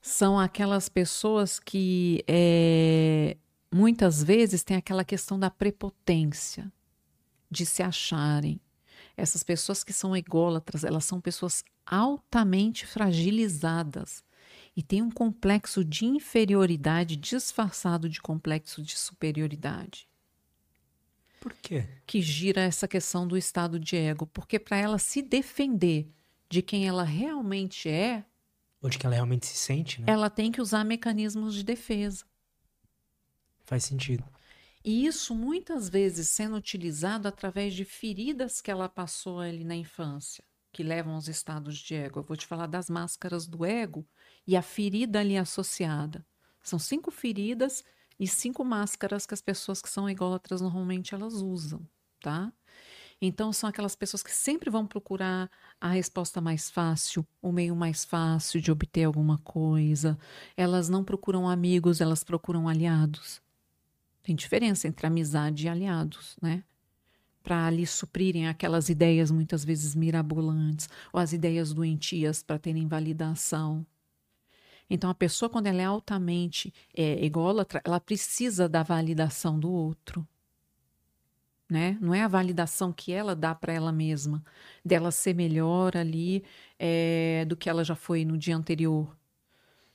São 0.01 0.39
aquelas 0.39 0.89
pessoas 0.89 1.59
que 1.59 2.25
é, 2.29 3.37
muitas 3.75 4.23
vezes 4.23 4.63
têm 4.63 4.77
aquela 4.77 5.05
questão 5.05 5.37
da 5.37 5.51
prepotência, 5.51 6.73
de 7.51 7.67
se 7.67 7.83
acharem. 7.83 8.61
Essas 9.17 9.43
pessoas 9.43 9.83
que 9.83 9.93
são 9.93 10.17
ególatras, 10.17 10.85
elas 10.85 11.05
são 11.05 11.21
pessoas 11.21 11.65
altamente 11.85 12.87
fragilizadas 12.87 14.23
e 14.77 14.83
têm 14.83 15.03
um 15.03 15.11
complexo 15.11 15.85
de 15.85 16.05
inferioridade 16.05 17.17
disfarçado 17.17 18.09
de 18.09 18.21
complexo 18.21 18.83
de 18.83 18.97
superioridade. 18.97 20.09
Por 21.41 21.55
quê? 21.55 21.89
Que 22.07 22.21
gira 22.21 22.61
essa 22.61 22.87
questão 22.87 23.27
do 23.27 23.37
estado 23.37 23.81
de 23.81 23.97
ego. 23.97 24.27
Porque 24.27 24.59
para 24.59 24.77
ela 24.77 24.99
se 24.99 25.23
defender 25.23 26.09
de 26.49 26.61
quem 26.61 26.87
ela 26.87 27.03
realmente 27.03 27.89
é. 27.89 28.25
Ou 28.83 28.91
de 28.91 28.99
que 28.99 29.07
ela 29.07 29.15
realmente 29.15 29.47
se 29.47 29.57
sente, 29.57 30.01
né? 30.01 30.07
Ela 30.09 30.29
tem 30.29 30.53
que 30.53 30.61
usar 30.61 30.85
mecanismos 30.85 31.55
de 31.55 31.65
defesa. 31.65 32.25
Faz 33.65 33.85
sentido. 33.85 34.25
E 34.85 35.07
isso 35.07 35.35
muitas 35.35 35.89
vezes 35.89 36.29
sendo 36.29 36.57
utilizado 36.57 37.29
através 37.29 37.75
de 37.75 37.85
feridas 37.85 38.61
que 38.61 38.71
ela 38.71 38.89
passou 38.89 39.41
ali 39.41 39.63
na 39.63 39.77
infância, 39.77 40.43
que 40.73 40.83
levam 40.83 41.15
aos 41.15 41.29
estados 41.29 41.79
de 41.79 41.95
ego. 41.95 42.21
Eu 42.21 42.25
vou 42.25 42.37
te 42.37 42.47
falar 42.47 42.67
das 42.67 42.89
máscaras 42.89 43.47
do 43.47 43.65
ego 43.65 44.07
e 44.47 44.57
a 44.57 44.63
ferida 44.63 45.21
ali 45.21 45.37
associada. 45.37 46.25
São 46.63 46.79
cinco 46.79 47.11
feridas 47.11 47.85
e 48.19 48.27
cinco 48.27 48.65
máscaras 48.65 49.27
que 49.27 49.35
as 49.35 49.41
pessoas 49.41 49.81
que 49.81 49.89
são 49.89 50.09
ególatras 50.09 50.61
normalmente 50.61 51.15
elas 51.15 51.35
usam, 51.35 51.87
tá? 52.21 52.53
Então 53.23 53.53
são 53.53 53.69
aquelas 53.69 53.95
pessoas 53.95 54.23
que 54.23 54.31
sempre 54.31 54.71
vão 54.71 54.87
procurar 54.87 55.51
a 55.81 55.89
resposta 55.89 56.41
mais 56.41 56.71
fácil, 56.71 57.27
o 57.43 57.53
meio 57.53 57.77
mais 57.77 58.05
fácil 58.05 58.61
de 58.61 58.73
obter 58.73 59.05
alguma 59.05 59.39
coisa. 59.39 60.19
Elas 60.57 60.89
não 60.89 61.05
procuram 61.05 61.49
amigos, 61.49 62.01
elas 62.01 62.25
procuram 62.25 62.69
aliados. 62.69 63.43
Tem 64.23 64.35
diferença 64.35 64.89
entre 64.89 65.07
amizade 65.07 65.67
e 65.67 65.69
aliados, 65.69 66.37
né? 66.41 66.65
Para 67.43 67.67
ali 67.67 67.87
suprirem 67.87 68.49
aquelas 68.49 68.89
ideias 68.89 69.31
muitas 69.31 69.65
vezes 69.65 69.95
mirabolantes 69.95 70.89
ou 71.13 71.21
as 71.21 71.33
ideias 71.33 71.73
doentias 71.73 72.43
para 72.43 72.59
terem 72.59 72.87
validação. 72.87 73.87
Então, 74.91 75.09
a 75.09 75.15
pessoa, 75.15 75.49
quando 75.49 75.69
ela 75.69 75.81
é 75.81 75.85
altamente 75.85 76.75
é, 76.93 77.25
ególatra, 77.25 77.81
ela 77.85 78.01
precisa 78.01 78.69
da 78.69 78.83
validação 78.83 79.59
do 79.59 79.71
outro. 79.71 80.27
Né? 81.71 81.97
Não 82.01 82.13
é 82.13 82.23
a 82.23 82.29
validação 82.29 82.93
que 82.93 83.13
ela 83.13 83.37
dá 83.37 83.55
para 83.55 83.73
ela 83.73 83.93
mesma, 83.93 84.45
dela 84.85 85.13
ser 85.13 85.37
melhor 85.37 85.97
ali 85.97 86.43
é, 86.77 87.45
do 87.47 87.57
que 87.57 87.71
ela 87.71 87.85
já 87.85 87.95
foi 87.95 88.25
no 88.25 88.37
dia 88.37 88.57
anterior. 88.57 89.17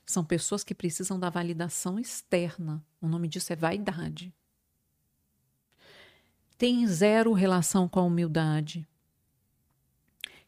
São 0.06 0.24
pessoas 0.24 0.64
que 0.64 0.74
precisam 0.74 1.20
da 1.20 1.28
validação 1.28 1.98
externa. 1.98 2.82
O 2.98 3.06
nome 3.06 3.28
disso 3.28 3.52
é 3.52 3.56
vaidade. 3.56 4.32
Tem 6.58 6.86
zero 6.86 7.32
relação 7.34 7.86
com 7.86 8.00
a 8.00 8.04
humildade. 8.04 8.88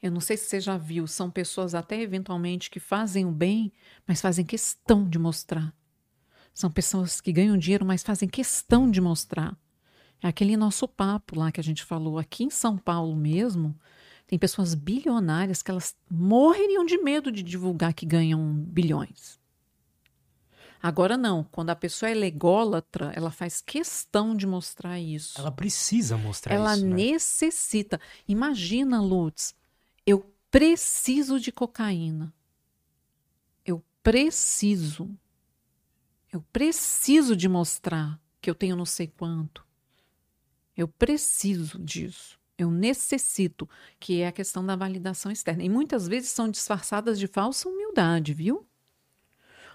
Eu 0.01 0.11
não 0.11 0.21
sei 0.21 0.37
se 0.37 0.47
você 0.47 0.61
já 0.61 0.79
viu, 0.79 1.07
são 1.07 1.31
pessoas 1.31 1.75
até 1.75 2.01
eventualmente 2.01 2.71
que 2.71 2.81
fazem 2.81 3.27
o 3.27 3.33
bem, 3.33 3.73
mas 4.07 4.21
fazem 4.21 4.45
questão 4.45 5.09
de 5.09 5.19
mostrar. 5.19 5.75
São 6.55 6.71
pessoas 6.71 7.21
que 7.21 7.33
ganham 7.33 7.59
dinheiro, 7.59 7.85
mas 7.85 8.03
fazem 8.03 8.29
questão 8.29 8.91
de 8.91 9.01
mostrar. 9.01 9.57
É 10.23 10.29
aquele 10.29 10.57
nosso 10.57 10.89
papo 10.89 11.39
lá 11.39 11.53
que 11.53 11.61
a 11.61 11.65
gente 11.65 11.85
falou. 11.85 12.19
Aqui 12.19 12.45
em 12.45 12.51
São 12.51 12.79
Paulo 12.79 13.15
mesmo, 13.15 13.79
tem 14.27 14.39
pessoas 14.39 14.75
bilionárias 14.75 15.63
que 15.63 15.71
elas 15.71 15.95
morreriam 16.11 16.85
de 16.85 16.99
medo 16.99 17.31
de 17.31 17.43
divulgar 17.43 17.93
que 17.93 18.07
ganham 18.07 18.53
bilhões. 18.55 19.38
Agora 20.83 21.17
não, 21.17 21.45
quando 21.45 21.71
a 21.71 21.77
pessoa 21.77 22.11
é 22.11 22.15
lególatra, 22.15 23.13
ela 23.15 23.31
faz 23.31 23.61
questão 23.61 24.37
de 24.37 24.47
mostrar 24.47 24.99
isso. 25.01 25.41
Ela 25.41 25.51
precisa 25.51 26.17
mostrar 26.17 26.55
ela 26.55 26.75
isso. 26.75 26.85
Ela 26.85 26.91
né? 26.91 26.97
necessita. 26.97 28.01
Imagina, 28.27 29.01
Lutz, 29.01 29.55
eu 30.07 30.25
preciso 30.51 31.41
de 31.41 31.51
cocaína. 31.51 32.33
Eu 33.65 33.83
preciso. 34.03 35.11
Eu 36.33 36.43
preciso 36.53 37.35
de 37.35 37.49
mostrar 37.49 38.21
que 38.41 38.49
eu 38.49 38.55
tenho 38.55 38.77
não 38.77 38.87
sei 38.87 39.09
quanto. 39.09 39.67
Eu 40.77 40.87
preciso 40.87 41.79
disso. 41.79 42.39
Eu 42.57 42.71
necessito, 42.71 43.69
que 43.99 44.21
é 44.21 44.29
a 44.29 44.33
questão 44.33 44.65
da 44.65 44.77
validação 44.77 45.31
externa. 45.31 45.63
E 45.63 45.69
muitas 45.69 46.07
vezes 46.09 46.31
são 46.31 46.49
disfarçadas 46.49 47.19
de 47.19 47.27
falsa 47.27 47.69
humildade, 47.69 48.33
viu? 48.35 48.67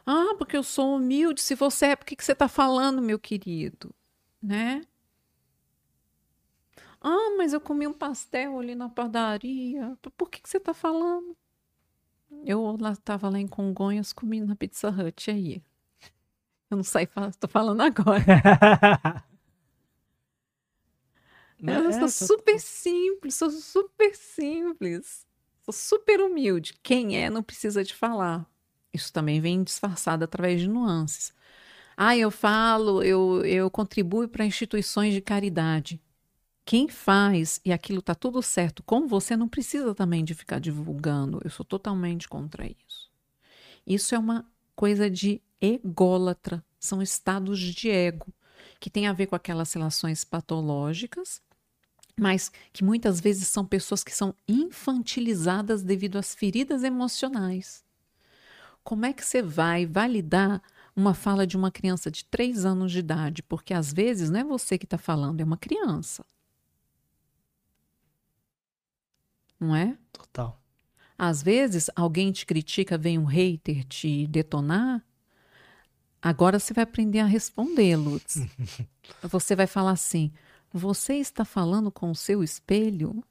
Ah, 0.05 0.35
porque 0.37 0.57
eu 0.57 0.63
sou 0.63 0.95
humilde. 0.95 1.41
Se 1.41 1.55
você 1.55 1.87
é, 1.87 1.95
por 1.95 2.05
que, 2.05 2.15
que 2.15 2.23
você 2.23 2.33
está 2.33 2.47
falando, 2.47 3.01
meu 3.01 3.19
querido? 3.19 3.93
Né? 4.41 4.85
Ah, 7.01 7.35
mas 7.37 7.53
eu 7.53 7.61
comi 7.61 7.85
um 7.87 7.93
pastel 7.93 8.59
ali 8.59 8.75
na 8.75 8.89
padaria. 8.89 9.97
Por 10.17 10.29
que, 10.29 10.41
que 10.41 10.49
você 10.49 10.57
está 10.57 10.73
falando? 10.73 11.35
Eu 12.45 12.77
estava 12.91 13.29
lá 13.29 13.39
em 13.39 13.47
Congonhas 13.47 14.11
comendo 14.11 14.47
na 14.47 14.55
Pizza 14.55 14.89
Hut 14.89 15.29
aí. 15.29 15.61
Eu 16.69 16.77
não 16.77 16.83
sei, 16.83 17.07
estou 17.29 17.49
falando 17.49 17.81
agora. 17.81 18.23
eu 21.61 21.89
é, 21.89 22.07
sou 22.07 22.27
super 22.27 22.59
simples, 22.59 23.35
sou 23.35 23.51
super 23.51 24.15
simples. 24.15 25.27
Sou 25.61 25.73
super 25.73 26.19
humilde. 26.21 26.73
Quem 26.81 27.21
é 27.21 27.29
não 27.29 27.43
precisa 27.43 27.83
de 27.83 27.93
falar. 27.93 28.49
Isso 28.93 29.11
também 29.11 29.41
vem 29.41 29.63
disfarçado 29.63 30.23
através 30.23 30.61
de 30.61 30.67
nuances. 30.67 31.33
Ah, 31.97 32.15
eu 32.17 32.31
falo, 32.31 33.03
eu, 33.03 33.45
eu 33.45 33.69
contribuo 33.69 34.27
para 34.27 34.45
instituições 34.45 35.13
de 35.13 35.21
caridade. 35.21 36.01
Quem 36.65 36.87
faz 36.87 37.59
e 37.65 37.73
aquilo 37.73 37.99
está 37.99 38.15
tudo 38.15 38.41
certo 38.41 38.81
com 38.83 39.07
você 39.07 39.35
não 39.35 39.49
precisa 39.49 39.93
também 39.93 40.23
de 40.23 40.33
ficar 40.33 40.59
divulgando. 40.59 41.41
Eu 41.43 41.49
sou 41.49 41.65
totalmente 41.65 42.27
contra 42.27 42.65
isso. 42.65 43.11
Isso 43.85 44.15
é 44.15 44.19
uma 44.19 44.45
coisa 44.75 45.09
de 45.09 45.41
ególatra, 45.59 46.63
são 46.79 47.01
estados 47.01 47.59
de 47.59 47.89
ego 47.89 48.33
que 48.79 48.89
tem 48.89 49.07
a 49.07 49.13
ver 49.13 49.27
com 49.27 49.35
aquelas 49.35 49.71
relações 49.71 50.23
patológicas, 50.23 51.41
mas 52.19 52.51
que 52.71 52.83
muitas 52.83 53.19
vezes 53.19 53.47
são 53.47 53.65
pessoas 53.65 54.03
que 54.03 54.13
são 54.13 54.35
infantilizadas 54.47 55.81
devido 55.81 56.17
às 56.17 56.35
feridas 56.35 56.83
emocionais. 56.83 57.82
Como 58.83 59.05
é 59.05 59.13
que 59.13 59.25
você 59.25 59.41
vai 59.41 59.85
validar 59.85 60.61
uma 60.95 61.13
fala 61.13 61.47
de 61.47 61.57
uma 61.57 61.71
criança 61.71 62.11
de 62.11 62.25
três 62.25 62.65
anos 62.65 62.91
de 62.91 62.99
idade? 62.99 63.41
Porque 63.43 63.73
às 63.73 63.93
vezes 63.93 64.29
não 64.29 64.39
é 64.39 64.43
você 64.43 64.77
que 64.77 64.85
está 64.85 64.97
falando, 64.97 65.41
é 65.41 65.43
uma 65.43 65.57
criança. 65.57 66.23
não 69.63 69.75
é? 69.75 69.97
Total. 70.11 70.61
Às 71.17 71.41
vezes 71.41 71.89
alguém 71.95 72.31
te 72.31 72.45
critica, 72.45 72.97
vem 72.97 73.17
um 73.17 73.25
hater 73.25 73.83
te 73.85 74.27
detonar. 74.27 75.03
Agora 76.21 76.59
você 76.59 76.73
vai 76.73 76.83
aprender 76.83 77.19
a 77.19 77.25
responder, 77.25 77.95
Lutz. 77.95 78.37
você 79.23 79.55
vai 79.55 79.67
falar 79.67 79.91
assim: 79.91 80.31
você 80.71 81.15
está 81.15 81.45
falando 81.45 81.91
com 81.91 82.11
o 82.11 82.15
seu 82.15 82.43
espelho? 82.43 83.23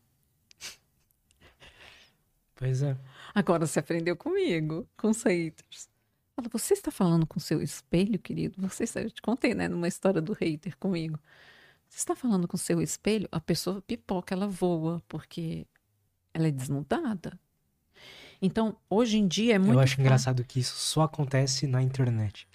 Pois 2.54 2.82
é. 2.82 2.96
Agora 3.34 3.66
você 3.66 3.78
aprendeu 3.78 4.16
comigo, 4.16 4.86
com 4.96 5.08
os 5.10 5.22
haters. 5.22 5.88
Fala, 6.34 6.48
você 6.50 6.74
está 6.74 6.90
falando 6.90 7.26
com 7.26 7.38
o 7.38 7.42
seu 7.42 7.62
espelho, 7.62 8.18
querido? 8.18 8.54
Você, 8.66 8.84
eu 8.98 9.10
te 9.10 9.20
contei, 9.20 9.54
né, 9.54 9.68
numa 9.68 9.88
história 9.88 10.20
do 10.20 10.32
hater 10.32 10.76
comigo. 10.78 11.18
Você 11.88 11.98
está 11.98 12.16
falando 12.16 12.48
com 12.48 12.56
o 12.56 12.60
seu 12.60 12.80
espelho? 12.80 13.28
A 13.30 13.38
pessoa 13.38 13.82
pipoca, 13.82 14.34
ela 14.34 14.48
voa, 14.48 15.02
porque 15.06 15.66
ela 16.32 16.48
é 16.48 16.50
desnudada. 16.50 17.38
Então, 18.40 18.76
hoje 18.88 19.18
em 19.18 19.28
dia 19.28 19.54
é 19.54 19.58
muito. 19.58 19.74
Eu 19.74 19.80
acho 19.80 20.00
engraçado 20.00 20.42
que 20.42 20.58
isso 20.58 20.74
só 20.74 21.02
acontece 21.02 21.66
na 21.66 21.82
internet. 21.82 22.48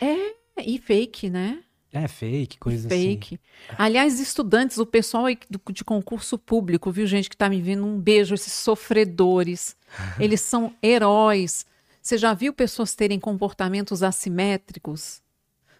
é, 0.00 0.62
e 0.62 0.78
fake, 0.78 1.30
né? 1.30 1.63
É, 1.94 2.08
fake, 2.08 2.58
coisa 2.58 2.88
fake. 2.88 3.38
assim. 3.68 3.76
Aliás, 3.78 4.18
estudantes, 4.18 4.78
o 4.78 4.84
pessoal 4.84 5.26
de 5.70 5.84
concurso 5.84 6.36
público, 6.36 6.90
viu, 6.90 7.06
gente 7.06 7.30
que 7.30 7.36
tá 7.36 7.48
me 7.48 7.62
vendo? 7.62 7.86
Um 7.86 8.00
beijo, 8.00 8.34
esses 8.34 8.52
sofredores. 8.52 9.76
Eles 10.18 10.40
são 10.40 10.74
heróis. 10.82 11.64
Você 12.02 12.18
já 12.18 12.34
viu 12.34 12.52
pessoas 12.52 12.96
terem 12.96 13.20
comportamentos 13.20 14.02
assimétricos? 14.02 15.22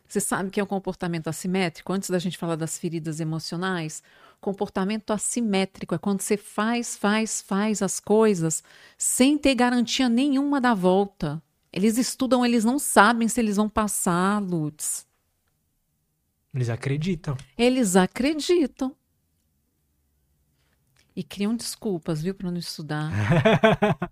Você 0.07 0.20
sabe 0.20 0.49
o 0.49 0.53
que 0.53 0.61
é 0.61 0.62
um 0.62 0.69
comportamento 0.69 1.27
assimétrico? 1.27 1.93
Antes 1.93 2.09
da 2.09 2.20
gente 2.20 2.39
falar 2.39 2.55
das 2.55 2.78
feridas 2.78 3.19
emocionais, 3.19 4.01
comportamento 4.41 5.11
assimétrico 5.11 5.97
é 5.97 5.99
quando 5.99 6.20
você 6.20 6.36
faz, 6.36 6.97
faz, 6.97 7.43
faz 7.43 7.82
as 7.82 7.99
coisas 7.99 8.62
sem 8.97 9.36
ter 9.36 9.57
garantia 9.57 10.09
nenhuma 10.09 10.61
da 10.61 10.74
volta. 10.74 11.43
Eles 11.73 11.99
estudam, 11.99 12.47
eles 12.47 12.65
não 12.65 12.78
sabem 12.78 13.27
se 13.27 13.41
eles 13.41 13.57
vão 13.57 13.69
passar, 13.69 14.41
Lutz. 14.41 15.05
Eles 16.55 16.68
acreditam. 16.68 17.36
Eles 17.59 17.97
acreditam. 17.97 18.94
E 21.16 21.22
criam 21.22 21.56
desculpas, 21.56 22.22
viu, 22.22 22.35
para 22.35 22.51
não 22.51 22.59
estudar. 22.59 23.10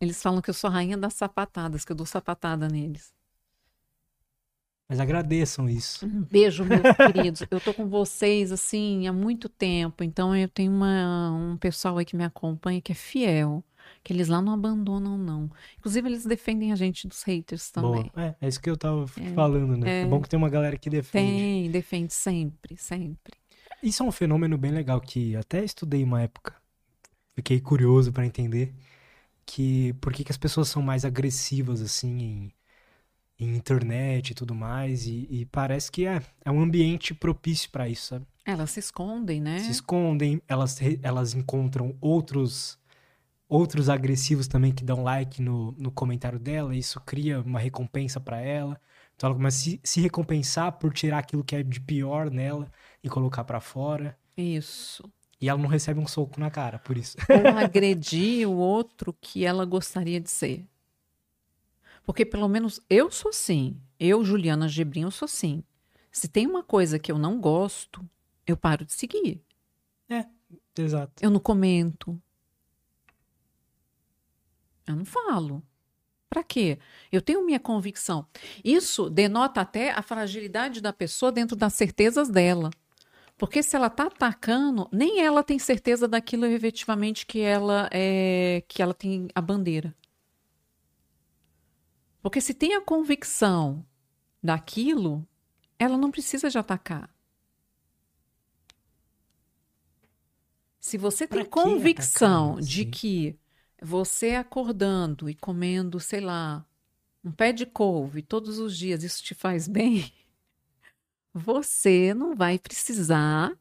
Eles 0.00 0.22
falam 0.22 0.40
que 0.40 0.50
eu 0.50 0.54
sou 0.54 0.68
a 0.68 0.72
rainha 0.72 0.96
das 0.96 1.14
sapatadas, 1.14 1.84
que 1.84 1.92
eu 1.92 1.96
dou 1.96 2.06
sapatada 2.06 2.68
neles. 2.68 3.12
Mas 4.88 5.00
agradeçam 5.00 5.68
isso. 5.68 6.04
Um 6.04 6.22
beijo, 6.22 6.64
meus 6.64 6.82
queridos. 6.96 7.42
Eu 7.50 7.60
tô 7.60 7.72
com 7.72 7.88
vocês, 7.88 8.52
assim, 8.52 9.06
há 9.06 9.12
muito 9.12 9.48
tempo. 9.48 10.04
Então, 10.04 10.36
eu 10.36 10.48
tenho 10.48 10.72
uma, 10.72 11.30
um 11.32 11.56
pessoal 11.56 11.96
aí 11.96 12.04
que 12.04 12.16
me 12.16 12.24
acompanha 12.24 12.82
que 12.82 12.92
é 12.92 12.94
fiel. 12.94 13.64
Que 14.02 14.12
eles 14.12 14.28
lá 14.28 14.40
não 14.40 14.52
abandonam, 14.52 15.16
não. 15.16 15.50
Inclusive, 15.78 16.08
eles 16.08 16.24
defendem 16.24 16.72
a 16.72 16.76
gente 16.76 17.08
dos 17.08 17.22
haters 17.22 17.70
também. 17.70 18.10
Boa. 18.14 18.24
É, 18.24 18.34
é 18.40 18.48
isso 18.48 18.60
que 18.60 18.68
eu 18.68 18.76
tava 18.76 19.04
é, 19.18 19.32
falando, 19.32 19.76
né? 19.76 20.00
É, 20.00 20.02
é 20.02 20.06
bom 20.06 20.20
que 20.20 20.28
tem 20.28 20.36
uma 20.36 20.50
galera 20.50 20.76
que 20.76 20.90
defende. 20.90 21.26
Tem, 21.26 21.70
defende 21.70 22.12
sempre, 22.12 22.76
sempre. 22.76 23.32
Isso 23.82 24.02
é 24.02 24.06
um 24.06 24.12
fenômeno 24.12 24.56
bem 24.56 24.70
legal 24.70 25.00
que 25.00 25.36
até 25.36 25.64
estudei 25.64 26.02
uma 26.02 26.22
época. 26.22 26.54
Fiquei 27.34 27.60
curioso 27.60 28.12
para 28.12 28.24
entender 28.24 28.74
que 29.44 29.92
por 29.94 30.12
que, 30.12 30.24
que 30.24 30.32
as 30.32 30.38
pessoas 30.38 30.68
são 30.68 30.80
mais 30.80 31.04
agressivas 31.04 31.80
assim 31.82 32.18
em 32.22 32.52
em 33.38 33.56
internet 33.56 34.30
e 34.30 34.34
tudo 34.34 34.54
mais. 34.54 35.06
E, 35.06 35.26
e 35.30 35.46
parece 35.46 35.90
que 35.90 36.06
é, 36.06 36.22
é 36.44 36.50
um 36.50 36.60
ambiente 36.60 37.14
propício 37.14 37.70
para 37.70 37.88
isso, 37.88 38.06
sabe? 38.06 38.26
Elas 38.44 38.70
se 38.70 38.80
escondem, 38.80 39.40
né? 39.40 39.58
Se 39.60 39.70
escondem, 39.70 40.40
elas, 40.46 40.78
elas 41.02 41.34
encontram 41.34 41.96
outros 42.00 42.78
outros 43.48 43.88
agressivos 43.88 44.48
também 44.48 44.72
que 44.72 44.84
dão 44.84 45.02
like 45.02 45.40
no, 45.40 45.72
no 45.72 45.90
comentário 45.90 46.38
dela, 46.38 46.74
isso 46.74 47.00
cria 47.00 47.40
uma 47.40 47.58
recompensa 47.58 48.20
para 48.20 48.40
ela. 48.40 48.80
Então 49.16 49.28
ela 49.28 49.36
começa 49.36 49.58
a 49.58 49.60
se, 49.60 49.80
se 49.82 50.00
recompensar 50.00 50.72
por 50.72 50.92
tirar 50.92 51.18
aquilo 51.18 51.44
que 51.44 51.54
é 51.54 51.62
de 51.62 51.80
pior 51.80 52.30
nela 52.30 52.70
e 53.02 53.08
colocar 53.08 53.44
para 53.44 53.60
fora. 53.60 54.18
Isso. 54.36 55.08
E 55.40 55.48
ela 55.48 55.60
não 55.60 55.68
recebe 55.68 56.00
um 56.00 56.06
soco 56.06 56.40
na 56.40 56.50
cara, 56.50 56.78
por 56.78 56.96
isso. 56.96 57.16
Ou 57.28 57.48
agredir 57.58 58.48
o 58.48 58.56
outro 58.56 59.14
que 59.20 59.44
ela 59.44 59.64
gostaria 59.64 60.20
de 60.20 60.30
ser. 60.30 60.66
Porque 62.04 62.24
pelo 62.24 62.48
menos 62.48 62.80
eu 62.88 63.10
sou 63.10 63.30
assim. 63.30 63.80
Eu, 63.98 64.24
Juliana 64.24 64.68
Gebrim, 64.68 65.02
eu 65.02 65.10
sou 65.10 65.26
assim. 65.26 65.62
Se 66.10 66.28
tem 66.28 66.46
uma 66.46 66.62
coisa 66.62 66.98
que 66.98 67.10
eu 67.10 67.18
não 67.18 67.40
gosto, 67.40 68.08
eu 68.46 68.56
paro 68.56 68.84
de 68.84 68.92
seguir. 68.92 69.42
É, 70.08 70.26
exato. 70.78 71.12
Eu 71.20 71.30
não 71.30 71.40
comento. 71.40 72.20
Eu 74.86 74.96
não 74.96 75.04
falo. 75.04 75.62
Para 76.28 76.42
quê? 76.42 76.78
Eu 77.12 77.22
tenho 77.22 77.44
minha 77.46 77.60
convicção. 77.60 78.26
Isso 78.64 79.08
denota 79.08 79.60
até 79.60 79.92
a 79.92 80.02
fragilidade 80.02 80.80
da 80.80 80.92
pessoa 80.92 81.30
dentro 81.30 81.56
das 81.56 81.74
certezas 81.74 82.28
dela. 82.28 82.70
Porque 83.36 83.62
se 83.62 83.74
ela 83.76 83.88
está 83.88 84.04
atacando, 84.04 84.88
nem 84.92 85.20
ela 85.20 85.42
tem 85.42 85.58
certeza 85.58 86.06
daquilo 86.06 86.46
efetivamente 86.46 87.26
que 87.26 87.40
ela 87.40 87.88
é 87.92 88.64
que 88.68 88.82
ela 88.82 88.94
tem 88.94 89.28
a 89.34 89.40
bandeira. 89.40 89.94
Porque 92.22 92.40
se 92.40 92.54
tem 92.54 92.74
a 92.74 92.80
convicção 92.80 93.84
daquilo, 94.42 95.26
ela 95.78 95.98
não 95.98 96.10
precisa 96.10 96.48
de 96.48 96.58
atacar. 96.58 97.14
Se 100.80 100.96
você 100.98 101.26
tem 101.26 101.44
convicção 101.44 102.52
atacar, 102.52 102.64
de 102.64 102.84
que 102.86 103.38
você 103.84 104.30
acordando 104.30 105.28
e 105.28 105.34
comendo, 105.34 106.00
sei 106.00 106.20
lá, 106.20 106.66
um 107.22 107.30
pé 107.30 107.52
de 107.52 107.66
couve 107.66 108.22
todos 108.22 108.58
os 108.58 108.76
dias, 108.76 109.04
isso 109.04 109.22
te 109.22 109.34
faz 109.34 109.68
bem, 109.68 110.10
você 111.32 112.14
não 112.14 112.34
vai 112.34 112.58
precisar 112.58 113.52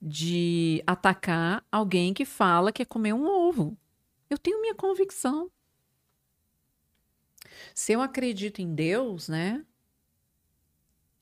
de 0.00 0.82
atacar 0.86 1.64
alguém 1.72 2.12
que 2.12 2.26
fala 2.26 2.70
que 2.70 2.82
é 2.82 2.84
comer 2.84 3.14
um 3.14 3.26
ovo. 3.26 3.76
Eu 4.28 4.36
tenho 4.36 4.60
minha 4.60 4.74
convicção. 4.74 5.50
Se 7.74 7.92
eu 7.92 8.02
acredito 8.02 8.60
em 8.60 8.74
Deus, 8.74 9.28
né? 9.28 9.64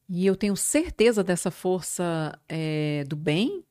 E 0.08 0.26
eu 0.26 0.34
tenho 0.34 0.56
certeza 0.56 1.22
dessa 1.22 1.50
força 1.52 2.38
é, 2.48 3.04
do 3.04 3.16
bem, 3.16 3.64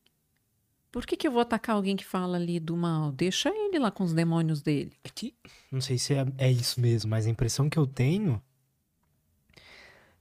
por 0.94 1.08
que, 1.08 1.18
que 1.18 1.28
eu 1.28 1.32
vou 1.32 1.42
atacar 1.42 1.76
alguém 1.76 1.96
que 1.96 2.06
fala 2.06 2.38
ali 2.38 2.60
do 2.60 2.78
mal? 2.78 3.12
Deixa 3.12 3.50
ele 3.50 3.80
lá 3.80 3.90
com 3.90 4.04
os 4.04 4.14
demônios 4.14 4.62
dele. 4.62 4.94
É 5.04 5.10
que, 5.10 5.34
não 5.72 5.82
sei 5.82 5.98
se 5.98 6.14
é, 6.14 6.24
é 6.38 6.52
isso 6.52 6.80
mesmo, 6.80 7.10
mas 7.10 7.26
a 7.26 7.32
impressão 7.32 7.68
que 7.68 7.80
eu 7.80 7.88
tenho 7.88 8.40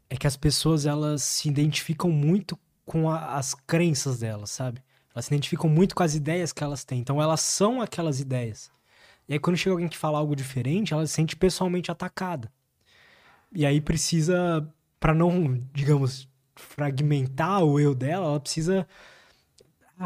é 0.08 0.16
que 0.16 0.26
as 0.26 0.34
pessoas 0.34 0.86
elas 0.86 1.22
se 1.22 1.46
identificam 1.46 2.10
muito 2.10 2.58
com 2.86 3.10
a, 3.10 3.36
as 3.36 3.54
crenças 3.54 4.20
delas, 4.20 4.48
sabe? 4.48 4.82
Elas 5.14 5.26
se 5.26 5.34
identificam 5.34 5.68
muito 5.68 5.94
com 5.94 6.02
as 6.02 6.14
ideias 6.14 6.54
que 6.54 6.64
elas 6.64 6.84
têm. 6.84 7.00
Então 7.00 7.20
elas 7.20 7.42
são 7.42 7.82
aquelas 7.82 8.18
ideias. 8.18 8.70
E 9.28 9.34
aí, 9.34 9.38
quando 9.38 9.58
chega 9.58 9.74
alguém 9.74 9.88
que 9.88 9.98
fala 9.98 10.18
algo 10.18 10.34
diferente, 10.34 10.94
ela 10.94 11.06
se 11.06 11.12
sente 11.12 11.36
pessoalmente 11.36 11.90
atacada. 11.90 12.50
E 13.54 13.66
aí 13.66 13.78
precisa, 13.78 14.66
para 14.98 15.12
não, 15.12 15.62
digamos, 15.74 16.26
fragmentar 16.56 17.62
o 17.62 17.78
eu 17.78 17.94
dela, 17.94 18.24
ela 18.24 18.40
precisa 18.40 18.88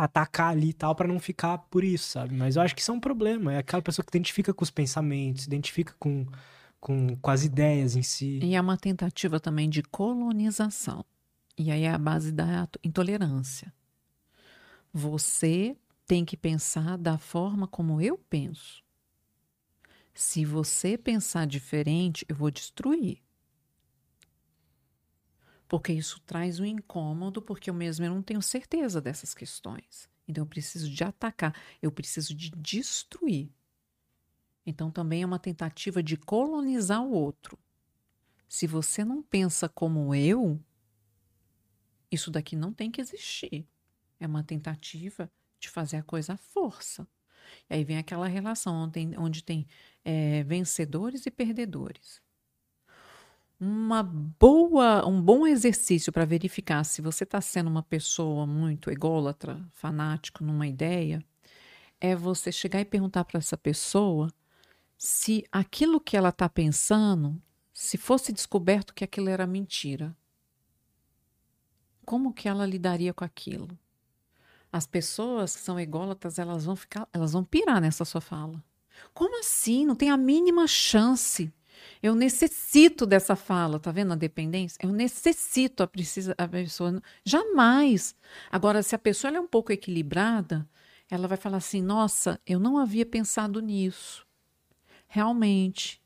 atacar 0.04 0.50
ali 0.50 0.70
e 0.70 0.72
tal 0.72 0.94
para 0.94 1.08
não 1.08 1.18
ficar 1.18 1.58
por 1.58 1.84
isso, 1.84 2.10
sabe? 2.10 2.34
Mas 2.34 2.56
eu 2.56 2.62
acho 2.62 2.74
que 2.74 2.80
isso 2.80 2.90
é 2.90 2.94
um 2.94 3.00
problema. 3.00 3.54
É 3.54 3.58
aquela 3.58 3.82
pessoa 3.82 4.04
que 4.04 4.10
identifica 4.10 4.52
com 4.52 4.62
os 4.62 4.70
pensamentos, 4.70 5.46
identifica 5.46 5.94
com, 5.98 6.26
com, 6.80 7.16
com 7.16 7.30
as 7.30 7.44
ideias 7.44 7.96
em 7.96 8.02
si. 8.02 8.38
E 8.42 8.54
é 8.54 8.60
uma 8.60 8.76
tentativa 8.76 9.40
também 9.40 9.68
de 9.68 9.82
colonização. 9.82 11.04
E 11.58 11.70
aí 11.70 11.82
é 11.82 11.90
a 11.90 11.98
base 11.98 12.32
da 12.32 12.68
intolerância. 12.84 13.72
Você 14.92 15.76
tem 16.06 16.24
que 16.24 16.36
pensar 16.36 16.96
da 16.96 17.18
forma 17.18 17.66
como 17.66 18.00
eu 18.00 18.18
penso. 18.30 18.82
Se 20.14 20.44
você 20.44 20.96
pensar 20.96 21.46
diferente, 21.46 22.24
eu 22.28 22.36
vou 22.36 22.50
destruir. 22.50 23.18
Porque 25.68 25.92
isso 25.92 26.20
traz 26.20 26.60
um 26.60 26.64
incômodo, 26.64 27.42
porque 27.42 27.68
eu 27.70 27.74
mesmo 27.74 28.06
não 28.06 28.22
tenho 28.22 28.40
certeza 28.40 29.00
dessas 29.00 29.34
questões. 29.34 30.08
Então 30.28 30.42
eu 30.42 30.46
preciso 30.46 30.90
de 30.90 31.04
atacar, 31.04 31.54
eu 31.80 31.90
preciso 31.90 32.34
de 32.34 32.50
destruir. 32.50 33.50
Então 34.64 34.90
também 34.90 35.22
é 35.22 35.26
uma 35.26 35.38
tentativa 35.38 36.02
de 36.02 36.16
colonizar 36.16 37.02
o 37.02 37.12
outro. 37.12 37.58
Se 38.48 38.66
você 38.66 39.04
não 39.04 39.22
pensa 39.22 39.68
como 39.68 40.14
eu, 40.14 40.60
isso 42.10 42.30
daqui 42.30 42.56
não 42.56 42.72
tem 42.72 42.90
que 42.90 43.00
existir. 43.00 43.66
É 44.18 44.26
uma 44.26 44.42
tentativa 44.42 45.30
de 45.58 45.68
fazer 45.68 45.98
a 45.98 46.02
coisa 46.02 46.34
à 46.34 46.36
força. 46.36 47.06
E 47.68 47.74
aí 47.74 47.84
vem 47.84 47.98
aquela 47.98 48.26
relação 48.26 48.74
onde 48.74 48.92
tem, 48.92 49.18
onde 49.18 49.44
tem 49.44 49.66
é, 50.04 50.42
vencedores 50.44 51.26
e 51.26 51.30
perdedores. 51.30 52.22
Uma 53.58 54.02
boa, 54.02 55.06
um 55.06 55.20
bom 55.20 55.46
exercício 55.46 56.12
para 56.12 56.26
verificar 56.26 56.84
se 56.84 57.00
você 57.00 57.24
está 57.24 57.40
sendo 57.40 57.68
uma 57.70 57.82
pessoa 57.82 58.46
muito 58.46 58.90
ególatra, 58.90 59.66
fanático 59.72 60.44
numa 60.44 60.66
ideia, 60.66 61.24
é 61.98 62.14
você 62.14 62.52
chegar 62.52 62.80
e 62.80 62.84
perguntar 62.84 63.24
para 63.24 63.38
essa 63.38 63.56
pessoa 63.56 64.30
se 64.98 65.44
aquilo 65.50 66.00
que 66.00 66.16
ela 66.16 66.28
está 66.28 66.48
pensando, 66.48 67.40
se 67.72 67.96
fosse 67.96 68.30
descoberto 68.30 68.94
que 68.94 69.04
aquilo 69.04 69.30
era 69.30 69.46
mentira, 69.46 70.14
como 72.04 72.32
que 72.32 72.48
ela 72.48 72.66
lidaria 72.66 73.12
com 73.12 73.24
aquilo? 73.24 73.68
As 74.70 74.86
pessoas 74.86 75.56
que 75.56 75.62
são 75.62 75.80
ególatras, 75.80 76.38
elas 76.38 76.64
vão 76.64 76.76
ficar, 76.76 77.08
elas 77.12 77.32
vão 77.32 77.42
pirar 77.42 77.80
nessa 77.80 78.04
sua 78.04 78.20
fala. 78.20 78.62
Como 79.12 79.40
assim? 79.40 79.84
Não 79.86 79.96
tem 79.96 80.10
a 80.10 80.16
mínima 80.16 80.66
chance. 80.66 81.52
Eu 82.02 82.14
necessito 82.14 83.06
dessa 83.06 83.36
fala, 83.36 83.80
tá 83.80 83.90
vendo 83.90 84.12
a 84.12 84.16
dependência? 84.16 84.78
Eu 84.82 84.92
necessito 84.92 85.82
a, 85.82 85.86
precisa, 85.86 86.34
a 86.36 86.46
pessoa. 86.46 87.02
Jamais. 87.24 88.14
Agora, 88.50 88.82
se 88.82 88.94
a 88.94 88.98
pessoa 88.98 89.34
é 89.34 89.40
um 89.40 89.46
pouco 89.46 89.72
equilibrada, 89.72 90.68
ela 91.10 91.28
vai 91.28 91.36
falar 91.36 91.58
assim: 91.58 91.82
nossa, 91.82 92.40
eu 92.46 92.58
não 92.58 92.78
havia 92.78 93.06
pensado 93.06 93.60
nisso. 93.60 94.26
Realmente. 95.06 96.02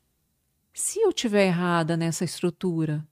Se 0.73 1.01
eu 1.01 1.11
tiver 1.11 1.47
errada 1.47 1.97
nessa 1.97 2.23
estrutura, 2.23 3.05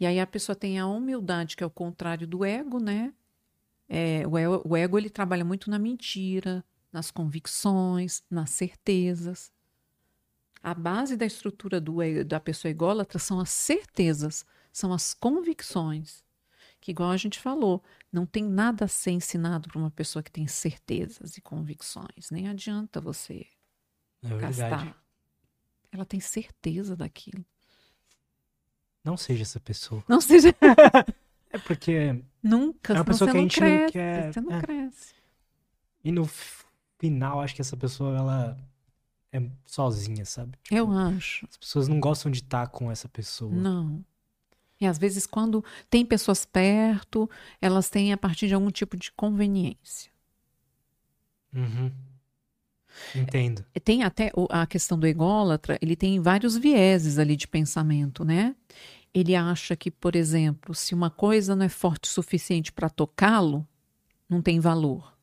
e 0.00 0.06
aí 0.06 0.18
a 0.18 0.26
pessoa 0.26 0.56
tem 0.56 0.78
a 0.78 0.86
humildade, 0.86 1.56
que 1.56 1.62
é 1.62 1.66
o 1.66 1.70
contrário 1.70 2.26
do 2.26 2.44
ego, 2.44 2.78
né? 2.80 3.12
É, 3.88 4.26
o, 4.26 4.38
ego, 4.38 4.62
o 4.64 4.76
ego 4.76 4.98
ele 4.98 5.10
trabalha 5.10 5.44
muito 5.44 5.70
na 5.70 5.78
mentira, 5.78 6.64
nas 6.92 7.10
convicções, 7.10 8.22
nas 8.30 8.50
certezas. 8.50 9.52
A 10.64 10.72
base 10.72 11.14
da 11.14 11.26
estrutura 11.26 11.78
do, 11.78 11.98
da 12.24 12.40
pessoa 12.40 12.70
ególatra 12.70 13.18
são 13.18 13.38
as 13.38 13.50
certezas, 13.50 14.46
são 14.72 14.94
as 14.94 15.12
convicções. 15.12 16.24
Que, 16.80 16.90
igual 16.90 17.10
a 17.10 17.18
gente 17.18 17.38
falou, 17.38 17.82
não 18.10 18.24
tem 18.24 18.42
nada 18.42 18.86
a 18.86 18.88
ser 18.88 19.10
ensinado 19.10 19.68
para 19.68 19.78
uma 19.78 19.90
pessoa 19.90 20.22
que 20.22 20.32
tem 20.32 20.46
certezas 20.46 21.36
e 21.36 21.42
convicções. 21.42 22.30
Nem 22.30 22.48
adianta 22.48 22.98
você 22.98 23.46
é 24.22 24.38
gastar. 24.38 24.98
Ela 25.92 26.06
tem 26.06 26.18
certeza 26.18 26.96
daquilo. 26.96 27.44
Não 29.04 29.18
seja 29.18 29.42
essa 29.42 29.60
pessoa. 29.60 30.02
Não 30.08 30.18
seja. 30.18 30.48
é 31.52 31.58
porque. 31.58 32.24
Nunca. 32.42 32.94
É 32.94 32.96
uma 32.96 33.04
pessoa 33.04 33.30
que 33.30 33.36
a 33.36 33.40
gente 33.40 33.58
cresce, 33.58 33.84
não 33.84 33.90
quer. 33.90 34.32
Você 34.32 34.40
não 34.40 34.56
é. 34.56 34.60
cresce. 34.62 35.14
E 36.02 36.10
no 36.10 36.26
final, 36.98 37.42
acho 37.42 37.54
que 37.54 37.60
essa 37.60 37.76
pessoa, 37.76 38.16
ela, 38.16 38.58
é 39.34 39.42
sozinha, 39.66 40.24
sabe? 40.24 40.56
Tipo, 40.62 40.76
eu 40.76 40.92
acho. 40.92 41.44
As 41.50 41.56
pessoas 41.56 41.88
não 41.88 41.98
gostam 41.98 42.30
de 42.30 42.38
estar 42.38 42.68
com 42.68 42.88
essa 42.88 43.08
pessoa. 43.08 43.52
Não. 43.52 44.04
E 44.80 44.86
às 44.86 44.96
vezes, 44.96 45.26
quando 45.26 45.64
tem 45.90 46.06
pessoas 46.06 46.44
perto, 46.44 47.28
elas 47.60 47.90
têm 47.90 48.12
a 48.12 48.16
partir 48.16 48.46
de 48.46 48.54
algum 48.54 48.70
tipo 48.70 48.96
de 48.96 49.10
conveniência. 49.10 50.12
Uhum. 51.52 51.90
Entendo. 53.12 53.64
É, 53.74 53.80
tem 53.80 54.04
até 54.04 54.30
a 54.50 54.66
questão 54.68 54.96
do 54.96 55.06
ególatra, 55.06 55.76
ele 55.82 55.96
tem 55.96 56.20
vários 56.20 56.56
vieses 56.56 57.18
ali 57.18 57.34
de 57.34 57.48
pensamento, 57.48 58.24
né? 58.24 58.54
Ele 59.12 59.34
acha 59.34 59.74
que, 59.74 59.90
por 59.90 60.14
exemplo, 60.14 60.74
se 60.76 60.94
uma 60.94 61.10
coisa 61.10 61.56
não 61.56 61.66
é 61.66 61.68
forte 61.68 62.08
o 62.08 62.12
suficiente 62.12 62.72
para 62.72 62.88
tocá-lo, 62.88 63.66
não 64.28 64.40
tem 64.40 64.60
valor. 64.60 65.13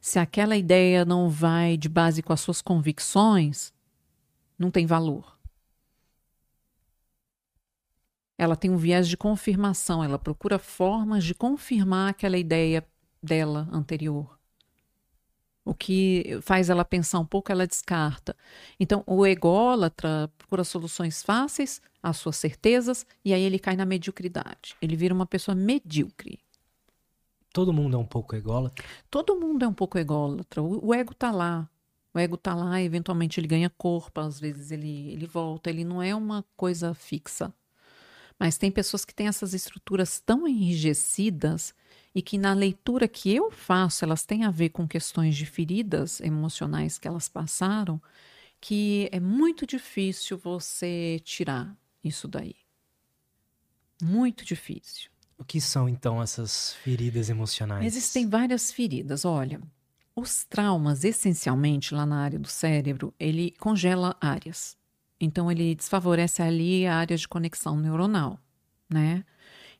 Se 0.00 0.18
aquela 0.18 0.56
ideia 0.56 1.04
não 1.04 1.28
vai 1.28 1.76
de 1.76 1.88
base 1.88 2.22
com 2.22 2.32
as 2.32 2.40
suas 2.40 2.62
convicções, 2.62 3.72
não 4.58 4.70
tem 4.70 4.86
valor. 4.86 5.36
Ela 8.38 8.56
tem 8.56 8.70
um 8.70 8.76
viés 8.76 9.08
de 9.08 9.16
confirmação, 9.16 10.04
ela 10.04 10.18
procura 10.18 10.58
formas 10.58 11.24
de 11.24 11.34
confirmar 11.34 12.10
aquela 12.10 12.36
ideia 12.36 12.86
dela 13.22 13.68
anterior. 13.72 14.38
O 15.64 15.74
que 15.74 16.38
faz 16.42 16.70
ela 16.70 16.84
pensar 16.84 17.18
um 17.18 17.26
pouco, 17.26 17.50
ela 17.50 17.66
descarta. 17.66 18.36
Então, 18.78 19.02
o 19.04 19.26
ególatra 19.26 20.30
procura 20.38 20.62
soluções 20.62 21.24
fáceis 21.24 21.82
às 22.00 22.18
suas 22.18 22.36
certezas 22.36 23.04
e 23.24 23.34
aí 23.34 23.42
ele 23.42 23.58
cai 23.58 23.74
na 23.74 23.84
mediocridade. 23.84 24.76
Ele 24.80 24.94
vira 24.94 25.12
uma 25.12 25.26
pessoa 25.26 25.56
medíocre. 25.56 26.38
Todo 27.56 27.72
mundo 27.72 27.96
é 27.96 27.98
um 27.98 28.04
pouco 28.04 28.36
ególatra? 28.36 28.84
Todo 29.10 29.34
mundo 29.34 29.64
é 29.64 29.66
um 29.66 29.72
pouco 29.72 29.96
ególatra. 29.96 30.62
O, 30.62 30.88
o 30.88 30.92
ego 30.92 31.12
está 31.12 31.30
lá. 31.30 31.66
O 32.12 32.18
ego 32.18 32.34
está 32.34 32.54
lá, 32.54 32.82
eventualmente 32.82 33.40
ele 33.40 33.48
ganha 33.48 33.70
corpo, 33.70 34.20
às 34.20 34.38
vezes 34.38 34.70
ele, 34.70 35.08
ele 35.10 35.26
volta. 35.26 35.70
Ele 35.70 35.82
não 35.82 36.02
é 36.02 36.14
uma 36.14 36.44
coisa 36.54 36.92
fixa. 36.92 37.50
Mas 38.38 38.58
tem 38.58 38.70
pessoas 38.70 39.06
que 39.06 39.14
têm 39.14 39.26
essas 39.26 39.54
estruturas 39.54 40.20
tão 40.20 40.46
enrijecidas 40.46 41.74
e 42.14 42.20
que 42.20 42.36
na 42.36 42.52
leitura 42.52 43.08
que 43.08 43.34
eu 43.34 43.50
faço, 43.50 44.04
elas 44.04 44.26
têm 44.26 44.44
a 44.44 44.50
ver 44.50 44.68
com 44.68 44.86
questões 44.86 45.34
de 45.34 45.46
feridas 45.46 46.20
emocionais 46.20 46.98
que 46.98 47.08
elas 47.08 47.26
passaram, 47.26 47.98
que 48.60 49.08
é 49.10 49.18
muito 49.18 49.66
difícil 49.66 50.36
você 50.36 51.22
tirar 51.24 51.74
isso 52.04 52.28
daí. 52.28 52.56
Muito 54.02 54.44
difícil. 54.44 55.15
O 55.38 55.44
que 55.44 55.60
são 55.60 55.88
então 55.88 56.22
essas 56.22 56.74
feridas 56.82 57.28
emocionais? 57.28 57.84
Existem 57.84 58.28
várias 58.28 58.72
feridas. 58.72 59.24
Olha, 59.24 59.60
os 60.14 60.44
traumas, 60.44 61.04
essencialmente, 61.04 61.94
lá 61.94 62.06
na 62.06 62.22
área 62.22 62.38
do 62.38 62.48
cérebro, 62.48 63.12
ele 63.20 63.52
congela 63.58 64.16
áreas. 64.20 64.76
Então, 65.20 65.50
ele 65.50 65.74
desfavorece 65.74 66.42
ali 66.42 66.86
a 66.86 66.96
área 66.96 67.16
de 67.16 67.28
conexão 67.28 67.76
neuronal, 67.78 68.38
né? 68.88 69.24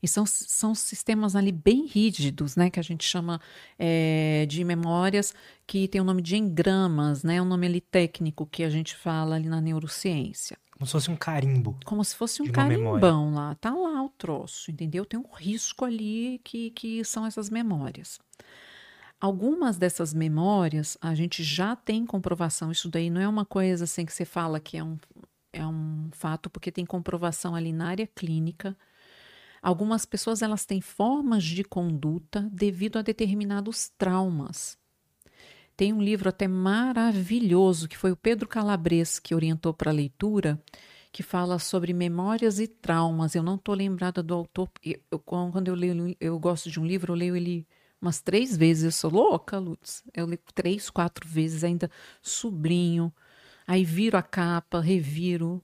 E 0.02 0.06
são, 0.06 0.26
são 0.26 0.74
sistemas 0.74 1.34
ali 1.34 1.50
bem 1.50 1.86
rígidos, 1.86 2.54
né? 2.54 2.68
Que 2.68 2.78
a 2.78 2.82
gente 2.82 3.04
chama 3.04 3.40
é, 3.78 4.44
de 4.46 4.62
memórias 4.62 5.34
que 5.66 5.88
tem 5.88 6.00
o 6.00 6.04
nome 6.04 6.20
de 6.20 6.36
engramas, 6.36 7.22
né? 7.22 7.36
É 7.36 7.42
um 7.42 7.46
nome 7.46 7.66
ali 7.66 7.80
técnico 7.80 8.46
que 8.46 8.62
a 8.62 8.70
gente 8.70 8.94
fala 8.94 9.36
ali 9.36 9.48
na 9.48 9.60
neurociência. 9.60 10.58
Como 10.76 10.86
se 10.86 10.92
fosse 10.92 11.10
um 11.10 11.16
carimbo. 11.16 11.78
Como 11.86 12.04
se 12.04 12.14
fosse 12.14 12.42
um 12.42 12.52
carimbão 12.52 13.32
lá. 13.32 13.54
Tá 13.54 13.74
lá 13.74 14.02
o 14.04 14.10
troço, 14.10 14.70
entendeu? 14.70 15.06
Tem 15.06 15.18
um 15.18 15.32
risco 15.34 15.86
ali 15.86 16.38
que, 16.44 16.70
que 16.70 17.02
são 17.02 17.24
essas 17.24 17.48
memórias. 17.48 18.20
Algumas 19.18 19.78
dessas 19.78 20.12
memórias 20.12 20.98
a 21.00 21.14
gente 21.14 21.42
já 21.42 21.74
tem 21.74 22.04
comprovação. 22.04 22.70
Isso 22.70 22.90
daí 22.90 23.08
não 23.08 23.20
é 23.20 23.26
uma 23.26 23.46
coisa 23.46 23.84
assim 23.84 24.04
que 24.04 24.12
você 24.12 24.26
fala 24.26 24.60
que 24.60 24.76
é 24.76 24.84
um, 24.84 24.98
é 25.50 25.66
um 25.66 26.10
fato, 26.12 26.50
porque 26.50 26.70
tem 26.70 26.84
comprovação 26.84 27.54
ali 27.54 27.72
na 27.72 27.88
área 27.88 28.06
clínica. 28.06 28.76
Algumas 29.62 30.04
pessoas 30.04 30.42
elas 30.42 30.66
têm 30.66 30.82
formas 30.82 31.42
de 31.42 31.64
conduta 31.64 32.46
devido 32.52 32.98
a 32.98 33.02
determinados 33.02 33.88
traumas. 33.96 34.78
Tem 35.76 35.92
um 35.92 36.00
livro 36.00 36.28
até 36.28 36.48
maravilhoso 36.48 37.86
que 37.86 37.98
foi 37.98 38.10
o 38.10 38.16
Pedro 38.16 38.48
Calabres 38.48 39.18
que 39.18 39.34
orientou 39.34 39.74
para 39.74 39.90
a 39.90 39.94
leitura, 39.94 40.58
que 41.12 41.22
fala 41.22 41.58
sobre 41.58 41.92
memórias 41.92 42.58
e 42.58 42.66
traumas. 42.66 43.34
Eu 43.34 43.42
não 43.42 43.56
estou 43.56 43.74
lembrada 43.74 44.22
do 44.22 44.32
autor. 44.32 44.70
Eu, 44.82 45.18
quando 45.18 45.68
eu 45.68 45.74
leio, 45.74 46.16
eu 46.18 46.38
gosto 46.38 46.70
de 46.70 46.80
um 46.80 46.86
livro, 46.86 47.12
eu 47.12 47.16
leio 47.16 47.36
ele 47.36 47.66
umas 48.00 48.22
três 48.22 48.56
vezes. 48.56 48.84
Eu 48.84 48.92
sou 48.92 49.10
louca, 49.10 49.58
Lutz. 49.58 50.02
Eu 50.14 50.24
leio 50.24 50.40
três, 50.54 50.88
quatro 50.88 51.28
vezes, 51.28 51.62
ainda 51.62 51.90
sublinho. 52.22 53.12
Aí 53.66 53.84
viro 53.84 54.16
a 54.16 54.22
capa, 54.22 54.80
reviro. 54.80 55.62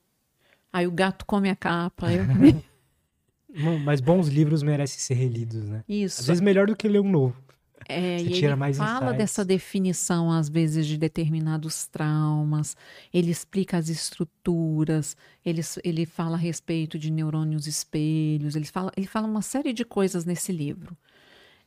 Aí 0.70 0.86
o 0.86 0.92
gato 0.92 1.24
come 1.24 1.48
a 1.48 1.56
capa. 1.56 2.12
Eu... 2.12 2.24
Mas 3.84 4.00
bons 4.00 4.28
livros 4.28 4.62
merecem 4.62 4.98
ser 4.98 5.14
relidos, 5.14 5.68
né? 5.68 5.84
Isso. 5.88 6.20
Às 6.20 6.26
vezes 6.26 6.40
melhor 6.40 6.66
do 6.66 6.76
que 6.76 6.88
ler 6.88 7.00
um 7.00 7.10
novo. 7.10 7.36
É, 7.92 8.18
Você 8.18 8.24
e 8.24 8.44
ele 8.44 8.56
fala 8.74 9.12
insights. 9.12 9.18
dessa 9.18 9.44
definição, 9.44 10.30
às 10.30 10.48
vezes, 10.48 10.86
de 10.86 10.96
determinados 10.96 11.86
traumas, 11.86 12.76
ele 13.12 13.30
explica 13.30 13.76
as 13.76 13.88
estruturas, 13.88 15.16
ele, 15.44 15.60
ele 15.84 16.06
fala 16.06 16.36
a 16.36 16.38
respeito 16.38 16.98
de 16.98 17.10
neurônios 17.10 17.66
espelhos, 17.66 18.56
ele 18.56 18.64
fala, 18.66 18.92
ele 18.96 19.06
fala 19.06 19.26
uma 19.26 19.42
série 19.42 19.72
de 19.72 19.84
coisas 19.84 20.24
nesse 20.24 20.52
livro. 20.52 20.96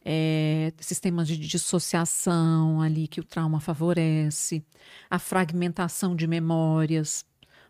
É, 0.07 0.71
sistemas 0.79 1.27
de 1.27 1.35
dissociação 1.35 2.79
ali 2.79 3.07
que 3.07 3.19
o 3.19 3.23
trauma 3.23 3.59
favorece, 3.59 4.63
a 5.09 5.17
fragmentação 5.17 6.15
de 6.15 6.27
memórias, 6.27 7.25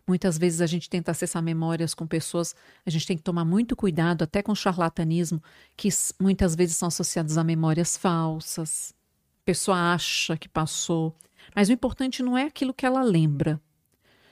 Muitas 0.06 0.38
vezes 0.38 0.60
a 0.60 0.66
gente 0.66 0.88
tenta 0.88 1.10
acessar 1.10 1.42
memórias 1.42 1.92
com 1.92 2.06
pessoas, 2.06 2.54
a 2.84 2.90
gente 2.90 3.06
tem 3.06 3.16
que 3.16 3.24
tomar 3.24 3.44
muito 3.44 3.74
cuidado, 3.74 4.22
até 4.22 4.40
com 4.40 4.54
charlatanismo, 4.54 5.42
que 5.76 5.88
muitas 6.20 6.54
vezes 6.54 6.76
são 6.76 6.86
associados 6.86 7.36
a 7.36 7.42
memórias 7.42 7.96
falsas. 7.96 8.94
A 9.42 9.44
pessoa 9.44 9.94
acha 9.94 10.36
que 10.36 10.48
passou. 10.48 11.16
Mas 11.54 11.68
o 11.68 11.72
importante 11.72 12.22
não 12.22 12.38
é 12.38 12.44
aquilo 12.44 12.72
que 12.72 12.86
ela 12.86 13.02
lembra. 13.02 13.60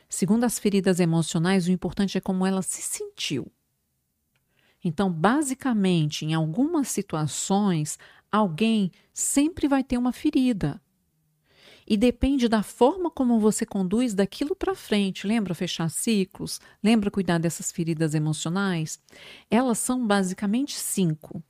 Segundo 0.09 0.44
as 0.44 0.60
feridas 0.60 1.01
emocionais, 1.01 1.66
o 1.66 1.72
importante 1.72 2.16
é 2.16 2.20
como 2.20 2.46
ela 2.46 2.62
se 2.62 2.80
sentiu. 2.80 3.51
Então, 4.82 5.10
basicamente, 5.10 6.24
em 6.24 6.34
algumas 6.34 6.88
situações, 6.88 7.98
alguém 8.30 8.92
sempre 9.12 9.66
vai 9.66 9.82
ter 9.82 9.98
uma 9.98 10.12
ferida 10.12 10.80
e 11.86 11.97
depende 11.97 12.48
da 12.48 12.62
forma 12.62 13.11
como 13.11 13.39
você 13.39 13.66
conduz 13.66 14.15
daquilo 14.15 14.56
para 14.56 14.74
frente. 14.74 15.27
Lembra 15.27 15.55
fechar 15.55 15.90
ciclos? 15.90 16.61
Lembra 16.82 17.11
cuidar 17.11 17.39
dessas 17.39 17.70
feridas 17.70 18.15
emocionais? 18.15 18.98
Elas 19.51 19.78
são 19.78 20.06
basicamente 20.06 20.74
cinco. 20.74 21.43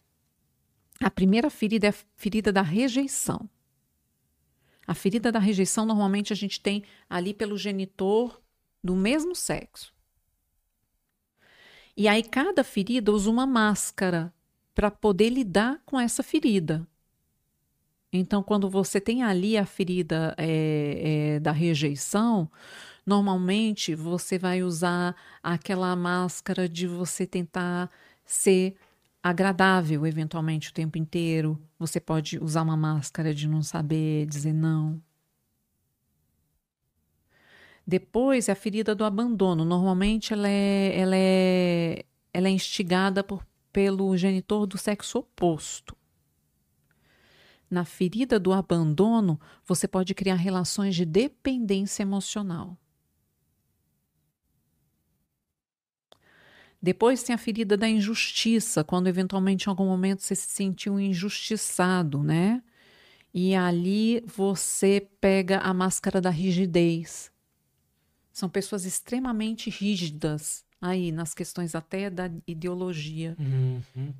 A 1.01 1.11
primeira 1.11 1.51
ferida 1.51 1.87
é 1.87 1.91
a 1.91 1.95
ferida 2.17 2.53
da 2.53 2.63
rejeição. 2.63 3.49
A 4.87 4.95
ferida 4.95 5.33
da 5.33 5.39
rejeição 5.39 5.87
normalmente 5.87 6.33
a 6.33 6.37
gente 6.37 6.61
tem 6.61 6.85
ali 7.09 7.33
pelo 7.33 7.57
genitor 7.57 8.41
do 8.83 8.95
mesmo 8.95 9.35
sexo. 9.35 9.95
E 11.97 12.09
aí 12.09 12.23
cada 12.23 12.65
ferida 12.65 13.13
usa 13.13 13.31
uma 13.31 13.47
máscara 13.47 14.35
para 14.75 14.91
poder 14.91 15.31
lidar 15.31 15.81
com 15.87 15.99
essa 15.99 16.23
ferida. 16.23 16.87
Então, 18.17 18.45
quando 18.45 18.71
você 18.71 19.01
tem 19.01 19.25
ali 19.25 19.59
a 19.59 19.67
ferida 19.67 20.37
é, 20.39 21.35
é, 21.35 21.41
da 21.41 21.51
rejeição, 21.51 22.49
normalmente 23.05 23.93
você 23.93 24.39
vai 24.39 24.63
usar 24.63 25.17
aquela 25.43 25.97
máscara 25.97 26.69
de 26.69 26.87
você 26.87 27.27
tentar 27.27 27.91
ser 28.25 28.77
agradável, 29.21 30.07
eventualmente, 30.07 30.71
o 30.71 30.73
tempo 30.73 30.97
inteiro. 30.97 31.61
Você 31.77 31.99
pode 31.99 32.39
usar 32.39 32.63
uma 32.63 32.77
máscara 32.77 33.35
de 33.35 33.49
não 33.49 33.63
saber 33.63 34.27
dizer 34.27 34.53
não. 34.53 35.03
Depois, 37.85 38.49
a 38.49 38.55
ferida 38.55 38.95
do 38.95 39.05
abandono. 39.05 39.65
Normalmente, 39.65 40.33
ela 40.33 40.49
é, 40.49 41.01
ela 41.01 41.17
é, 41.17 42.05
ela 42.33 42.47
é 42.47 42.51
instigada 42.53 43.25
por, 43.25 43.45
pelo 43.73 44.17
genitor 44.17 44.67
do 44.69 44.79
sexo 44.79 45.19
oposto 45.19 45.97
na 47.71 47.85
ferida 47.85 48.39
do 48.39 48.53
abandono, 48.53 49.41
você 49.65 49.89
pode 49.89 50.15
criar 50.15 50.37
relações 50.37 50.95
de 50.95 51.05
dependência 51.05 52.03
emocional. 52.03 52.77
Depois 56.81 57.23
tem 57.23 57.35
a 57.35 57.39
ferida 57.39 57.79
da 57.79 57.89
injustiça, 57.89 58.85
quando 58.85 59.07
eventualmente 59.07 59.67
em 59.67 59.71
algum 59.71 59.87
momento 59.87 60.23
você 60.23 60.35
se 60.35 60.49
sentiu 60.49 61.01
injustiçado, 61.01 62.23
né? 62.23 62.63
E 63.33 63.55
ali 63.55 64.23
você 64.27 65.09
pega 65.19 65.61
a 65.61 65.73
máscara 65.73 66.21
da 66.21 66.29
rigidez. 66.29 67.33
São 68.31 68.51
pessoas 68.51 68.85
extremamente 68.85 69.71
rígidas 69.71 70.65
aí 70.81 71.11
nas 71.11 71.33
questões 71.33 71.75
até 71.75 72.11
da 72.11 72.31
ideologia. 72.47 73.35
Uhum. 73.39 74.13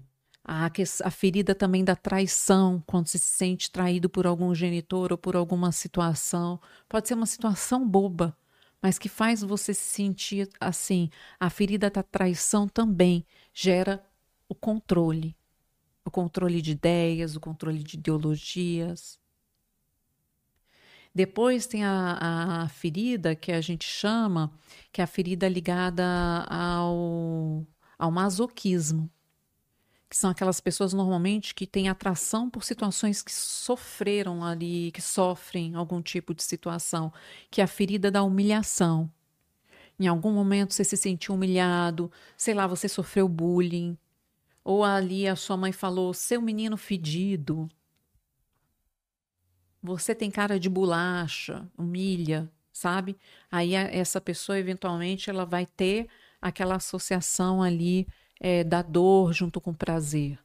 A, 0.47 0.71
a 1.05 1.11
ferida 1.11 1.55
também 1.55 1.83
da 1.83 1.97
traição, 1.97 2.83
quando 2.87 3.07
se 3.07 3.19
sente 3.19 3.71
traído 3.71 4.11
por 4.11 4.27
algum 4.27 4.55
genitor 4.55 5.11
ou 5.11 5.17
por 5.17 5.35
alguma 5.35 5.73
situação. 5.73 6.61
Pode 6.87 7.09
ser 7.09 7.15
uma 7.15 7.25
situação 7.25 7.89
boba, 7.89 8.37
mas 8.83 8.99
que 8.99 9.09
faz 9.09 9.41
você 9.41 9.73
se 9.73 9.89
sentir 9.89 10.51
assim. 10.61 11.09
A 11.41 11.49
ferida 11.49 11.89
da 11.89 12.03
traição 12.03 12.69
também 12.69 13.25
gera 13.55 14.05
o 14.47 14.55
controle. 14.55 15.35
O 16.05 16.11
controle 16.11 16.61
de 16.61 16.73
ideias, 16.73 17.35
o 17.35 17.41
controle 17.41 17.83
de 17.83 17.97
ideologias. 17.97 19.19
Depois 21.15 21.67
tem 21.67 21.85
a, 21.85 22.65
a 22.65 22.69
ferida 22.69 23.35
que 23.35 23.51
a 23.51 23.63
gente 23.63 23.87
chama, 23.87 24.53
que 24.93 25.01
é 25.01 25.05
a 25.05 25.07
ferida 25.07 25.49
ligada 25.49 26.05
ao, 26.51 27.67
ao 27.99 28.11
masoquismo 28.11 29.11
que 30.15 30.19
são 30.19 30.31
aquelas 30.31 30.61
pessoas 30.61 30.93
normalmente 30.93 31.53
que 31.57 31.67
têm 31.67 31.89
atração 31.89 32.49
por 32.49 32.63
situações 32.63 33.21
que 33.21 33.33
sofreram 33.33 34.45
ali, 34.45 34.93
que 34.93 35.03
sofrem 35.03 35.75
algum 35.75 36.01
tipo 36.01 36.33
de 36.33 36.41
situação, 36.45 37.13
que 37.51 37.61
é 37.61 37.65
a 37.65 37.67
ferida 37.67 38.13
da 38.13 38.23
humilhação. 38.23 39.11
Em 39.99 40.07
algum 40.07 40.33
momento 40.33 40.73
você 40.73 40.85
se 40.85 40.97
sentiu 40.97 41.35
humilhado, 41.35 42.13
sei 42.37 42.55
lá, 42.55 42.65
você 42.65 42.89
sofreu 42.89 43.29
bullying, 43.29 43.99
ou 44.63 44.85
ali 44.85 45.27
a 45.27 45.35
sua 45.35 45.57
mãe 45.57 45.73
falou: 45.73 46.15
seu 46.15 46.41
menino 46.41 46.77
fedido, 46.77 47.69
você 49.83 50.15
tem 50.15 50.31
cara 50.31 50.61
de 50.61 50.69
bolacha, 50.69 51.69
humilha, 51.77 52.49
sabe? 52.73 53.17
Aí 53.51 53.75
essa 53.75 54.21
pessoa 54.21 54.61
eventualmente 54.61 55.29
ela 55.29 55.45
vai 55.45 55.67
ter 55.67 56.07
aquela 56.41 56.77
associação 56.77 57.61
ali 57.61 58.07
é, 58.41 58.65
da 58.65 58.83
dor 58.83 59.33
junto 59.33 59.61
com 59.61 59.71
o 59.71 59.75
prazer. 59.75 60.39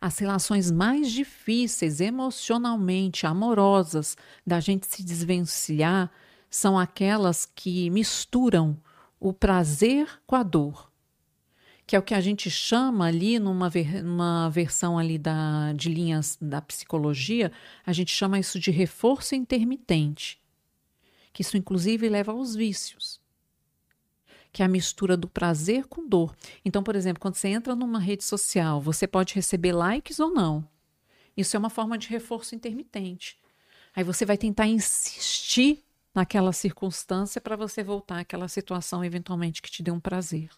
As 0.00 0.18
relações 0.18 0.70
mais 0.70 1.10
difíceis 1.10 2.00
emocionalmente, 2.00 3.26
amorosas, 3.26 4.16
da 4.46 4.58
gente 4.58 4.86
se 4.86 5.02
desvencilhar, 5.02 6.10
são 6.48 6.78
aquelas 6.78 7.44
que 7.44 7.90
misturam 7.90 8.76
o 9.20 9.32
prazer 9.32 10.08
com 10.26 10.34
a 10.34 10.42
dor, 10.42 10.90
que 11.86 11.94
é 11.94 11.98
o 11.98 12.02
que 12.02 12.14
a 12.14 12.20
gente 12.20 12.50
chama 12.50 13.06
ali 13.06 13.38
numa 13.38 13.68
ver, 13.68 14.02
versão 14.50 14.98
ali 14.98 15.18
da, 15.18 15.72
de 15.74 15.90
linhas 15.90 16.38
da 16.40 16.62
psicologia, 16.62 17.52
a 17.84 17.92
gente 17.92 18.10
chama 18.10 18.38
isso 18.38 18.58
de 18.58 18.70
reforço 18.70 19.34
intermitente, 19.34 20.40
que 21.32 21.42
isso 21.42 21.58
inclusive 21.58 22.08
leva 22.08 22.32
aos 22.32 22.56
vícios 22.56 23.20
que 24.52 24.62
é 24.62 24.66
a 24.66 24.68
mistura 24.68 25.16
do 25.16 25.28
prazer 25.28 25.86
com 25.86 26.08
dor. 26.08 26.34
Então, 26.64 26.82
por 26.82 26.96
exemplo, 26.96 27.20
quando 27.20 27.36
você 27.36 27.48
entra 27.48 27.74
numa 27.74 28.00
rede 28.00 28.24
social, 28.24 28.80
você 28.80 29.06
pode 29.06 29.34
receber 29.34 29.72
likes 29.72 30.18
ou 30.18 30.32
não. 30.32 30.66
Isso 31.36 31.56
é 31.56 31.58
uma 31.58 31.70
forma 31.70 31.96
de 31.96 32.08
reforço 32.08 32.54
intermitente. 32.54 33.38
Aí 33.94 34.04
você 34.04 34.24
vai 34.24 34.36
tentar 34.36 34.66
insistir 34.66 35.82
naquela 36.14 36.52
circunstância 36.52 37.40
para 37.40 37.56
você 37.56 37.82
voltar 37.82 38.20
àquela 38.20 38.48
situação 38.48 39.04
eventualmente 39.04 39.62
que 39.62 39.70
te 39.70 39.82
dê 39.82 39.90
um 39.90 40.00
prazer. 40.00 40.48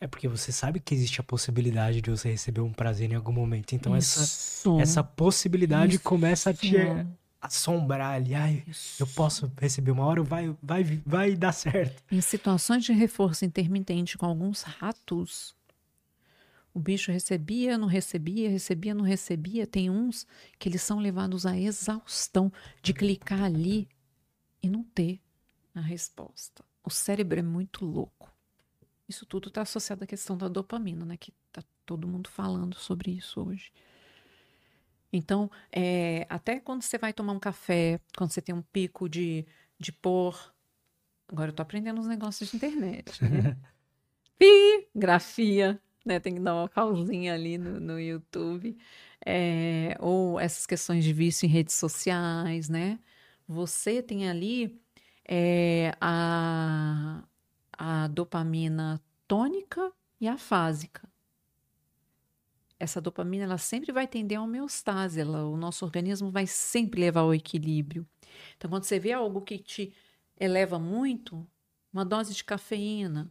É 0.00 0.06
porque 0.06 0.28
você 0.28 0.52
sabe 0.52 0.78
que 0.78 0.94
existe 0.94 1.20
a 1.20 1.24
possibilidade 1.24 2.02
de 2.02 2.10
você 2.10 2.30
receber 2.30 2.60
um 2.60 2.72
prazer 2.72 3.10
em 3.10 3.14
algum 3.14 3.32
momento. 3.32 3.74
Então 3.74 3.96
essa, 3.96 4.68
essa 4.80 5.02
possibilidade 5.02 5.94
Isso. 5.94 6.04
começa 6.04 6.50
a 6.50 6.54
te 6.54 6.76
assombrar 7.46 8.14
ali. 8.14 8.34
Ai, 8.34 8.64
Isso. 8.66 9.02
eu 9.02 9.06
posso 9.06 9.50
receber 9.58 9.90
uma 9.90 10.04
hora, 10.04 10.22
vai, 10.22 10.54
vai, 10.62 10.84
vai 11.04 11.34
dar 11.34 11.52
certo. 11.52 12.02
Em 12.10 12.20
situações 12.20 12.84
de 12.84 12.92
reforço 12.92 13.44
intermitente 13.44 14.18
com 14.18 14.26
alguns 14.26 14.62
ratos, 14.62 15.54
o 16.74 16.78
bicho 16.78 17.10
recebia, 17.10 17.78
não 17.78 17.88
recebia, 17.88 18.50
recebia, 18.50 18.94
não 18.94 19.04
recebia. 19.04 19.66
Tem 19.66 19.88
uns 19.88 20.26
que 20.58 20.68
eles 20.68 20.82
são 20.82 20.98
levados 20.98 21.46
à 21.46 21.56
exaustão 21.56 22.52
de 22.82 22.92
clicar 22.92 23.42
ali 23.42 23.88
e 24.62 24.68
não 24.68 24.82
ter 24.82 25.20
a 25.74 25.80
resposta. 25.80 26.62
O 26.84 26.90
cérebro 26.90 27.38
é 27.38 27.42
muito 27.42 27.84
louco. 27.84 28.30
Isso 29.08 29.24
tudo 29.24 29.48
está 29.48 29.62
associado 29.62 30.04
à 30.04 30.06
questão 30.06 30.36
da 30.36 30.48
dopamina, 30.48 31.04
né? 31.04 31.16
Que 31.16 31.32
tá 31.52 31.62
todo 31.84 32.06
mundo 32.06 32.28
falando 32.28 32.76
sobre 32.76 33.12
isso 33.12 33.40
hoje. 33.40 33.72
Então, 35.12 35.50
é, 35.72 36.26
até 36.28 36.60
quando 36.60 36.82
você 36.82 36.98
vai 36.98 37.12
tomar 37.12 37.32
um 37.32 37.38
café, 37.38 38.00
quando 38.16 38.30
você 38.30 38.42
tem 38.42 38.54
um 38.54 38.62
pico 38.62 39.08
de, 39.08 39.46
de 39.78 39.92
pôr. 39.92 40.54
Agora 41.28 41.50
eu 41.50 41.54
tô 41.54 41.62
aprendendo 41.62 42.00
os 42.00 42.06
negócios 42.06 42.50
de 42.50 42.56
internet. 42.56 43.22
Né? 43.24 43.56
Pi, 44.38 44.88
grafia, 44.94 45.80
né? 46.04 46.20
Tem 46.20 46.34
que 46.34 46.40
dar 46.40 46.54
uma 46.54 46.68
pausinha 46.68 47.34
ali 47.34 47.58
no, 47.58 47.80
no 47.80 48.00
YouTube. 48.00 48.76
É, 49.24 49.96
ou 50.00 50.38
essas 50.38 50.66
questões 50.66 51.04
de 51.04 51.12
vício 51.12 51.46
em 51.46 51.48
redes 51.48 51.74
sociais, 51.74 52.68
né? 52.68 52.98
Você 53.48 54.02
tem 54.02 54.28
ali 54.28 54.80
é, 55.26 55.92
a, 56.00 57.24
a 57.72 58.08
dopamina 58.08 59.00
tônica 59.26 59.92
e 60.20 60.28
afásica 60.28 61.08
essa 62.78 63.00
dopamina 63.00 63.44
ela 63.44 63.58
sempre 63.58 63.92
vai 63.92 64.06
tender 64.06 64.38
a 64.38 64.42
homeostase, 64.42 65.20
ela, 65.20 65.44
o 65.46 65.56
nosso 65.56 65.84
organismo 65.84 66.30
vai 66.30 66.46
sempre 66.46 67.00
levar 67.00 67.20
ao 67.20 67.34
equilíbrio. 67.34 68.06
Então, 68.56 68.70
quando 68.70 68.84
você 68.84 68.98
vê 68.98 69.12
algo 69.12 69.40
que 69.40 69.58
te 69.58 69.92
eleva 70.38 70.78
muito, 70.78 71.46
uma 71.92 72.04
dose 72.04 72.34
de 72.34 72.44
cafeína, 72.44 73.30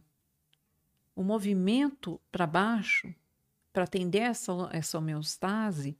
o 1.14 1.22
movimento 1.22 2.20
para 2.30 2.46
baixo, 2.46 3.14
para 3.72 3.84
atender 3.84 4.18
essa, 4.18 4.52
essa 4.72 4.98
homeostase, 4.98 5.96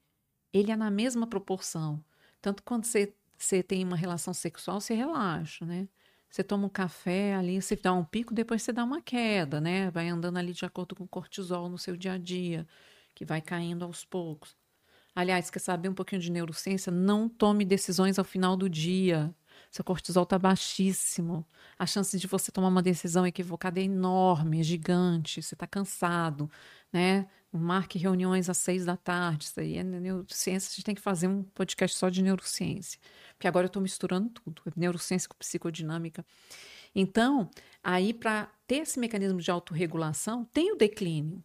ele 0.52 0.72
é 0.72 0.76
na 0.76 0.90
mesma 0.90 1.26
proporção. 1.26 2.02
Tanto 2.40 2.62
quando 2.62 2.84
você, 2.84 3.14
você 3.36 3.62
tem 3.62 3.84
uma 3.84 3.96
relação 3.96 4.34
sexual, 4.34 4.80
você 4.80 4.94
relaxa, 4.94 5.64
né? 5.64 5.88
Você 6.28 6.42
toma 6.42 6.66
um 6.66 6.70
café 6.70 7.34
ali, 7.34 7.62
você 7.62 7.76
dá 7.76 7.92
um 7.92 8.04
pico, 8.04 8.34
depois 8.34 8.62
você 8.62 8.72
dá 8.72 8.82
uma 8.82 9.00
queda, 9.00 9.60
né? 9.60 9.90
Vai 9.90 10.08
andando 10.08 10.36
ali 10.36 10.52
de 10.52 10.64
acordo 10.64 10.94
com 10.94 11.04
o 11.04 11.08
cortisol 11.08 11.68
no 11.68 11.78
seu 11.78 11.96
dia 11.96 12.14
a 12.14 12.18
dia 12.18 12.66
que 13.16 13.24
vai 13.24 13.40
caindo 13.40 13.82
aos 13.84 14.04
poucos. 14.04 14.54
Aliás, 15.14 15.48
quer 15.50 15.58
saber 15.58 15.88
um 15.88 15.94
pouquinho 15.94 16.20
de 16.20 16.30
neurociência? 16.30 16.92
Não 16.92 17.26
tome 17.26 17.64
decisões 17.64 18.18
ao 18.18 18.24
final 18.24 18.54
do 18.54 18.68
dia. 18.68 19.34
Seu 19.70 19.82
cortisol 19.82 20.24
está 20.24 20.38
baixíssimo. 20.38 21.44
A 21.78 21.86
chance 21.86 22.18
de 22.18 22.26
você 22.26 22.52
tomar 22.52 22.68
uma 22.68 22.82
decisão 22.82 23.26
equivocada 23.26 23.80
é 23.80 23.84
enorme, 23.84 24.60
é 24.60 24.62
gigante. 24.62 25.42
Você 25.42 25.54
está 25.54 25.66
cansado, 25.66 26.50
né? 26.92 27.26
Marque 27.50 27.98
reuniões 27.98 28.50
às 28.50 28.58
seis 28.58 28.84
da 28.84 28.98
tarde. 28.98 29.46
Isso 29.46 29.58
aí 29.58 29.78
é 29.78 29.82
neurociência. 29.82 30.68
A 30.68 30.74
gente 30.74 30.84
tem 30.84 30.94
que 30.94 31.00
fazer 31.00 31.26
um 31.26 31.42
podcast 31.42 31.96
só 31.96 32.10
de 32.10 32.22
neurociência. 32.22 33.00
Porque 33.32 33.48
agora 33.48 33.64
eu 33.64 33.68
estou 33.68 33.80
misturando 33.80 34.28
tudo: 34.28 34.62
neurociência 34.76 35.26
com 35.26 35.36
psicodinâmica. 35.38 36.22
Então, 36.94 37.48
aí, 37.82 38.12
para 38.12 38.50
ter 38.66 38.76
esse 38.76 38.98
mecanismo 38.98 39.40
de 39.40 39.50
autorregulação, 39.50 40.44
tem 40.44 40.72
o 40.72 40.76
declínio 40.76 41.42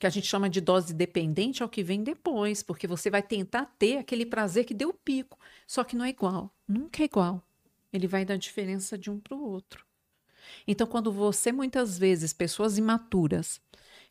que 0.00 0.06
a 0.06 0.10
gente 0.10 0.26
chama 0.26 0.48
de 0.48 0.62
dose 0.62 0.94
dependente 0.94 1.62
ao 1.62 1.68
que 1.68 1.82
vem 1.82 2.02
depois, 2.02 2.62
porque 2.62 2.86
você 2.86 3.10
vai 3.10 3.22
tentar 3.22 3.66
ter 3.78 3.98
aquele 3.98 4.24
prazer 4.24 4.64
que 4.64 4.72
deu 4.72 4.88
o 4.88 4.94
pico, 4.94 5.38
só 5.66 5.84
que 5.84 5.94
não 5.94 6.06
é 6.06 6.08
igual, 6.08 6.50
nunca 6.66 7.02
é 7.02 7.04
igual. 7.04 7.42
Ele 7.92 8.06
vai 8.06 8.24
dar 8.24 8.36
diferença 8.38 8.96
de 8.96 9.10
um 9.10 9.20
para 9.20 9.36
o 9.36 9.42
outro. 9.42 9.84
Então, 10.66 10.86
quando 10.86 11.12
você, 11.12 11.52
muitas 11.52 11.98
vezes, 11.98 12.32
pessoas 12.32 12.78
imaturas, 12.78 13.60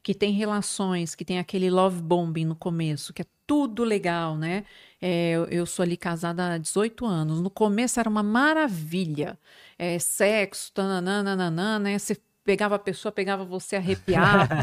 que 0.04 0.14
têm 0.14 0.32
relações, 0.32 1.16
que 1.16 1.26
tem 1.26 1.40
aquele 1.40 1.70
love 1.70 2.02
bombing 2.02 2.46
no 2.46 2.56
começo, 2.56 3.12
que 3.12 3.24
é 3.24 3.26
tudo 3.48 3.84
legal, 3.84 4.38
né? 4.38 4.66
É, 5.02 5.34
eu 5.50 5.66
sou 5.66 5.84
ali 5.84 5.98
casada 5.98 6.54
há 6.54 6.58
18 6.58 7.06
anos. 7.06 7.42
No 7.42 7.50
começo 7.50 8.00
era 8.00 8.08
uma 8.08 8.24
maravilha. 8.24 9.38
É, 9.78 9.98
sexo, 9.98 10.72
tananana, 10.72 11.80
né? 11.80 11.98
Você 11.98 12.16
pegava 12.44 12.76
a 12.76 12.80
pessoa, 12.80 13.12
pegava 13.12 13.44
você 13.44 13.76
arrepiado. 13.78 14.54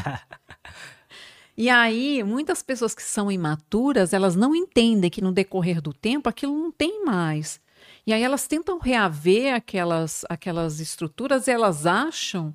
E 1.56 1.70
aí, 1.70 2.22
muitas 2.22 2.62
pessoas 2.62 2.94
que 2.94 3.02
são 3.02 3.32
imaturas, 3.32 4.12
elas 4.12 4.36
não 4.36 4.54
entendem 4.54 5.10
que 5.10 5.22
no 5.22 5.32
decorrer 5.32 5.80
do 5.80 5.92
tempo 5.92 6.28
aquilo 6.28 6.54
não 6.54 6.70
tem 6.70 7.04
mais. 7.04 7.60
E 8.06 8.12
aí 8.12 8.22
elas 8.22 8.46
tentam 8.46 8.78
reaver 8.78 9.54
aquelas, 9.54 10.24
aquelas 10.28 10.80
estruturas 10.80 11.48
e 11.48 11.50
elas 11.50 11.86
acham 11.86 12.54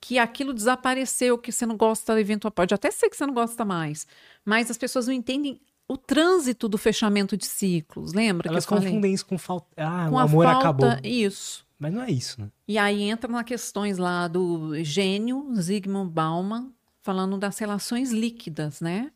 que 0.00 0.18
aquilo 0.18 0.54
desapareceu, 0.54 1.36
que 1.36 1.52
você 1.52 1.66
não 1.66 1.76
gosta, 1.76 2.18
eventual 2.20 2.50
pode 2.50 2.72
até 2.72 2.90
ser 2.90 3.10
que 3.10 3.16
você 3.16 3.26
não 3.26 3.34
gosta 3.34 3.64
mais, 3.64 4.06
mas 4.44 4.70
as 4.70 4.78
pessoas 4.78 5.06
não 5.06 5.14
entendem 5.14 5.60
o 5.88 5.96
trânsito 5.96 6.68
do 6.68 6.78
fechamento 6.78 7.36
de 7.36 7.46
ciclos, 7.46 8.12
lembra? 8.12 8.48
Elas 8.48 8.66
que 8.66 8.72
eu 8.72 8.78
confundem 8.78 9.12
isso 9.12 9.26
com 9.26 9.38
falta. 9.38 9.66
Ah, 9.76 10.06
com 10.08 10.16
o 10.16 10.18
amor 10.18 10.44
falta, 10.44 10.60
acabou. 10.60 10.90
Isso. 11.02 11.66
Mas 11.78 11.92
não 11.92 12.02
é 12.02 12.10
isso, 12.10 12.40
né? 12.40 12.50
E 12.66 12.76
aí 12.76 13.02
entra 13.02 13.30
nas 13.30 13.44
questões 13.44 13.98
lá 13.98 14.28
do 14.28 14.82
gênio 14.84 15.48
Zygmunt 15.54 16.10
Bauman, 16.10 16.72
falando 17.08 17.38
das 17.38 17.56
relações 17.56 18.10
líquidas, 18.10 18.82
né? 18.82 19.10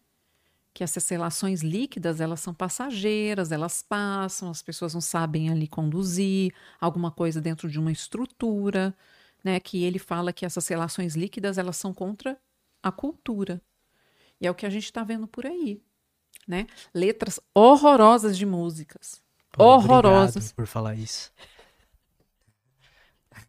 Que 0.72 0.82
essas 0.82 1.06
relações 1.10 1.60
líquidas, 1.60 2.22
elas 2.22 2.40
são 2.40 2.54
passageiras, 2.54 3.52
elas 3.52 3.82
passam, 3.82 4.48
as 4.48 4.62
pessoas 4.62 4.94
não 4.94 5.00
sabem 5.02 5.50
ali 5.50 5.68
conduzir 5.68 6.54
alguma 6.80 7.10
coisa 7.10 7.38
dentro 7.38 7.68
de 7.68 7.78
uma 7.78 7.92
estrutura, 7.92 8.96
né? 9.44 9.60
Que 9.60 9.84
ele 9.84 9.98
fala 9.98 10.32
que 10.32 10.46
essas 10.46 10.66
relações 10.68 11.14
líquidas, 11.14 11.58
elas 11.58 11.76
são 11.76 11.92
contra 11.92 12.38
a 12.82 12.90
cultura. 12.90 13.60
E 14.40 14.46
é 14.46 14.50
o 14.50 14.54
que 14.54 14.64
a 14.64 14.70
gente 14.70 14.86
está 14.86 15.04
vendo 15.04 15.26
por 15.26 15.44
aí, 15.44 15.82
né? 16.48 16.66
Letras 16.94 17.38
horrorosas 17.54 18.38
de 18.38 18.46
músicas. 18.46 19.22
Pô, 19.50 19.64
horrorosas. 19.64 20.50
por 20.50 20.66
falar 20.66 20.94
isso. 20.94 21.30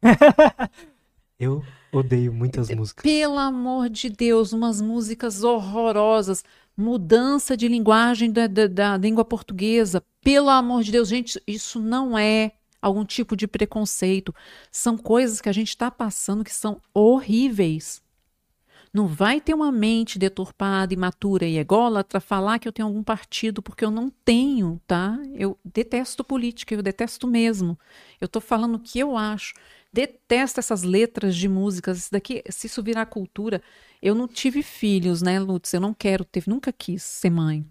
Eu 1.39 1.63
odeio 1.93 2.33
muitas 2.33 2.69
músicas. 2.69 3.03
Pelo 3.03 3.37
amor 3.37 3.89
de 3.89 4.09
Deus, 4.09 4.51
umas 4.51 4.81
músicas 4.81 5.43
horrorosas. 5.43 6.43
Mudança 6.75 7.55
de 7.55 7.67
linguagem 7.67 8.31
da, 8.31 8.47
da, 8.47 8.67
da 8.67 8.97
língua 8.97 9.23
portuguesa. 9.23 10.03
Pelo 10.21 10.49
amor 10.49 10.83
de 10.83 10.91
Deus, 10.91 11.07
gente, 11.07 11.41
isso 11.47 11.79
não 11.79 12.17
é 12.17 12.53
algum 12.81 13.05
tipo 13.05 13.35
de 13.35 13.47
preconceito. 13.47 14.33
São 14.71 14.97
coisas 14.97 15.39
que 15.39 15.49
a 15.49 15.53
gente 15.53 15.69
está 15.69 15.91
passando 15.91 16.43
que 16.43 16.53
são 16.53 16.81
horríveis. 16.93 18.01
Não 18.93 19.07
vai 19.07 19.41
ter 19.41 19.55
uma 19.55 19.71
mente 19.71 20.19
deturpada, 20.19 20.93
imatura 20.93 21.45
e 21.45 21.57
ególatra 21.57 22.19
falar 22.19 22.59
que 22.59 22.67
eu 22.67 22.71
tenho 22.71 22.87
algum 22.87 23.01
partido, 23.01 23.59
porque 23.59 23.83
eu 23.83 23.89
não 23.89 24.11
tenho, 24.23 24.79
tá? 24.85 25.17
Eu 25.33 25.57
detesto 25.65 26.23
política, 26.23 26.75
eu 26.75 26.83
detesto 26.83 27.27
mesmo. 27.27 27.77
Eu 28.21 28.27
estou 28.27 28.41
falando 28.41 28.75
o 28.75 28.79
que 28.79 28.99
eu 28.99 29.17
acho. 29.17 29.55
Detesto 29.93 30.59
essas 30.59 30.81
letras 30.81 31.35
de 31.35 31.47
músicas. 31.47 31.99
Isso 31.99 32.11
daqui, 32.11 32.43
se 32.49 32.67
isso 32.67 32.81
virar 32.81 33.05
cultura. 33.05 33.61
Eu 34.01 34.15
não 34.15 34.27
tive 34.27 34.63
filhos, 34.63 35.21
né, 35.21 35.39
Lutz? 35.39 35.71
Eu 35.71 35.79
não 35.79 35.93
quero 35.93 36.25
ter, 36.25 36.43
nunca 36.47 36.73
quis 36.73 37.03
ser 37.03 37.29
mãe. 37.29 37.65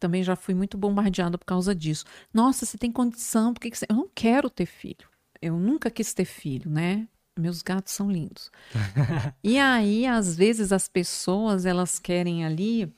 Também 0.00 0.24
já 0.24 0.34
fui 0.34 0.54
muito 0.54 0.76
bombardeada 0.78 1.38
por 1.38 1.44
causa 1.44 1.74
disso. 1.74 2.04
Nossa, 2.34 2.66
você 2.66 2.76
tem 2.78 2.90
condição, 2.90 3.54
por 3.54 3.60
que, 3.60 3.70
que 3.70 3.78
você... 3.78 3.86
Eu 3.88 3.94
não 3.94 4.08
quero 4.12 4.50
ter 4.50 4.66
filho. 4.66 5.08
Eu 5.40 5.58
nunca 5.58 5.90
quis 5.90 6.12
ter 6.14 6.24
filho, 6.24 6.70
né? 6.70 7.06
meus 7.38 7.62
gatos 7.62 7.92
são 7.92 8.10
lindos. 8.10 8.50
e 9.42 9.58
aí, 9.58 10.06
às 10.06 10.36
vezes, 10.36 10.72
as 10.72 10.88
pessoas 10.88 11.66
elas 11.66 11.98
querem 11.98 12.44
ali. 12.44 12.92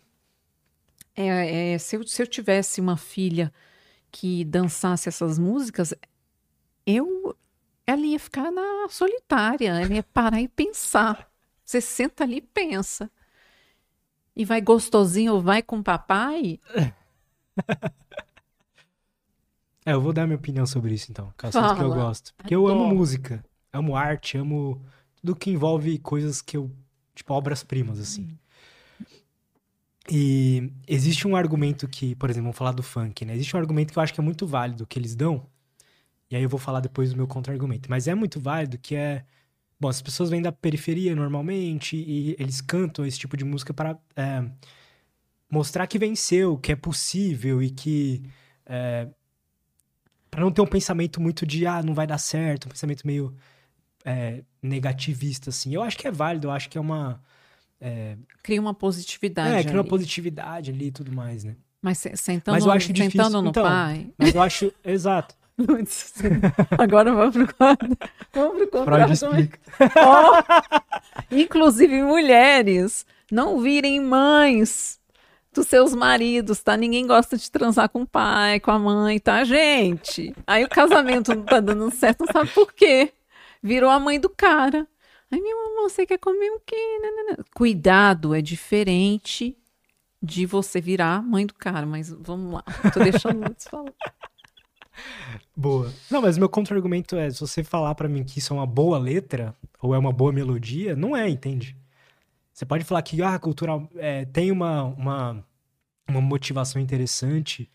É, 1.16 1.72
é, 1.72 1.78
se, 1.78 1.97
eu, 1.97 2.06
se 2.06 2.22
eu 2.22 2.26
tivesse 2.26 2.81
uma 2.81 2.97
filha 2.97 3.52
que 4.10 4.44
dançasse 4.44 5.09
essas 5.09 5.39
músicas, 5.39 5.94
eu 6.86 7.36
ela 7.86 8.01
ia 8.01 8.19
ficar 8.19 8.51
na 8.51 8.89
solitária, 8.89 9.70
ela 9.70 9.94
ia 9.94 10.02
parar 10.02 10.40
e 10.40 10.48
pensar. 10.48 11.31
Você 11.65 11.81
senta 11.81 12.24
ali 12.24 12.36
e 12.36 12.43
pensa. 12.43 13.11
E 14.36 14.44
vai 14.44 14.61
gostosinho 14.61 15.35
ou 15.35 15.40
vai 15.40 15.62
com 15.62 15.78
o 15.78 15.82
papai? 15.82 16.59
É, 19.86 19.93
eu 19.93 20.01
vou 20.01 20.15
dar 20.15 20.27
minha 20.27 20.39
opinião 20.39 20.65
sobre 20.65 20.94
isso 20.94 21.11
então, 21.11 21.31
que 21.36 21.47
é 21.47 21.51
que 21.51 21.59
eu 21.59 21.93
gosto. 21.93 22.32
Porque 22.39 22.55
Adoro. 22.55 22.73
eu 22.73 22.74
amo 22.74 22.94
música 22.94 23.44
amo 23.74 23.97
arte, 23.97 24.39
amo 24.39 24.81
tudo 25.16 25.36
que 25.36 25.51
envolve 25.51 25.98
coisas 25.98 26.40
que 26.40 26.56
eu. 26.56 26.70
Tipo, 27.15 27.32
obras-primas, 27.35 28.01
assim. 28.01 28.36
E 30.11 30.73
existe 30.86 31.28
um 31.28 31.36
argumento 31.36 31.86
que, 31.86 32.15
por 32.16 32.28
exemplo, 32.28 32.47
vamos 32.47 32.59
falar 32.59 32.73
do 32.73 32.82
funk, 32.82 33.24
né? 33.24 33.35
Existe 33.35 33.55
um 33.56 33.59
argumento 33.61 33.93
que 33.93 33.98
eu 33.98 34.02
acho 34.02 34.12
que 34.12 34.20
é 34.20 34.23
muito 34.23 34.47
válido 34.47 34.86
que 34.86 34.98
eles 34.98 35.15
dão. 35.15 35.47
E 36.30 36.36
aí 36.36 36.42
eu 36.42 36.48
vou 36.48 36.59
falar 36.59 36.80
depois 36.80 37.10
do 37.10 37.16
meu 37.16 37.26
contra-argumento. 37.26 37.90
Mas 37.90 38.09
é 38.09 38.14
muito 38.14 38.40
válido 38.40 38.78
que 38.78 38.94
é. 38.94 39.24
Bom, 39.78 39.88
as 39.88 40.01
pessoas 40.01 40.30
vêm 40.30 40.40
da 40.40 40.52
periferia 40.52 41.14
normalmente 41.14 41.96
e 41.96 42.36
eles 42.38 42.60
cantam 42.60 43.05
esse 43.05 43.18
tipo 43.18 43.36
de 43.36 43.44
música 43.44 43.74
para 43.74 43.98
é, 44.16 44.44
mostrar 45.51 45.86
que 45.86 45.98
venceu, 45.98 46.56
que 46.56 46.72
é 46.72 46.76
possível 46.76 47.62
e 47.62 47.70
que. 47.70 48.22
É, 48.66 49.09
para 50.30 50.40
não 50.40 50.51
ter 50.51 50.62
um 50.62 50.66
pensamento 50.66 51.20
muito 51.20 51.46
de, 51.46 51.64
ah, 51.66 51.82
não 51.82 51.94
vai 51.94 52.06
dar 52.06 52.18
certo, 52.18 52.66
um 52.66 52.70
pensamento 52.70 53.06
meio 53.06 53.36
é, 54.05 54.42
negativista, 54.62 55.51
assim. 55.51 55.74
Eu 55.74 55.82
acho 55.82 55.96
que 55.96 56.06
é 56.06 56.10
válido, 56.10 56.48
eu 56.48 56.51
acho 56.51 56.68
que 56.68 56.76
é 56.76 56.80
uma. 56.80 57.22
É... 57.80 58.16
Cria 58.42 58.60
uma 58.60 58.74
positividade. 58.74 59.48
É, 59.48 59.59
cria 59.60 59.70
ali. 59.70 59.78
uma 59.78 59.84
positividade 59.84 60.70
ali 60.70 60.86
e 60.86 60.90
tudo 60.90 61.12
mais, 61.12 61.44
né? 61.44 61.56
Mas 61.80 61.98
sentando, 61.98 62.55
mas 62.55 62.64
eu 62.64 62.72
acho 62.72 62.92
difícil. 62.92 63.22
sentando 63.22 63.42
no 63.42 63.51
então, 63.51 63.62
pai. 63.62 64.12
Mas 64.18 64.34
eu 64.34 64.42
acho. 64.42 64.72
Exato. 64.84 65.36
Agora 66.78 67.12
vamos 67.12 67.35
pro 67.35 67.55
quadro. 67.55 67.97
Vamos 68.32 68.68
pro 68.68 69.12
explica. 69.12 69.59
Oh, 69.97 71.35
inclusive 71.35 72.02
mulheres, 72.02 73.06
não 73.31 73.60
virem 73.60 74.01
mães 74.01 74.98
dos 75.52 75.68
seus 75.68 75.94
maridos, 75.94 76.62
tá? 76.62 76.76
Ninguém 76.76 77.06
gosta 77.06 77.36
de 77.36 77.51
transar 77.51 77.89
com 77.89 78.02
o 78.02 78.06
pai, 78.06 78.59
com 78.59 78.72
a 78.72 78.78
mãe, 78.78 79.20
tá, 79.20 79.44
gente? 79.44 80.35
Aí 80.47 80.64
o 80.64 80.68
casamento 80.68 81.35
não 81.35 81.44
tá 81.44 81.60
dando 81.60 81.90
certo, 81.93 82.24
não 82.26 82.32
sabe 82.32 82.51
por 82.51 82.72
quê 82.72 83.12
virou 83.64 83.89
a 83.90 83.98
mãe 83.98 84.20
do 84.20 84.28
cara. 84.28 84.86
Ai, 85.31 85.40
minha 85.40 85.56
mamãe, 85.56 85.89
você 85.89 86.05
quer 86.05 86.18
comer 86.18 86.51
o 86.51 86.60
quê? 86.60 86.76
Cuidado, 87.55 88.35
é 88.35 88.43
diferente 88.43 89.56
de 90.22 90.44
você 90.44 90.81
virar 90.81 91.22
mãe 91.22 91.47
do 91.47 91.55
cara, 91.55 91.86
mas 91.86 92.10
vamos 92.10 92.52
lá. 92.52 92.64
Tô 92.93 93.01
deixando 93.01 93.40
muitos 93.40 93.66
falar. 93.66 93.93
Boa. 95.56 95.92
Não, 96.10 96.22
mas 96.22 96.38
meu 96.38 96.48
contra-argumento 96.48 97.16
é: 97.16 97.30
se 97.30 97.40
você 97.40 97.62
falar 97.64 97.94
para 97.94 98.08
mim 98.08 98.24
que 98.24 98.38
isso 98.38 98.52
é 98.52 98.56
uma 98.56 98.66
boa 98.66 98.98
letra 98.98 99.54
ou 99.80 99.94
é 99.94 99.98
uma 99.98 100.12
boa 100.12 100.32
melodia, 100.32 100.94
não 100.96 101.16
é, 101.16 101.28
entende? 101.28 101.76
Você 102.52 102.64
pode 102.64 102.84
falar 102.84 103.02
que 103.02 103.20
ah, 103.22 103.38
cultural 103.38 103.88
é, 103.96 104.24
tem 104.26 104.50
uma, 104.52 104.84
uma, 104.84 105.44
uma 106.08 106.20
motivação 106.20 106.80
interessante 106.80 107.70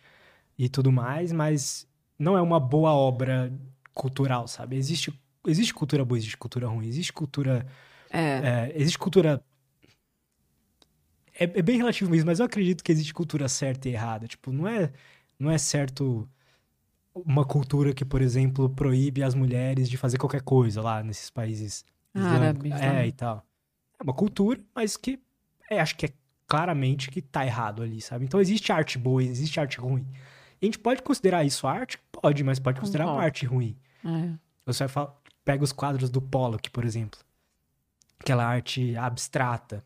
e 0.58 0.70
tudo 0.70 0.92
mais, 0.92 1.32
mas 1.32 1.88
não 2.18 2.38
é 2.38 2.42
uma 2.42 2.60
boa 2.60 2.94
obra 2.94 3.52
cultural, 3.94 4.48
sabe? 4.48 4.78
Existe 4.78 5.14
existe 5.48 5.74
cultura 5.74 6.04
boa, 6.06 6.18
existe 6.18 6.38
cultura 6.38 6.68
ruim, 6.68 6.88
existe 6.88 7.14
cultura. 7.14 7.66
É. 8.10 8.20
É, 8.20 8.74
existe 8.76 8.98
cultura. 8.98 9.44
É, 11.34 11.44
é, 11.44 11.62
bem 11.62 11.78
relativo 11.78 12.10
mesmo, 12.10 12.26
mas 12.28 12.40
eu 12.40 12.46
acredito 12.46 12.84
que 12.84 12.92
existe 12.92 13.14
cultura 13.14 13.48
certa 13.48 13.88
e 13.88 13.94
errada. 13.94 14.28
Tipo, 14.28 14.52
não 14.52 14.68
é, 14.68 14.92
não 15.38 15.50
é 15.50 15.58
certo 15.58 16.28
uma 17.26 17.46
cultura 17.46 17.94
que, 17.94 18.06
por 18.06 18.22
exemplo, 18.22 18.70
proíbe 18.70 19.24
as 19.24 19.36
mulheres 19.36 19.90
de 19.90 19.98
fazer 19.98 20.18
qualquer 20.18 20.42
coisa 20.42 20.82
lá 20.82 21.04
nesses 21.04 21.30
países 21.30 21.86
árabes. 22.14 22.72
É, 22.72 22.94
né? 22.94 23.08
e 23.08 23.12
tal. 23.12 23.46
É 24.00 24.04
uma 24.04 24.14
cultura, 24.14 24.60
mas 24.74 24.98
que 24.98 25.20
é, 25.70 25.80
acho 25.80 25.96
que 25.96 26.08
é 26.08 26.10
claramente 26.48 27.12
que 27.12 27.22
tá 27.22 27.46
errado 27.46 27.84
ali, 27.84 28.02
sabe? 28.02 28.26
Então 28.26 28.42
existe 28.42 28.72
arte 28.72 28.98
boa, 28.98 29.24
existe 29.24 29.60
arte 29.60 29.80
ruim. 29.80 30.06
A 30.62 30.66
gente 30.66 30.80
pode 30.80 31.02
considerar 31.02 31.46
isso 31.46 31.68
arte? 31.68 32.00
Pode, 32.12 32.44
mas 32.44 32.60
pode 32.60 32.80
considerar 32.80 33.06
uma 33.06 33.22
arte 33.22 33.46
ruim. 33.46 33.78
É. 34.04 34.34
Você 34.66 34.84
vai 34.84 34.88
falar, 34.90 35.16
pega 35.46 35.64
os 35.64 35.72
quadros 35.72 36.10
do 36.10 36.22
Pollock, 36.22 36.70
por 36.72 36.84
exemplo. 36.84 37.20
Aquela 38.20 38.46
arte 38.46 38.96
abstrata, 38.98 39.86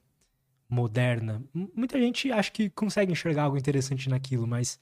moderna. 0.67 1.43
Muita 1.53 1.99
gente 1.99 2.31
acha 2.31 2.49
que 2.49 2.69
consegue 2.69 3.11
enxergar 3.11 3.43
algo 3.43 3.57
interessante 3.57 4.09
naquilo, 4.09 4.47
mas 4.47 4.79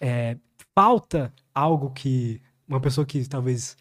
é, 0.00 0.36
falta 0.74 1.32
algo 1.54 1.90
que 1.90 2.40
uma 2.66 2.80
pessoa 2.80 3.06
que 3.06 3.26
talvez 3.28 3.76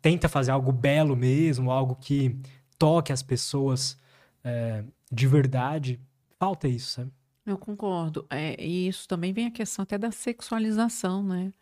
tenta 0.00 0.28
fazer 0.28 0.50
algo 0.50 0.72
belo 0.72 1.16
mesmo, 1.16 1.70
algo 1.70 1.96
que 1.96 2.38
toque 2.78 3.12
as 3.12 3.22
pessoas 3.22 3.98
é, 4.44 4.84
de 5.10 5.26
verdade, 5.26 6.00
falta 6.38 6.68
isso, 6.68 6.90
sabe? 6.92 7.12
Eu 7.44 7.58
concordo. 7.58 8.26
É, 8.30 8.60
e 8.62 8.88
isso 8.88 9.06
também 9.06 9.32
vem 9.32 9.46
a 9.46 9.50
questão 9.50 9.82
até 9.82 9.96
da 9.96 10.10
sexualização, 10.10 11.22
né? 11.22 11.52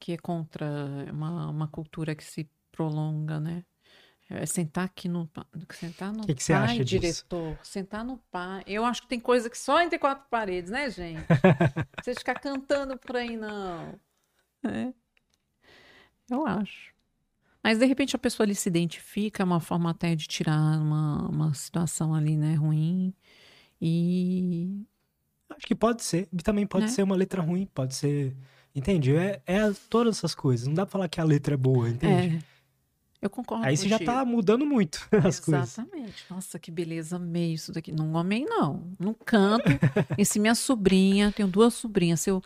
que 0.00 0.12
é 0.12 0.16
contra 0.16 0.66
uma, 1.12 1.48
uma 1.50 1.68
cultura 1.68 2.14
que 2.14 2.24
se 2.24 2.48
prolonga, 2.72 3.38
né? 3.38 3.62
É 4.32 4.46
sentar 4.46 4.84
aqui 4.84 5.08
no 5.08 5.28
sentar 5.72 6.12
no 6.12 6.24
que 6.24 6.34
que 6.34 6.46
pai, 6.46 6.84
diretor, 6.84 7.52
disso? 7.52 7.58
sentar 7.64 8.04
no 8.04 8.16
pai. 8.30 8.62
Eu 8.66 8.84
acho 8.84 9.02
que 9.02 9.08
tem 9.08 9.18
coisa 9.18 9.50
que 9.50 9.58
só 9.58 9.82
entre 9.82 9.98
quatro 9.98 10.24
paredes, 10.30 10.70
né, 10.70 10.88
gente? 10.88 11.20
Você 12.00 12.14
ficar 12.14 12.38
cantando 12.38 12.96
por 12.96 13.16
aí 13.16 13.36
não. 13.36 13.98
É. 14.64 14.92
Eu 16.30 16.46
acho. 16.46 16.94
Mas 17.62 17.78
de 17.78 17.84
repente 17.86 18.14
a 18.14 18.18
pessoa 18.18 18.44
ali 18.44 18.54
se 18.54 18.68
identifica, 18.68 19.42
é 19.42 19.44
uma 19.44 19.60
forma 19.60 19.90
até 19.90 20.14
de 20.14 20.28
tirar 20.28 20.78
uma, 20.78 21.28
uma 21.28 21.54
situação 21.54 22.14
ali, 22.14 22.36
né, 22.36 22.54
ruim. 22.54 23.12
E 23.82 24.86
acho 25.50 25.66
que 25.66 25.74
pode 25.74 26.04
ser. 26.04 26.28
E 26.32 26.36
também 26.36 26.66
pode 26.66 26.84
né? 26.84 26.90
ser 26.90 27.02
uma 27.02 27.16
letra 27.16 27.42
ruim, 27.42 27.66
pode 27.66 27.96
ser 27.96 28.36
Entende? 28.74 29.16
É, 29.16 29.42
é 29.46 29.72
todas 29.88 30.18
essas 30.18 30.34
coisas. 30.34 30.66
Não 30.66 30.74
dá 30.74 30.86
pra 30.86 30.92
falar 30.92 31.08
que 31.08 31.20
a 31.20 31.24
letra 31.24 31.54
é 31.54 31.56
boa, 31.56 31.88
entende? 31.88 32.36
É. 32.36 32.59
Eu 33.20 33.28
concordo. 33.28 33.66
Aí 33.66 33.76
você 33.76 33.88
já 33.88 33.98
tá 33.98 34.24
mudando 34.24 34.64
muito 34.64 35.06
as 35.12 35.38
Exatamente. 35.38 35.42
coisas. 35.42 35.78
Exatamente. 35.78 36.24
Nossa, 36.30 36.58
que 36.58 36.70
beleza, 36.70 37.16
amei 37.16 37.52
isso 37.52 37.72
daqui. 37.72 37.92
Não 37.92 38.16
amei, 38.16 38.44
não. 38.44 38.82
Não 38.98 39.12
canto. 39.12 39.66
e 40.16 40.24
se 40.24 40.38
minha 40.38 40.54
sobrinha, 40.54 41.30
tenho 41.30 41.48
duas 41.48 41.74
sobrinhas, 41.74 42.20
se 42.20 42.30
eu, 42.30 42.42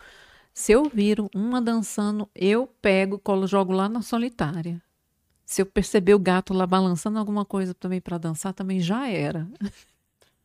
se 0.53 0.73
eu 0.73 0.89
viro 0.89 1.29
uma 1.33 1.61
dançando, 1.61 2.29
eu 2.35 2.67
pego, 2.81 3.17
colo, 3.17 3.47
jogo 3.47 3.71
lá 3.71 3.87
na 3.87 4.01
solitária. 4.01 4.81
Se 5.45 5.61
eu 5.61 5.65
perceber 5.65 6.13
o 6.13 6.19
gato 6.19 6.53
lá 6.53 6.65
balançando 6.65 7.19
alguma 7.19 7.45
coisa 7.45 7.73
também 7.73 8.01
para 8.01 8.17
dançar, 8.17 8.53
também 8.53 8.79
já 8.79 9.07
era. 9.07 9.47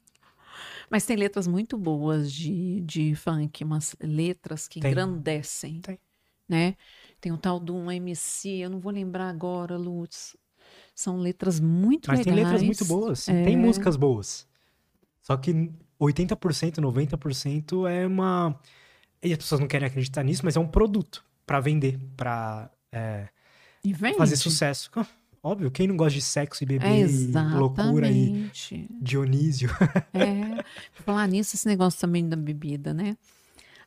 Mas 0.89 1.05
tem 1.05 1.17
letras 1.17 1.47
muito 1.47 1.77
boas 1.77 2.31
de, 2.31 2.79
de 2.81 3.15
funk, 3.15 3.63
umas 3.63 3.95
letras 3.99 4.67
que 4.67 4.79
tem. 4.79 4.91
engrandecem. 4.91 5.81
Tem. 5.81 5.99
Né? 6.47 6.75
Tem 7.19 7.31
o 7.31 7.37
tal 7.37 7.61
um 7.69 7.91
MC, 7.91 8.49
eu 8.49 8.69
não 8.69 8.79
vou 8.79 8.91
lembrar 8.91 9.29
agora, 9.29 9.77
Lutz. 9.77 10.35
São 10.93 11.17
letras 11.17 11.59
muito 11.59 12.07
Mas 12.07 12.19
legais. 12.19 12.35
tem 12.35 12.43
letras 12.43 12.63
muito 12.63 12.85
boas. 12.85 13.27
É. 13.27 13.43
Tem 13.43 13.57
músicas 13.57 13.95
boas. 13.95 14.47
Só 15.21 15.35
que 15.35 15.71
80%, 15.99 16.75
90% 16.79 17.89
é 17.89 18.05
uma. 18.05 18.59
E 19.23 19.31
as 19.31 19.37
pessoas 19.37 19.59
não 19.59 19.67
querem 19.67 19.87
acreditar 19.87 20.23
nisso, 20.23 20.41
mas 20.45 20.55
é 20.55 20.59
um 20.59 20.67
produto 20.67 21.25
pra 21.45 21.59
vender, 21.59 21.99
pra 22.15 22.69
é, 22.91 23.27
fazer 24.17 24.35
sucesso. 24.35 24.91
Óbvio, 25.41 25.69
quem 25.69 25.87
não 25.87 25.95
gosta 25.95 26.13
de 26.15 26.21
sexo 26.21 26.63
e 26.63 26.65
bebê 26.65 26.85
É, 26.87 26.99
e 27.01 27.31
loucura 27.55 28.09
e. 28.09 28.49
Dionísio? 29.01 29.69
É, 30.13 30.63
falar 31.05 31.27
nisso, 31.27 31.55
esse 31.55 31.67
negócio 31.67 31.99
também 31.99 32.27
da 32.27 32.35
bebida, 32.35 32.93
né? 32.93 33.15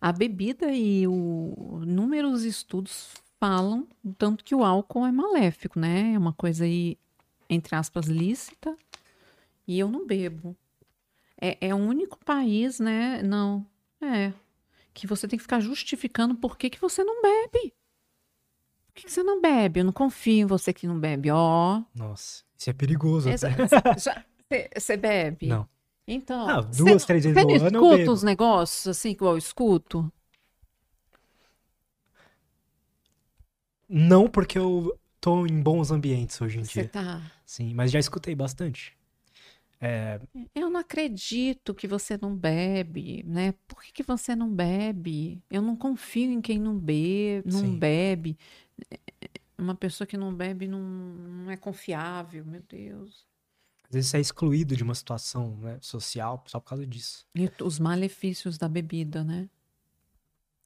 A 0.01 0.13
bebida 0.13 0.73
e 0.73 1.07
o 1.07 1.81
inúmeros 1.83 2.45
estudos 2.45 3.15
falam 3.41 3.87
tanto 4.17 4.45
que 4.45 4.55
o 4.55 4.65
álcool 4.65 5.07
é 5.07 5.13
maléfico, 5.13 5.79
né? 5.79 6.13
É 6.15 6.19
uma 6.19 6.33
coisa 6.33 6.65
aí, 6.65 6.97
entre 7.49 7.75
aspas, 7.75 8.07
lícita. 8.07 8.77
E 9.67 9.79
eu 9.79 9.91
não 9.91 10.07
bebo. 10.07 10.57
É, 11.41 11.69
é 11.69 11.75
o 11.75 11.79
único 11.79 12.19
país, 12.25 12.81
né? 12.81 13.23
Não. 13.23 13.67
É. 14.01 14.33
Que 14.95 15.07
você 15.07 15.29
tem 15.29 15.37
que 15.37 15.43
ficar 15.43 15.61
justificando 15.61 16.35
por 16.35 16.57
que, 16.57 16.71
que 16.71 16.81
você 16.81 17.05
não 17.05 17.23
bebe. 17.23 17.73
Por 18.87 18.95
que, 18.95 19.03
que 19.05 19.13
você 19.13 19.23
não 19.23 19.41
bebe? 19.41 19.81
Eu 19.81 19.85
não 19.85 19.93
confio 19.93 20.43
em 20.43 20.47
você 20.47 20.73
que 20.73 20.87
não 20.87 20.99
bebe. 20.99 21.31
Ó. 21.31 21.83
Nossa, 21.95 22.45
isso 22.57 22.71
é 22.71 22.73
perigoso. 22.73 23.29
Você 24.75 24.97
bebe? 24.97 25.47
Não. 25.47 25.69
Então, 26.09 26.57
Ah, 26.57 26.61
cê 26.73 26.97
duas, 26.97 27.05
não- 27.05 27.07
três 27.07 27.25
vezes 27.25 27.39
cê 27.39 27.41
no 27.41 27.55
ano 27.55 27.79
eu 27.79 27.85
escuta 27.85 28.11
os 28.13 28.23
negócios 28.25 28.89
assim 28.89 29.11
igual 29.11 29.35
eu 29.35 29.39
escuto? 29.39 30.13
Não 33.89 34.29
porque 34.29 34.59
eu 34.59 34.99
tô 35.21 35.47
em 35.47 35.61
bons 35.63 35.91
ambientes 35.91 36.41
hoje 36.41 36.59
em 36.59 36.63
Você 36.63 36.85
dia. 36.85 36.91
tá. 36.91 37.33
Sim, 37.47 37.75
mas 37.75 37.91
já 37.91 37.99
escutei 37.99 38.35
bastante. 38.35 38.97
É, 39.81 40.21
Eu 40.55 40.71
não 40.71 40.81
acredito 40.81 41.75
que 41.75 41.87
você 41.89 42.17
não 42.21 42.37
bebe, 42.37 43.23
né? 43.27 43.53
Por 43.67 43.83
que, 43.83 43.93
que 43.93 44.03
você 44.03 44.37
não 44.37 44.53
bebe? 44.53 45.43
Eu 45.51 45.63
não 45.63 45.75
confio 45.77 46.31
em 46.31 46.41
quem 46.41 46.59
não 46.61 46.79
bebe, 46.79 47.51
não 47.51 47.61
Sim. 47.61 47.79
bebe. 47.79 48.39
Uma 49.59 49.75
pessoa 49.75 50.07
que 50.07 50.17
não 50.17 50.35
bebe 50.35 50.67
não, 50.69 50.81
não 50.81 51.51
é 51.51 51.57
confiável, 51.57 52.45
meu 52.47 52.63
Deus. 52.63 53.28
Às 53.89 53.95
vezes 53.95 54.11
você 54.11 54.19
é 54.19 54.21
excluído 54.21 54.77
de 54.77 54.83
uma 54.83 54.95
situação 54.95 55.57
né, 55.59 55.79
social 55.81 56.43
só 56.47 56.61
por 56.61 56.69
causa 56.69 56.87
disso. 56.87 57.27
E 57.35 57.51
os 57.63 57.79
malefícios 57.79 58.59
da 58.59 58.69
bebida, 58.69 59.25
né? 59.25 59.49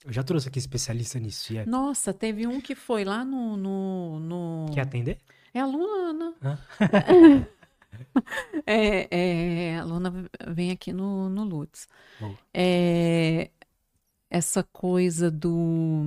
Eu 0.04 0.12
já 0.12 0.24
trouxe 0.24 0.48
aqui 0.48 0.58
especialista 0.58 1.20
nisso. 1.20 1.56
É... 1.56 1.64
Nossa, 1.64 2.12
teve 2.12 2.46
um 2.46 2.60
que 2.60 2.74
foi 2.74 3.04
lá 3.04 3.24
no. 3.24 3.56
no, 3.56 4.18
no... 4.18 4.66
Quer 4.74 4.80
atender? 4.80 5.18
É 5.54 5.60
a 5.60 5.66
Luana. 5.66 6.34
Hã? 6.42 6.58
É, 8.66 9.06
é, 9.10 9.78
a 9.78 9.84
Luana 9.84 10.28
vem 10.48 10.70
aqui 10.70 10.92
no, 10.92 11.28
no 11.28 11.44
Lutz. 11.44 11.86
Boa. 12.18 12.38
É, 12.52 13.50
essa 14.30 14.62
coisa 14.62 15.30
do 15.30 16.02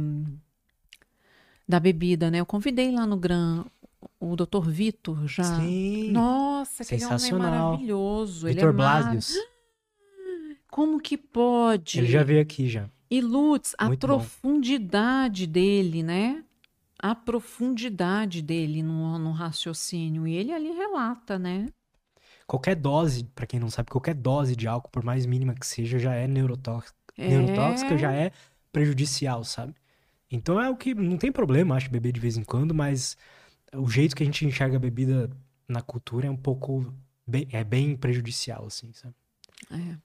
da 1.68 1.80
bebida, 1.80 2.30
né? 2.30 2.40
Eu 2.40 2.46
convidei 2.46 2.92
lá 2.92 3.06
no 3.06 3.18
Gran 3.18 3.66
o 4.20 4.36
Dr. 4.36 4.68
Vitor 4.68 5.28
já. 5.28 5.44
Sim. 5.44 6.12
Nossa, 6.12 6.84
aquele 6.84 7.06
homem 7.06 7.20
Sensacional. 7.20 7.72
maravilhoso. 7.72 8.48
Ele 8.48 8.54
é 8.60 8.62
Vitor 8.62 8.74
mar- 8.74 9.02
Blasius. 9.04 9.36
Como 10.70 11.00
que 11.00 11.18
pode? 11.18 12.00
Ele 12.00 12.08
já 12.08 12.24
veio 12.24 12.42
aqui 12.42 12.68
já. 12.68 12.90
E 13.10 13.22
Lutz, 13.22 13.76
a 13.78 13.86
Muito 13.88 14.06
bom. 14.08 14.16
profundidade 14.18 15.48
dele, 15.48 16.04
né? 16.04 16.44
A 17.00 17.14
profundidade 17.14 18.42
dele 18.42 18.82
no, 18.82 19.18
no 19.20 19.32
raciocínio. 19.32 20.28
E 20.28 20.34
ele 20.36 20.52
ali 20.52 20.72
relata, 20.72 21.38
né? 21.38 21.68
Qualquer 22.48 22.76
dose, 22.76 23.24
pra 23.36 23.46
quem 23.46 23.60
não 23.60 23.70
sabe, 23.70 23.90
qualquer 23.90 24.14
dose 24.16 24.56
de 24.56 24.68
álcool, 24.68 24.90
por 24.92 25.04
mais 25.04 25.26
mínima 25.26 25.54
que 25.56 25.66
seja, 25.66 25.98
já 25.98 26.14
é 26.14 26.28
neurotóxica, 26.28 26.96
É. 27.18 27.28
neurotóxica 27.30 27.98
já 27.98 28.12
é 28.12 28.32
prejudicial, 28.72 29.44
sabe? 29.44 29.74
Então 30.30 30.60
é 30.62 30.70
o 30.70 30.76
que 30.76 30.94
não 30.94 31.18
tem 31.18 31.32
problema, 31.32 31.76
acho, 31.76 31.90
beber 31.90 32.12
de 32.12 32.20
vez 32.20 32.38
em 32.38 32.44
quando, 32.44 32.74
mas 32.74 33.16
o 33.78 33.90
jeito 33.90 34.16
que 34.16 34.24
a 34.24 34.26
gente 34.26 34.46
enxerga 34.46 34.78
a 34.78 34.80
bebida 34.80 35.30
na 35.68 35.82
cultura 35.82 36.28
é 36.28 36.30
um 36.30 36.38
pouco 36.38 36.94
bem, 37.26 37.48
é 37.52 37.64
bem 37.64 37.96
prejudicial, 37.96 38.66
assim, 38.68 38.92
sabe? 38.94 39.16
É. 39.72 39.98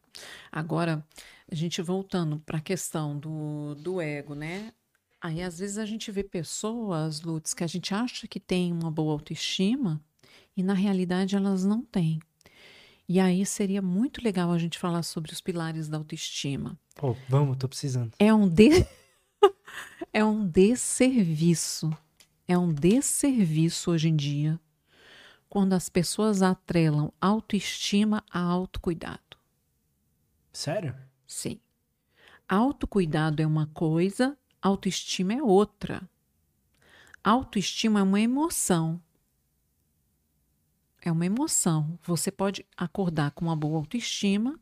Agora, 0.50 1.04
a 1.50 1.54
gente 1.54 1.82
voltando 1.82 2.38
para 2.40 2.58
a 2.58 2.62
questão 2.62 3.18
do, 3.18 3.74
do 3.76 4.00
ego, 4.00 4.34
né? 4.34 4.72
Aí, 5.20 5.42
às 5.42 5.58
vezes, 5.58 5.76
a 5.76 5.84
gente 5.84 6.10
vê 6.10 6.24
pessoas, 6.24 7.20
Lutz, 7.20 7.52
que 7.52 7.62
a 7.62 7.66
gente 7.66 7.92
acha 7.92 8.26
que 8.26 8.40
tem 8.40 8.72
uma 8.72 8.90
boa 8.90 9.12
autoestima 9.12 10.00
e, 10.56 10.62
na 10.62 10.72
realidade, 10.72 11.36
elas 11.36 11.64
não 11.64 11.82
têm. 11.82 12.20
E 13.06 13.18
aí 13.18 13.44
seria 13.44 13.82
muito 13.82 14.22
legal 14.22 14.52
a 14.52 14.58
gente 14.58 14.78
falar 14.78 15.02
sobre 15.02 15.32
os 15.32 15.40
pilares 15.40 15.88
da 15.88 15.98
autoestima. 15.98 16.78
Pô, 16.94 17.16
vamos, 17.28 17.56
tô 17.56 17.68
precisando. 17.68 18.12
É 18.18 18.32
um, 18.32 18.48
de... 18.48 18.86
é 20.12 20.24
um 20.24 20.46
desserviço. 20.46 21.90
É 22.50 22.58
um 22.58 22.72
desserviço 22.72 23.92
hoje 23.92 24.08
em 24.08 24.16
dia 24.16 24.58
quando 25.48 25.72
as 25.72 25.88
pessoas 25.88 26.42
atrelam 26.42 27.12
autoestima 27.20 28.24
a 28.28 28.40
autocuidado. 28.40 29.38
Sério? 30.52 30.96
Sim. 31.28 31.60
Autocuidado 32.48 33.40
é 33.40 33.46
uma 33.46 33.68
coisa, 33.68 34.36
autoestima 34.60 35.32
é 35.32 35.40
outra. 35.40 36.02
Autoestima 37.22 38.00
é 38.00 38.02
uma 38.02 38.20
emoção. 38.20 39.00
É 41.00 41.12
uma 41.12 41.26
emoção. 41.26 41.96
Você 42.02 42.32
pode 42.32 42.66
acordar 42.76 43.30
com 43.30 43.44
uma 43.44 43.54
boa 43.54 43.78
autoestima 43.78 44.58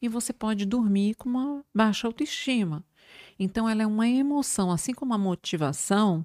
e 0.00 0.08
você 0.08 0.32
pode 0.32 0.64
dormir 0.64 1.16
com 1.16 1.28
uma 1.28 1.64
baixa 1.74 2.06
autoestima. 2.06 2.84
Então, 3.36 3.68
ela 3.68 3.82
é 3.82 3.86
uma 3.88 4.06
emoção, 4.06 4.70
assim 4.70 4.94
como 4.94 5.14
a 5.14 5.18
motivação, 5.18 6.24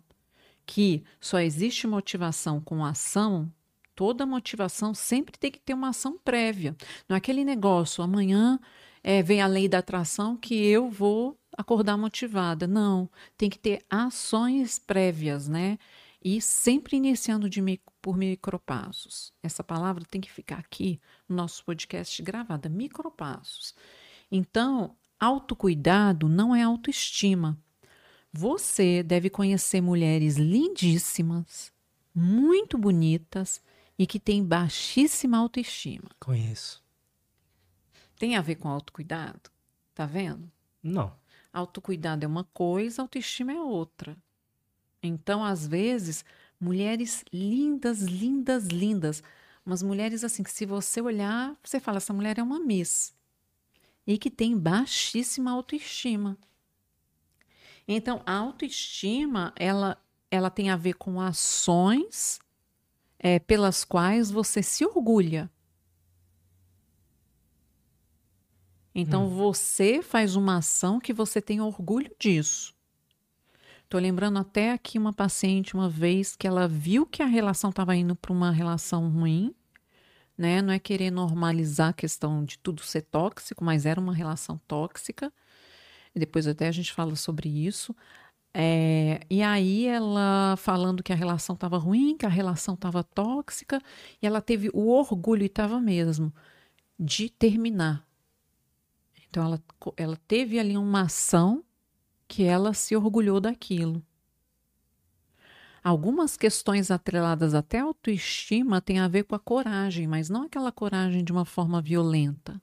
que 0.66 1.04
só 1.20 1.40
existe 1.40 1.88
motivação 1.88 2.60
com 2.62 2.84
ação, 2.86 3.52
toda 3.96 4.26
motivação 4.26 4.94
sempre 4.94 5.38
tem 5.38 5.52
que 5.52 5.60
ter 5.60 5.74
uma 5.74 5.90
ação 5.90 6.18
prévia. 6.24 6.76
Não 7.08 7.16
é 7.16 7.18
aquele 7.18 7.44
negócio, 7.44 8.04
amanhã 8.04 8.60
é, 9.04 9.22
vem 9.22 9.42
a 9.42 9.48
lei 9.48 9.68
da 9.68 9.80
atração 9.80 10.36
que 10.38 10.56
eu 10.56 10.90
vou 10.90 11.38
acordar 11.58 11.98
motivada. 11.98 12.66
Não, 12.66 13.10
tem 13.38 13.50
que 13.50 13.60
ter 13.60 13.86
ações 13.90 14.80
prévias, 14.80 15.48
né? 15.48 15.78
E 16.24 16.42
sempre 16.42 16.96
iniciando 16.96 17.50
de 17.50 17.62
mi- 17.62 17.82
por 18.02 18.16
micropassos. 18.18 19.34
Essa 19.44 19.64
palavra 19.64 20.06
tem 20.10 20.22
que 20.22 20.32
ficar 20.32 20.58
aqui 20.60 21.00
no 21.28 21.36
nosso 21.36 21.64
podcast 21.66 22.22
gravada, 22.24 22.70
micropassos. 22.70 23.76
Então, 24.32 24.96
autocuidado 25.20 26.30
não 26.30 26.56
é 26.56 26.64
autoestima. 26.64 27.58
Você 28.36 29.04
deve 29.04 29.30
conhecer 29.30 29.80
mulheres 29.80 30.38
lindíssimas, 30.38 31.72
muito 32.16 32.80
bonitas 32.80 33.62
e 33.98 34.08
que 34.08 34.20
têm 34.20 34.44
baixíssima 34.44 35.38
autoestima. 35.38 36.10
Conheço. 36.20 36.84
Tem 38.18 38.36
a 38.36 38.42
ver 38.42 38.56
com 38.56 38.68
autocuidado? 38.68 39.52
Tá 39.94 40.08
vendo? 40.08 40.52
Não. 40.82 41.16
Autocuidado 41.54 42.26
é 42.26 42.28
uma 42.28 42.44
coisa, 42.44 43.04
autoestima 43.04 43.52
é 43.52 43.62
outra. 43.62 44.18
Então, 45.04 45.44
às 45.44 45.68
vezes, 45.68 46.26
mulheres 46.60 47.24
lindas, 47.32 48.02
lindas, 48.02 48.66
lindas, 48.66 49.22
umas 49.64 49.84
mulheres 49.84 50.24
assim 50.24 50.42
que 50.42 50.52
se 50.52 50.66
você 50.66 51.00
olhar, 51.02 51.56
você 51.64 51.80
fala, 51.80 51.98
essa 51.98 52.14
mulher 52.14 52.40
é 52.40 52.44
uma 52.44 52.60
miss. 52.60 53.14
E 54.08 54.18
que 54.18 54.32
tem 54.32 54.58
baixíssima 54.58 55.52
autoestima. 55.52 56.36
Então, 57.88 58.22
a 58.26 58.34
autoestima, 58.34 59.54
ela, 59.56 59.98
ela 60.32 60.50
tem 60.50 60.70
a 60.70 60.76
ver 60.76 60.94
com 60.94 61.20
ações 61.20 62.40
é, 63.20 63.40
pelas 63.40 63.84
quais 63.84 64.32
você 64.32 64.64
se 64.64 64.86
orgulha. 64.86 65.50
Então, 68.96 69.28
você 69.28 70.02
faz 70.02 70.36
uma 70.36 70.58
ação 70.58 71.00
que 71.00 71.14
você 71.14 71.42
tem 71.42 71.60
orgulho 71.60 72.12
disso. 72.20 72.76
Tô 73.90 73.98
lembrando 73.98 74.40
até 74.40 74.72
aqui 74.72 74.98
uma 74.98 75.14
paciente 75.14 75.76
uma 75.76 75.90
vez 75.90 76.36
que 76.36 76.48
ela 76.48 76.68
viu 76.68 77.06
que 77.06 77.22
a 77.22 77.28
relação 77.28 77.70
estava 77.70 77.96
indo 77.96 78.16
para 78.16 78.32
uma 78.32 78.52
relação 78.52 79.10
ruim, 79.10 79.54
né? 80.38 80.62
Não 80.62 80.74
é 80.74 80.80
querer 80.80 81.12
normalizar 81.12 81.90
a 81.90 81.94
questão 81.94 82.44
de 82.44 82.58
tudo 82.58 82.82
ser 82.82 83.04
tóxico, 83.04 83.64
mas 83.64 83.86
era 83.86 84.00
uma 84.00 84.14
relação 84.14 84.60
tóxica. 84.68 85.32
Depois 86.16 86.48
até 86.48 86.68
a 86.68 86.72
gente 86.72 86.94
fala 86.94 87.16
sobre 87.16 87.50
isso. 87.50 87.96
É, 88.54 89.22
e 89.30 89.42
aí 89.42 89.88
ela 89.88 90.56
falando 90.58 91.02
que 91.02 91.12
a 91.12 91.16
relação 91.16 91.56
estava 91.56 91.78
ruim, 91.78 92.16
que 92.16 92.26
a 92.26 92.30
relação 92.30 92.76
estava 92.76 93.04
tóxica, 93.04 93.82
e 94.22 94.28
ela 94.28 94.42
teve 94.42 94.70
o 94.74 94.90
orgulho, 94.90 95.42
e 95.44 95.48
estava 95.48 95.80
mesmo, 95.80 96.32
de 97.00 97.30
terminar. 97.30 98.08
Então 99.28 99.44
ela, 99.44 99.64
ela 99.98 100.18
teve 100.28 100.60
ali 100.60 100.78
uma 100.78 101.02
ação 101.02 101.64
que 102.28 102.44
ela 102.44 102.74
se 102.74 102.96
orgulhou 102.96 103.42
daquilo. 103.42 104.04
Algumas 105.84 106.38
questões 106.38 106.92
atreladas 106.92 107.54
até 107.54 107.80
à 107.80 107.84
autoestima 107.84 108.80
têm 108.80 109.00
a 109.00 109.08
ver 109.08 109.24
com 109.24 109.36
a 109.36 109.40
coragem, 109.40 110.08
mas 110.08 110.30
não 110.30 110.44
aquela 110.44 110.72
coragem 110.72 111.24
de 111.24 111.32
uma 111.32 111.44
forma 111.44 111.82
violenta, 111.82 112.62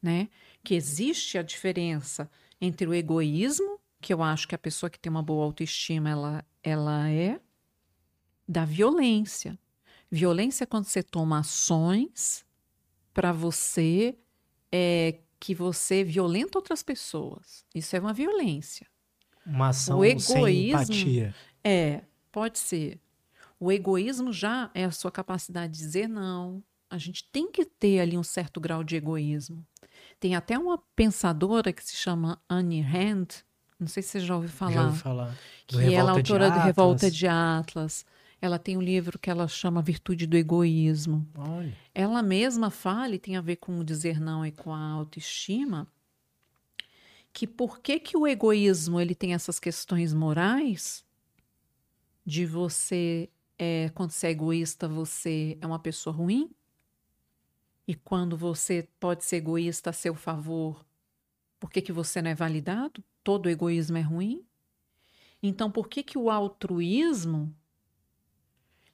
né? 0.00 0.28
Que 0.62 0.74
existe 0.74 1.36
a 1.36 1.42
diferença 1.42 2.30
entre 2.64 2.86
o 2.86 2.94
egoísmo, 2.94 3.78
que 4.00 4.12
eu 4.12 4.22
acho 4.22 4.48
que 4.48 4.54
a 4.54 4.58
pessoa 4.58 4.90
que 4.90 4.98
tem 4.98 5.10
uma 5.10 5.22
boa 5.22 5.44
autoestima 5.44 6.10
ela, 6.10 6.44
ela 6.62 7.08
é, 7.10 7.40
da 8.46 8.64
violência. 8.64 9.58
Violência 10.10 10.64
é 10.64 10.66
quando 10.66 10.84
você 10.84 11.02
toma 11.02 11.40
ações 11.40 12.44
para 13.12 13.32
você 13.32 14.16
é, 14.70 15.18
que 15.40 15.54
você 15.54 16.04
violenta 16.04 16.58
outras 16.58 16.82
pessoas. 16.82 17.64
Isso 17.74 17.96
é 17.96 18.00
uma 18.00 18.12
violência. 18.12 18.86
Uma 19.46 19.68
ação 19.68 19.98
o 19.98 20.04
egoísmo, 20.04 20.46
sem 20.46 20.68
empatia. 20.68 21.34
É, 21.62 22.02
Pode 22.34 22.58
ser. 22.58 23.00
O 23.60 23.70
egoísmo 23.70 24.32
já 24.32 24.68
é 24.74 24.84
a 24.84 24.90
sua 24.90 25.12
capacidade 25.12 25.72
de 25.72 25.78
dizer 25.78 26.08
não. 26.08 26.60
A 26.90 26.98
gente 26.98 27.22
tem 27.30 27.48
que 27.48 27.64
ter 27.64 28.00
ali 28.00 28.18
um 28.18 28.24
certo 28.24 28.60
grau 28.60 28.82
de 28.82 28.96
egoísmo. 28.96 29.64
Tem 30.18 30.34
até 30.34 30.58
uma 30.58 30.78
pensadora 30.96 31.72
que 31.72 31.84
se 31.84 31.96
chama 31.96 32.40
Annie 32.48 32.80
Rand, 32.80 33.26
não 33.78 33.88
sei 33.88 34.02
se 34.02 34.10
você 34.10 34.20
já 34.20 34.34
ouviu 34.34 34.50
falar. 34.50 34.72
Já 34.72 34.84
ouvi 34.84 34.98
falar. 34.98 35.38
Que 35.66 35.94
ela 35.94 36.12
é 36.12 36.16
autora 36.16 36.50
de 36.50 36.58
Revolta 36.58 37.10
de 37.10 37.26
Atlas. 37.26 38.06
Ela 38.40 38.58
tem 38.58 38.76
um 38.76 38.82
livro 38.82 39.18
que 39.18 39.30
ela 39.30 39.48
chama 39.48 39.82
Virtude 39.82 40.26
do 40.26 40.36
Egoísmo. 40.36 41.26
Olha. 41.36 41.76
Ela 41.94 42.22
mesma 42.22 42.70
fala, 42.70 43.14
e 43.14 43.18
tem 43.18 43.36
a 43.36 43.40
ver 43.40 43.56
com 43.56 43.78
o 43.78 43.84
dizer 43.84 44.20
não 44.20 44.44
e 44.44 44.52
com 44.52 44.72
a 44.72 44.78
autoestima, 44.78 45.86
que 47.32 47.46
por 47.46 47.80
que, 47.80 47.98
que 47.98 48.16
o 48.16 48.26
egoísmo 48.26 49.00
ele 49.00 49.14
tem 49.14 49.34
essas 49.34 49.58
questões 49.58 50.14
morais 50.14 51.04
de 52.24 52.46
você, 52.46 53.28
é, 53.58 53.90
quando 53.94 54.12
você 54.12 54.28
é 54.28 54.30
egoísta, 54.30 54.86
você 54.86 55.58
é 55.60 55.66
uma 55.66 55.78
pessoa 55.78 56.14
ruim? 56.14 56.50
E 57.86 57.94
quando 57.94 58.36
você 58.36 58.88
pode 58.98 59.24
ser 59.24 59.36
egoísta 59.36 59.90
a 59.90 59.92
seu 59.92 60.14
favor, 60.14 60.84
por 61.60 61.70
que, 61.70 61.82
que 61.82 61.92
você 61.92 62.22
não 62.22 62.30
é 62.30 62.34
validado? 62.34 63.02
Todo 63.22 63.48
egoísmo 63.48 63.96
é 63.96 64.00
ruim? 64.00 64.46
Então, 65.42 65.70
por 65.70 65.88
que, 65.88 66.02
que 66.02 66.16
o 66.16 66.30
altruísmo, 66.30 67.54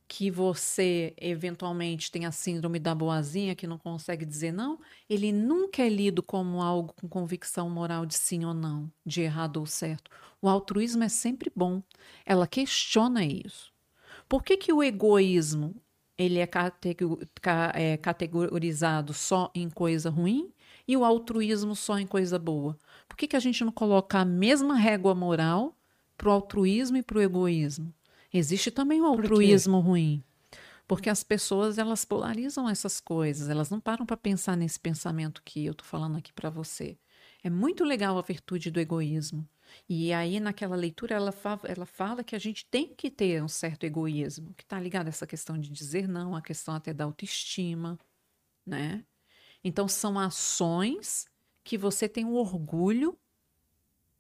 que 0.09 0.29
você 0.29 1.15
eventualmente 1.17 2.11
tem 2.11 2.27
a 2.27 2.33
síndrome 2.33 2.81
da 2.81 2.93
boazinha, 2.93 3.55
que 3.55 3.69
não 3.69 3.79
consegue 3.79 4.25
dizer 4.25 4.53
não, 4.53 4.81
ele 5.09 5.31
nunca 5.31 5.83
é 5.83 5.89
lido 5.89 6.21
como 6.21 6.61
algo 6.61 6.93
com 6.95 7.09
convicção 7.09 7.71
moral 7.71 8.05
de 8.05 8.17
sim 8.17 8.45
ou 8.45 8.53
não, 8.53 8.91
de 9.07 9.21
errado 9.21 9.59
ou 9.59 9.67
certo. 9.67 10.11
O 10.43 10.49
altruísmo 10.49 11.05
é 11.05 11.09
sempre 11.09 11.53
bom. 11.55 11.81
Ela 12.27 12.49
questiona 12.49 13.25
isso. 13.25 13.73
Por 14.29 14.43
que, 14.43 14.57
que 14.57 14.73
o 14.73 14.83
egoísmo 14.83 15.81
ele 16.21 16.39
é, 16.39 16.49
é 17.75 17.97
categorizado 17.97 19.15
só 19.15 19.51
em 19.55 19.71
coisa 19.71 20.11
ruim 20.11 20.53
e 20.87 20.95
o 20.95 21.05
altruísmo 21.05 21.75
só 21.75 21.99
em 21.99 22.07
coisa 22.07 22.39
boa? 22.39 22.77
Por 23.09 23.17
que, 23.17 23.27
que 23.27 23.37
a 23.37 23.41
gente 23.41 23.65
não 23.65 23.73
coloca 23.73 24.19
a 24.19 24.25
mesma 24.25 24.75
régua 24.75 25.15
moral 25.15 25.75
para 26.19 26.29
o 26.29 26.33
altruísmo 26.33 26.99
e 26.99 27.03
para 27.03 27.17
o 27.17 27.23
egoísmo? 27.23 27.95
Existe 28.33 28.71
também 28.71 29.01
o 29.01 29.07
altruísmo 29.07 29.81
ruim. 29.81 30.23
Porque 30.87 31.09
as 31.09 31.23
pessoas 31.23 31.79
elas 31.79 32.05
polarizam 32.05 32.69
essas 32.69 33.01
coisas, 33.01 33.49
elas 33.49 33.71
não 33.71 33.81
param 33.81 34.05
para 34.05 34.17
pensar 34.17 34.57
nesse 34.57 34.79
pensamento 34.79 35.41
que 35.43 35.65
eu 35.65 35.73
estou 35.73 35.87
falando 35.87 36.19
aqui 36.19 36.33
para 36.33 36.51
você. 36.51 36.99
É 37.43 37.49
muito 37.49 37.83
legal 37.83 38.19
a 38.19 38.23
virtude 38.23 38.71
do 38.71 38.81
egoísmo. 38.81 39.49
E 39.89 40.13
aí, 40.13 40.41
naquela 40.41 40.77
leitura, 40.77 41.15
ela 41.15 41.33
fala, 41.33 41.61
ela 41.65 41.87
fala 41.87 42.25
que 42.25 42.37
a 42.37 42.39
gente 42.39 42.65
tem 42.67 42.95
que 42.95 43.11
ter 43.11 43.43
um 43.43 43.49
certo 43.49 43.85
egoísmo, 43.85 44.55
que 44.55 44.63
está 44.63 44.79
ligado 44.79 45.07
a 45.07 45.11
essa 45.11 45.27
questão 45.27 45.59
de 45.59 45.69
dizer 45.71 46.09
não, 46.09 46.35
a 46.35 46.43
questão 46.43 46.75
até 46.75 46.93
da 46.93 47.05
autoestima, 47.05 47.99
né? 48.67 49.05
Então, 49.63 49.87
são 49.89 50.19
ações 50.19 51.27
que 51.63 51.77
você 51.77 52.09
tem 52.09 52.25
um 52.25 52.35
orgulho 52.35 53.19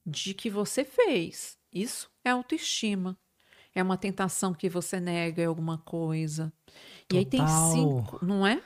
de 0.05 0.35
que 0.35 0.51
você 0.51 0.85
fez. 0.85 1.59
Isso 1.73 2.11
é 2.25 2.31
autoestima. 2.31 3.17
É 3.75 3.83
uma 3.83 3.97
tentação 3.97 4.53
que 4.53 4.69
você 4.69 4.99
nega 4.99 5.47
alguma 5.47 5.79
coisa. 5.79 6.53
Total. 6.67 6.75
E 7.13 7.19
aí 7.19 7.25
tem 7.25 7.41
cinco, 7.73 8.25
não 8.25 8.47
é? 8.47 8.63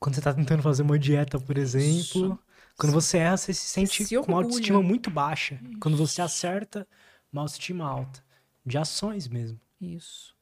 Quando 0.00 0.14
você 0.14 0.20
está 0.20 0.32
tentando 0.32 0.62
fazer 0.62 0.82
uma 0.82 0.98
dieta, 0.98 1.38
por 1.38 1.58
exemplo, 1.58 1.98
Isso. 1.98 2.38
Quando 2.78 2.92
você 2.92 3.18
erra, 3.18 3.36
você 3.36 3.52
se 3.52 3.66
sente 3.66 4.04
se 4.04 4.16
com 4.20 4.30
uma 4.30 4.38
autoestima 4.38 4.80
muito 4.80 5.10
baixa. 5.10 5.58
Isso. 5.60 5.80
Quando 5.80 5.96
você 5.96 6.22
acerta, 6.22 6.86
uma 7.32 7.42
autoestima 7.42 7.84
alta. 7.84 8.22
De 8.64 8.78
ações 8.78 9.26
mesmo. 9.26 9.60
Isso. 9.80 10.32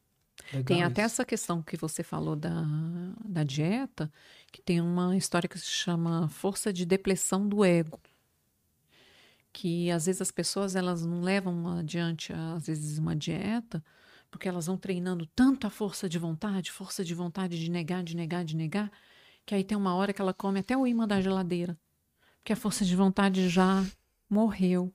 Legal 0.52 0.64
tem 0.64 0.78
isso. 0.80 0.86
até 0.86 1.00
essa 1.00 1.24
questão 1.24 1.62
que 1.62 1.78
você 1.78 2.02
falou 2.02 2.36
da, 2.36 2.62
da 3.24 3.42
dieta, 3.42 4.12
que 4.52 4.60
tem 4.60 4.82
uma 4.82 5.16
história 5.16 5.48
que 5.48 5.58
se 5.58 5.64
chama 5.64 6.28
força 6.28 6.70
de 6.70 6.84
depressão 6.84 7.48
do 7.48 7.64
ego. 7.64 7.98
Que 9.50 9.90
às 9.90 10.04
vezes 10.04 10.20
as 10.20 10.30
pessoas 10.30 10.76
elas 10.76 11.06
não 11.06 11.22
levam 11.22 11.66
adiante, 11.78 12.34
às 12.34 12.66
vezes, 12.66 12.98
uma 12.98 13.16
dieta, 13.16 13.82
porque 14.30 14.46
elas 14.46 14.66
vão 14.66 14.76
treinando 14.76 15.24
tanto 15.34 15.66
a 15.66 15.70
força 15.70 16.06
de 16.06 16.18
vontade, 16.18 16.70
força 16.70 17.02
de 17.02 17.14
vontade 17.14 17.58
de 17.58 17.70
negar, 17.70 18.04
de 18.04 18.14
negar, 18.14 18.44
de 18.44 18.54
negar, 18.54 18.92
que 19.46 19.54
aí 19.54 19.64
tem 19.64 19.78
uma 19.78 19.94
hora 19.94 20.12
que 20.12 20.20
ela 20.20 20.34
come 20.34 20.60
até 20.60 20.76
o 20.76 20.86
imã 20.86 21.08
da 21.08 21.18
geladeira 21.18 21.78
que 22.47 22.52
a 22.52 22.56
força 22.56 22.85
de 22.85 22.94
vontade 22.94 23.48
já 23.48 23.85
morreu. 24.31 24.94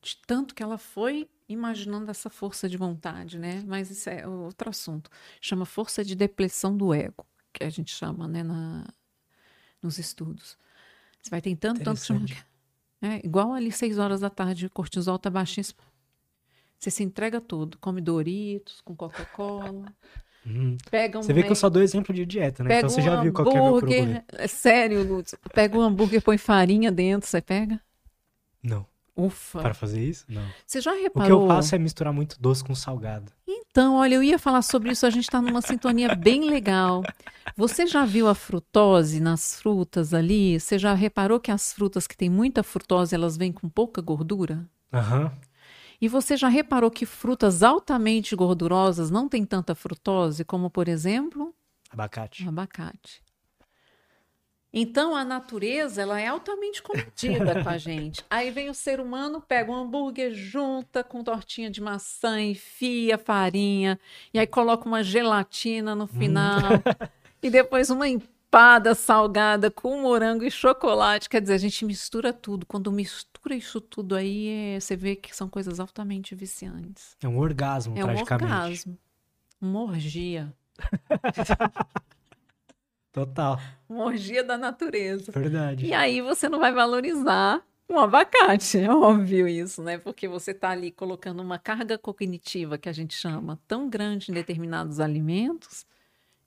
De 0.00 0.16
tanto 0.28 0.54
que 0.54 0.62
ela 0.62 0.78
foi 0.78 1.28
imaginando 1.48 2.08
essa 2.08 2.30
força 2.30 2.68
de 2.68 2.76
vontade, 2.76 3.36
né? 3.36 3.64
Mas 3.66 3.90
isso 3.90 4.08
é 4.08 4.24
outro 4.26 4.70
assunto. 4.70 5.10
Chama 5.40 5.64
força 5.64 6.04
de 6.04 6.14
depressão 6.14 6.76
do 6.76 6.94
ego, 6.94 7.26
que 7.52 7.64
a 7.64 7.68
gente 7.68 7.92
chama, 7.92 8.28
né, 8.28 8.44
na, 8.44 8.86
nos 9.82 9.98
estudos. 9.98 10.56
Você 11.20 11.30
vai 11.30 11.40
tentando 11.40 11.82
tanto 11.82 12.00
chama, 12.00 12.26
é, 13.02 13.26
igual 13.26 13.52
ali 13.52 13.72
seis 13.72 13.98
horas 13.98 14.20
da 14.20 14.30
tarde, 14.30 14.66
o 14.66 14.70
cortisol 14.70 15.18
tá 15.18 15.28
baixíssimo. 15.28 15.80
Você 16.78 16.92
se 16.92 17.02
entrega 17.02 17.40
tudo, 17.40 17.76
come 17.78 18.00
Doritos 18.00 18.80
com 18.82 18.94
Coca-Cola, 18.94 19.92
Hum. 20.46 20.76
Pega 20.90 21.18
um, 21.18 21.22
você 21.22 21.32
vê 21.32 21.42
que 21.42 21.50
eu 21.50 21.56
só 21.56 21.70
dou 21.70 21.82
exemplo 21.82 22.14
de 22.14 22.26
dieta, 22.26 22.62
né? 22.62 22.76
Então 22.76 22.90
você 22.90 23.00
já 23.00 23.20
viu 23.22 23.32
qual 23.32 23.46
é 23.46 23.50
o 23.60 23.64
meu 23.64 23.78
problema. 23.78 24.24
É 24.32 24.46
sério, 24.46 25.02
Lutz. 25.02 25.34
Pega 25.54 25.76
um 25.78 25.80
hambúrguer, 25.80 26.22
põe 26.22 26.36
farinha 26.36 26.92
dentro, 26.92 27.28
você 27.28 27.40
pega? 27.40 27.80
Não. 28.62 28.86
Ufa. 29.16 29.60
Para 29.60 29.74
fazer 29.74 30.02
isso? 30.02 30.24
Não. 30.28 30.42
Você 30.66 30.80
já 30.80 30.92
reparou? 30.92 31.38
O 31.38 31.40
que 31.46 31.52
eu 31.52 31.56
faço 31.56 31.74
é 31.74 31.78
misturar 31.78 32.12
muito 32.12 32.36
doce 32.40 32.64
com 32.64 32.74
salgado. 32.74 33.32
Então, 33.46 33.96
olha, 33.96 34.16
eu 34.16 34.22
ia 34.22 34.38
falar 34.38 34.62
sobre 34.62 34.90
isso, 34.90 35.06
a 35.06 35.10
gente 35.10 35.24
está 35.24 35.40
numa 35.40 35.62
sintonia 35.62 36.14
bem 36.14 36.48
legal. 36.50 37.02
Você 37.56 37.86
já 37.86 38.04
viu 38.04 38.26
a 38.26 38.34
frutose 38.34 39.20
nas 39.20 39.60
frutas 39.60 40.12
ali? 40.12 40.58
Você 40.58 40.78
já 40.78 40.92
reparou 40.94 41.38
que 41.38 41.50
as 41.50 41.72
frutas 41.72 42.06
que 42.06 42.16
têm 42.16 42.28
muita 42.28 42.62
frutose, 42.64 43.14
elas 43.14 43.36
vêm 43.36 43.52
com 43.52 43.68
pouca 43.68 44.02
gordura? 44.02 44.68
Aham. 44.92 45.24
Uhum. 45.24 45.30
E 46.00 46.08
você 46.08 46.36
já 46.36 46.48
reparou 46.48 46.90
que 46.90 47.06
frutas 47.06 47.62
altamente 47.62 48.34
gordurosas 48.36 49.10
não 49.10 49.28
têm 49.28 49.44
tanta 49.44 49.74
frutose, 49.74 50.44
como 50.44 50.70
por 50.70 50.88
exemplo? 50.88 51.54
Abacate. 51.90 52.46
Abacate. 52.48 53.24
Então 54.76 55.14
a 55.14 55.24
natureza 55.24 56.02
ela 56.02 56.20
é 56.20 56.26
altamente 56.26 56.82
comedida 56.82 57.62
com 57.62 57.68
a 57.68 57.78
gente. 57.78 58.24
Aí 58.28 58.50
vem 58.50 58.68
o 58.68 58.74
ser 58.74 58.98
humano, 58.98 59.40
pega 59.40 59.70
um 59.70 59.76
hambúrguer, 59.76 60.34
junta 60.34 61.04
com 61.04 61.22
tortinha 61.22 61.70
de 61.70 61.80
maçã, 61.80 62.40
enfia 62.40 63.16
farinha, 63.16 64.00
e 64.32 64.38
aí 64.38 64.46
coloca 64.48 64.88
uma 64.88 65.04
gelatina 65.04 65.94
no 65.94 66.08
final. 66.08 66.58
Hum. 66.58 67.08
e 67.40 67.48
depois 67.48 67.88
uma 67.88 68.08
empada 68.08 68.96
salgada 68.96 69.70
com 69.70 70.00
morango 70.00 70.42
e 70.42 70.50
chocolate. 70.50 71.28
Quer 71.28 71.40
dizer, 71.40 71.54
a 71.54 71.58
gente 71.58 71.84
mistura 71.84 72.32
tudo. 72.32 72.66
Quando 72.66 72.90
mistura 72.90 73.33
isso 73.52 73.80
tudo 73.80 74.14
aí, 74.14 74.48
é, 74.48 74.80
você 74.80 74.96
vê 74.96 75.16
que 75.16 75.34
são 75.34 75.48
coisas 75.48 75.80
altamente 75.80 76.34
viciantes. 76.34 77.16
É 77.22 77.28
um 77.28 77.38
orgasmo, 77.38 77.96
é 77.96 78.02
praticamente. 78.02 78.44
É 78.44 78.46
um 78.46 78.60
orgasmo. 78.60 78.98
Uma 79.60 79.82
orgia. 79.82 80.54
Total. 83.12 83.60
Uma 83.88 84.04
orgia 84.06 84.42
da 84.42 84.58
natureza. 84.58 85.30
Verdade. 85.30 85.86
E 85.86 85.94
aí 85.94 86.20
você 86.20 86.48
não 86.48 86.58
vai 86.58 86.72
valorizar 86.72 87.64
um 87.88 87.98
abacate, 87.98 88.78
é 88.78 88.90
óbvio 88.90 89.46
isso, 89.46 89.82
né? 89.82 89.98
Porque 89.98 90.26
você 90.26 90.52
está 90.52 90.70
ali 90.70 90.90
colocando 90.90 91.40
uma 91.40 91.58
carga 91.58 91.98
cognitiva 91.98 92.78
que 92.78 92.88
a 92.88 92.92
gente 92.92 93.14
chama 93.14 93.60
tão 93.68 93.88
grande 93.88 94.30
em 94.30 94.34
determinados 94.34 95.00
alimentos 95.00 95.86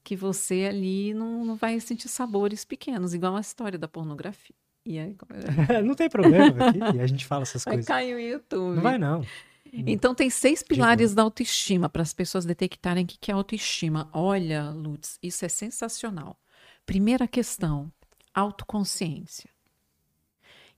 que 0.03 0.15
você 0.15 0.65
ali 0.69 1.13
não, 1.13 1.45
não 1.45 1.55
vai 1.55 1.79
sentir 1.79 2.07
sabores 2.07 2.65
pequenos, 2.65 3.13
igual 3.13 3.35
a 3.35 3.41
história 3.41 3.77
da 3.77 3.87
pornografia. 3.87 4.55
É? 4.95 5.11
não 5.83 5.95
tem 5.95 6.09
problema, 6.09 6.69
aqui, 6.69 6.99
a 6.99 7.07
gente 7.07 7.25
fala 7.25 7.43
essas 7.43 7.63
vai 7.63 7.75
coisas. 7.75 7.87
Vai 7.87 8.03
cair 8.03 8.15
o 8.15 8.19
YouTube. 8.19 8.75
Não 8.75 8.81
vai, 8.81 8.97
não. 8.97 9.25
Então, 9.73 10.15
tem 10.15 10.29
seis 10.29 10.63
pilares 10.63 11.13
da 11.13 11.23
autoestima 11.23 11.89
para 11.89 12.01
as 12.01 12.13
pessoas 12.13 12.45
detectarem 12.45 13.03
o 13.03 13.07
que 13.07 13.29
é 13.29 13.33
autoestima. 13.33 14.09
Olha, 14.13 14.69
Lutz, 14.69 15.19
isso 15.21 15.43
é 15.43 15.49
sensacional. 15.49 16.39
Primeira 16.85 17.27
questão: 17.27 17.91
autoconsciência. 18.33 19.49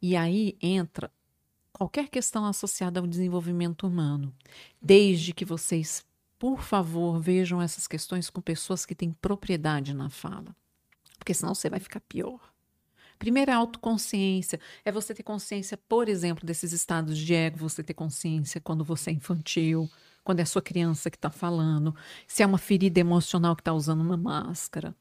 E 0.02 0.15
aí 0.15 0.57
entra 0.61 1.11
qualquer 1.72 2.07
questão 2.10 2.45
associada 2.45 2.99
ao 2.99 3.06
desenvolvimento 3.06 3.86
humano, 3.86 4.34
desde 4.81 5.34
que 5.34 5.45
vocês 5.45 6.03
por 6.40 6.61
favor, 6.61 7.19
vejam 7.19 7.61
essas 7.61 7.86
questões 7.86 8.30
com 8.30 8.40
pessoas 8.40 8.86
que 8.86 8.95
têm 8.95 9.11
propriedade 9.11 9.94
na 9.94 10.10
fala, 10.10 10.56
porque 11.18 11.34
senão 11.34 11.53
você 11.53 11.69
vai 11.69 11.81
ficar 11.81 11.99
pior. 11.99 12.40
Primeiro, 13.20 13.52
a 13.52 13.56
autoconsciência. 13.58 14.60
É 14.86 14.91
você 14.91 15.14
ter 15.14 15.24
consciência, 15.24 15.78
por 15.78 16.08
exemplo, 16.08 16.46
desses 16.46 16.72
estados 16.72 17.18
de 17.18 17.34
ego, 17.36 17.58
você 17.58 17.84
ter 17.84 17.94
consciência 17.94 18.62
quando 18.62 18.84
você 18.84 19.10
é 19.12 19.14
infantil, 19.14 19.90
quando 20.24 20.40
é 20.40 20.44
a 20.44 20.46
sua 20.46 20.62
criança 20.62 21.12
que 21.12 21.18
está 21.18 21.30
falando, 21.30 21.94
se 22.26 22.41
é 22.41 22.46
uma 22.46 22.58
ferida 22.58 23.00
emocional 23.00 23.56
que 23.56 23.62
está 23.62 23.74
usando 23.74 24.02
uma 24.02 24.18
máscara. 24.18 24.96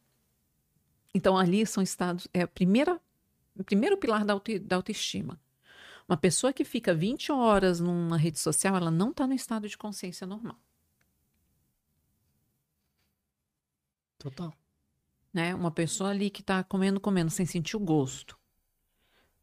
Então, 1.14 1.38
ali 1.38 1.64
são 1.66 1.82
estados. 1.82 2.28
É 2.34 2.42
a 2.42 2.48
primeira, 2.48 3.00
o 3.56 3.64
primeiro 3.64 3.96
pilar 3.96 4.24
da, 4.24 4.32
auto, 4.32 4.58
da 4.58 4.76
autoestima. 4.76 5.40
Uma 6.08 6.16
pessoa 6.16 6.52
que 6.52 6.64
fica 6.64 6.94
20 6.94 7.30
horas 7.32 7.80
numa 7.80 8.16
rede 8.16 8.38
social, 8.40 8.76
ela 8.76 8.90
não 8.90 9.10
está 9.10 9.26
no 9.26 9.34
estado 9.34 9.68
de 9.68 9.78
consciência 9.78 10.26
normal. 10.26 10.58
Total. 14.18 14.57
Né? 15.38 15.54
Uma 15.54 15.70
pessoa 15.70 16.10
ali 16.10 16.30
que 16.30 16.40
está 16.40 16.64
comendo, 16.64 16.98
comendo, 16.98 17.30
sem 17.30 17.46
sentir 17.46 17.76
o 17.76 17.80
gosto. 17.80 18.36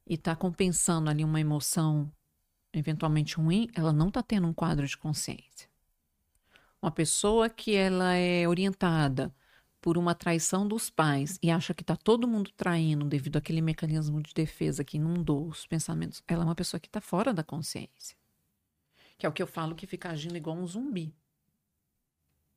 E 0.06 0.16
está 0.16 0.36
compensando 0.36 1.10
ali 1.10 1.24
uma 1.24 1.40
emoção 1.40 2.12
eventualmente 2.74 3.38
ruim, 3.38 3.70
ela 3.74 3.94
não 3.94 4.10
está 4.10 4.22
tendo 4.22 4.46
um 4.46 4.54
quadro 4.54 4.86
de 4.86 4.98
consciência. 4.98 5.70
Uma 6.82 6.92
pessoa 6.92 7.50
que 7.50 7.74
ela 7.74 8.14
é 8.14 8.46
orientada 8.46 9.34
por 9.80 9.98
uma 9.98 10.14
traição 10.14 10.68
dos 10.68 10.90
pais 10.90 11.40
e 11.42 11.50
acha 11.50 11.74
que 11.74 11.82
está 11.82 11.96
todo 11.96 12.28
mundo 12.28 12.52
traindo 12.58 13.06
devido 13.06 13.38
àquele 13.38 13.62
mecanismo 13.62 14.22
de 14.22 14.34
defesa 14.34 14.84
que 14.84 14.98
inundou 14.98 15.48
os 15.48 15.66
pensamentos, 15.66 16.22
ela 16.28 16.44
é 16.44 16.46
uma 16.46 16.56
pessoa 16.56 16.78
que 16.78 16.90
está 16.90 17.00
fora 17.00 17.34
da 17.34 17.42
consciência. 17.42 18.18
Que 19.18 19.26
é 19.26 19.30
o 19.30 19.32
que 19.32 19.42
eu 19.42 19.48
falo 19.48 19.74
que 19.74 19.88
fica 19.88 20.10
agindo 20.10 20.36
igual 20.36 20.58
um 20.58 20.68
zumbi. 20.68 21.16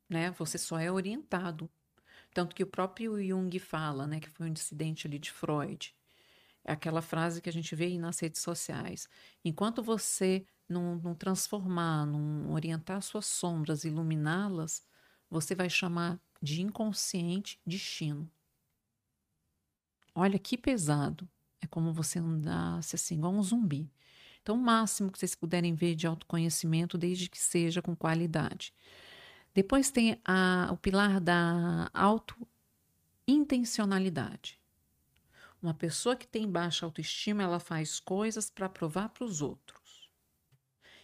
Né? 0.09 0.29
Você 0.31 0.57
só 0.57 0.77
é 0.77 0.91
orientado 0.91 1.69
tanto 2.33 2.55
que 2.55 2.63
o 2.63 2.67
próprio 2.67 3.21
Jung 3.21 3.57
fala, 3.59 4.05
né, 4.07 4.19
que 4.19 4.29
foi 4.29 4.49
um 4.49 4.53
dissidente 4.53 5.07
ali 5.07 5.19
de 5.19 5.31
Freud. 5.31 5.93
É 6.63 6.73
aquela 6.73 7.01
frase 7.01 7.41
que 7.41 7.49
a 7.49 7.53
gente 7.53 7.75
vê 7.75 7.85
aí 7.85 7.97
nas 7.97 8.19
redes 8.19 8.41
sociais. 8.41 9.09
Enquanto 9.43 9.81
você 9.81 10.45
não, 10.67 10.95
não 10.97 11.15
transformar, 11.15 12.05
não 12.05 12.51
orientar 12.51 13.01
suas 13.01 13.25
sombras, 13.25 13.83
iluminá-las, 13.83 14.83
você 15.29 15.55
vai 15.55 15.69
chamar 15.69 16.19
de 16.41 16.61
inconsciente 16.61 17.59
destino. 17.65 18.29
Olha 20.13 20.37
que 20.37 20.57
pesado. 20.57 21.27
É 21.61 21.67
como 21.67 21.93
você 21.93 22.19
andasse 22.19 22.95
assim, 22.95 23.15
igual 23.15 23.33
um 23.33 23.43
zumbi. 23.43 23.91
Então, 24.41 24.55
o 24.55 24.61
máximo 24.61 25.11
que 25.11 25.19
vocês 25.19 25.35
puderem 25.35 25.73
ver 25.73 25.95
de 25.95 26.07
autoconhecimento, 26.07 26.97
desde 26.97 27.29
que 27.29 27.37
seja 27.37 27.81
com 27.81 27.95
qualidade. 27.95 28.73
Depois 29.59 29.91
tem 29.91 30.17
a, 30.23 30.69
o 30.71 30.77
pilar 30.77 31.19
da 31.19 31.91
auto-intencionalidade. 31.93 34.57
Uma 35.61 35.73
pessoa 35.73 36.15
que 36.15 36.25
tem 36.25 36.49
baixa 36.49 36.85
autoestima, 36.85 37.43
ela 37.43 37.59
faz 37.59 37.99
coisas 37.99 38.49
para 38.49 38.69
provar 38.69 39.09
para 39.09 39.25
os 39.25 39.41
outros. 39.41 40.09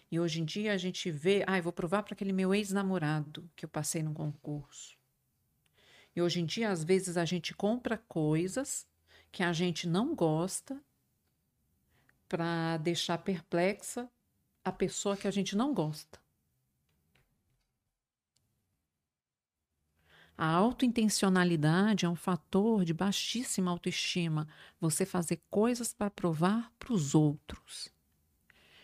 E 0.10 0.18
hoje 0.18 0.40
em 0.40 0.46
dia 0.46 0.72
a 0.72 0.78
gente 0.78 1.12
vê, 1.12 1.44
ah, 1.46 1.58
eu 1.58 1.64
vou 1.64 1.74
provar 1.74 2.04
para 2.04 2.14
aquele 2.14 2.32
meu 2.32 2.56
ex-namorado 2.56 3.52
que 3.58 3.66
eu 3.66 3.70
passei 3.70 4.02
num 4.02 4.14
concurso. 4.14 4.98
E 6.16 6.22
hoje 6.22 6.40
em 6.40 6.46
dia, 6.46 6.70
às 6.70 6.82
vezes, 6.82 7.18
a 7.18 7.26
gente 7.26 7.54
compra 7.54 7.98
coisas 8.08 8.88
que 9.34 9.44
a 9.44 9.52
gente 9.52 9.86
não 9.86 10.16
gosta 10.16 10.82
para 12.30 12.78
deixar 12.78 13.18
perplexa 13.18 14.10
a 14.64 14.72
pessoa 14.72 15.18
que 15.18 15.28
a 15.28 15.32
gente 15.32 15.58
não 15.58 15.74
gosta. 15.74 16.24
A 20.38 20.48
autointencionalidade 20.48 22.06
é 22.06 22.10
um 22.10 22.16
fator 22.16 22.84
de 22.84 22.94
baixíssima 22.94 23.72
autoestima. 23.72 24.48
Você 24.82 25.06
fazer 25.06 25.42
coisas 25.50 25.94
para 25.94 26.10
provar 26.10 26.72
para 26.78 26.92
os 26.92 27.16
outros. 27.16 27.90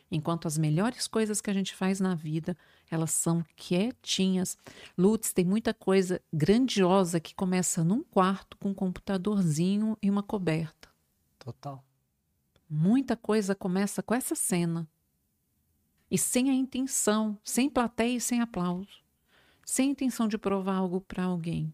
Enquanto 0.09 0.47
as 0.47 0.57
melhores 0.57 1.07
coisas 1.07 1.41
que 1.41 1.49
a 1.49 1.53
gente 1.53 1.75
faz 1.75 1.99
na 1.99 2.15
vida, 2.15 2.57
elas 2.89 3.11
são 3.11 3.45
quietinhas. 3.55 4.57
Lutz, 4.97 5.33
tem 5.33 5.43
muita 5.43 5.73
coisa 5.73 6.21
grandiosa 6.31 7.19
que 7.19 7.35
começa 7.35 7.83
num 7.83 8.03
quarto 8.03 8.57
com 8.57 8.69
um 8.69 8.73
computadorzinho 8.73 9.97
e 10.01 10.09
uma 10.09 10.23
coberta. 10.23 10.89
Total. 11.37 11.83
Muita 12.69 13.17
coisa 13.17 13.53
começa 13.53 14.01
com 14.01 14.13
essa 14.13 14.35
cena. 14.35 14.87
E 16.09 16.17
sem 16.17 16.49
a 16.49 16.53
intenção, 16.53 17.37
sem 17.43 17.69
plateia 17.69 18.17
e 18.17 18.21
sem 18.21 18.41
aplauso 18.41 19.00
sem 19.71 19.91
intenção 19.91 20.27
de 20.27 20.37
provar 20.37 20.75
algo 20.75 20.99
para 20.99 21.23
alguém. 21.23 21.73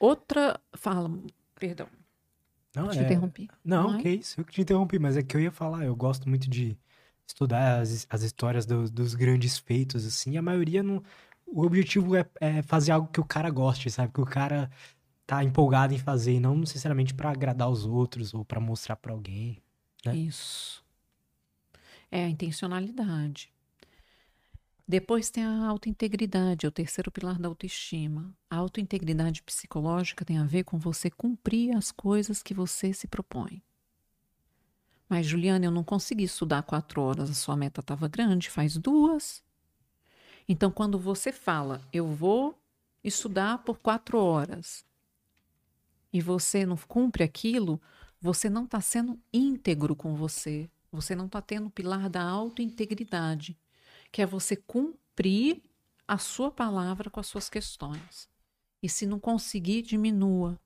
Outra. 0.00 0.58
Fala, 0.74 1.10
perdão. 1.54 1.86
Não, 2.74 2.88
te 2.88 2.98
é... 2.98 3.02
interrompi. 3.02 3.50
Não, 3.62 3.92
Não 3.92 4.00
que 4.00 4.08
é? 4.08 4.12
isso, 4.12 4.40
eu 4.40 4.44
que 4.44 4.54
te 4.54 4.62
interrompi, 4.62 4.98
mas 4.98 5.14
é 5.14 5.22
que 5.22 5.36
eu 5.36 5.40
ia 5.40 5.52
falar, 5.52 5.84
eu 5.84 5.94
gosto 5.94 6.26
muito 6.26 6.48
de 6.48 6.78
estudar 7.26 7.82
as, 7.82 8.06
as 8.08 8.22
histórias 8.22 8.64
do, 8.64 8.90
dos 8.90 9.14
grandes 9.14 9.58
feitos, 9.58 10.06
assim, 10.06 10.38
a 10.38 10.42
maioria 10.42 10.82
não. 10.82 11.02
O 11.46 11.62
objetivo 11.62 12.16
é, 12.16 12.26
é, 12.40 12.62
fazer 12.62 12.92
algo 12.92 13.08
que 13.08 13.20
o 13.20 13.24
cara 13.24 13.50
goste, 13.50 13.90
sabe? 13.90 14.10
Que 14.10 14.20
o 14.22 14.26
cara 14.26 14.70
tá 15.26 15.44
empolgado 15.44 15.92
em 15.92 15.98
fazer, 15.98 16.32
e 16.32 16.40
não 16.40 16.56
necessariamente 16.56 17.12
para 17.12 17.30
agradar 17.30 17.68
os 17.68 17.84
outros 17.84 18.32
ou 18.32 18.46
para 18.46 18.60
mostrar 18.60 18.96
para 18.96 19.12
alguém. 19.12 19.58
Né? 20.06 20.16
Isso. 20.16 20.82
É 22.10 22.24
a 22.24 22.28
intencionalidade. 22.28 23.52
Depois 24.90 25.28
tem 25.28 25.44
a 25.44 25.66
autointegridade, 25.66 26.64
é 26.64 26.68
o 26.70 26.72
terceiro 26.72 27.10
pilar 27.10 27.38
da 27.38 27.46
autoestima. 27.46 28.34
A 28.48 28.56
autointegridade 28.56 29.42
psicológica 29.42 30.24
tem 30.24 30.38
a 30.38 30.44
ver 30.44 30.64
com 30.64 30.78
você 30.78 31.10
cumprir 31.10 31.76
as 31.76 31.92
coisas 31.92 32.42
que 32.42 32.54
você 32.54 32.94
se 32.94 33.06
propõe. 33.06 33.62
Mas, 35.06 35.26
Juliana, 35.26 35.66
eu 35.66 35.70
não 35.70 35.84
consegui 35.84 36.24
estudar 36.24 36.62
quatro 36.62 37.02
horas, 37.02 37.28
a 37.28 37.34
sua 37.34 37.54
meta 37.54 37.82
estava 37.82 38.08
grande, 38.08 38.48
faz 38.48 38.78
duas. 38.78 39.42
Então, 40.48 40.70
quando 40.70 40.98
você 40.98 41.32
fala, 41.32 41.86
eu 41.92 42.06
vou 42.06 42.58
estudar 43.04 43.58
por 43.58 43.78
quatro 43.80 44.18
horas, 44.18 44.86
e 46.10 46.22
você 46.22 46.64
não 46.64 46.78
cumpre 46.78 47.22
aquilo, 47.22 47.78
você 48.18 48.48
não 48.48 48.64
está 48.64 48.80
sendo 48.80 49.20
íntegro 49.30 49.94
com 49.94 50.14
você. 50.14 50.70
Você 50.90 51.14
não 51.14 51.26
está 51.26 51.42
tendo 51.42 51.66
o 51.66 51.70
pilar 51.70 52.08
da 52.08 52.22
autointegridade 52.22 53.54
que 54.10 54.22
é 54.22 54.26
você 54.26 54.56
cumprir 54.56 55.62
a 56.06 56.16
sua 56.16 56.50
palavra 56.50 57.10
com 57.10 57.20
as 57.20 57.26
suas 57.26 57.50
questões. 57.50 58.28
E 58.82 58.88
se 58.88 59.06
não 59.06 59.20
conseguir, 59.20 59.82
diminua. 59.82 60.58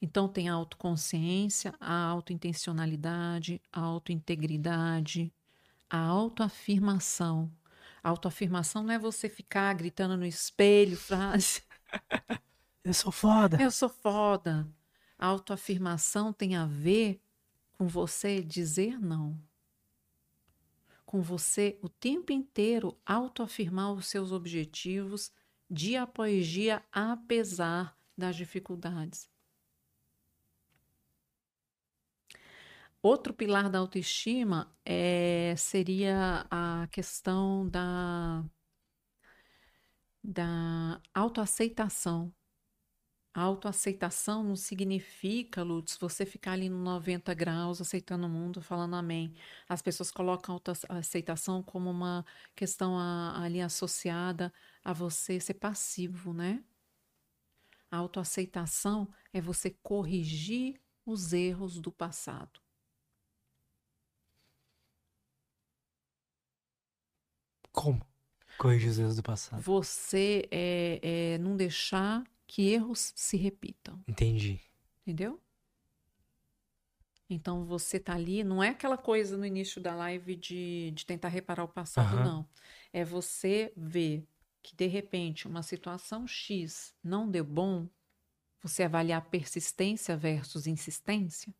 Então 0.00 0.28
tem 0.28 0.48
a 0.48 0.54
autoconsciência, 0.54 1.74
a 1.80 2.04
autointencionalidade, 2.04 3.60
a 3.72 3.80
autointegridade, 3.80 5.32
a 5.90 5.98
autoafirmação. 5.98 7.50
A 8.00 8.10
autoafirmação 8.10 8.84
não 8.84 8.94
é 8.94 8.98
você 8.98 9.28
ficar 9.28 9.74
gritando 9.74 10.16
no 10.16 10.24
espelho 10.24 10.96
frase. 10.96 11.62
Eu 12.84 12.94
sou 12.94 13.10
foda. 13.10 13.60
Eu 13.60 13.72
sou 13.72 13.88
foda. 13.88 14.68
A 15.18 15.26
autoafirmação 15.26 16.32
tem 16.32 16.54
a 16.54 16.64
ver 16.64 17.20
com 17.76 17.88
você 17.88 18.40
dizer 18.40 18.98
não 19.00 19.47
com 21.08 21.22
você 21.22 21.78
o 21.80 21.88
tempo 21.88 22.32
inteiro 22.32 22.94
autoafirmar 23.06 23.94
os 23.94 24.08
seus 24.08 24.30
objetivos 24.30 25.32
dia 25.70 26.02
após 26.02 26.46
dia, 26.46 26.84
apesar 26.92 27.96
das 28.14 28.36
dificuldades. 28.36 29.26
Outro 33.00 33.32
pilar 33.32 33.70
da 33.70 33.78
autoestima 33.78 34.70
é, 34.84 35.54
seria 35.56 36.46
a 36.50 36.86
questão 36.88 37.66
da, 37.66 38.44
da 40.22 41.00
autoaceitação. 41.14 42.30
Autoaceitação 43.34 44.42
não 44.42 44.56
significa, 44.56 45.62
Lutz, 45.62 45.96
você 45.96 46.26
ficar 46.26 46.52
ali 46.52 46.68
no 46.68 46.78
90 46.78 47.32
graus 47.34 47.80
aceitando 47.80 48.26
o 48.26 48.28
mundo, 48.28 48.60
falando 48.60 48.96
amém. 48.96 49.32
As 49.68 49.80
pessoas 49.80 50.10
colocam 50.10 50.54
a 50.54 50.56
autoaceitação 50.56 51.62
como 51.62 51.90
uma 51.90 52.24
questão 52.56 52.98
a, 52.98 53.40
ali 53.40 53.60
associada 53.60 54.52
a 54.82 54.92
você 54.92 55.38
ser 55.38 55.54
passivo, 55.54 56.32
né? 56.32 56.64
A 57.90 57.98
autoaceitação 57.98 59.08
é 59.32 59.40
você 59.40 59.70
corrigir 59.70 60.80
os 61.06 61.32
erros 61.32 61.78
do 61.80 61.92
passado. 61.92 62.60
Como? 67.72 68.04
Corrigir 68.58 68.90
os 68.90 68.98
erros 68.98 69.16
do 69.16 69.22
passado. 69.22 69.62
Você 69.62 70.48
é, 70.50 71.34
é 71.34 71.38
não 71.38 71.56
deixar 71.56 72.24
que 72.48 72.70
erros 72.70 73.12
se 73.14 73.36
repitam. 73.36 74.02
Entendi. 74.08 74.60
Entendeu? 75.02 75.40
Então 77.30 77.64
você 77.66 78.00
tá 78.00 78.14
ali, 78.14 78.42
não 78.42 78.62
é 78.62 78.70
aquela 78.70 78.96
coisa 78.96 79.36
no 79.36 79.44
início 79.44 79.80
da 79.82 79.94
live 79.94 80.34
de, 80.34 80.90
de 80.92 81.04
tentar 81.04 81.28
reparar 81.28 81.64
o 81.64 81.68
passado, 81.68 82.16
Aham. 82.16 82.24
não. 82.24 82.48
É 82.90 83.04
você 83.04 83.70
ver 83.76 84.26
que 84.62 84.74
de 84.74 84.86
repente 84.86 85.46
uma 85.46 85.62
situação 85.62 86.26
X 86.26 86.94
não 87.04 87.30
deu 87.30 87.44
bom, 87.44 87.86
você 88.62 88.82
avaliar 88.82 89.28
persistência 89.28 90.16
versus 90.16 90.66
insistência, 90.66 91.54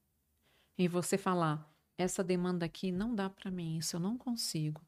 e 0.78 0.88
você 0.88 1.18
falar: 1.18 1.70
essa 1.98 2.24
demanda 2.24 2.64
aqui 2.64 2.90
não 2.90 3.14
dá 3.14 3.28
para 3.28 3.50
mim, 3.50 3.76
isso 3.76 3.94
eu 3.96 4.00
não 4.00 4.16
consigo. 4.16 4.80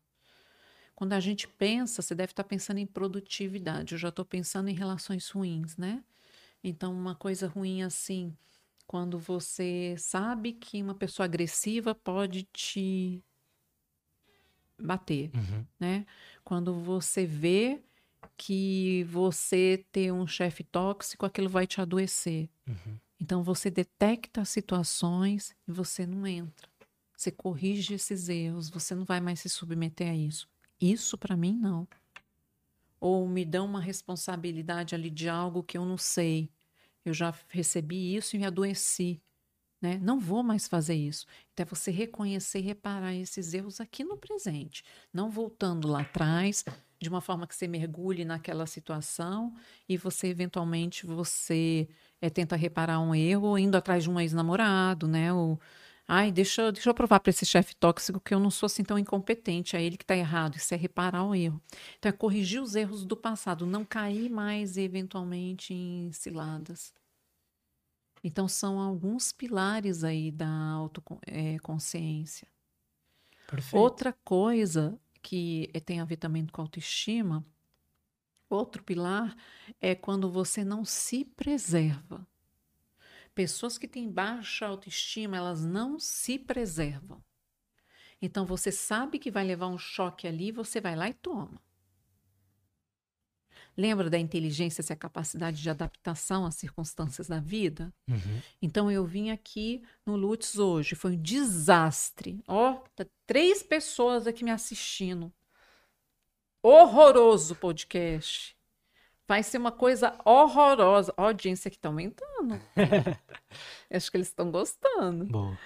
Quando 1.01 1.15
a 1.15 1.21
gente 1.21 1.49
pensa, 1.49 2.03
você 2.03 2.15
deve 2.15 2.33
estar 2.33 2.45
pensando 2.45 2.77
em 2.77 2.87
produtividade. 2.87 3.95
Eu 3.95 3.99
já 3.99 4.11
estou 4.11 4.23
pensando 4.23 4.69
em 4.69 4.75
relações 4.75 5.31
ruins, 5.31 5.79
né? 5.79 6.05
Então, 6.65 6.93
uma 6.93 7.15
coisa 7.15 7.49
ruim 7.49 7.83
assim, 7.83 8.37
quando 8.87 9.19
você 9.19 9.95
sabe 9.99 10.53
que 10.53 10.83
uma 10.83 10.95
pessoa 10.95 11.25
agressiva 11.25 11.95
pode 11.95 12.45
te 12.53 13.25
bater, 14.79 15.31
Uhum. 15.35 15.67
né? 15.79 16.07
Quando 16.45 16.75
você 16.75 17.25
vê 17.25 17.83
que 18.37 19.05
você 19.05 19.85
ter 19.93 20.13
um 20.13 20.27
chefe 20.27 20.65
tóxico, 20.65 21.27
aquilo 21.27 21.49
vai 21.49 21.67
te 21.67 21.81
adoecer. 21.81 22.51
Uhum. 22.69 22.99
Então 23.21 23.43
você 23.45 23.71
detecta 23.71 24.43
as 24.43 24.51
situações 24.51 25.57
e 25.69 25.73
você 25.73 26.07
não 26.07 26.27
entra. 26.27 26.69
Você 27.17 27.31
corrige 27.33 27.95
esses 27.95 28.29
erros, 28.29 28.71
você 28.71 28.95
não 28.95 29.05
vai 29.07 29.21
mais 29.21 29.41
se 29.41 29.49
submeter 29.51 30.11
a 30.11 30.17
isso. 30.17 30.50
Isso 30.81 31.19
para 31.19 31.36
mim 31.36 31.55
não. 31.55 31.86
Ou 32.98 33.28
me 33.28 33.44
dão 33.44 33.66
uma 33.66 33.81
responsabilidade 33.81 34.94
ali 34.94 35.11
de 35.11 35.28
algo 35.28 35.62
que 35.62 35.77
eu 35.77 35.85
não 35.85 35.97
sei. 35.97 36.51
Eu 37.05 37.12
já 37.15 37.35
recebi 37.48 38.15
isso 38.15 38.36
e 38.36 38.39
me 38.39 38.47
adoeci. 38.47 39.20
Né? 39.81 39.98
Não 40.02 40.20
vou 40.20 40.43
mais 40.43 40.69
fazer 40.69 40.94
isso. 40.94 41.27
Então 41.52 41.65
é 41.65 41.66
você 41.66 41.90
reconhecer 41.90 42.59
e 42.59 42.62
reparar 42.62 43.15
esses 43.15 43.55
erros 43.55 43.81
aqui 43.81 44.05
no 44.05 44.16
presente, 44.16 44.85
não 45.12 45.31
voltando 45.31 45.89
lá 45.89 46.02
atrás, 46.02 46.65
de 47.01 47.09
uma 47.09 47.23
forma 47.23 47.47
que 47.47 47.55
você 47.57 47.66
mergulhe 47.66 48.23
naquela 48.23 48.66
situação 48.66 49.55
e 49.89 49.97
você 49.97 50.27
eventualmente 50.28 51.07
você 51.07 51.89
é, 52.20 52.28
tenta 52.28 52.57
reparar 52.57 53.01
um 53.01 53.15
erro 53.15 53.57
indo 53.57 53.74
atrás 53.74 54.02
de 54.05 54.11
um 54.11 54.20
ex-namorado, 54.20 55.09
né? 55.09 55.32
Ou, 55.32 55.59
ai, 56.12 56.32
deixa, 56.32 56.73
deixa 56.73 56.91
eu 56.91 56.95
provar 56.95 57.20
para 57.20 57.31
esse 57.31 57.47
chefe 57.47 57.77
tóxico 57.77 58.19
que 58.19 58.35
eu 58.35 58.41
não 58.41 58.51
sou 58.51 58.66
assim 58.66 58.82
tão 58.82 58.99
incompetente, 58.99 59.77
é 59.77 59.82
ele 59.82 59.97
que 59.97 60.03
está 60.03 60.16
errado. 60.16 60.57
Isso 60.57 60.74
é 60.74 60.77
reparar 60.77 61.24
o 61.24 61.37
erro. 61.37 61.62
Então 61.99 62.09
é 62.09 62.12
corrigir 62.12 62.61
os 62.61 62.74
erros 62.74 63.05
do 63.05 63.16
passado, 63.16 63.65
não 63.65 63.85
cair 63.85 64.28
mais 64.28 64.77
eventualmente 64.77 65.73
em 65.73 66.11
ciladas. 66.11 66.93
Então 68.24 68.49
são 68.49 68.81
alguns 68.81 69.31
pilares 69.31 70.03
aí 70.03 70.32
da 70.32 70.49
autoconsciência. 70.49 72.49
Perfeito. 73.47 73.81
Outra 73.81 74.12
coisa 74.24 74.99
que 75.23 75.70
eh, 75.73 75.78
tem 75.78 76.01
a 76.01 76.05
ver 76.05 76.16
também 76.16 76.45
com 76.45 76.61
autoestima, 76.61 77.47
outro 78.49 78.82
pilar 78.82 79.37
é 79.81 79.95
quando 79.95 80.28
você 80.28 80.65
não 80.65 80.85
se 80.85 81.24
preserva. 81.24 82.27
Pessoas 83.41 83.79
que 83.79 83.89
têm 83.89 84.07
baixa 84.07 84.67
autoestima, 84.67 85.35
elas 85.35 85.65
não 85.65 85.99
se 85.99 86.39
preservam. 86.39 87.25
Então 88.21 88.45
você 88.45 88.71
sabe 88.71 89.19
que 89.19 89.31
vai 89.31 89.43
levar 89.43 89.69
um 89.69 89.79
choque 89.79 90.29
ali, 90.29 90.53
você 90.53 90.79
vai 90.79 90.95
lá 90.95 91.09
e 91.09 91.15
toma. 91.15 91.59
Lembra 93.75 94.11
da 94.11 94.19
inteligência, 94.19 94.83
essa 94.83 94.95
capacidade 94.95 95.62
de 95.62 95.71
adaptação 95.71 96.45
às 96.45 96.57
circunstâncias 96.57 97.29
da 97.29 97.41
vida? 97.41 97.91
Uhum. 98.07 98.43
Então 98.61 98.91
eu 98.91 99.07
vim 99.07 99.31
aqui 99.31 99.83
no 100.05 100.17
Lutz 100.17 100.59
hoje, 100.59 100.95
foi 100.95 101.12
um 101.12 101.23
desastre. 101.23 102.45
Ó, 102.47 102.75
tá 102.95 103.07
três 103.27 103.62
pessoas 103.62 104.27
aqui 104.27 104.45
me 104.45 104.51
assistindo. 104.51 105.33
Horroroso 106.62 107.55
podcast. 107.55 108.55
Vai 109.31 109.44
ser 109.44 109.59
uma 109.59 109.70
coisa 109.70 110.12
horrorosa. 110.24 111.15
A 111.16 111.23
audiência 111.23 111.69
aqui 111.69 111.78
tá 111.78 111.89
aumentando. 111.89 112.61
Acho 113.89 114.11
que 114.11 114.16
eles 114.16 114.27
estão 114.27 114.51
gostando. 114.51 115.24
Boa. 115.27 115.57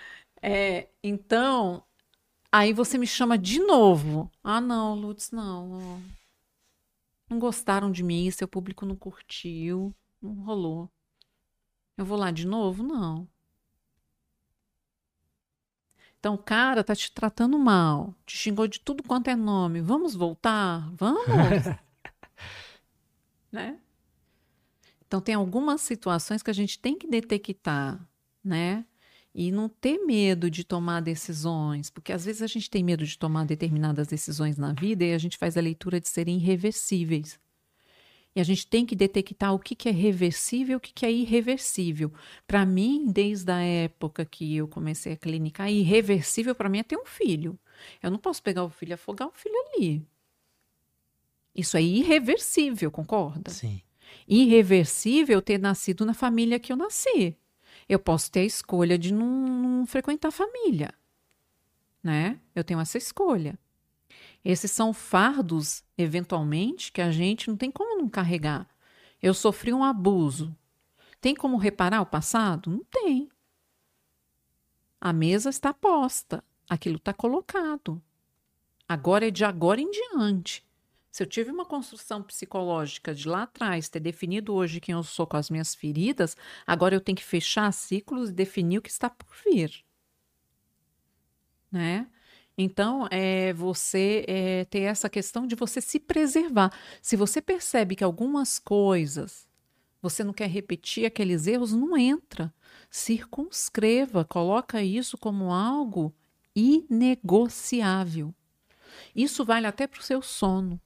É, 0.43 0.91
então, 1.03 1.83
aí 2.53 2.75
você 2.75 2.99
me 2.99 3.07
chama 3.07 3.39
de 3.39 3.61
novo. 3.61 4.31
Ah, 4.43 4.61
não, 4.61 4.95
Lutz, 4.95 5.31
não. 5.31 5.99
Não 7.27 7.39
gostaram 7.39 7.91
de 7.91 8.03
mim, 8.03 8.31
seu 8.31 8.47
público 8.47 8.85
não 8.85 8.97
curtiu, 8.97 9.95
não 10.21 10.35
rolou. 10.45 10.91
Eu 11.97 12.05
vou 12.05 12.19
lá 12.19 12.31
de 12.31 12.47
novo? 12.47 12.83
Não. 12.83 13.27
Então, 16.21 16.35
o 16.35 16.39
cara 16.39 16.85
tá 16.85 16.95
te 16.95 17.11
tratando 17.11 17.59
mal, 17.59 18.15
te 18.27 18.37
xingou 18.37 18.69
de 18.69 18.79
tudo 18.79 19.03
quanto 19.03 19.29
é 19.29 19.35
nome. 19.35 19.81
Vamos 19.81 20.15
voltar? 20.15 20.87
Vamos? 20.97 21.25
né? 23.55 23.79
Então, 25.07 25.21
tem 25.21 25.35
algumas 25.35 25.81
situações 25.81 26.43
que 26.43 26.51
a 26.51 26.55
gente 26.55 26.79
tem 26.79 26.99
que 26.99 27.07
detectar, 27.07 28.05
né? 28.43 28.85
E 29.33 29.51
não 29.53 29.69
ter 29.69 29.99
medo 30.05 30.51
de 30.51 30.65
tomar 30.65 31.01
decisões, 31.01 31.89
porque 31.89 32.13
às 32.13 32.25
vezes 32.25 32.43
a 32.43 32.47
gente 32.47 32.69
tem 32.69 32.85
medo 32.85 33.05
de 33.05 33.19
tomar 33.19 33.45
determinadas 33.45 34.09
decisões 34.09 34.57
na 34.57 34.73
vida 34.73 35.05
e 35.05 35.15
a 35.15 35.19
gente 35.19 35.39
faz 35.39 35.57
a 35.57 35.61
leitura 35.61 36.01
de 36.01 36.09
serem 36.09 36.37
irreversíveis. 36.37 37.39
E 38.35 38.41
a 38.41 38.45
gente 38.45 38.67
tem 38.67 38.85
que 38.85 38.97
detectar 38.97 39.55
o 39.55 39.59
que, 39.59 39.77
que 39.77 39.89
é 39.89 39.93
reversível 39.93 40.75
e 40.75 40.77
o 40.77 40.81
que, 40.81 40.93
que 40.93 41.07
é 41.07 41.13
irreversível. 41.13 42.13
Para 42.47 42.67
mim, 42.67 43.07
desde 43.07 43.53
a 43.53 43.61
época 43.61 44.25
que 44.25 44.57
eu 44.57 44.67
comecei 44.67 45.13
a 45.13 45.17
clinicar, 45.17 45.71
irreversível 45.71 46.55
para 46.55 46.69
mim 46.69 46.79
é 46.79 46.83
ter 46.83 46.97
um 46.97 47.07
filho. 47.07 47.59
Eu 48.03 48.11
não 48.11 48.19
posso 48.19 48.43
pegar 48.43 48.65
o 48.65 48.71
filho 48.71 48.91
e 48.91 48.95
afogar 48.95 49.29
o 49.29 49.33
filho 49.33 49.55
ali. 49.77 50.05
Isso 51.55 51.77
é 51.77 51.83
irreversível, 51.83 52.91
concorda? 52.91 53.51
Sim. 53.51 53.81
irreversível 54.27 55.43
ter 55.43 55.59
nascido 55.59 56.05
na 56.05 56.15
família 56.15 56.59
que 56.59 56.73
eu 56.73 56.77
nasci. 56.77 57.37
Eu 57.89 57.99
posso 57.99 58.31
ter 58.31 58.41
a 58.41 58.45
escolha 58.45 58.99
de 58.99 59.13
não, 59.13 59.27
não 59.27 59.87
frequentar 59.87 60.29
a 60.29 60.33
família, 60.33 60.95
né? 62.03 62.41
Eu 62.55 62.65
tenho 62.65 62.81
essa 62.81 62.97
escolha. 62.97 63.59
Esses 64.45 64.71
são 64.71 64.93
fardos, 64.93 65.83
eventualmente, 65.97 66.93
que 66.93 67.01
a 67.01 67.11
gente 67.11 67.49
não 67.49 67.57
tem 67.57 67.71
como 67.71 67.99
não 67.99 68.09
carregar. 68.09 68.69
Eu 69.23 69.33
sofri 69.33 69.73
um 69.73 69.83
abuso. 69.83 70.55
Tem 71.21 71.35
como 71.35 71.57
reparar 71.57 72.03
o 72.03 72.07
passado? 72.07 72.71
Não 72.71 72.85
tem. 72.85 73.29
A 75.01 75.13
mesa 75.13 75.49
está 75.49 75.73
posta. 75.73 76.45
Aquilo 76.69 76.97
está 76.97 77.13
colocado. 77.13 78.03
Agora 78.87 79.29
é 79.29 79.31
de 79.31 79.45
agora 79.45 79.81
em 79.81 79.91
diante. 79.91 80.65
Se 81.15 81.23
eu 81.23 81.29
tive 81.29 81.53
uma 81.53 81.65
construção 81.65 82.21
psicológica 82.25 83.15
de 83.15 83.29
lá 83.29 83.45
atrás, 83.45 83.89
ter 83.89 84.01
definido 84.01 84.53
hoje 84.53 84.81
quem 84.81 84.95
eu 84.95 85.03
sou 85.05 85.25
com 85.29 85.37
as 85.37 85.49
minhas 85.49 85.73
feridas, 85.73 86.37
agora 86.67 86.93
eu 86.93 87.01
tenho 87.01 87.15
que 87.15 87.23
fechar 87.23 87.73
ciclos 87.73 88.31
e 88.31 88.33
definir 88.33 88.79
o 88.79 88.83
que 88.83 88.91
está 88.91 89.09
por 89.09 89.29
vir. 89.47 89.85
Né? 91.71 92.09
Então, 92.59 93.07
é 93.13 93.53
você 93.53 94.25
é, 94.27 94.65
ter 94.65 94.81
essa 94.81 95.09
questão 95.09 95.47
de 95.47 95.55
você 95.55 95.81
se 95.81 96.01
preservar. 96.01 96.77
Se 97.01 97.15
você 97.15 97.41
percebe 97.41 97.95
que 97.95 98.03
algumas 98.03 98.59
coisas 98.59 99.47
você 100.03 100.25
não 100.25 100.33
quer 100.33 100.49
repetir 100.49 101.07
aqueles 101.07 101.47
erros, 101.47 101.73
não 101.73 101.97
entra. 101.97 102.53
Circunscreva, 102.91 104.25
coloca 104.25 104.83
isso 104.83 105.17
como 105.17 105.53
algo 105.53 106.13
inegociável. 106.57 108.35
Isso 109.15 109.45
vale 109.45 109.69
até 109.69 109.87
para 109.87 110.01
o 110.01 110.03
seu 110.03 110.21
sono. 110.21 110.81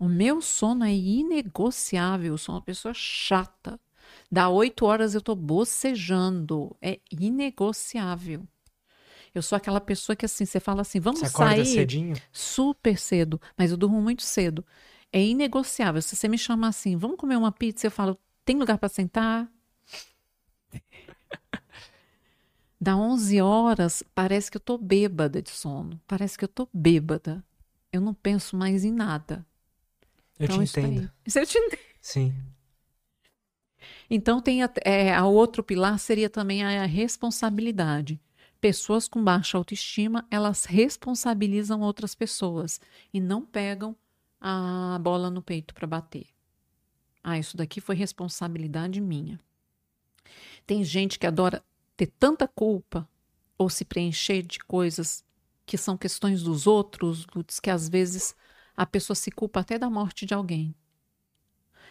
O 0.00 0.08
meu 0.08 0.40
sono 0.40 0.82
é 0.82 0.94
inegociável. 0.94 2.32
Eu 2.32 2.38
sou 2.38 2.54
uma 2.54 2.62
pessoa 2.62 2.94
chata. 2.94 3.78
Dá 4.32 4.48
oito 4.48 4.86
horas 4.86 5.12
eu 5.14 5.18
estou 5.18 5.36
bocejando. 5.36 6.74
É 6.80 6.98
inegociável. 7.12 8.48
Eu 9.34 9.42
sou 9.42 9.56
aquela 9.56 9.78
pessoa 9.80 10.16
que 10.16 10.24
assim, 10.24 10.46
você 10.46 10.58
fala 10.58 10.80
assim, 10.80 10.98
vamos 10.98 11.20
Você 11.20 11.26
acorda 11.26 11.54
sair 11.56 11.66
cedinho? 11.66 12.16
super 12.32 12.98
cedo, 12.98 13.38
mas 13.58 13.70
eu 13.70 13.76
durmo 13.76 14.00
muito 14.00 14.22
cedo. 14.22 14.64
É 15.12 15.22
inegociável. 15.22 16.00
Se 16.00 16.16
você 16.16 16.28
me 16.28 16.38
chama 16.38 16.66
assim, 16.68 16.96
vamos 16.96 17.18
comer 17.18 17.36
uma 17.36 17.52
pizza, 17.52 17.86
eu 17.86 17.90
falo, 17.90 18.18
tem 18.42 18.56
lugar 18.56 18.78
para 18.78 18.88
sentar? 18.88 19.52
Dá 22.80 22.96
11 22.96 23.38
horas, 23.42 24.02
parece 24.14 24.50
que 24.50 24.56
eu 24.56 24.60
tô 24.60 24.78
bêbada 24.78 25.42
de 25.42 25.50
sono. 25.50 26.00
Parece 26.08 26.38
que 26.38 26.44
eu 26.44 26.48
tô 26.48 26.66
bêbada. 26.72 27.44
Eu 27.92 28.00
não 28.00 28.14
penso 28.14 28.56
mais 28.56 28.82
em 28.82 28.92
nada. 28.92 29.46
Eu 30.40 30.46
Então, 30.46 30.64
te 30.64 30.78
entendo. 30.78 31.10
Isso 31.24 31.38
eu 31.38 31.46
te 31.46 31.58
entendo. 31.58 31.80
Sim. 32.00 32.34
Então, 34.08 34.40
tem 34.40 34.62
a, 34.62 34.70
é, 34.84 35.14
a 35.14 35.26
outro 35.26 35.62
pilar 35.62 35.98
seria 35.98 36.30
também 36.30 36.64
a 36.64 36.86
responsabilidade. 36.86 38.18
Pessoas 38.60 39.06
com 39.06 39.22
baixa 39.22 39.56
autoestima, 39.56 40.26
elas 40.30 40.64
responsabilizam 40.64 41.80
outras 41.82 42.14
pessoas 42.14 42.80
e 43.12 43.20
não 43.20 43.44
pegam 43.44 43.94
a 44.40 44.98
bola 45.00 45.30
no 45.30 45.42
peito 45.42 45.74
para 45.74 45.86
bater. 45.86 46.26
Ah, 47.22 47.38
isso 47.38 47.56
daqui 47.56 47.80
foi 47.80 47.94
responsabilidade 47.94 49.00
minha. 49.00 49.38
Tem 50.66 50.82
gente 50.82 51.18
que 51.18 51.26
adora 51.26 51.62
ter 51.96 52.06
tanta 52.06 52.48
culpa 52.48 53.08
ou 53.58 53.68
se 53.68 53.84
preencher 53.84 54.42
de 54.42 54.58
coisas 54.60 55.22
que 55.66 55.76
são 55.76 55.96
questões 55.96 56.42
dos 56.42 56.66
outros, 56.66 57.26
Lutz, 57.34 57.60
que 57.60 57.70
às 57.70 57.88
vezes 57.88 58.34
a 58.80 58.86
pessoa 58.86 59.14
se 59.14 59.30
culpa 59.30 59.60
até 59.60 59.78
da 59.78 59.90
morte 59.90 60.24
de 60.24 60.32
alguém. 60.32 60.74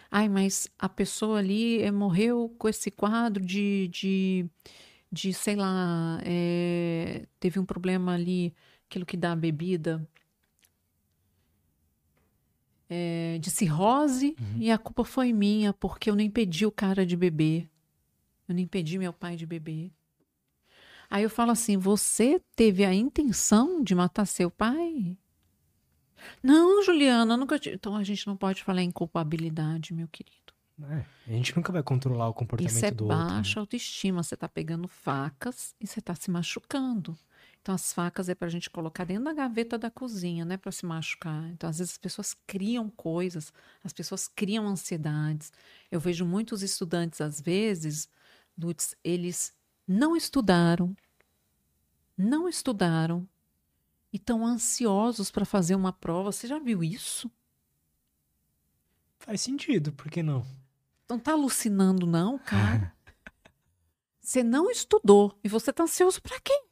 Ai, 0.10 0.28
mas 0.28 0.68
a 0.80 0.90
pessoa 0.90 1.38
ali 1.38 1.84
é, 1.84 1.91
morreu 1.91 2.52
com 2.57 2.68
esse 2.68 2.90
quadro 2.90 3.45
de, 3.45 3.88
de, 3.90 4.49
de 5.11 5.32
sei 5.32 5.56
lá, 5.56 6.20
é, 6.24 7.28
teve 7.40 7.60
um 7.60 7.66
problema 7.66 8.16
ali, 8.16 8.56
aquilo 8.88 9.06
que 9.06 9.16
dá 9.16 9.34
a 9.34 9.36
bebida, 9.36 10.03
é, 12.90 13.38
de 13.40 13.52
cirrose, 13.52 14.36
uhum. 14.40 14.57
e 14.60 14.72
a 14.72 14.80
culpa 14.80 15.03
foi 15.03 15.32
minha, 15.32 15.72
porque 15.74 16.10
eu 16.10 16.16
não 16.16 16.24
impedi 16.24 16.66
o 16.66 16.72
cara 16.72 17.06
de 17.06 17.16
beber. 17.16 17.70
Eu 18.48 18.56
não 18.56 18.61
impedi 18.61 18.98
meu 18.98 19.14
pai 19.14 19.36
de 19.36 19.45
beber. 19.45 19.91
Aí 21.07 21.22
eu 21.22 21.30
falo 21.30 21.52
assim: 21.52 21.78
você 21.78 22.41
teve 22.56 22.84
a 22.84 22.91
intenção 22.91 23.84
de 23.84 23.94
matar 23.94 24.26
seu 24.26 24.49
pai? 24.49 25.16
Não, 26.41 26.84
Juliana, 26.84 27.36
nunca 27.38 27.60
tive. 27.60 27.76
Então 27.76 27.96
a 27.96 28.04
gente 28.04 28.26
não 28.28 28.36
pode 28.36 28.64
falar 28.64 28.82
em 28.82 28.91
culpabilidade, 28.91 29.94
meu 29.94 30.08
querido. 30.08 30.40
É, 30.82 31.06
a 31.28 31.32
gente 31.32 31.56
nunca 31.56 31.72
vai 31.72 31.84
controlar 31.84 32.30
o 32.30 32.34
comportamento 32.34 32.74
Isso 32.74 32.86
é 32.86 32.91
do 32.91 33.06
outro. 33.06 33.18
Baixa 33.18 33.60
né? 33.60 33.62
autoestima. 33.62 34.24
Você 34.24 34.36
está 34.36 34.48
pegando 34.48 34.88
facas 34.88 35.76
e 35.80 35.86
você 35.86 36.00
está 36.00 36.16
se 36.16 36.32
machucando. 36.32 37.18
Então, 37.62 37.76
as 37.76 37.91
facas 37.91 38.30
é 38.30 38.36
para 38.36 38.48
a 38.48 38.52
gente 38.52 38.70
colocar 38.70 39.04
dentro 39.04 39.26
da 39.26 39.34
gaveta 39.34 39.78
da 39.78 39.91
cozinha, 39.91 40.46
não 40.46 40.54
é 40.54 40.58
para 40.58 40.72
se 40.72 40.86
machucar. 40.86 41.50
Então, 41.50 41.70
às 41.70 41.78
vezes, 41.80 41.94
as 41.94 41.98
pessoas 41.98 42.34
criam 42.48 42.90
coisas, 42.90 43.52
as 43.84 43.91
pessoas 43.91 44.28
criam 44.28 44.66
ansiedades. 44.66 45.52
Eu 45.91 46.00
vejo 46.00 46.26
muitos 46.26 46.64
estudantes, 46.64 47.20
às 47.20 47.41
vezes, 47.41 48.08
Lutz, 48.58 48.96
eles 49.04 49.54
não 49.86 50.16
estudaram, 50.16 50.96
não 52.18 52.48
estudaram 52.48 53.28
e 54.11 54.18
estão 54.18 54.45
ansiosos 54.45 55.31
para 55.31 55.45
fazer 55.45 55.76
uma 55.76 55.94
prova. 55.94 56.31
Você 56.31 56.48
já 56.48 56.60
viu 56.60 56.84
isso? 56.84 57.31
Faz 59.19 59.41
sentido, 59.41 59.91
por 59.91 60.10
que 60.10 60.23
não? 60.23 60.45
Não 61.07 61.19
tá 61.19 61.34
alucinando, 61.34 62.06
não, 62.06 62.38
cara. 62.40 62.94
você 64.22 64.44
não 64.44 64.69
estudou 64.69 65.38
e 65.44 65.49
você 65.49 65.73
tá 65.73 65.84
ansioso 65.84 66.22
para 66.22 66.40
quê? 66.40 66.64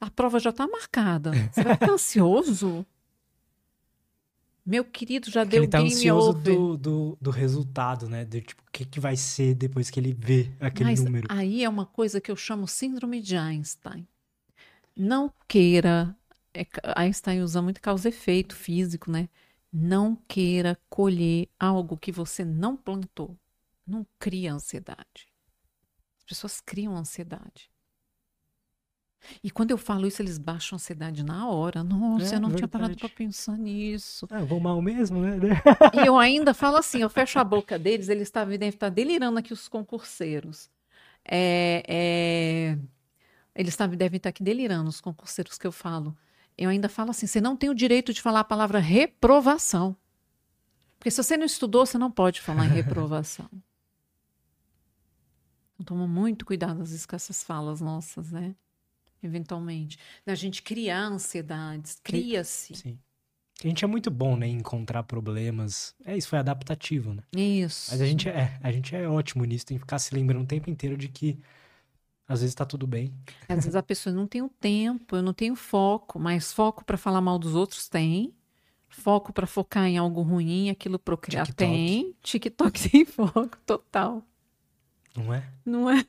A 0.00 0.10
prova 0.10 0.38
já 0.38 0.52
tá 0.52 0.66
marcada. 0.66 1.32
Você 1.52 1.62
vai 1.62 1.74
ficar 1.74 1.90
ansioso? 1.92 2.86
Meu 4.64 4.84
querido, 4.84 5.30
já 5.30 5.44
deu 5.44 5.62
ele 5.62 5.70
tá 5.70 5.78
game 5.78 5.92
ansioso 5.92 6.28
over. 6.28 6.54
Do, 6.54 6.76
do, 6.76 7.18
do 7.20 7.30
resultado, 7.30 8.06
né? 8.08 8.24
De, 8.24 8.42
tipo, 8.42 8.62
o 8.62 8.70
que, 8.70 8.84
que 8.84 9.00
vai 9.00 9.16
ser 9.16 9.54
depois 9.54 9.88
que 9.88 9.98
ele 9.98 10.12
vê 10.12 10.52
aquele 10.60 10.90
Mas 10.90 11.02
número. 11.02 11.26
Aí 11.30 11.64
é 11.64 11.68
uma 11.68 11.86
coisa 11.86 12.20
que 12.20 12.30
eu 12.30 12.36
chamo 12.36 12.68
síndrome 12.68 13.22
de 13.22 13.34
Einstein. 13.34 14.06
Não 14.98 15.32
queira. 15.46 16.16
É, 16.52 16.66
Einstein 16.96 17.40
usa 17.40 17.62
muito 17.62 17.80
causa 17.80 18.08
e 18.08 18.10
efeito 18.10 18.56
físico, 18.56 19.10
né? 19.10 19.28
Não 19.72 20.16
queira 20.26 20.76
colher 20.90 21.48
algo 21.58 21.96
que 21.96 22.10
você 22.10 22.44
não 22.44 22.76
plantou. 22.76 23.38
Não 23.86 24.04
cria 24.18 24.52
ansiedade. 24.52 25.28
As 26.18 26.24
pessoas 26.24 26.60
criam 26.60 26.96
ansiedade. 26.96 27.70
E 29.42 29.50
quando 29.50 29.70
eu 29.70 29.78
falo 29.78 30.06
isso, 30.06 30.20
eles 30.22 30.38
baixam 30.38 30.76
a 30.76 30.78
ansiedade 30.78 31.22
na 31.22 31.48
hora. 31.48 31.84
Nossa, 31.84 32.34
é, 32.34 32.36
eu 32.36 32.40
não 32.40 32.48
verdade. 32.48 32.56
tinha 32.56 32.68
parado 32.68 32.98
para 32.98 33.08
pensar 33.08 33.56
nisso. 33.56 34.26
Ah, 34.30 34.42
vou 34.44 34.60
mal 34.60 34.80
mesmo, 34.82 35.20
né? 35.20 35.38
e 35.94 36.06
eu 36.06 36.18
ainda 36.18 36.54
falo 36.54 36.76
assim, 36.76 37.02
eu 37.02 37.10
fecho 37.10 37.38
a 37.38 37.44
boca 37.44 37.78
deles, 37.78 38.08
eles 38.08 38.30
tá, 38.30 38.44
devem 38.44 38.68
estar 38.68 38.88
delirando 38.88 39.38
aqui, 39.38 39.52
os 39.52 39.68
concurseiros. 39.68 40.70
É, 41.24 41.82
é, 41.86 42.78
eles 43.58 43.76
tá, 43.76 43.86
devem 43.86 44.16
estar 44.16 44.30
aqui 44.30 44.42
delirando, 44.42 44.88
os 44.88 45.00
concurseiros 45.00 45.58
que 45.58 45.66
eu 45.66 45.72
falo. 45.72 46.16
Eu 46.56 46.70
ainda 46.70 46.88
falo 46.88 47.10
assim, 47.10 47.26
você 47.26 47.40
não 47.40 47.56
tem 47.56 47.68
o 47.68 47.74
direito 47.74 48.12
de 48.12 48.22
falar 48.22 48.40
a 48.40 48.44
palavra 48.44 48.78
reprovação. 48.78 49.94
Porque 50.98 51.10
se 51.10 51.22
você 51.22 51.36
não 51.36 51.44
estudou, 51.44 51.84
você 51.84 51.98
não 51.98 52.10
pode 52.10 52.40
falar 52.40 52.64
em 52.64 52.70
reprovação. 52.74 53.48
Então, 55.74 55.96
toma 55.96 56.08
muito 56.08 56.46
cuidado, 56.46 56.82
às 56.82 56.90
vezes, 56.90 57.04
com 57.04 57.14
essas 57.14 57.44
falas 57.44 57.80
nossas, 57.80 58.32
né? 58.32 58.56
eventualmente. 59.22 59.98
Da 60.24 60.34
gente 60.34 60.62
criar 60.62 61.04
ansiedades, 61.04 62.00
cria-se. 62.02 62.74
Sim. 62.74 62.98
A 63.62 63.66
gente 63.66 63.84
é 63.84 63.88
muito 63.88 64.08
bom, 64.08 64.36
né, 64.36 64.46
em 64.46 64.58
encontrar 64.58 65.02
problemas. 65.02 65.94
É, 66.04 66.16
isso 66.16 66.28
foi 66.28 66.38
adaptativo, 66.38 67.12
né? 67.12 67.22
Isso. 67.36 67.90
Mas 67.90 68.00
a 68.00 68.06
gente 68.06 68.28
é, 68.28 68.56
a 68.62 68.70
gente 68.70 68.94
é 68.94 69.08
ótimo 69.08 69.44
nisso, 69.44 69.66
tem 69.66 69.76
que 69.76 69.80
ficar 69.80 69.98
se 69.98 70.14
lembrando 70.14 70.44
o 70.44 70.46
tempo 70.46 70.70
inteiro 70.70 70.96
de 70.96 71.08
que 71.08 71.40
às 72.28 72.42
vezes 72.42 72.54
tá 72.54 72.66
tudo 72.66 72.86
bem. 72.86 73.12
Às 73.48 73.64
vezes 73.64 73.74
a 73.74 73.82
pessoa 73.82 74.14
não 74.14 74.26
tem 74.26 74.42
o 74.42 74.48
tempo, 74.48 75.16
eu 75.16 75.22
não 75.22 75.32
tenho 75.32 75.56
foco, 75.56 76.18
mas 76.18 76.52
foco 76.52 76.84
para 76.84 76.98
falar 76.98 77.22
mal 77.22 77.38
dos 77.38 77.54
outros 77.54 77.88
tem. 77.88 78.34
Foco 78.88 79.32
para 79.32 79.46
focar 79.46 79.86
em 79.86 79.98
algo 79.98 80.22
ruim, 80.22 80.70
aquilo 80.70 80.98
procriar 80.98 81.46
TikTok. 81.46 81.70
tem. 81.70 82.14
TikTok 82.22 82.80
tem 82.90 83.04
foco 83.04 83.56
total. 83.66 84.22
Não 85.16 85.32
é? 85.32 85.50
Não 85.64 85.90
é? 85.90 86.04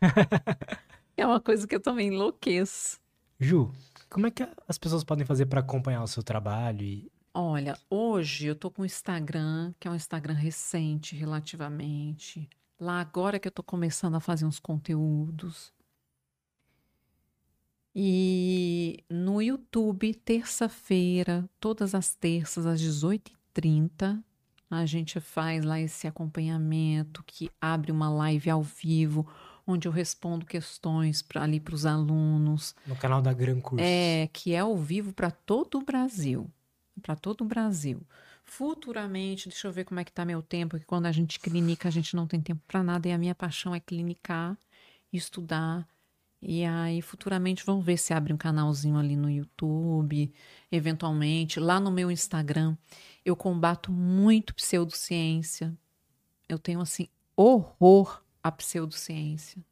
É 1.18 1.26
uma 1.26 1.40
coisa 1.40 1.66
que 1.66 1.74
eu 1.74 1.80
também 1.80 2.08
enlouqueço. 2.08 3.00
Ju, 3.40 3.72
como 4.10 4.26
é 4.26 4.30
que 4.30 4.46
as 4.68 4.76
pessoas 4.76 5.02
podem 5.02 5.24
fazer 5.24 5.46
para 5.46 5.60
acompanhar 5.60 6.02
o 6.02 6.06
seu 6.06 6.22
trabalho? 6.22 6.82
E... 6.82 7.10
Olha, 7.32 7.78
hoje 7.88 8.46
eu 8.46 8.54
tô 8.54 8.70
com 8.70 8.82
o 8.82 8.84
Instagram, 8.84 9.72
que 9.80 9.88
é 9.88 9.90
um 9.90 9.94
Instagram 9.94 10.34
recente 10.34 11.16
relativamente. 11.16 12.50
Lá 12.78 13.00
agora 13.00 13.38
que 13.38 13.48
eu 13.48 13.52
tô 13.52 13.62
começando 13.62 14.14
a 14.14 14.20
fazer 14.20 14.44
uns 14.44 14.58
conteúdos. 14.58 15.72
E 17.94 19.02
no 19.08 19.40
YouTube, 19.40 20.14
terça-feira, 20.14 21.48
todas 21.58 21.94
as 21.94 22.14
terças, 22.14 22.66
às 22.66 22.80
18h30, 22.80 24.22
a 24.70 24.84
gente 24.84 25.18
faz 25.18 25.64
lá 25.64 25.80
esse 25.80 26.06
acompanhamento 26.06 27.24
que 27.24 27.50
abre 27.58 27.90
uma 27.90 28.10
live 28.10 28.50
ao 28.50 28.62
vivo 28.62 29.26
onde 29.66 29.88
eu 29.88 29.92
respondo 29.92 30.46
questões 30.46 31.22
pra, 31.22 31.42
ali 31.42 31.58
para 31.58 31.74
os 31.74 31.84
alunos. 31.84 32.74
No 32.86 32.94
canal 32.94 33.20
da 33.20 33.32
Gran 33.32 33.60
Curso. 33.60 33.84
É, 33.84 34.28
que 34.32 34.52
é 34.52 34.60
ao 34.60 34.76
vivo 34.76 35.12
para 35.12 35.30
todo 35.30 35.78
o 35.78 35.84
Brasil. 35.84 36.48
Para 37.02 37.16
todo 37.16 37.40
o 37.42 37.44
Brasil. 37.44 38.00
Futuramente, 38.46 39.48
deixa 39.48 39.66
eu 39.66 39.72
ver 39.72 39.84
como 39.84 40.00
é 40.00 40.04
que 40.04 40.12
tá 40.12 40.24
meu 40.24 40.40
tempo, 40.40 40.78
que 40.78 40.86
quando 40.86 41.06
a 41.06 41.12
gente 41.12 41.38
clinica, 41.40 41.88
a 41.88 41.90
gente 41.90 42.14
não 42.14 42.26
tem 42.26 42.40
tempo 42.40 42.62
para 42.66 42.82
nada, 42.82 43.08
e 43.08 43.12
a 43.12 43.18
minha 43.18 43.34
paixão 43.34 43.74
é 43.74 43.80
clinicar, 43.80 44.56
estudar. 45.12 45.86
E 46.40 46.64
aí, 46.64 47.02
futuramente, 47.02 47.64
vamos 47.66 47.84
ver 47.84 47.96
se 47.96 48.14
abre 48.14 48.32
um 48.32 48.36
canalzinho 48.36 48.96
ali 48.96 49.16
no 49.16 49.28
YouTube, 49.28 50.32
eventualmente. 50.70 51.58
Lá 51.58 51.80
no 51.80 51.90
meu 51.90 52.10
Instagram, 52.10 52.76
eu 53.24 53.34
combato 53.34 53.90
muito 53.90 54.54
pseudociência. 54.54 55.76
Eu 56.48 56.58
tenho, 56.58 56.80
assim, 56.80 57.08
horror 57.34 58.22
a 58.42 58.52
pseudociência. 58.52 59.62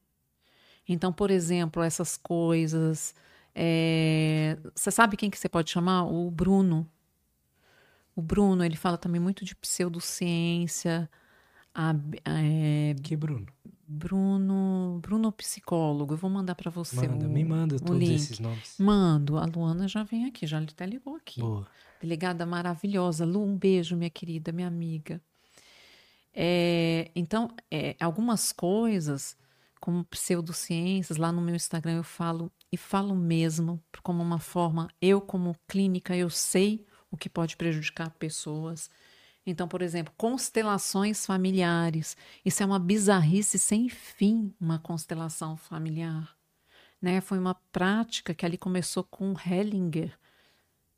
Então, 0.88 1.12
por 1.12 1.30
exemplo, 1.30 1.82
essas 1.82 2.16
coisas. 2.16 3.14
É... 3.54 4.58
Você 4.74 4.90
sabe 4.90 5.16
quem 5.16 5.30
que 5.30 5.38
você 5.38 5.48
pode 5.48 5.70
chamar? 5.70 6.04
O 6.04 6.30
Bruno. 6.30 6.90
O 8.16 8.22
Bruno, 8.22 8.64
ele 8.64 8.76
fala 8.76 8.96
também 8.96 9.20
muito 9.20 9.44
de 9.44 9.54
pseudociência. 9.56 11.10
A, 11.74 11.94
é... 12.24 12.94
Que 13.02 13.16
Bruno? 13.16 13.46
Bruno, 13.86 14.98
Bruno 15.02 15.32
psicólogo. 15.32 16.14
Eu 16.14 16.18
vou 16.18 16.30
mandar 16.30 16.54
para 16.54 16.70
você. 16.70 17.06
Manda, 17.08 17.26
o, 17.26 17.28
me 17.28 17.44
manda 17.44 17.78
todos 17.78 17.98
link. 17.98 18.14
esses 18.14 18.38
nomes. 18.38 18.76
Mando. 18.78 19.38
A 19.38 19.44
Luana 19.44 19.86
já 19.88 20.02
vem 20.02 20.26
aqui, 20.26 20.46
já 20.46 20.58
até 20.58 20.86
ligou 20.86 21.16
aqui. 21.16 21.40
Boa. 21.40 21.66
Delegada 22.00 22.46
maravilhosa. 22.46 23.24
Lu, 23.24 23.44
um 23.44 23.56
beijo, 23.56 23.96
minha 23.96 24.10
querida, 24.10 24.52
minha 24.52 24.68
amiga. 24.68 25.20
É, 26.32 27.10
então, 27.14 27.48
é, 27.70 27.94
algumas 28.00 28.52
coisas, 28.52 29.36
como 29.80 30.04
pseudociências, 30.04 31.16
lá 31.16 31.30
no 31.30 31.40
meu 31.40 31.54
Instagram 31.54 31.96
eu 31.96 32.04
falo, 32.04 32.50
e 32.72 32.76
falo 32.76 33.14
mesmo, 33.14 33.80
como 34.02 34.22
uma 34.22 34.40
forma, 34.40 34.88
eu 35.00 35.20
como 35.20 35.54
clínica, 35.68 36.16
eu 36.16 36.28
sei 36.28 36.84
o 37.14 37.16
que 37.16 37.28
pode 37.28 37.56
prejudicar 37.56 38.10
pessoas. 38.10 38.90
Então, 39.46 39.68
por 39.68 39.82
exemplo, 39.82 40.12
constelações 40.16 41.24
familiares. 41.26 42.16
Isso 42.44 42.62
é 42.62 42.66
uma 42.66 42.78
bizarrice 42.78 43.58
sem 43.58 43.88
fim, 43.88 44.54
uma 44.60 44.78
constelação 44.78 45.56
familiar. 45.56 46.36
Né? 47.00 47.20
Foi 47.20 47.38
uma 47.38 47.54
prática 47.72 48.34
que 48.34 48.46
ali 48.46 48.56
começou 48.56 49.04
com 49.04 49.34
Hellinger, 49.38 50.18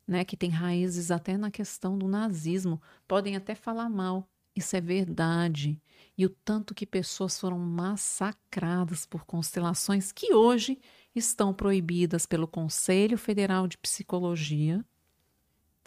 né? 0.07 0.23
que 0.23 0.37
tem 0.37 0.49
raízes 0.49 1.11
até 1.11 1.37
na 1.37 1.51
questão 1.51 1.97
do 1.97 2.07
nazismo. 2.07 2.81
Podem 3.07 3.35
até 3.35 3.53
falar 3.53 3.89
mal, 3.89 4.27
isso 4.55 4.75
é 4.75 4.81
verdade. 4.81 5.81
E 6.17 6.25
o 6.25 6.29
tanto 6.29 6.73
que 6.73 6.85
pessoas 6.85 7.39
foram 7.39 7.59
massacradas 7.59 9.05
por 9.05 9.25
constelações 9.25 10.11
que 10.11 10.33
hoje 10.33 10.79
estão 11.13 11.53
proibidas 11.53 12.25
pelo 12.25 12.47
Conselho 12.47 13.17
Federal 13.17 13.67
de 13.67 13.77
Psicologia, 13.77 14.83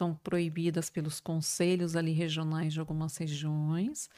estão 0.01 0.15
proibidas 0.15 0.89
pelos 0.89 1.21
conselhos 1.21 1.95
ali 1.95 2.13
regionais 2.13 2.73
de 2.73 2.81
algumas 2.81 3.17
regiões 3.19 4.09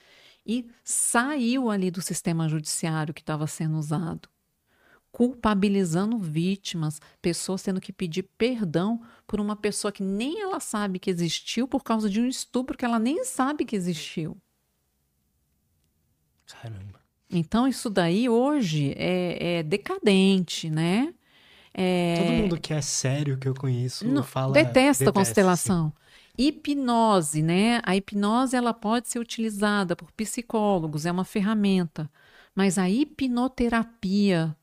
e 0.46 0.68
saiu 0.84 1.70
ali 1.70 1.90
do 1.90 2.00
sistema 2.00 2.48
judiciário 2.48 3.12
que 3.14 3.20
estava 3.20 3.46
sendo 3.46 3.78
usado. 3.78 4.28
culpabilizando 5.10 6.18
vítimas, 6.18 7.00
pessoas 7.20 7.62
tendo 7.62 7.80
que 7.80 7.92
pedir 7.92 8.22
perdão 8.38 9.02
por 9.26 9.40
uma 9.40 9.54
pessoa 9.54 9.92
que 9.92 10.02
nem 10.02 10.40
ela 10.40 10.58
sabe 10.60 10.98
que 10.98 11.10
existiu 11.10 11.68
por 11.68 11.82
causa 11.84 12.08
de 12.08 12.20
um 12.20 12.26
estupro 12.26 12.76
que 12.76 12.84
ela 12.84 12.98
nem 12.98 13.24
sabe 13.24 13.64
que 13.66 13.76
existiu. 13.76 14.40
Caramba. 16.46 17.00
Então, 17.30 17.66
isso 17.66 17.88
daí 17.88 18.28
hoje 18.28 18.92
é, 18.96 19.58
é 19.58 19.62
decadente, 19.62 20.68
né? 20.70 21.14
É... 21.74 22.16
Todo 22.18 22.32
mundo 22.32 22.60
que 22.60 22.72
é 22.74 22.82
sério 22.82 23.38
que 23.38 23.48
eu 23.48 23.54
conheço 23.54 24.06
Não, 24.06 24.22
fala. 24.22 24.52
Detesta, 24.52 24.72
detesta 24.72 25.10
a 25.10 25.12
constelação. 25.12 25.88
Sim. 25.88 26.02
Hipnose, 26.38 27.42
né? 27.42 27.80
A 27.84 27.94
hipnose 27.96 28.56
ela 28.56 28.72
pode 28.72 29.08
ser 29.08 29.18
utilizada 29.18 29.94
por 29.94 30.10
psicólogos, 30.12 31.06
é 31.06 31.12
uma 31.12 31.24
ferramenta. 31.24 32.10
Mas 32.54 32.78
a 32.78 32.88
hipnoterapia, 32.88 34.56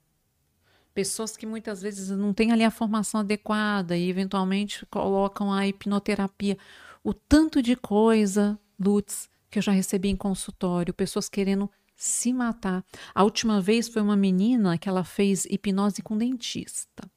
pessoas 0.94 1.38
que 1.38 1.46
muitas 1.46 1.82
vezes 1.82 2.10
não 2.10 2.34
têm 2.34 2.52
ali 2.52 2.64
a 2.64 2.72
formação 2.72 3.22
adequada 3.22 3.98
e 3.98 4.10
eventualmente 4.10 4.86
colocam 4.88 5.52
a 5.52 5.66
hipnoterapia, 5.68 6.58
o 7.04 7.14
tanto 7.14 7.62
de 7.62 7.76
coisa, 7.76 8.60
Lutz, 8.80 9.30
que 9.50 9.60
eu 9.60 9.64
já 9.64 9.72
recebi 9.72 10.10
em 10.10 10.16
consultório, 10.16 10.94
pessoas 10.94 11.30
querendo 11.30 11.70
se 12.00 12.32
matar. 12.32 12.82
A 13.14 13.26
última 13.26 13.60
vez 13.60 13.90
foi 13.90 14.02
uma 14.02 14.16
menina 14.16 14.78
que 14.78 14.88
ela 14.88 15.04
fez 15.04 15.44
hipnose 15.44 16.02
com 16.02 16.18
dentista. 16.18 17.12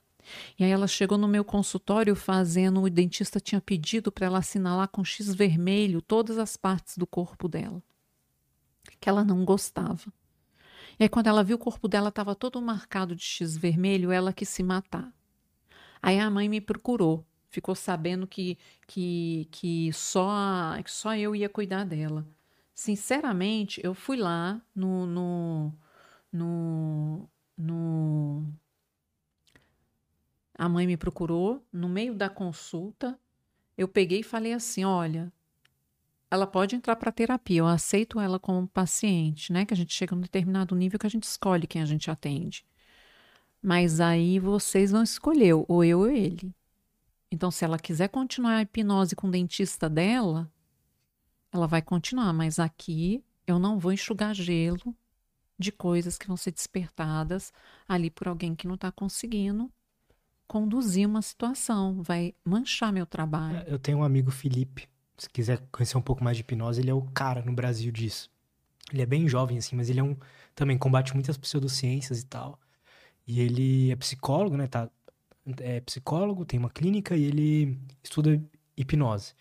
E 0.59 0.65
aí 0.65 0.71
ela 0.71 0.89
chegou 0.89 1.17
no 1.17 1.29
meu 1.29 1.45
consultório 1.45 2.17
fazendo, 2.17 2.83
o 2.83 2.91
dentista 2.91 3.39
tinha 3.39 3.61
pedido 3.61 4.11
para 4.11 4.27
ela 4.27 4.39
assinalar 4.39 4.89
com 4.89 5.05
X 5.05 5.33
vermelho 5.35 6.03
todas 6.03 6.37
as 6.37 6.57
partes 6.57 6.99
do 6.99 7.07
corpo 7.07 7.49
dela, 7.49 7.81
que 8.99 9.09
ela 9.09 9.23
não 9.23 9.45
gostava. 9.45 10.13
E 10.99 11.05
aí 11.05 11.09
quando 11.09 11.29
ela 11.29 11.45
viu 11.45 11.55
o 11.55 11.61
corpo 11.61 11.87
dela 11.87 12.09
estava 12.09 12.35
todo 12.35 12.61
marcado 12.61 13.15
de 13.15 13.23
X 13.23 13.57
vermelho, 13.57 14.11
ela 14.11 14.33
quis 14.33 14.49
se 14.49 14.65
matar. 14.65 15.13
Aí 16.03 16.19
a 16.19 16.29
mãe 16.29 16.49
me 16.49 16.61
procurou, 16.61 17.25
ficou 17.49 17.77
sabendo 17.77 18.27
que 18.27 18.59
que, 18.89 19.47
que 19.53 19.93
só 19.93 20.77
que 20.83 20.91
só 20.91 21.15
eu 21.15 21.37
ia 21.37 21.49
cuidar 21.49 21.85
dela 21.85 22.27
sinceramente, 22.75 23.81
eu 23.85 23.95
fui 23.95 24.17
lá 24.17 24.61
no, 24.75 25.07
no, 25.07 25.73
no, 26.33 27.29
no. 27.57 28.47
A 30.55 30.69
mãe 30.69 30.87
me 30.87 30.97
procurou 30.97 31.65
no 31.73 31.89
meio 31.89 32.15
da 32.15 32.29
consulta. 32.29 33.19
Eu 33.77 33.89
peguei 33.89 34.21
e 34.21 34.25
falei 34.25 34.53
assim: 34.53 34.85
olha, 34.85 35.33
ela 36.31 36.47
pode 36.47 36.75
entrar 36.75 36.97
para 36.97 37.13
terapia, 37.13 37.59
eu 37.59 37.67
aceito 37.67 38.19
ela 38.19 38.39
como 38.39 38.67
paciente, 38.67 39.53
né? 39.53 39.67
Que 39.67 39.75
a 39.75 39.77
gente 39.77 39.93
chega 39.93 40.15
num 40.15 40.23
determinado 40.23 40.75
nível 40.75 40.99
que 40.99 41.07
a 41.07 41.11
gente 41.11 41.25
escolhe 41.25 41.67
quem 41.67 41.83
a 41.83 41.87
gente 41.87 42.11
atende. 42.11 42.65
Mas 43.63 44.01
aí 44.01 44.39
vocês 44.39 44.91
vão 44.91 45.03
escolher, 45.03 45.55
ou 45.69 45.85
eu 45.85 46.01
ou 46.01 46.09
ele. 46.09 46.55
Então, 47.31 47.51
se 47.51 47.65
ela 47.65 47.79
quiser 47.79 48.09
continuar 48.09 48.57
a 48.57 48.63
hipnose 48.63 49.15
com 49.15 49.29
o 49.29 49.31
dentista 49.31 49.89
dela, 49.89 50.51
ela 51.53 51.67
vai 51.67 51.83
continuar, 51.83 52.33
mas 52.33 52.59
aqui 52.59 53.23
eu 53.47 53.59
não 53.59 53.79
vou 53.79 53.93
enxugar 53.93 54.35
gelo 54.35 54.97
de 55.59 55.71
coisas 55.71 56.17
que 56.17 56.27
vão 56.27 56.37
ser 56.37 56.53
despertadas 56.53 57.53
ali 57.87 58.11
por 58.11 58.27
alguém 58.27 58.55
que 58.55 58.67
não 58.67 58.75
está 58.75 58.91
conseguindo 58.91 59.71
conduzir 60.47 61.09
uma 61.09 61.23
situação, 61.23 62.03
vai 62.03 62.35
manchar 62.45 62.93
meu 62.93 63.07
trabalho. 63.07 63.57
É, 63.59 63.73
eu 63.73 63.79
tenho 63.79 63.99
um 63.99 64.05
amigo 64.05 64.31
Felipe, 64.31 64.87
se 65.17 65.31
quiser 65.31 65.63
conhecer 65.71 65.97
um 65.97 66.03
pouco 66.03 66.23
mais 66.23 66.37
de 66.37 66.43
hipnose, 66.43 66.81
ele 66.81 66.91
é 66.91 66.95
o 66.95 67.03
cara 67.03 67.43
no 67.43 67.53
Brasil 67.53 67.91
disso. 67.91 68.31
Ele 68.93 69.01
é 69.01 69.07
bem 69.07 69.27
jovem 69.27 69.57
assim, 69.57 69.77
mas 69.77 69.89
ele 69.89 70.01
é 70.01 70.03
um 70.03 70.15
também 70.55 70.77
combate 70.77 71.15
muitas 71.15 71.39
pseudociências 71.39 72.21
e 72.21 72.27
tal. 72.27 72.59
E 73.27 73.41
ele 73.41 73.91
é 73.91 73.97
psicólogo, 73.97 74.57
né, 74.57 74.67
tá 74.67 74.91
é 75.61 75.81
psicólogo, 75.81 76.45
tem 76.45 76.59
uma 76.59 76.71
clínica 76.71 77.17
e 77.17 77.25
ele 77.25 77.79
estuda 78.03 78.39
hipnose. 78.77 79.35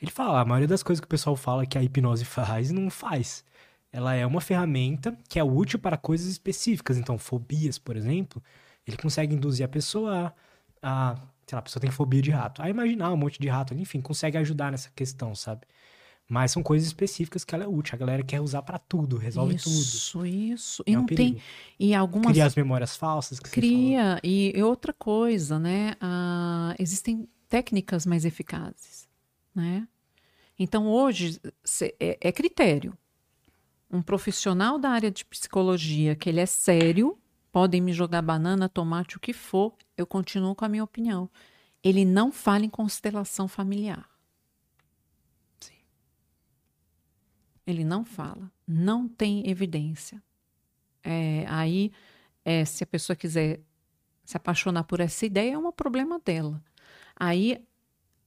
Ele 0.00 0.10
fala, 0.10 0.40
a 0.40 0.44
maioria 0.44 0.68
das 0.68 0.82
coisas 0.82 1.00
que 1.00 1.06
o 1.06 1.08
pessoal 1.08 1.36
fala 1.36 1.66
que 1.66 1.76
a 1.76 1.82
hipnose 1.82 2.24
faz, 2.24 2.70
não 2.70 2.88
faz. 2.88 3.44
Ela 3.92 4.14
é 4.14 4.24
uma 4.24 4.40
ferramenta 4.40 5.16
que 5.28 5.38
é 5.38 5.44
útil 5.44 5.78
para 5.78 5.96
coisas 5.96 6.26
específicas. 6.26 6.96
Então, 6.96 7.18
fobias, 7.18 7.78
por 7.78 7.96
exemplo, 7.96 8.42
ele 8.86 8.96
consegue 8.96 9.34
induzir 9.34 9.64
a 9.64 9.68
pessoa 9.68 10.32
a, 10.82 11.12
a 11.12 11.14
sei 11.46 11.56
lá, 11.56 11.58
a 11.58 11.62
pessoa 11.62 11.80
tem 11.80 11.90
fobia 11.90 12.22
de 12.22 12.30
rato, 12.30 12.62
a 12.62 12.70
imaginar 12.70 13.12
um 13.12 13.16
monte 13.16 13.40
de 13.40 13.48
rato, 13.48 13.74
enfim, 13.74 14.00
consegue 14.00 14.38
ajudar 14.38 14.70
nessa 14.70 14.88
questão, 14.94 15.34
sabe? 15.34 15.62
Mas 16.28 16.52
são 16.52 16.62
coisas 16.62 16.86
específicas 16.86 17.44
que 17.44 17.52
ela 17.52 17.64
é 17.64 17.66
útil. 17.66 17.96
A 17.96 17.98
galera 17.98 18.22
quer 18.22 18.40
usar 18.40 18.62
para 18.62 18.78
tudo, 18.78 19.16
resolve 19.16 19.56
isso, 19.56 19.64
tudo. 19.64 19.80
Isso, 19.80 20.26
isso. 20.26 20.84
E 20.86 20.94
é 20.94 20.96
um 20.96 21.00
não 21.00 21.06
perigo. 21.06 21.34
tem. 21.34 21.42
E 21.76 21.92
algumas. 21.92 22.30
Cria 22.30 22.46
as 22.46 22.54
memórias 22.54 22.96
falsas 22.96 23.40
que 23.40 23.50
Cria. 23.50 24.20
E, 24.22 24.56
e 24.56 24.62
outra 24.62 24.92
coisa, 24.92 25.58
né? 25.58 25.96
Ah, 26.00 26.72
existem 26.78 27.28
técnicas 27.48 28.06
mais 28.06 28.24
eficazes 28.24 29.09
né? 29.54 29.86
Então 30.58 30.86
hoje 30.86 31.40
é, 31.98 32.18
é 32.20 32.32
critério. 32.32 32.96
Um 33.90 34.02
profissional 34.02 34.78
da 34.78 34.90
área 34.90 35.10
de 35.10 35.24
psicologia 35.24 36.14
que 36.14 36.28
ele 36.28 36.40
é 36.40 36.46
sério, 36.46 37.18
podem 37.50 37.80
me 37.80 37.92
jogar 37.92 38.22
banana, 38.22 38.68
tomate, 38.68 39.16
o 39.16 39.20
que 39.20 39.32
for, 39.32 39.74
eu 39.96 40.06
continuo 40.06 40.54
com 40.54 40.64
a 40.64 40.68
minha 40.68 40.84
opinião. 40.84 41.28
Ele 41.82 42.04
não 42.04 42.30
fala 42.30 42.64
em 42.64 42.68
constelação 42.68 43.48
familiar. 43.48 44.08
Sim. 45.58 45.74
Ele 47.66 47.84
não 47.84 48.04
fala, 48.04 48.52
não 48.66 49.08
tem 49.08 49.48
evidência. 49.48 50.22
É, 51.02 51.44
aí, 51.48 51.90
é, 52.44 52.64
se 52.64 52.84
a 52.84 52.86
pessoa 52.86 53.16
quiser 53.16 53.60
se 54.24 54.36
apaixonar 54.36 54.84
por 54.84 55.00
essa 55.00 55.26
ideia, 55.26 55.54
é 55.54 55.58
um 55.58 55.72
problema 55.72 56.20
dela. 56.20 56.62
Aí 57.16 57.64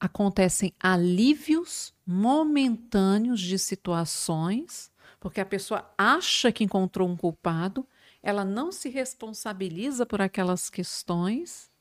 acontecem 0.06 0.74
alívios 0.78 1.94
momentâneos 2.06 3.40
de 3.40 3.58
situações, 3.58 4.92
porque 5.18 5.40
a 5.40 5.46
pessoa 5.46 5.90
acha 5.98 6.52
que 6.52 6.66
encontrou 6.66 7.08
um 7.08 7.16
culpado, 7.16 7.88
ela 8.22 8.44
não 8.44 8.70
se 8.70 8.90
responsabiliza 8.90 10.06
por 10.06 10.22
aquelas 10.22 10.70
questões, 10.70 11.72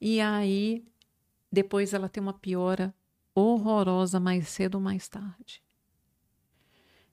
e 0.00 0.20
aí 0.20 0.86
depois 1.50 1.92
ela 1.92 2.08
tem 2.08 2.22
uma 2.22 2.32
piora 2.32 2.94
horrorosa 3.34 4.20
mais 4.20 4.48
cedo 4.48 4.76
ou 4.76 4.80
mais 4.80 5.08
tarde. 5.08 5.60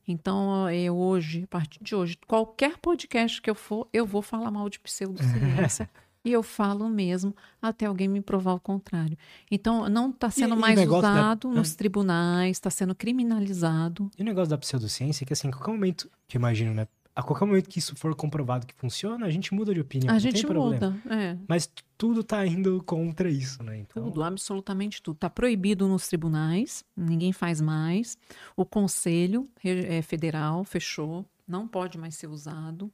Então, 0.08 0.70
eu 0.70 0.96
hoje, 0.96 1.44
a 1.44 1.48
partir 1.48 1.84
de 1.84 1.96
hoje, 1.96 2.20
qualquer 2.28 2.78
podcast 2.78 3.42
que 3.42 3.50
eu 3.50 3.56
for, 3.56 3.88
eu 3.92 4.06
vou 4.06 4.22
falar 4.22 4.52
mal 4.52 4.70
de 4.70 4.80
pseudociência. 4.80 5.90
E 6.26 6.32
eu 6.32 6.42
falo 6.42 6.88
mesmo 6.88 7.36
até 7.62 7.86
alguém 7.86 8.08
me 8.08 8.22
provar 8.22 8.54
o 8.54 8.60
contrário. 8.60 9.18
Então, 9.52 9.90
não 9.90 10.10
está 10.10 10.30
sendo 10.30 10.56
e, 10.56 10.58
mais 10.58 10.80
e 10.80 10.88
usado 10.88 11.50
da... 11.50 11.56
nos 11.56 11.76
tribunais, 11.76 12.58
está 12.58 12.70
sendo 12.70 12.96
criminalizado. 12.96 14.10
E 14.18 14.22
o 14.22 14.26
negócio 14.26 14.50
da 14.50 14.58
pseudociência 14.58 15.24
é 15.24 15.28
que, 15.28 15.34
assim, 15.34 15.50
a 15.50 15.52
qualquer 15.52 15.72
momento, 15.72 16.10
que 16.28 16.38
imagino, 16.38 16.74
né? 16.74 16.88
A 17.16 17.22
qualquer 17.22 17.46
momento 17.46 17.70
que 17.70 17.78
isso 17.78 17.96
for 17.96 18.16
comprovado 18.16 18.66
que 18.66 18.74
funciona, 18.74 19.26
a 19.26 19.30
gente 19.30 19.54
muda 19.54 19.72
de 19.72 19.80
opinião. 19.80 20.16
A 20.16 20.18
gente 20.18 20.48
muda, 20.48 20.96
é. 21.08 21.38
Mas 21.48 21.70
tudo 21.96 22.22
está 22.22 22.44
indo 22.48 22.82
contra 22.84 23.30
isso, 23.30 23.62
né? 23.62 23.78
Então... 23.78 24.06
Tudo, 24.06 24.24
absolutamente 24.24 25.00
tudo. 25.00 25.16
Está 25.16 25.30
proibido 25.30 25.88
nos 25.88 26.08
tribunais, 26.08 26.84
ninguém 26.98 27.32
faz 27.32 27.62
mais. 27.62 28.18
O 28.56 28.66
Conselho 28.66 29.48
é, 29.64 30.02
Federal 30.02 30.64
fechou, 30.64 31.24
não 31.48 31.68
pode 31.68 32.00
mais 32.00 32.16
ser 32.16 32.28
usado. 32.30 32.92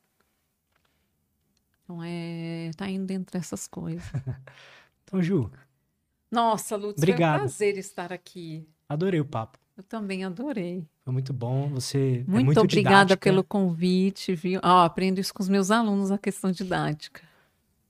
Então, 1.90 2.03
é, 2.03 2.70
tá 2.78 2.88
indo 2.88 3.07
dentro 3.07 3.34
dessas 3.34 3.66
coisas. 3.66 4.03
então, 5.03 5.20
Ju. 5.24 5.49
Nossa, 6.30 6.76
Lutz, 6.76 6.99
obrigado. 6.99 7.32
foi 7.32 7.40
um 7.40 7.48
prazer 7.48 7.78
estar 7.80 8.14
aqui. 8.14 8.64
Adorei 8.88 9.20
o 9.20 9.26
papo. 9.26 9.57
Eu 9.76 9.82
também 9.82 10.24
adorei. 10.24 10.86
Foi 11.03 11.11
muito 11.11 11.34
bom. 11.34 11.68
Você 11.70 12.24
muito, 12.28 12.41
é 12.41 12.44
muito 12.44 12.60
obrigada 12.60 13.06
didática. 13.06 13.30
pelo 13.32 13.44
convite, 13.44 14.36
viu? 14.36 14.60
Oh, 14.64 14.84
aprendo 14.84 15.20
isso 15.20 15.34
com 15.34 15.41
os 15.41 15.49
meus 15.49 15.72
alunos, 15.72 16.11
a 16.11 16.20
questão 16.20 16.52
didática. 16.52 17.24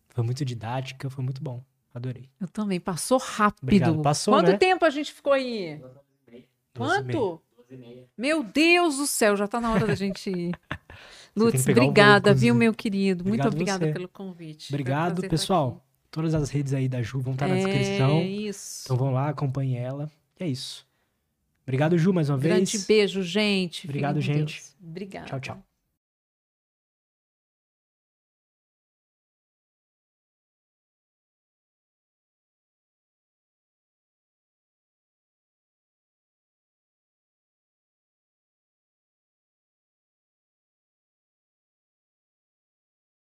Foi 0.08 0.24
muito 0.24 0.46
didática, 0.46 1.10
foi 1.10 1.24
muito 1.24 1.44
bom. 1.44 1.62
Adorei. 1.94 2.30
Eu 2.40 2.48
também. 2.48 2.80
Passou 2.80 3.18
rápido. 3.18 3.64
Obrigado. 3.64 4.02
Passou, 4.02 4.34
Quanto 4.34 4.52
né? 4.52 4.58
tempo 4.58 4.86
a 4.86 4.90
gente 4.90 5.12
ficou 5.12 5.34
aí? 5.34 5.82
Quanto? 6.74 7.42
Meu 8.18 8.44
Deus 8.44 8.98
do 8.98 9.08
céu, 9.08 9.36
já 9.36 9.48
tá 9.48 9.62
na 9.62 9.72
hora 9.72 9.88
da 9.88 9.96
gente 9.96 10.30
ir. 10.30 10.56
Lutz, 11.36 11.68
obrigada, 11.68 12.34
viu, 12.34 12.54
meu 12.56 12.74
querido? 12.74 13.22
Obrigado 13.22 13.46
Muito 13.46 13.54
obrigada 13.54 13.86
você. 13.86 13.94
pelo 13.94 14.08
convite. 14.08 14.74
Obrigado, 14.74 15.22
pessoal. 15.28 15.86
Todas 16.12 16.34
as 16.34 16.50
redes 16.50 16.74
aí 16.74 16.90
da 16.90 17.02
Ju 17.02 17.20
vão 17.20 17.34
estar 17.34 17.48
na 17.48 17.56
é 17.56 17.64
descrição. 17.64 18.18
É 18.18 18.24
isso. 18.24 18.82
Então 18.86 18.98
vão 18.98 19.12
lá, 19.12 19.30
acompanhe 19.30 19.78
ela. 19.78 20.12
E 20.40 20.44
é 20.44 20.48
isso. 20.48 20.88
Obrigado, 21.64 21.98
Ju, 21.98 22.12
mais 22.12 22.30
uma 22.30 22.38
Grande 22.38 22.60
vez. 22.62 22.72
Grande 22.72 22.88
beijo, 22.88 23.22
gente. 23.22 23.86
Obrigado, 23.86 24.20
gente. 24.20 24.64
Obrigada. 24.82 25.28
Tchau, 25.28 25.40
tchau. 25.40 25.69